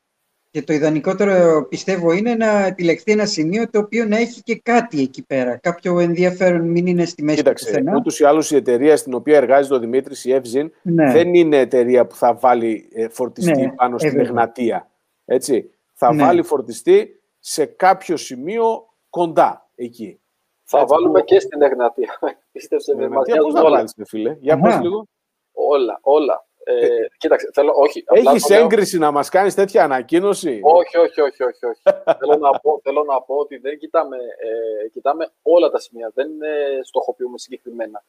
και 0.58 0.64
το 0.64 0.74
ιδανικότερο 0.74 1.66
πιστεύω 1.70 2.12
είναι 2.12 2.36
να 2.36 2.66
επιλεχθεί 2.66 3.12
ένα 3.12 3.26
σημείο 3.26 3.70
το 3.70 3.80
οποίο 3.80 4.06
να 4.06 4.18
έχει 4.18 4.42
και 4.42 4.60
κάτι 4.64 5.02
εκεί 5.02 5.26
πέρα. 5.26 5.58
Κάποιο 5.58 6.00
ενδιαφέρον, 6.00 6.68
μην 6.68 6.88
είναι 6.88 7.06
στη 7.06 7.24
μέση 7.24 7.38
Κοίταξε, 7.38 7.78
του 7.78 7.92
Ούτως 7.96 8.20
ή 8.20 8.24
άλλως 8.24 8.52
η 8.52 8.56
εταιρεία 8.56 8.98
στην 8.98 9.14
οποία 9.14 9.38
εργάζεται 9.38 9.76
ο 9.76 9.80
Δημήτρης, 9.80 10.26
η 10.26 10.42
Evzin, 10.42 10.70
ναι. 10.82 11.12
δεν 11.12 11.34
είναι 11.34 11.58
εταιρεία 11.58 12.06
που 12.06 12.16
θα 12.16 12.34
βάλει 12.34 12.90
ε, 12.94 13.10
φορτιστή 13.10 13.62
ναι, 13.62 13.72
πάνω 13.72 13.98
στην 13.98 14.20
Εγνατία. 14.20 14.90
Έτσι. 15.26 15.70
Θα 15.94 16.14
ναι. 16.14 16.24
βάλει 16.24 16.44
φορτιστή 16.44 17.22
σε 17.40 17.66
κάποιο 17.66 18.18
σημείο 18.18 18.88
κοντά 19.10 19.70
εκεί. 19.76 20.20
Θα 20.64 20.80
Έτσι, 20.80 20.94
βάλουμε 20.94 21.20
που... 21.20 21.26
και 21.26 21.40
στην 21.40 21.62
Εγνατία. 21.62 22.20
Πίστεψε 22.52 22.96
με 22.96 23.08
μας. 23.08 23.26
Πώς 23.42 23.54
θα 23.54 23.70
βάλεις, 23.70 23.96
φίλε; 24.06 24.38
Για 24.40 24.60
πες 24.60 24.80
λίγο. 24.82 25.08
Όλα, 25.52 26.00
όλα. 26.02 26.47
Ε, 26.70 26.86
ε, 26.86 27.10
κοίταξε, 27.18 27.50
θέλω, 27.54 27.72
όχι. 27.76 28.04
Έχεις 28.08 28.50
έγκριση 28.50 28.98
να 28.98 29.12
μας 29.12 29.30
κάνεις 29.30 29.54
τέτοια 29.56 29.84
ανακοίνωση; 29.84 30.60
Όχι, 30.64 30.98
όχι, 30.98 31.22
όχι. 31.22 31.44
όχι, 31.44 31.66
όχι. 31.66 31.82
θέλω, 32.20 32.38
να 32.38 32.60
πω, 32.60 32.80
θέλω 32.84 33.04
να 33.04 33.22
πω 33.22 33.36
ότι 33.36 33.58
δεν 33.58 33.78
κοιτάμε, 33.78 34.18
ε, 34.18 34.88
κοιτάμε 34.90 35.30
όλα 35.42 35.70
τα 35.70 35.80
σημεία. 35.80 36.12
Δεν 36.14 36.28
ε, 36.28 36.84
στοχοποιούμε 36.84 37.38
συγκεκριμένα. 37.38 38.04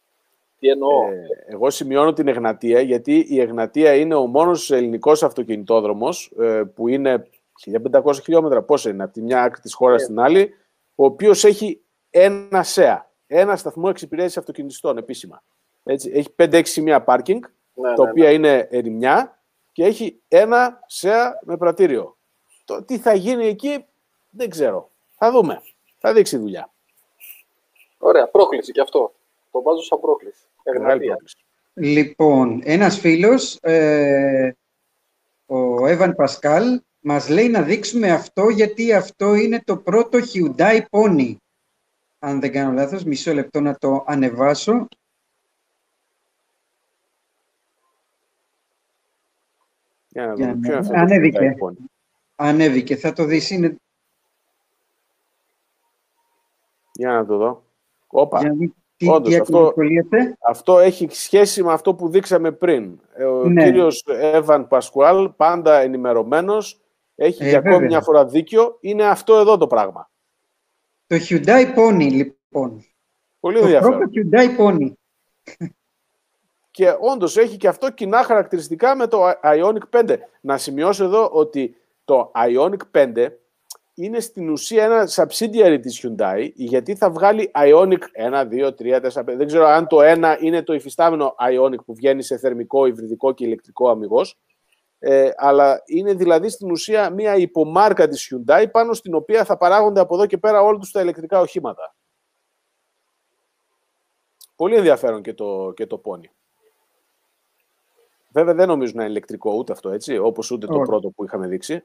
Τι 0.58 0.68
εννοώ; 0.68 1.06
Ε, 1.06 1.26
εγώ 1.46 1.70
σημειώνω 1.70 2.12
την 2.12 2.28
Εγνατία, 2.28 2.80
γιατί 2.80 3.26
η 3.28 3.40
Εγνατία 3.40 3.94
είναι 3.94 4.14
ο 4.14 4.26
μόνος 4.26 4.70
ελληνικός 4.70 5.22
αυτοκινητόδρομος 5.22 6.32
ε, 6.38 6.62
που 6.74 6.88
είναι 6.88 7.26
1500 8.04 8.14
χιλιόμετρα. 8.22 8.62
Πώς 8.62 8.84
είναι, 8.84 9.02
από 9.02 9.12
τη 9.12 9.22
μια 9.22 9.42
άκρη 9.42 9.60
της 9.60 9.74
χώρας 9.74 10.00
ε. 10.00 10.04
στην 10.04 10.20
άλλη, 10.20 10.54
ο 10.94 11.04
οποίος 11.04 11.44
έχει 11.44 11.80
ένα 12.10 12.62
ΣΕΑ, 12.62 13.10
ένα 13.26 13.56
σταθμό 13.56 13.86
εξυπηρέτησης 13.88 14.38
αυτοκινητιστών 14.38 14.98
επίσημα. 14.98 15.42
Έτσι, 15.84 16.10
έχει 16.14 16.34
5-6 16.36 16.60
σημεία 16.64 17.02
πάρκινγκ 17.02 17.42
ναι, 17.80 17.94
τα 17.94 18.04
ναι, 18.04 18.10
οποία 18.10 18.24
ναι. 18.28 18.32
είναι 18.32 18.68
ερημιά 18.70 19.42
και 19.72 19.84
έχει 19.84 20.20
ένα 20.28 20.80
ΣΕΑ 20.86 21.38
με 21.42 21.56
πρατήριο. 21.56 22.16
Το 22.64 22.82
τι 22.82 22.98
θα 22.98 23.14
γίνει 23.14 23.46
εκεί 23.46 23.84
δεν 24.30 24.50
ξέρω. 24.50 24.90
Θα 25.16 25.30
δούμε. 25.30 25.62
Θα 25.98 26.12
δείξει 26.12 26.36
δουλειά. 26.36 26.70
Ωραία, 27.98 28.28
πρόκληση 28.28 28.72
και 28.72 28.80
αυτό. 28.80 29.12
Το 29.50 29.62
βάζω 29.62 29.82
σαν 29.82 30.00
πρόκληση. 30.00 30.42
Λοιπόν, 31.74 32.60
ένας 32.64 32.98
φίλος, 32.98 33.58
ε, 33.60 34.56
ο 35.46 35.86
Εύαν 35.86 36.14
Πασκάλ, 36.14 36.80
μας 37.00 37.28
λέει 37.28 37.48
να 37.48 37.62
δείξουμε 37.62 38.10
αυτό 38.10 38.48
γιατί 38.48 38.92
αυτό 38.92 39.34
είναι 39.34 39.62
το 39.64 39.76
πρώτο 39.76 40.18
Hyundai 40.18 40.80
Pony. 40.90 41.36
Αν 42.18 42.40
δεν 42.40 42.52
κάνω 42.52 42.72
λάθος, 42.72 43.04
μισό 43.04 43.32
λεπτό 43.32 43.60
να 43.60 43.76
το 43.76 44.04
ανεβάσω. 44.06 44.88
Για 50.18 50.46
να 50.46 50.54
δούμε. 50.54 50.88
Ανέβηκε. 50.92 51.56
Ανέβηκε. 52.36 52.96
Θα 52.96 53.12
το 53.12 53.24
δεις. 53.24 53.50
Είναι... 53.50 53.76
Για 56.92 57.12
να 57.12 57.26
το 57.26 57.36
δω. 57.36 57.62
Όπα. 58.06 58.40
Τι, 58.96 59.08
Όντως, 59.08 59.40
αυτό, 59.40 59.74
αυτό 60.40 60.78
έχει 60.78 61.08
σχέση 61.10 61.62
με 61.62 61.72
αυτό 61.72 61.94
που 61.94 62.08
δείξαμε 62.08 62.52
πριν. 62.52 63.00
Ε, 63.14 63.24
ο 63.24 63.48
ναι. 63.48 63.64
κύριος 63.64 64.04
Εύαν 64.06 64.68
Πασκουάλ, 64.68 65.30
πάντα 65.30 65.78
ενημερωμένος, 65.78 66.80
έχει 67.14 67.44
ε, 67.44 67.48
για 67.48 67.58
ακόμη 67.58 67.86
μια 67.86 68.00
φορά 68.00 68.24
δίκιο. 68.24 68.78
Είναι 68.80 69.04
αυτό 69.06 69.36
εδώ 69.36 69.56
το 69.56 69.66
πράγμα. 69.66 70.10
Το 71.06 71.16
Hyundai 71.28 71.74
Pony, 71.76 72.10
λοιπόν. 72.10 72.84
Πολύ 73.40 73.58
ενδιαφέρον. 73.58 73.98
Το 73.98 73.98
πρώτο 73.98 74.12
Hyundai 74.14 74.58
Pony. 74.58 74.92
Και 76.78 76.96
όντως 77.00 77.36
έχει 77.36 77.56
και 77.56 77.68
αυτό 77.68 77.90
κοινά 77.90 78.22
χαρακτηριστικά 78.22 78.96
με 78.96 79.06
το 79.06 79.22
Ionic 79.42 80.00
5. 80.00 80.16
Να 80.40 80.58
σημειώσω 80.58 81.04
εδώ 81.04 81.28
ότι 81.32 81.76
το 82.04 82.32
Ionic 82.34 82.76
5 82.92 83.28
είναι 83.94 84.20
στην 84.20 84.50
ουσία 84.50 84.84
ένα 84.84 85.08
subsidiary 85.10 85.78
της 85.82 86.04
Hyundai, 86.04 86.50
γιατί 86.54 86.94
θα 86.94 87.10
βγάλει 87.10 87.50
Ionic 87.54 87.98
1, 88.32 88.48
2, 88.48 88.70
3, 88.78 89.00
4, 89.00 89.24
5. 89.24 89.24
Δεν 89.24 89.46
ξέρω 89.46 89.66
αν 89.66 89.86
το 89.86 90.02
ένα 90.02 90.38
είναι 90.40 90.62
το 90.62 90.72
υφιστάμενο 90.72 91.34
Ionic 91.52 91.84
που 91.84 91.94
βγαίνει 91.94 92.22
σε 92.22 92.38
θερμικό, 92.38 92.86
υβριδικό 92.86 93.32
και 93.32 93.44
ηλεκτρικό 93.44 93.88
αμυγός. 93.88 94.38
Ε, 94.98 95.30
αλλά 95.36 95.82
είναι 95.86 96.14
δηλαδή 96.14 96.48
στην 96.48 96.70
ουσία 96.70 97.10
μια 97.10 97.36
υπομάρκα 97.36 98.08
της 98.08 98.32
Hyundai 98.32 98.64
πάνω 98.72 98.92
στην 98.92 99.14
οποία 99.14 99.44
θα 99.44 99.56
παράγονται 99.56 100.00
από 100.00 100.14
εδώ 100.14 100.26
και 100.26 100.38
πέρα 100.38 100.62
όλα 100.62 100.78
τους 100.78 100.90
τα 100.90 101.00
ηλεκτρικά 101.00 101.40
οχήματα. 101.40 101.94
Πολύ 104.56 104.74
ενδιαφέρον 104.74 105.22
και 105.22 105.34
το, 105.34 105.72
και 105.76 105.86
το 105.86 106.00
Pony. 106.04 106.37
Βέβαια 108.32 108.54
δεν 108.54 108.68
νομίζω 108.68 108.92
να 108.94 109.02
είναι 109.02 109.10
ηλεκτρικό 109.10 109.54
ούτε 109.54 109.72
αυτό, 109.72 109.90
έτσι, 109.90 110.18
όπως 110.18 110.50
ούτε 110.50 110.66
το 110.66 110.78
πρώτο 110.78 111.10
που 111.10 111.24
είχαμε 111.24 111.46
δείξει. 111.46 111.82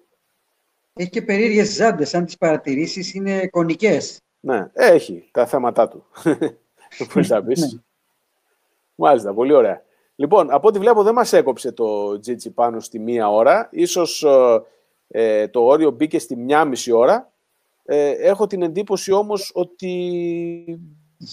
Έχει 0.94 1.10
και 1.10 1.22
περίεργες 1.22 1.74
ζάντες, 1.74 2.14
αν 2.14 2.26
τις 2.26 2.38
παρατηρήσεις 2.38 3.14
είναι 3.14 3.48
κονικές. 3.48 4.22
Ναι, 4.39 4.70
έχει 4.74 5.30
τα 5.32 5.46
θέματα 5.46 5.88
του. 5.88 6.06
Πώς 7.14 7.28
θα 7.28 7.44
πεις. 7.44 7.74
Ναι. 7.74 7.80
Μάλιστα, 8.96 9.34
πολύ 9.34 9.54
ωραία. 9.54 9.84
Λοιπόν, 10.16 10.52
από 10.52 10.68
ό,τι 10.68 10.80
βλέπω 10.80 11.04
δεν 11.04 11.14
μας 11.14 11.34
έκοψε 11.34 11.72
το 11.72 12.10
GG 12.10 12.54
πάνω 12.54 12.80
στη 12.80 13.00
μία 13.00 13.30
ώρα. 13.30 13.70
Ίσως 13.72 14.26
ε, 15.08 15.48
το 15.48 15.66
όριο 15.66 15.91
μπήκε 15.91 16.20
στη 16.20 16.36
μία 16.36 16.66
μισή 16.66 16.91
ώρα. 16.91 17.32
Ε, 17.86 18.10
έχω 18.10 18.48
την 18.48 18.62
εντύπωση 18.62 19.12
όμως 19.12 19.52
ότι 19.54 20.80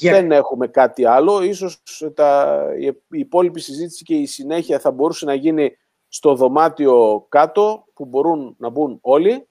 δεν 0.00 0.32
έχουμε 0.32 0.66
κάτι 0.66 1.04
άλλο. 1.04 1.42
Ίσως 1.42 1.82
τα, 2.14 2.62
η 2.78 2.94
υπόλοιπη 3.08 3.60
συζήτηση 3.60 4.04
και 4.04 4.14
η 4.14 4.26
συνέχεια 4.26 4.78
θα 4.78 4.90
μπορούσε 4.90 5.24
να 5.24 5.34
γίνει 5.34 5.76
στο 6.08 6.34
δωμάτιο 6.34 7.26
κάτω 7.28 7.84
που 7.94 8.04
μπορούν 8.04 8.54
να 8.58 8.68
μπουν 8.68 8.98
όλοι. 9.00 9.48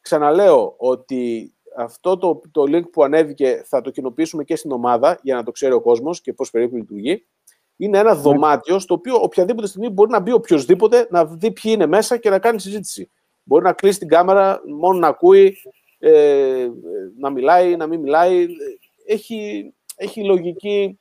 Ξαναλέω 0.00 0.74
ότι 0.78 1.52
αυτό 1.76 2.18
το, 2.18 2.40
το 2.50 2.62
link 2.62 2.90
που 2.92 3.02
ανέβηκε 3.02 3.62
θα 3.66 3.80
το 3.80 3.90
κοινοποιήσουμε 3.90 4.44
και 4.44 4.56
στην 4.56 4.70
ομάδα 4.70 5.18
για 5.22 5.34
να 5.34 5.42
το 5.42 5.50
ξέρει 5.50 5.72
ο 5.72 5.80
κόσμος 5.80 6.20
και 6.20 6.32
πώς 6.32 6.50
περίπου 6.50 6.76
λειτουργεί. 6.76 7.26
Είναι 7.76 7.98
ένα 7.98 8.14
ναι. 8.14 8.20
δωμάτιο 8.20 8.78
στο 8.78 8.94
οποίο 8.94 9.16
οποιαδήποτε 9.16 9.66
στιγμή 9.66 9.88
μπορεί 9.88 10.10
να 10.10 10.20
μπει 10.20 10.32
οποιοδήποτε 10.32 11.06
να 11.10 11.26
δει 11.26 11.52
ποιοι 11.52 11.72
είναι 11.74 11.86
μέσα 11.86 12.16
και 12.16 12.30
να 12.30 12.38
κάνει 12.38 12.60
συζήτηση. 12.60 13.10
Μπορεί 13.42 13.64
να 13.64 13.72
κλείσει 13.72 13.98
την 13.98 14.08
κάμερα, 14.08 14.60
μόνο 14.78 14.98
να 14.98 15.06
ακούει, 15.06 15.56
ε, 15.98 16.68
να 17.18 17.30
μιλάει, 17.30 17.76
να 17.76 17.86
μην 17.86 18.00
μιλάει. 18.00 18.46
Έχει, 19.06 19.72
έχει 19.98 20.24
λογική 20.24 21.00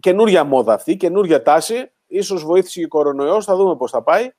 καινούρια 0.00 0.44
μόδα 0.44 0.72
αυτή, 0.72 0.96
καινούρια 0.96 1.42
τάση. 1.42 1.90
Ίσως 2.06 2.44
βοήθησε 2.44 2.78
και 2.78 2.84
ο 2.84 2.88
κορονοϊός, 2.88 3.44
θα 3.44 3.56
δούμε 3.56 3.76
πώς 3.76 3.90
θα 3.90 4.02
πάει. 4.02 4.30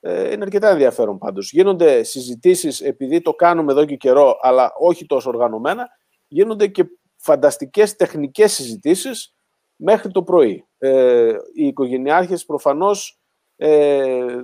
Ε, 0.00 0.32
είναι 0.32 0.44
αρκετά 0.44 0.68
ενδιαφέρον 0.68 1.18
πάντως. 1.18 1.52
Γίνονται 1.52 2.02
συζητήσεις, 2.02 2.80
επειδή 2.80 3.20
το 3.20 3.34
κάνουμε 3.34 3.72
εδώ 3.72 3.84
και 3.84 3.96
καιρό, 3.96 4.38
αλλά 4.40 4.72
όχι 4.78 5.06
τόσο 5.06 5.28
οργανωμένα, 5.28 5.88
γίνονται 6.28 6.66
και 6.66 6.84
φανταστικές 7.16 7.96
τεχνικές 7.96 8.52
συζητήσεις 8.52 9.34
μέχρι 9.76 10.10
το 10.10 10.22
πρωί. 10.22 10.66
Ε, 10.78 11.36
οι 11.54 11.66
οικογενειάρχες 11.66 12.44
προφανώς 12.44 13.20
ε, 13.56 14.42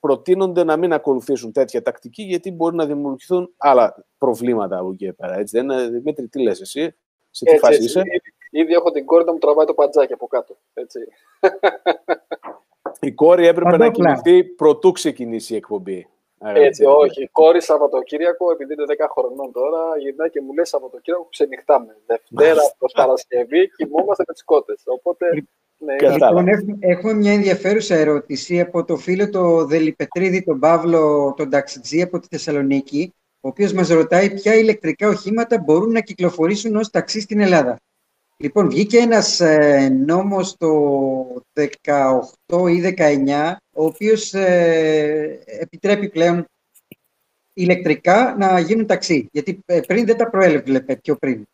προτείνονται 0.00 0.64
να 0.64 0.76
μην 0.76 0.92
ακολουθήσουν 0.92 1.52
τέτοια 1.52 1.82
τακτική 1.82 2.22
γιατί 2.22 2.50
μπορεί 2.50 2.76
να 2.76 2.86
δημιουργηθούν 2.86 3.54
άλλα 3.56 4.06
προβλήματα 4.18 4.78
από 4.78 4.90
εκεί 4.92 5.12
πέρα. 5.12 5.38
Έτσι, 5.38 5.56
δεν 5.56 5.70
είναι, 5.70 5.88
Δημήτρη, 5.88 6.28
τι 6.28 6.42
λες 6.42 6.60
εσύ, 6.60 6.94
σε 7.36 7.44
τι 7.44 7.58
φάση 7.58 7.84
είσαι; 7.84 8.02
Ήδη, 8.50 8.72
έχω 8.72 8.90
την 8.90 9.04
κόρη 9.04 9.24
να 9.24 9.32
μου 9.32 9.38
τραβάει 9.38 9.66
το 9.66 9.74
παντζάκι 9.74 10.12
από 10.12 10.26
κάτω. 10.26 10.56
Έτσι. 10.74 10.98
Η 13.00 13.12
κόρη 13.12 13.46
έπρεπε 13.46 13.76
να 13.76 13.90
κοιμηθεί 13.90 14.44
πρωτού 14.44 14.92
ξεκινήσει 14.92 15.52
η 15.54 15.56
εκπομπή. 15.56 16.08
Έτσι, 16.54 16.84
όχι. 16.84 17.28
Κόρη 17.32 17.62
Σαββατοκύριακο, 17.62 18.50
επειδή 18.50 18.72
είναι 18.72 18.84
10 18.98 19.06
χρονών 19.10 19.52
τώρα, 19.52 19.98
γυρνάει 19.98 20.30
και 20.30 20.40
μου 20.40 20.52
λέει 20.52 20.64
Σαββατοκύριακο 20.64 21.26
ξενυχτάμε. 21.30 21.96
Δευτέρα 22.06 22.60
προ 22.78 22.88
Παρασκευή 22.94 23.68
κοιμόμαστε 23.76 24.24
με 24.26 24.32
τις 24.32 24.44
κότες. 24.44 24.82
Οπότε. 24.84 25.26
Ναι, 25.78 25.96
λοιπόν, 25.98 26.46
έχουμε, 26.80 27.12
μια 27.12 27.32
ενδιαφέρουσα 27.32 27.94
ερώτηση 27.94 28.60
από 28.60 28.84
το 28.84 28.96
φίλο 28.96 29.30
το 29.30 29.64
Δελιπετρίδη, 29.64 30.44
τον 30.44 30.58
Παύλο, 30.58 31.34
τον 31.36 31.50
Ταξιτζή 31.50 32.02
από 32.02 32.18
τη 32.18 32.26
Θεσσαλονίκη, 32.30 33.14
ο 33.46 33.48
οποίος 33.48 33.72
μας 33.72 33.88
ρωτάει 33.88 34.34
ποια 34.34 34.54
ηλεκτρικά 34.54 35.08
οχήματα 35.08 35.58
μπορούν 35.58 35.92
να 35.92 36.00
κυκλοφορήσουν 36.00 36.76
ως 36.76 36.90
ταξί 36.90 37.20
στην 37.20 37.40
Ελλάδα. 37.40 37.80
Λοιπόν, 38.36 38.68
βγήκε 38.68 38.98
ένας 38.98 39.40
ε, 39.40 39.88
νόμος 39.88 40.56
το 40.56 41.42
18 42.48 42.70
ή 42.70 42.94
19, 42.96 43.52
ο 43.72 43.84
οποίος 43.84 44.34
ε, 44.34 45.42
επιτρέπει 45.46 46.08
πλέον 46.08 46.46
ηλεκτρικά 47.52 48.36
να 48.38 48.60
γίνουν 48.60 48.86
ταξί. 48.86 49.28
Γιατί 49.32 49.58
ε, 49.66 49.80
πριν 49.80 50.06
δεν 50.06 50.16
τα 50.16 50.30
προέλευπε 50.30 50.96
πιο 50.96 51.16
πριν. 51.16 51.46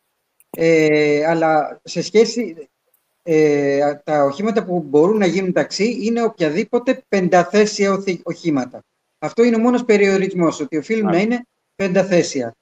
Ε, 0.49 1.25
αλλά 1.25 1.81
σε 1.83 2.01
σχέση, 2.01 2.69
ε, 3.23 3.95
τα 4.03 4.23
οχήματα 4.23 4.65
που 4.65 4.79
μπορούν 4.79 5.17
να 5.17 5.25
γίνουν 5.25 5.53
ταξί 5.53 5.97
είναι 6.01 6.23
οποιαδήποτε 6.23 7.03
πενταθέσια 7.07 8.03
οχήματα. 8.23 8.83
Αυτό 9.19 9.43
είναι 9.43 9.55
ο 9.55 9.59
μόνος 9.59 9.85
περιορισμός, 9.85 10.59
ότι 10.59 10.77
οφείλουν 10.77 11.11
να 11.11 11.17
είναι 11.17 11.45
πενταθέσια. 11.75 12.55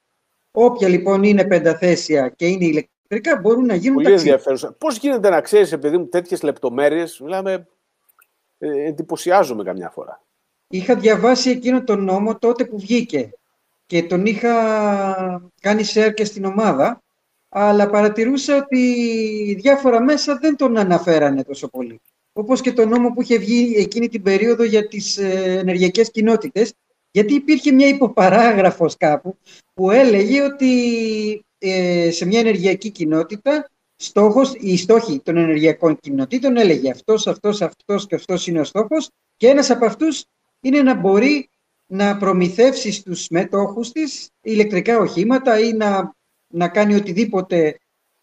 Όποια 0.51 0.87
λοιπόν 0.87 1.23
είναι 1.23 1.45
πενταθέσια 1.45 2.29
και 2.29 2.47
είναι 2.47 2.65
ηλεκτρικά 2.65 3.39
μπορούν 3.41 3.65
να 3.65 3.75
γίνουν 3.75 3.95
Πολύ 3.95 4.07
ταξί. 4.07 4.25
ενδιαφέρουσα. 4.25 4.71
Πώς 4.71 4.97
γίνεται 4.97 5.29
να 5.29 5.41
ξέρεις, 5.41 5.71
επειδή 5.71 5.97
μου 5.97 6.07
τέτοιες 6.07 6.41
λεπτομέρειες, 6.41 7.19
μιλάμε, 7.19 7.67
ε, 8.57 8.85
εντυπωσιάζομαι 8.87 9.63
καμιά 9.63 9.89
φορά. 9.89 10.23
Είχα 10.67 10.95
διαβάσει 10.95 11.49
εκείνο 11.49 11.83
τον 11.83 12.03
νόμο 12.03 12.37
τότε 12.37 12.65
που 12.65 12.79
βγήκε 12.79 13.33
και 13.85 14.03
τον 14.03 14.25
είχα 14.25 14.53
κάνει 15.61 15.83
share 15.93 16.11
και 16.13 16.25
στην 16.25 16.45
ομάδα, 16.45 17.01
αλλά 17.49 17.89
παρατηρούσα 17.89 18.55
ότι 18.55 18.79
διάφορα 19.59 20.01
μέσα 20.01 20.37
δεν 20.37 20.55
τον 20.55 20.77
αναφέρανε 20.77 21.43
τόσο 21.43 21.69
πολύ. 21.69 22.01
Όπως 22.33 22.61
και 22.61 22.71
τον 22.71 22.89
νόμο 22.89 23.09
που 23.09 23.21
είχε 23.21 23.37
βγει 23.37 23.73
εκείνη 23.77 24.09
την 24.09 24.21
περίοδο 24.21 24.63
για 24.63 24.87
τις 24.87 25.17
ε, 25.17 25.57
ενεργειακές 25.59 26.11
κοινότητες, 26.11 26.73
γιατί 27.11 27.33
υπήρχε 27.33 27.71
μια 27.71 27.87
υποπαράγραφος 27.87 28.97
κάπου 28.97 29.37
που 29.73 29.91
έλεγε 29.91 30.41
ότι 30.41 31.45
ε, 31.57 32.11
σε 32.11 32.25
μια 32.25 32.39
ενεργειακή 32.39 32.89
κοινότητα 32.89 33.69
στόχος, 33.95 34.53
οι 34.59 34.77
στόχοι 34.77 35.19
των 35.19 35.37
ενεργειακών 35.37 35.99
κοινοτήτων 35.99 36.57
έλεγε 36.57 36.89
αυτός, 36.89 37.27
αυτός, 37.27 37.61
αυτός 37.61 38.07
και 38.07 38.15
αυτός 38.15 38.47
είναι 38.47 38.59
ο 38.59 38.63
στόχος 38.63 39.09
και 39.37 39.47
ένας 39.47 39.69
από 39.69 39.85
αυτούς 39.85 40.25
είναι 40.61 40.81
να 40.81 40.95
μπορεί 40.95 41.49
να 41.85 42.17
προμηθεύσει 42.17 42.91
στους 42.91 43.27
μετόχους 43.29 43.91
της 43.91 44.29
ηλεκτρικά 44.41 44.97
οχήματα 44.97 45.59
ή 45.59 45.73
να, 45.73 46.15
να 46.47 46.67
κάνει 46.67 46.95
οτιδήποτε 46.95 47.79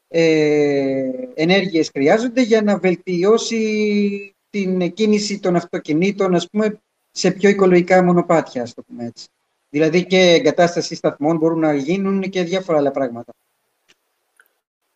ε, 0.09 1.11
ενέργειες 1.35 1.89
χρειάζονται 1.89 2.43
για 2.43 2.63
να 2.63 2.79
βελτιώσει 2.79 4.37
την 4.51 4.93
κίνηση 4.93 5.39
των 5.39 5.57
αυτοκινήτων, 5.57 6.35
ας 6.35 6.49
πούμε, 6.51 6.81
σε 7.19 7.31
πιο 7.31 7.49
οικολογικά 7.49 8.03
μονοπάτια, 8.03 8.63
ας 8.63 8.75
το 8.75 8.83
πούμε 8.83 9.05
έτσι. 9.05 9.29
Δηλαδή 9.71 10.07
και 10.07 10.19
εγκατάσταση 10.19 10.95
σταθμών 10.95 11.37
μπορούν 11.37 11.59
να 11.59 11.75
γίνουν 11.75 12.21
και 12.21 12.43
διάφορα 12.43 12.79
άλλα 12.79 12.91
πράγματα. 12.91 13.33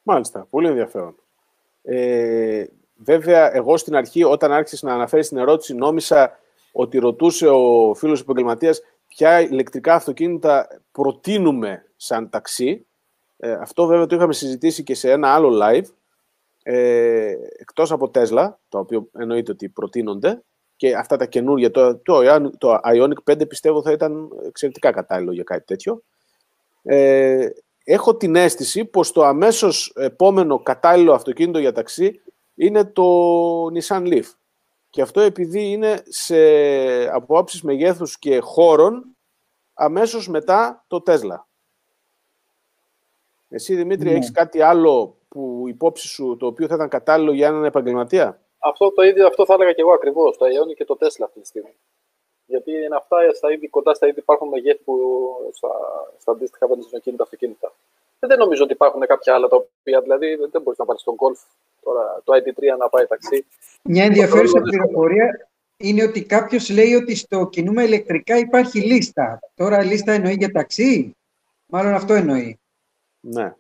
Μάλιστα, 0.03 0.47
πολύ 0.51 0.69
ενδιαφέρον. 0.69 1.15
Ε, 1.83 2.65
βέβαια, 2.97 3.55
εγώ 3.55 3.77
στην 3.77 3.97
αρχή, 3.97 4.25
όταν 4.25 4.53
άρχισε 4.53 4.87
να 4.87 4.95
αναφέρεις 4.95 5.29
την 5.29 5.37
ερώτηση, 5.37 5.75
νόμισα 5.75 6.39
ότι 6.73 6.99
ρωτούσε 6.99 7.49
ο 7.49 7.95
φίλος 7.95 8.21
επαγγελματίας 8.21 8.81
ποια 9.09 9.41
ηλεκτρικά 9.41 9.95
αυτοκίνητα 9.95 10.81
προτείνουμε 10.93 11.85
σαν 11.97 12.31
ταξί; 12.31 12.87
Ε, 13.37 13.53
αυτό 13.53 13.87
βέβαια 13.87 14.07
το 14.07 14.17
είχαμε 14.17 14.33
συζητήσει 14.33 14.83
και 14.83 14.95
σε 14.95 15.11
ένα 15.11 15.29
άλλο 15.35 15.61
live, 15.63 15.87
ε, 16.63 17.35
εκτός 17.59 17.93
από 17.93 18.11
Tesla, 18.15 18.53
το 18.69 18.79
οποίο 18.79 19.09
εννοείται 19.19 19.53
ότι 19.53 19.69
προτείνονται, 19.69 20.43
και 20.83 20.97
αυτά 20.97 21.17
τα 21.17 21.27
καινούργια, 21.27 21.71
το, 21.71 21.97
το, 21.97 22.21
το 22.59 22.81
Ionic 22.85 23.33
5 23.33 23.49
πιστεύω 23.49 23.83
θα 23.83 23.93
ήταν 23.93 24.29
εξαιρετικά 24.47 24.91
κατάλληλο 24.91 25.33
για 25.33 25.43
κάτι 25.43 25.65
τέτοιο. 25.65 26.03
Ε, 26.83 27.49
έχω 27.85 28.17
την 28.17 28.37
αίσθηση 28.37 28.85
πως 28.85 29.13
το 29.13 29.25
αμέσως 29.25 29.93
επόμενο 29.97 30.59
κατάλληλο 30.59 31.13
αυτοκίνητο 31.13 31.59
για 31.59 31.73
ταξί 31.73 32.21
είναι 32.55 32.85
το 32.85 33.05
Nissan 33.67 34.07
Leaf. 34.07 34.25
Και 34.91 35.03
αυτό 35.03 35.21
επειδή 35.21 35.71
είναι 35.71 36.03
σε 36.09 36.37
απόψεις 37.09 37.63
μεγέθους 37.63 38.19
και 38.19 38.39
χώρων 38.39 39.17
αμέσως 39.75 40.29
μετά 40.29 40.85
το 40.87 41.03
Tesla. 41.07 41.41
Εσύ, 43.49 43.75
Δημήτρη, 43.75 44.09
ναι. 44.09 44.15
έχεις 44.15 44.31
κάτι 44.31 44.61
άλλο 44.61 45.17
που 45.29 45.65
υπόψη 45.67 46.09
σου 46.09 46.37
το 46.39 46.47
οποίο 46.47 46.67
θα 46.67 46.75
ήταν 46.75 46.89
κατάλληλο 46.89 47.33
για 47.33 47.47
έναν 47.47 47.65
επαγγελματία; 47.65 48.42
Αυτό 48.65 48.93
το 48.93 49.03
ίδιο 49.03 49.27
αυτό 49.27 49.45
θα 49.45 49.55
έλεγα 49.55 49.73
και 49.73 49.81
εγώ 49.81 49.93
ακριβώς. 49.93 50.37
Το 50.37 50.47
Ioniq 50.47 50.75
και 50.75 50.85
το 50.85 50.97
Tesla 51.01 51.25
αυτή 51.25 51.41
τη 51.41 51.47
στιγμή. 51.47 51.75
Γιατί 52.47 52.71
είναι 52.71 52.97
αυτά 52.97 53.17
στα 53.35 53.53
είδη, 53.53 53.69
κοντά 53.69 53.95
στα 53.95 54.07
είδη 54.07 54.19
υπάρχουν 54.19 54.49
μεγέθη 54.49 54.83
που 54.85 54.95
στα, 55.53 55.69
στα 56.19 56.33
αντίστοιχα 56.33 56.67
βενζινοκίνητα 56.67 57.23
αυτοκίνητα. 57.23 57.73
Δεν 58.19 58.39
νομίζω 58.39 58.63
ότι 58.63 58.73
υπάρχουν 58.73 59.01
κάποια 59.01 59.35
άλλα 59.35 59.49
τα 59.49 59.57
οποία 59.57 60.01
δηλαδή 60.01 60.35
δεν 60.35 60.63
μπορείς 60.63 60.79
να 60.79 60.85
πάρεις 60.85 61.01
στον 61.01 61.15
Golf 61.15 61.41
τώρα 61.83 62.21
το 62.25 62.33
ID3 62.35 62.79
να 62.79 62.89
πάει 62.89 63.07
ταξί. 63.07 63.47
Μια 63.83 64.05
ενδιαφέρουσα 64.05 64.61
πληροφορία 64.61 65.49
είναι 65.77 66.03
ότι 66.03 66.25
κάποιος 66.25 66.71
λέει 66.71 66.95
ότι 66.95 67.15
στο 67.15 67.47
κινούμε 67.47 67.83
ηλεκτρικά 67.83 68.37
υπάρχει 68.37 68.81
λίστα. 68.81 69.41
Τώρα 69.55 69.85
λίστα 69.85 70.13
εννοεί 70.13 70.35
για 70.35 70.51
ταξί; 70.51 71.17
Μάλλον 71.67 71.95
αυτό 71.95 72.15
εννοεί. 72.15 72.59
Ναι 73.21 73.55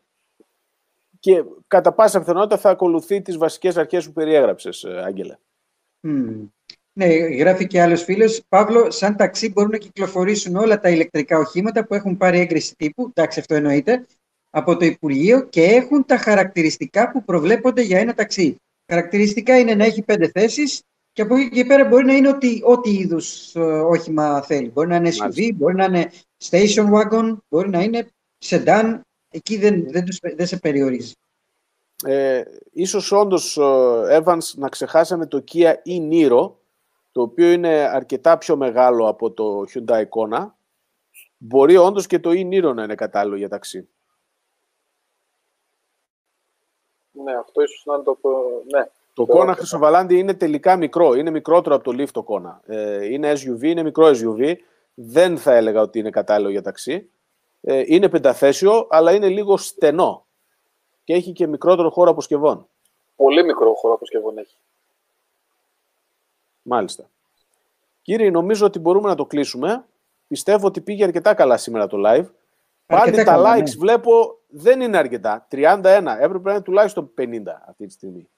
και 1.22 1.44
κατά 1.66 1.92
πάσα 1.92 2.18
πιθανότητα 2.18 2.58
θα 2.58 2.70
ακολουθεί 2.70 3.22
τις 3.22 3.36
βασικές 3.36 3.76
αρχές 3.76 4.06
που 4.06 4.12
περιέγραψες, 4.12 4.84
ε, 4.84 5.02
Άγγελε. 5.04 5.36
Mm. 6.06 6.48
Ναι, 6.92 7.06
γράφει 7.06 7.66
και 7.66 7.82
άλλος 7.82 8.02
φίλος. 8.02 8.42
Παύλο, 8.48 8.90
σαν 8.90 9.16
ταξί 9.16 9.52
μπορούν 9.52 9.70
να 9.70 9.78
κυκλοφορήσουν 9.78 10.56
όλα 10.56 10.80
τα 10.80 10.88
ηλεκτρικά 10.88 11.38
οχήματα 11.38 11.86
που 11.86 11.94
έχουν 11.94 12.16
πάρει 12.16 12.38
έγκριση 12.38 12.76
τύπου, 12.76 13.06
εντάξει 13.14 13.40
αυτό 13.40 13.54
εννοείται, 13.54 14.06
από 14.50 14.76
το 14.76 14.84
Υπουργείο 14.84 15.46
και 15.48 15.62
έχουν 15.62 16.04
τα 16.04 16.16
χαρακτηριστικά 16.16 17.10
που 17.10 17.24
προβλέπονται 17.24 17.82
για 17.82 17.98
ένα 17.98 18.14
ταξί. 18.14 18.56
Χαρακτηριστικά 18.92 19.58
είναι 19.58 19.74
να 19.74 19.84
έχει 19.84 20.02
πέντε 20.02 20.30
θέσεις 20.34 20.82
και 21.12 21.22
από 21.22 21.36
εκεί 21.36 21.48
και 21.48 21.64
πέρα 21.64 21.84
μπορεί 21.84 22.04
να 22.04 22.14
είναι 22.14 22.28
ό,τι, 22.28 22.60
ό,τι 22.64 22.90
είδους 22.90 23.54
ε, 23.54 23.60
όχημα 23.60 24.42
θέλει. 24.42 24.70
Μπορεί 24.70 24.88
να 24.88 24.96
είναι 24.96 25.10
SUV, 25.18 25.50
μπορεί 25.54 25.74
να 25.74 25.84
είναι 25.84 26.10
station 26.44 26.90
wagon, 26.92 27.36
μπορεί 27.48 27.68
να 27.68 27.82
είναι 27.82 28.08
sedan, 28.44 29.00
εκεί 29.32 29.56
δεν, 29.58 29.90
δεν, 29.90 30.04
τους, 30.04 30.18
δεν 30.36 30.46
σε 30.46 30.58
περιορίζει. 30.58 31.14
Ε, 32.04 32.42
ίσως 32.72 33.12
όντως, 33.12 33.58
Evans, 34.10 34.54
να 34.54 34.68
ξεχάσαμε 34.68 35.26
το 35.26 35.44
Kia 35.52 35.74
e-Niro, 35.86 36.50
το 37.12 37.22
οποίο 37.22 37.50
είναι 37.50 37.68
αρκετά 37.68 38.38
πιο 38.38 38.56
μεγάλο 38.56 39.08
από 39.08 39.30
το 39.30 39.64
Hyundai 39.74 40.04
Kona. 40.08 40.46
Μπορεί 41.36 41.76
όντως 41.76 42.06
και 42.06 42.18
το 42.18 42.30
e-Niro 42.30 42.72
να 42.74 42.82
είναι 42.82 42.94
κατάλληλο 42.94 43.36
για 43.36 43.48
ταξί. 43.48 43.88
Ναι, 47.12 47.32
αυτό 47.34 47.62
ίσως 47.62 47.82
να 47.86 47.94
είναι 47.94 48.02
το... 48.02 48.18
Ναι. 48.76 48.84
Το 49.14 49.26
Kona 49.28 49.52
Χρυσοβαλάντι 49.56 50.18
είναι 50.18 50.34
τελικά 50.34 50.76
μικρό. 50.76 51.14
Είναι 51.14 51.30
μικρότερο 51.30 51.74
από 51.74 51.84
το 51.84 52.02
Leaf 52.02 52.08
το 52.10 52.24
Kona. 52.28 52.74
Ε, 52.74 53.12
είναι 53.12 53.32
SUV, 53.32 53.62
είναι 53.62 53.82
μικρό 53.82 54.06
SUV. 54.06 54.54
Δεν 54.94 55.38
θα 55.38 55.54
έλεγα 55.54 55.80
ότι 55.80 55.98
είναι 55.98 56.10
κατάλληλο 56.10 56.50
για 56.50 56.62
ταξί. 56.62 57.10
Ε, 57.64 57.82
είναι 57.86 58.08
πενταθέσιο, 58.08 58.86
αλλά 58.90 59.12
είναι 59.12 59.28
λίγο 59.28 59.56
στενό 59.56 60.26
και 61.04 61.14
έχει 61.14 61.32
και 61.32 61.46
μικρότερο 61.46 61.90
χώρο 61.90 62.10
αποσκευών. 62.10 62.68
Πολύ 63.16 63.44
μικρό 63.44 63.74
χώρο 63.74 63.94
αποσκευών 63.94 64.38
έχει. 64.38 64.56
Μάλιστα. 66.62 67.10
Κύριε, 68.02 68.30
νομίζω 68.30 68.66
ότι 68.66 68.78
μπορούμε 68.78 69.08
να 69.08 69.14
το 69.14 69.26
κλείσουμε. 69.26 69.84
Πιστεύω 70.26 70.66
ότι 70.66 70.80
πήγε 70.80 71.04
αρκετά 71.04 71.34
καλά 71.34 71.56
σήμερα 71.56 71.86
το 71.86 71.96
live. 72.06 72.26
Πάλι 72.86 73.24
τα 73.24 73.36
likes 73.38 73.64
ναι. 73.64 73.76
βλέπω 73.78 74.38
δεν 74.48 74.80
είναι 74.80 74.96
αρκετά. 74.96 75.46
31. 75.50 76.16
Έπρεπε 76.20 76.40
να 76.42 76.52
είναι 76.52 76.62
τουλάχιστον 76.62 77.10
50 77.18 77.42
αυτή 77.66 77.86
τη 77.86 77.92
στιγμή. 77.92 78.28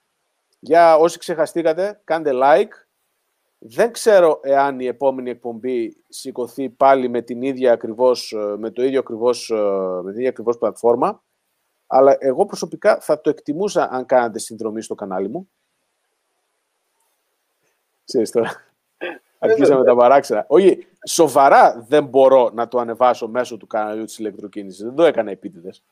Για 0.59 0.97
όσοι 0.97 1.19
ξεχαστήκατε, 1.19 2.01
κάντε 2.05 2.31
like, 2.35 2.84
δεν 3.67 3.93
ξέρω 3.93 4.41
εάν 4.43 4.81
η 4.81 4.87
επόμενη 4.87 5.31
εκπομπή 5.31 5.97
σηκωθεί 6.09 6.69
πάλι 6.71 7.09
με 7.09 7.23
την 7.23 7.43
ίδια 7.43 7.73
ακριβώς, 7.73 8.33
ε, 8.33 8.57
με 8.59 8.71
το 8.71 8.85
ίδιο 8.85 8.99
ακριβώς, 8.99 9.51
ε, 9.51 9.55
με 10.03 10.11
την 10.11 10.19
ίδια 10.19 10.29
ακριβώς 10.29 10.59
πλατφόρμα, 10.59 11.23
αλλά 11.87 12.17
εγώ 12.19 12.47
προσωπικά 12.47 13.01
θα 13.01 13.21
το 13.21 13.31
εκτιμούσα 13.31 13.89
αν 13.91 14.07
κάνατε 14.07 14.39
συνδρομή 14.39 14.83
στο 14.83 14.95
κανάλι 14.95 15.29
μου. 15.29 15.51
Ξέρεις 18.05 18.31
τώρα. 18.31 18.51
Αρχίσαμε 19.39 19.85
τα 19.85 19.97
παράξενα. 19.97 20.45
Όχι, 20.49 20.87
σοβαρά 21.07 21.85
δεν 21.89 22.05
μπορώ 22.05 22.51
να 22.55 22.69
το 22.69 22.79
ανεβάσω 22.79 23.29
μέσω 23.29 23.57
του 23.57 23.67
καναλιού 23.67 24.05
της 24.05 24.19
ηλεκτροκίνησης. 24.19 24.85
Δεν 24.85 24.95
το 24.95 25.05
έκανα 25.05 25.31
επίτηδες. 25.31 25.83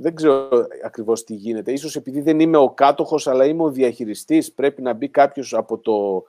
Δεν 0.00 0.14
ξέρω 0.14 0.66
ακριβώς 0.84 1.24
τι 1.24 1.34
γίνεται. 1.34 1.72
Ίσως 1.72 1.96
επειδή 1.96 2.20
δεν 2.20 2.40
είμαι 2.40 2.56
ο 2.56 2.70
κάτοχος, 2.70 3.26
αλλά 3.26 3.44
είμαι 3.44 3.62
ο 3.62 3.70
διαχειριστής, 3.70 4.52
πρέπει 4.52 4.82
να 4.82 4.92
μπει 4.92 5.08
κάποιος 5.08 5.54
από 5.54 5.78
το 5.78 6.24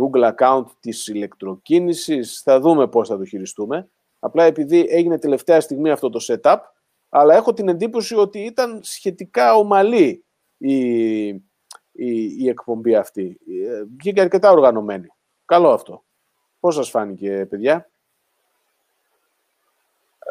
Google 0.00 0.32
account 0.34 0.64
της 0.80 1.06
ηλεκτροκίνησης. 1.06 2.40
Θα 2.40 2.60
δούμε 2.60 2.88
πώς 2.88 3.08
θα 3.08 3.18
το 3.18 3.24
χειριστούμε. 3.24 3.88
Απλά 4.18 4.44
επειδή 4.44 4.86
έγινε 4.88 5.18
τελευταία 5.18 5.60
στιγμή 5.60 5.90
αυτό 5.90 6.10
το 6.10 6.20
setup, 6.28 6.58
αλλά 7.08 7.34
έχω 7.34 7.52
την 7.52 7.68
εντύπωση 7.68 8.14
ότι 8.14 8.38
ήταν 8.38 8.80
σχετικά 8.82 9.54
ομαλή 9.54 10.24
η, 10.56 11.26
η, 11.28 11.42
η 12.38 12.48
εκπομπή 12.48 12.94
αυτή. 12.94 13.40
Ε, 13.66 13.84
βγήκε 13.98 14.20
αρκετά 14.20 14.50
οργανωμένη. 14.50 15.08
Καλό 15.44 15.70
αυτό. 15.70 16.04
Πώς 16.60 16.74
σας 16.74 16.90
φάνηκε, 16.90 17.46
παιδιά; 17.50 17.90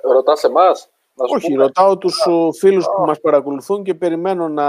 Ρωτάς 0.04 0.44
εμάς; 0.44 0.93
Όχι, 1.16 1.48
πούμε. 1.48 1.64
ρωτάω 1.64 1.98
τους 1.98 2.28
φίλους 2.60 2.86
που 2.86 3.06
μας 3.06 3.20
παρακολουθούν 3.20 3.84
και 3.84 3.94
περιμένω 3.94 4.48
να 4.48 4.68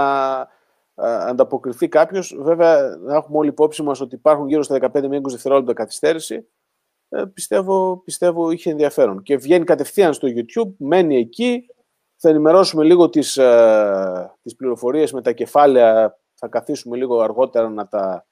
ανταποκριθεί 0.95 1.87
κάποιος. 1.87 2.35
Βέβαια, 2.39 2.97
να 3.01 3.15
έχουμε 3.15 3.37
όλοι 3.37 3.49
υπόψη 3.49 3.83
μας 3.83 4.01
ότι 4.01 4.15
υπάρχουν 4.15 4.47
γύρω 4.47 4.63
στα 4.63 4.75
15 4.75 5.07
με 5.07 5.17
20 5.17 5.21
δευτερόλεπτα 5.29 5.73
καθυστέρηση. 5.73 6.47
Ε, 7.09 7.23
πιστεύω, 7.33 7.97
πιστεύω 7.97 8.51
είχε 8.51 8.71
ενδιαφέρον. 8.71 9.21
Και 9.21 9.37
βγαίνει 9.37 9.63
κατευθείαν 9.63 10.13
στο 10.13 10.27
YouTube, 10.31 10.73
μένει 10.77 11.17
εκεί. 11.17 11.65
Θα 12.15 12.29
ενημερώσουμε 12.29 12.83
λίγο 12.83 13.09
τις, 13.09 13.37
ε, 13.37 14.35
τις 14.41 14.55
πληροφορίες 14.55 15.11
με 15.11 15.21
τα 15.21 15.31
κεφάλαια. 15.31 16.19
Θα 16.33 16.47
καθίσουμε 16.47 16.97
λίγο 16.97 17.21
αργότερα 17.21 17.69
να 17.69 17.87
τα... 17.87 18.25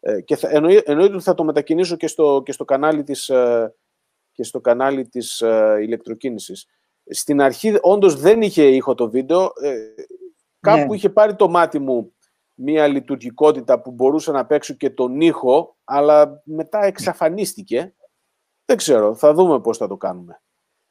Ε, 0.00 0.20
και 0.20 0.36
θα, 0.36 0.48
εννοείται 0.50 1.14
ότι 1.14 1.22
θα 1.22 1.34
το 1.34 1.44
μετακινήσω 1.44 1.96
και 1.96 2.06
στο, 2.06 2.42
και 2.44 2.52
στο 2.52 2.64
κανάλι 2.64 3.02
της, 3.02 3.28
ε, 3.28 3.74
και 4.32 4.44
στο 4.44 4.60
κανάλι 4.60 5.08
της 5.08 5.40
ε, 5.40 5.78
ηλεκτροκίνησης. 5.80 6.66
Στην 7.10 7.40
αρχή 7.40 7.78
όντως 7.80 8.20
δεν 8.20 8.42
είχε 8.42 8.66
ήχο 8.66 8.94
το 8.94 9.10
βίντεο. 9.10 9.52
Ε, 9.62 9.74
κάπου 10.60 10.88
ναι. 10.88 10.94
είχε 10.94 11.10
πάρει 11.10 11.36
το 11.36 11.48
μάτι 11.48 11.78
μου 11.78 12.14
μία 12.54 12.86
λειτουργικότητα 12.86 13.80
που 13.80 13.90
μπορούσα 13.90 14.32
να 14.32 14.46
παίξω 14.46 14.74
και 14.74 14.90
τον 14.90 15.20
ήχο, 15.20 15.76
αλλά 15.84 16.42
μετά 16.44 16.84
εξαφανίστηκε. 16.84 17.94
Δεν 18.64 18.76
ξέρω, 18.76 19.14
θα 19.14 19.34
δούμε 19.34 19.60
πώς 19.60 19.76
θα 19.76 19.88
το 19.88 19.96
κάνουμε. 19.96 20.42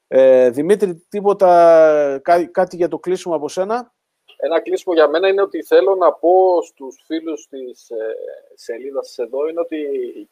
Ε, 0.07 0.49
Δημήτρη, 0.49 0.95
τίποτα, 1.09 2.19
κά, 2.23 2.45
κάτι 2.45 2.75
για 2.75 2.87
το 2.87 2.99
κλείσιμο 2.99 3.35
από 3.35 3.49
σένα; 3.49 3.93
Ένα 4.45 4.59
κλείσιμο 4.59 4.93
για 4.93 5.07
μένα 5.07 5.27
είναι 5.27 5.41
ότι 5.41 5.63
θέλω 5.63 5.95
να 5.95 6.11
πω 6.13 6.61
στους 6.61 7.03
φίλους 7.05 7.47
της 7.49 7.89
ε, 7.89 8.15
σελίδας 8.55 9.17
εδώ 9.17 9.47
είναι 9.47 9.59
ότι 9.59 9.77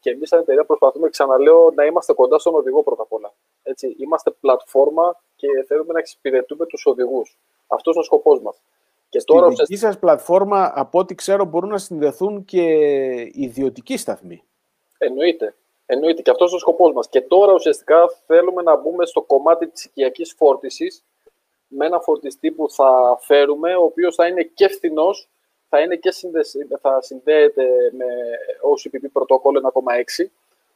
και 0.00 0.10
εμείς 0.10 0.28
σαν 0.28 0.40
εταιρεία 0.40 0.64
προσπαθούμε, 0.64 1.08
ξαναλέω, 1.08 1.72
να 1.74 1.84
είμαστε 1.84 2.12
κοντά 2.12 2.38
στον 2.38 2.54
οδηγό 2.54 2.82
πρώτα 2.82 3.02
απ' 3.02 3.12
όλα. 3.12 3.34
Έτσι, 3.62 3.96
είμαστε 3.98 4.30
πλατφόρμα 4.30 5.22
και 5.36 5.48
θέλουμε 5.66 5.92
να 5.92 5.98
εξυπηρετούμε 5.98 6.66
τους 6.66 6.86
οδηγούς. 6.86 7.38
Αυτός 7.66 7.94
είναι 7.94 8.02
ο 8.02 8.04
σκοπός 8.04 8.40
μας. 8.40 8.62
Και 9.08 9.18
Στη 9.18 9.32
τώρα, 9.32 9.48
δική 9.48 9.76
σας 9.76 9.98
πλατφόρμα, 9.98 10.72
από 10.74 10.98
ό,τι 10.98 11.14
ξέρω, 11.14 11.44
μπορούν 11.44 11.70
να 11.70 11.78
συνδεθούν 11.78 12.44
και 12.44 12.62
ιδιωτικοί 13.32 13.96
σταθμοί. 13.96 14.42
Εννοείται. 14.98 15.54
Εννοείται 15.86 16.22
και 16.22 16.30
αυτός 16.30 16.48
είναι 16.48 16.56
ο 16.56 16.60
σκοπός 16.60 16.92
μας. 16.92 17.08
Και 17.08 17.20
τώρα 17.20 17.52
ουσιαστικά 17.52 18.08
θέλουμε 18.26 18.62
να 18.62 18.76
μπούμε 18.76 19.06
στο 19.06 19.22
κομμάτι 19.22 19.68
της 19.68 19.84
οικιακής 19.84 20.34
φόρτισης 20.36 21.04
με 21.74 21.86
ένα 21.86 22.00
φορτιστή 22.00 22.50
που 22.50 22.70
θα 22.70 23.18
φέρουμε, 23.20 23.74
ο 23.74 23.82
οποίος 23.82 24.14
θα 24.14 24.26
είναι 24.26 24.42
και 24.42 24.68
φθηνός, 24.68 25.28
θα, 25.68 25.80
είναι 25.80 25.96
και 25.96 26.10
θα 26.80 27.02
συνδέεται 27.02 27.64
με 27.92 28.04
OCPP 28.74 29.10
πρωτόκολλο 29.12 29.72
1,6, 30.18 30.26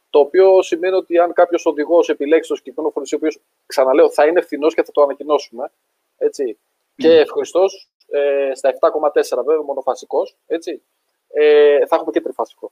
το 0.09 0.19
οποίο 0.19 0.61
σημαίνει 0.61 0.95
ότι 0.95 1.17
αν 1.19 1.33
κάποιος 1.33 1.65
οδηγός 1.65 2.09
επιλέξει 2.09 2.49
το 2.49 2.55
συγκεκριμένο 2.55 2.93
φορτιστή, 2.93 3.15
ο 3.15 3.19
οποίος 3.21 3.41
ξαναλέω 3.65 4.09
θα 4.09 4.25
είναι 4.25 4.41
φθηνός 4.41 4.73
και 4.73 4.83
θα 4.83 4.91
το 4.91 5.01
ανακοινώσουμε, 5.01 5.71
έτσι, 6.17 6.57
και 6.95 7.19
ευχαριστώς 7.19 7.89
ε, 8.07 8.51
στα 8.53 8.73
7,4 8.79 9.43
βέβαια 9.45 9.61
μονοφασικός, 9.61 10.37
έτσι, 10.47 10.81
ε, 11.27 11.85
θα 11.85 11.95
έχουμε 11.95 12.11
και 12.11 12.21
τριφασικό. 12.21 12.71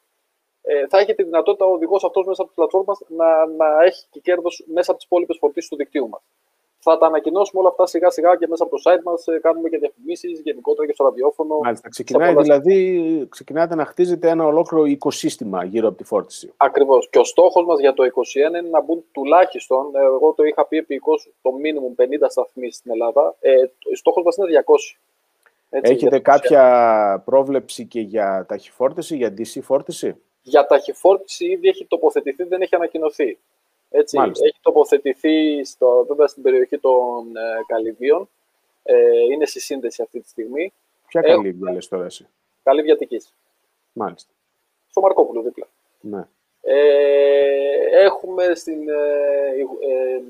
Ε, 0.62 0.88
θα 0.88 0.98
έχει 0.98 1.16
τη 1.16 1.24
δυνατότητα 1.24 1.66
ο 1.66 1.72
οδηγός 1.72 2.04
αυτός 2.04 2.26
μέσα 2.26 2.42
από 2.42 2.50
τη 2.52 2.56
πλατφόρμα 2.56 2.98
να, 3.08 3.46
να 3.46 3.84
έχει 3.84 4.06
και 4.10 4.20
κέρδος 4.20 4.64
μέσα 4.68 4.92
από 4.92 5.00
τις 5.00 5.06
υπόλοιπες 5.06 5.38
φορτίσεις 5.38 5.70
του 5.70 5.76
δικτύου 5.76 6.10
μας. 6.10 6.22
Θα 6.88 6.98
τα 6.98 7.06
ανακοινώσουμε 7.06 7.62
όλα 7.62 7.70
αυτά 7.70 7.86
σιγά 7.86 8.10
σιγά 8.10 8.36
και 8.36 8.48
μέσα 8.48 8.64
από 8.64 8.76
το 8.76 8.82
site 8.86 9.04
μας. 9.04 9.28
Ε, 9.28 9.40
κάνουμε 9.40 9.70
και 9.70 9.78
διαφημίσεις 9.78 10.40
γενικότερα 10.40 10.88
και 10.88 10.94
στο 10.94 11.04
ραδιόφωνο. 11.04 11.58
Μάλιστα. 11.58 11.90
Ξεκινάει 11.90 12.36
δηλαδή, 12.36 13.28
ξεκινάτε 13.30 13.76
να 13.76 13.86
χτίζετε 13.86 14.30
ένα 14.30 14.46
ολόκληρο 14.46 14.86
οικοσύστημα 14.86 15.64
γύρω 15.64 15.88
από 15.88 15.98
τη 15.98 16.04
φόρτιση. 16.04 16.54
Ακριβώς. 16.58 17.10
Και 17.10 17.20
ο 17.20 17.24
στόχος 17.24 17.66
μας 17.66 17.80
για 17.80 17.94
το 17.94 18.04
2021 18.04 18.60
είναι 18.60 18.70
να 18.70 18.82
μπουν 18.82 19.04
τουλάχιστον, 19.12 19.96
ε, 19.96 20.00
εγώ 20.00 20.34
το 20.34 20.44
είχα 20.44 20.66
πει 20.66 20.78
επί 20.78 21.02
το 21.42 21.52
μήνυμο 21.52 21.94
50 21.96 22.30
σταθμοί 22.30 22.72
στην 22.72 22.92
Ελλάδα. 22.92 23.36
Ε, 23.40 23.52
ο 23.92 23.96
στόχος 23.96 24.24
μας 24.24 24.36
είναι 24.36 24.48
200. 24.48 24.98
Έτσι, 25.70 25.92
Έχετε 25.92 26.20
κάποια 26.20 27.22
πρόβλεψη 27.26 27.86
και 27.86 28.00
για 28.00 28.46
ταχυφόρτιση, 28.48 29.16
για 29.16 29.34
DC 29.38 29.62
φόρτιση; 29.62 30.16
Για 30.42 30.66
ταχυφόρτιση 30.66 31.46
ήδη 31.46 31.68
έχει 31.68 31.86
τοποθετηθεί, 31.86 32.44
δεν 32.44 32.62
έχει 32.62 32.76
ανακοινωθεί. 32.76 33.38
Έτσι, 33.98 34.18
έχει 34.22 34.60
τοποθετηθεί 34.62 35.64
στο, 35.64 36.06
βέβαια 36.08 36.28
στην 36.28 36.44
περιοχή 36.44 36.78
των 36.78 37.36
ε, 37.36 37.42
Καλυβίων. 37.68 38.30
Ε, 38.84 38.96
είναι 39.32 39.46
στη 39.46 39.60
σύνδεση 39.60 40.02
αυτή 40.02 40.20
τη 40.20 40.30
στιγμή. 40.30 40.74
Ποια 41.08 41.22
Έχω... 41.24 41.36
Καλύβια 41.36 41.72
λες 41.72 41.88
τώρα 41.88 42.06
εσύ; 42.06 42.28
Καλύβια 42.64 42.94
Αττικής. 42.94 43.34
Μάλιστα. 43.94 44.32
Στο 44.90 45.02
Μαρκόπουλο 45.02 45.42
δίπλα. 45.42 45.68
Ναι. 46.02 46.28
Ε, 46.62 48.04
έχουμε 48.04 48.56
στην, 48.56 48.90
ε, 48.90 48.94
ε, 49.90 50.22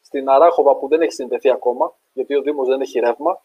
στην 0.00 0.28
Αράχοβα 0.28 0.76
που 0.76 0.88
δεν 0.88 1.00
έχει 1.00 1.12
συνδεθεί 1.12 1.50
ακόμα, 1.50 1.94
γιατί 2.12 2.36
ο 2.36 2.42
Δήμος 2.42 2.68
δεν 2.68 2.80
έχει 2.80 2.98
ρεύμα. 2.98 3.42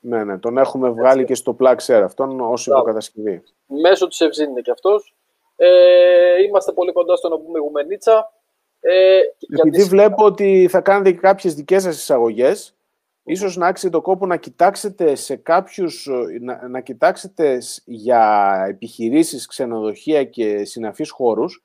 Ναι, 0.00 0.24
ναι, 0.24 0.38
τον 0.38 0.58
έχουμε 0.58 0.88
βγάλει 0.88 1.24
και 1.24 1.34
στο 1.34 1.56
Plug 1.60 1.76
Share 1.86 2.02
αυτόν 2.04 2.40
ως 2.40 2.66
υποκατασκευή. 2.66 3.42
Μέσω 3.66 4.08
της 4.08 4.20
Ευζήν 4.20 4.50
είναι 4.50 4.60
και 4.60 4.70
αυτός. 4.70 5.14
Ε, 5.60 6.42
είμαστε 6.42 6.72
πολύ 6.72 6.92
κοντά 6.92 7.16
στο 7.16 7.28
να 7.28 7.38
πούμε 7.38 7.58
Γουμενίτσα. 7.58 8.32
Ε, 8.80 9.20
Επειδή 9.66 9.84
βλέπω 9.84 10.24
ότι 10.24 10.68
θα 10.70 10.80
κάνετε 10.80 11.10
και 11.10 11.18
κάποιες 11.18 11.54
δικές 11.54 11.82
σας 11.82 11.96
εισαγωγές, 11.96 12.76
ίσως 13.22 13.56
να 13.56 13.66
άξει 13.66 13.90
το 13.90 14.00
κόπο 14.00 14.26
να 14.26 14.36
κοιτάξετε 14.36 15.14
σε 15.14 15.36
κάποιους, 15.36 16.08
να, 16.40 16.68
να 16.68 16.80
κοιτάξετε 16.80 17.58
για 17.84 18.54
επιχειρήσεις, 18.68 19.46
ξενοδοχεία 19.46 20.24
και 20.24 20.64
συναφείς 20.64 21.10
χώρους, 21.10 21.62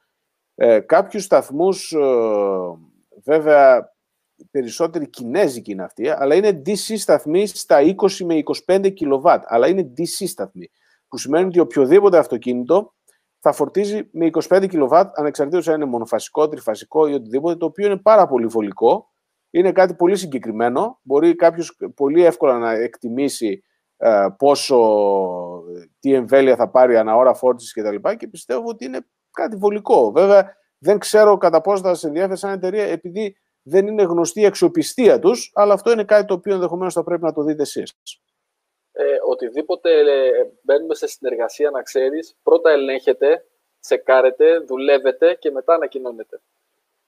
ε, 0.56 0.80
κάποιους 0.80 1.24
σταθμούς, 1.24 1.92
ε, 1.92 2.00
βέβαια 3.24 3.94
περισσότεροι 4.52 5.08
κινέζικοι 5.08 5.72
είναι 5.72 5.84
αυτοί, 5.84 6.10
αλλά 6.10 6.36
είναι 6.36 6.62
DC 6.66 6.98
σταθμοί 6.98 7.48
στα 7.48 7.82
20 7.82 8.26
με 8.26 8.44
25 8.66 8.90
κιλοβάτ, 8.94 9.44
αλλά 9.48 9.68
είναι 9.68 9.94
DC 9.98 10.28
σταθμοί, 10.28 10.70
που 11.08 11.18
σημαίνει 11.18 11.46
ότι 11.46 11.60
οποιοδήποτε 11.60 12.18
αυτοκίνητο 12.18 12.94
θα 13.46 13.52
φορτίζει 13.52 14.10
με 14.12 14.30
25 14.50 14.66
κιλοβάτ, 14.70 15.20
ανεξαρτήτως 15.20 15.68
αν 15.68 15.76
είναι 15.76 15.86
μονοφασικό, 15.86 16.48
τριφασικό 16.48 17.08
ή 17.08 17.14
οτιδήποτε, 17.14 17.56
το 17.56 17.66
οποίο 17.66 17.86
είναι 17.86 17.98
πάρα 17.98 18.28
πολύ 18.28 18.46
βολικό, 18.46 19.12
είναι 19.50 19.72
κάτι 19.72 19.94
πολύ 19.94 20.16
συγκεκριμένο, 20.16 21.00
μπορεί 21.02 21.36
κάποιος 21.36 21.78
πολύ 21.96 22.24
εύκολα 22.24 22.58
να 22.58 22.72
εκτιμήσει 22.72 23.64
ε, 23.98 24.28
πόσο, 24.38 24.78
τι 26.00 26.14
εμβέλεια 26.14 26.56
θα 26.56 26.70
πάρει 26.70 26.98
ανά 26.98 27.16
ώρα 27.16 27.34
φόρτισης 27.34 27.74
κτλ. 27.74 27.96
Και, 27.96 28.16
και 28.16 28.28
πιστεύω 28.28 28.70
ότι 28.70 28.86
είναι 28.86 29.08
κάτι 29.32 29.56
βολικό. 29.56 30.12
Βέβαια, 30.12 30.56
δεν 30.78 30.98
ξέρω 31.00 31.38
κατά 31.38 31.62
πόσο 31.62 31.84
θα 31.84 31.94
σε 31.94 32.08
ενδιαφέρει 32.08 32.38
σαν 32.38 32.52
εταιρεία, 32.52 32.84
επειδή 32.84 33.38
δεν 33.62 33.88
είναι 33.88 34.04
γνωστή 34.04 34.42
η 34.42 34.46
αξιοπιστία 34.46 35.20
τους, 35.20 35.52
αλλά 35.54 35.74
αυτό 35.74 35.92
είναι 35.92 36.04
κάτι 36.04 36.26
το 36.26 36.34
οποίο 36.34 36.54
ενδεχομένως 36.54 36.94
θα 36.94 37.04
πρέπει 37.04 37.24
να 37.24 37.34
το 37.34 37.44
δείτε 37.44 37.62
εσείς. 37.62 37.94
Ε, 38.94 39.04
οτιδήποτε 39.28 40.00
ε, 40.00 40.52
μπαίνουμε 40.62 40.96
σε 40.96 41.08
συνεργασία, 41.08 41.70
να 41.70 41.82
ξέρεις, 41.82 42.36
πρώτα 42.44 42.72
ελέγχετε, 42.72 43.46
τσεκάρετε, 43.80 44.60
δουλεύετε 44.60 45.34
και 45.40 45.52
μετά 45.52 45.74
ανακοινώνετε. 45.74 46.42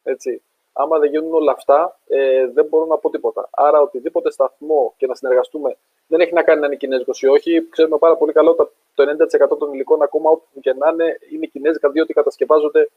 Έτσι. 0.04 0.42
Άμα 0.74 1.00
δεν 1.00 1.10
γίνουν 1.10 1.34
όλα 1.34 1.52
αυτά, 1.52 2.00
ε, 2.08 2.48
δεν 2.48 2.66
μπορώ 2.66 2.86
να 2.86 2.98
πω 2.98 3.10
τίποτα. 3.10 3.50
Άρα, 3.52 3.82
οτιδήποτε 3.82 4.32
σταθμό 4.32 4.94
και 4.98 5.08
να 5.08 5.16
συνεργαστούμε 5.16 5.78
δεν 6.08 6.20
έχει 6.20 6.34
να 6.34 6.44
κάνει 6.44 6.60
να 6.60 6.66
είναι 6.66 6.76
κινέζικος 6.76 7.22
ή 7.22 7.28
όχι. 7.28 7.68
Ξέρουμε 7.70 7.98
πάρα 7.98 8.18
πολύ 8.18 8.32
καλό 8.32 8.56
ότι 8.58 8.72
το 8.94 9.04
90% 9.54 9.58
των 9.58 9.74
υλικών, 9.74 10.02
ακόμα 10.02 10.30
όπου 10.30 10.60
και 10.60 10.74
να 10.74 10.90
είναι, 10.90 11.18
είναι 11.32 11.46
κινέζικα, 11.46 11.90
διότι 11.90 12.14
κατασκευάζονται 12.14 12.90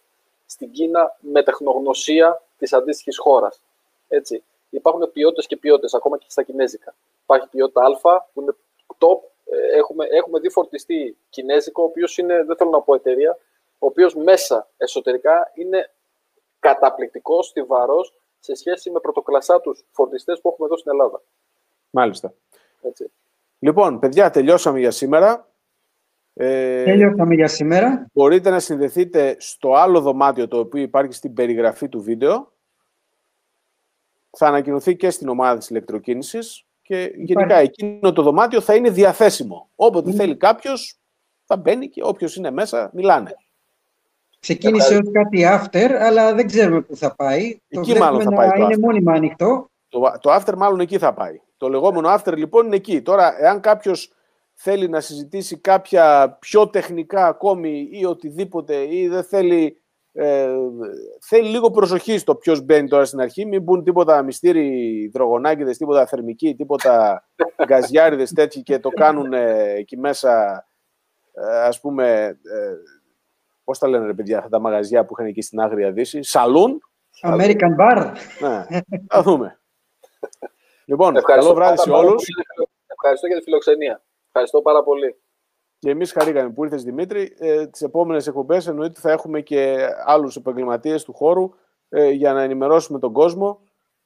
στην 0.46 0.70
Κίνα 0.70 1.16
με 1.20 1.42
τεχνογνωσία 1.42 2.42
της 2.58 2.72
αντίστοιχης 2.72 3.18
χώρας. 3.18 3.60
Έτσι. 4.08 4.44
Υπάρχουν 4.70 5.12
ποιότητες 5.12 5.46
και 5.46 5.56
ποιότητες, 5.56 5.94
ακόμα 5.94 6.18
και 6.18 6.26
στα 6.28 6.42
κινέζικα. 6.42 6.94
Υπάρχει 7.22 7.48
ποιότητα 7.48 7.82
Α, 7.82 8.22
που 8.32 8.40
είναι 8.40 8.54
top. 8.98 9.18
Ε, 9.44 9.78
έχουμε, 9.78 10.04
έχουμε 10.10 10.40
δει 10.40 10.50
φορτιστή 10.50 11.16
κινέζικο, 11.30 11.82
ο 11.82 11.84
οποίος 11.84 12.18
είναι, 12.18 12.44
δεν 12.44 12.56
θέλω 12.56 12.70
να 12.70 12.80
πω 12.80 12.94
εταιρεία, 12.94 13.38
ο 13.78 13.86
οποίος 13.86 14.14
μέσα 14.14 14.68
εσωτερικά 14.76 15.50
είναι 15.54 15.90
καταπληκτικός, 16.58 17.46
στιβαρός 17.46 18.14
σε 18.40 18.54
σχέση 18.54 18.90
με 18.90 19.00
πρωτοκλασσά 19.00 19.60
τους 19.60 19.84
φορτιστές 19.90 20.40
που 20.40 20.48
έχουμε 20.48 20.66
εδώ 20.66 20.76
στην 20.76 20.90
Ελλάδα. 20.90 21.22
Μάλιστα. 21.90 22.34
Έτσι. 22.82 23.10
Λοιπόν, 23.58 23.98
παιδιά, 23.98 24.30
τελειώσαμε 24.30 24.78
για 24.78 24.90
σήμερα. 24.90 25.48
Ε, 26.34 26.84
Τελειώσαμε 26.84 27.34
για 27.34 27.48
σήμερα. 27.48 28.06
Μπορείτε 28.12 28.50
να 28.50 28.60
συνδεθείτε 28.60 29.36
στο 29.38 29.74
άλλο 29.74 30.00
δωμάτιο 30.00 30.48
το 30.48 30.58
οποίο 30.58 30.82
υπάρχει 30.82 31.12
στην 31.12 31.34
περιγραφή 31.34 31.88
του 31.88 32.02
βίντεο. 32.02 32.52
Θα 34.30 34.46
ανακοινωθεί 34.46 34.96
και 34.96 35.10
στην 35.10 35.28
ομάδα 35.28 35.58
της 35.58 35.70
ηλεκτροκίνησης 35.70 36.67
και 36.88 37.12
γενικά 37.16 37.56
εκείνο 37.56 38.12
το 38.12 38.22
δωμάτιο 38.22 38.60
θα 38.60 38.74
είναι 38.74 38.90
διαθέσιμο. 38.90 39.68
Όποτε 39.74 40.12
θέλει 40.12 40.36
κάποιος 40.36 40.98
θα 41.44 41.56
μπαίνει 41.56 41.88
και 41.88 42.02
όποιος 42.04 42.36
είναι 42.36 42.50
μέσα 42.50 42.90
μιλάνε. 42.94 43.36
Ξεκίνησε 44.40 44.96
ως 44.96 45.10
κάτι 45.12 45.44
after, 45.48 45.90
αλλά 46.00 46.34
δεν 46.34 46.46
ξέρουμε 46.46 46.80
πού 46.80 46.96
θα 46.96 47.14
πάει. 47.14 47.60
Εκεί 47.68 47.92
το 47.92 47.98
μάλλον 47.98 48.22
θα 48.22 48.30
να 48.30 48.36
πάει 48.36 48.48
το 48.48 48.56
είναι 48.56 48.74
after. 48.74 48.78
μόνιμα 48.78 49.12
ανοιχτό. 49.12 49.70
Το, 49.88 50.00
το 50.20 50.34
after 50.34 50.54
μάλλον 50.56 50.80
εκεί 50.80 50.98
θα 50.98 51.14
πάει. 51.14 51.40
Το 51.56 51.68
λεγόμενο 51.68 52.14
after 52.14 52.36
λοιπόν 52.36 52.66
είναι 52.66 52.76
εκεί. 52.76 53.02
Τώρα, 53.02 53.42
εάν 53.42 53.60
κάποιος 53.60 54.12
θέλει 54.54 54.88
να 54.88 55.00
συζητήσει 55.00 55.56
κάποια 55.56 56.36
πιο 56.40 56.68
τεχνικά 56.68 57.26
ακόμη 57.26 57.88
ή 57.92 58.04
οτιδήποτε 58.04 58.94
ή 58.94 59.08
δεν 59.08 59.24
θέλει, 59.24 59.80
ε, 60.12 60.54
θέλει 61.20 61.48
λίγο 61.48 61.70
προσοχή 61.70 62.18
στο 62.18 62.34
ποιος 62.34 62.60
μπαίνει 62.60 62.88
τώρα 62.88 63.04
στην 63.04 63.20
αρχή, 63.20 63.46
μην 63.46 63.62
μπουν 63.62 63.84
τίποτα 63.84 64.22
μυστήρι 64.22 64.66
υδρογονάκιδες, 65.02 65.76
τίποτα 65.76 66.06
θερμικοί, 66.06 66.54
τίποτα 66.54 67.24
γκαζιάριδες 67.66 68.32
τέτοιοι 68.32 68.62
και 68.62 68.78
το 68.78 68.88
κάνουν 68.88 69.32
ε, 69.32 69.72
εκεί 69.72 69.96
μέσα, 69.96 70.64
ε, 71.32 71.58
ας 71.58 71.80
πούμε, 71.80 72.38
ε, 72.42 72.74
πώς 73.64 73.78
τα 73.78 73.88
λένε 73.88 74.06
ρε 74.06 74.14
παιδιά 74.14 74.38
αυτά 74.38 74.50
τα 74.50 74.60
μαγαζιά 74.60 75.04
που 75.04 75.12
είχαν 75.12 75.26
εκεί 75.26 75.42
στην 75.42 75.60
Άγρια 75.60 75.92
Δύση, 75.92 76.22
σαλούν, 76.22 76.80
American 77.22 77.76
Bar. 77.80 78.12
ναι, 78.40 78.66
θα 79.08 79.22
δούμε. 79.22 79.58
Λοιπόν, 80.84 81.16
Ευχαριστώ 81.16 81.52
καλό 81.52 81.54
βράδυ 81.54 81.76
πάρα 81.76 81.82
σε 81.82 81.90
πάρα 81.90 82.02
όλους. 82.02 82.24
πολύ. 82.24 82.68
Ευχαριστώ 82.86 83.26
για 83.26 83.36
τη 83.36 83.42
φιλοξενία. 83.42 84.02
Ευχαριστώ 84.26 84.62
πάρα 84.62 84.82
πολύ. 84.82 85.16
Και 85.78 85.90
εμείς 85.90 86.12
χαρήκαμε 86.12 86.50
που 86.50 86.64
ήρθες 86.64 86.82
Δημήτρη. 86.82 87.36
Ε, 87.38 87.66
τις 87.66 87.82
επόμενες 87.82 88.26
εκπομπές 88.26 88.66
εννοείται 88.66 89.00
θα 89.00 89.10
έχουμε 89.10 89.40
και 89.40 89.88
άλλους 90.04 90.36
επαγγελματίες 90.36 91.04
του 91.04 91.12
χώρου 91.12 91.50
ε, 91.88 92.10
για 92.10 92.32
να 92.32 92.42
ενημερώσουμε 92.42 92.98
τον 92.98 93.12
κόσμο 93.12 93.60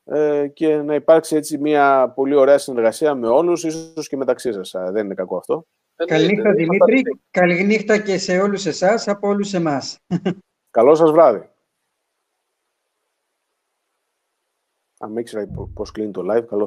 ε, 0.05 0.49
και 0.49 0.77
να 0.77 0.95
υπάρξει 0.95 1.37
έτσι 1.37 1.59
μια 1.59 2.13
πολύ 2.15 2.35
ωραία 2.35 2.59
συνεργασία 2.59 3.15
με 3.15 3.29
όλους, 3.29 3.65
ίσως 3.65 4.09
και 4.09 4.17
μεταξύ 4.17 4.53
σας. 4.53 4.75
Α, 4.75 4.93
Δεν 4.93 5.05
είναι 5.05 5.15
κακό 5.15 5.37
αυτό. 5.37 5.67
Καληνύχτα 5.95 6.49
Εννοείται, 6.49 6.65
Δημήτρη. 6.65 6.93
είμαστε 6.93 7.21
Καληνύχτα 7.31 7.99
και 7.99 8.19
σε 8.19 8.39
όλους 8.39 8.67
εσάς 8.67 9.09
από 9.09 9.29
όλους 9.29 9.55
εμάς. 9.55 9.99
Καλό 10.71 10.95
σας 10.95 11.11
βράδυ. 11.11 11.51
Αν 14.99 15.13
με 15.13 15.21
ήξερα 15.21 15.47
πώς 15.75 15.91
κλείνει 15.91 16.11
το 16.11 16.21
live, 16.33 16.47
καλό 16.47 16.67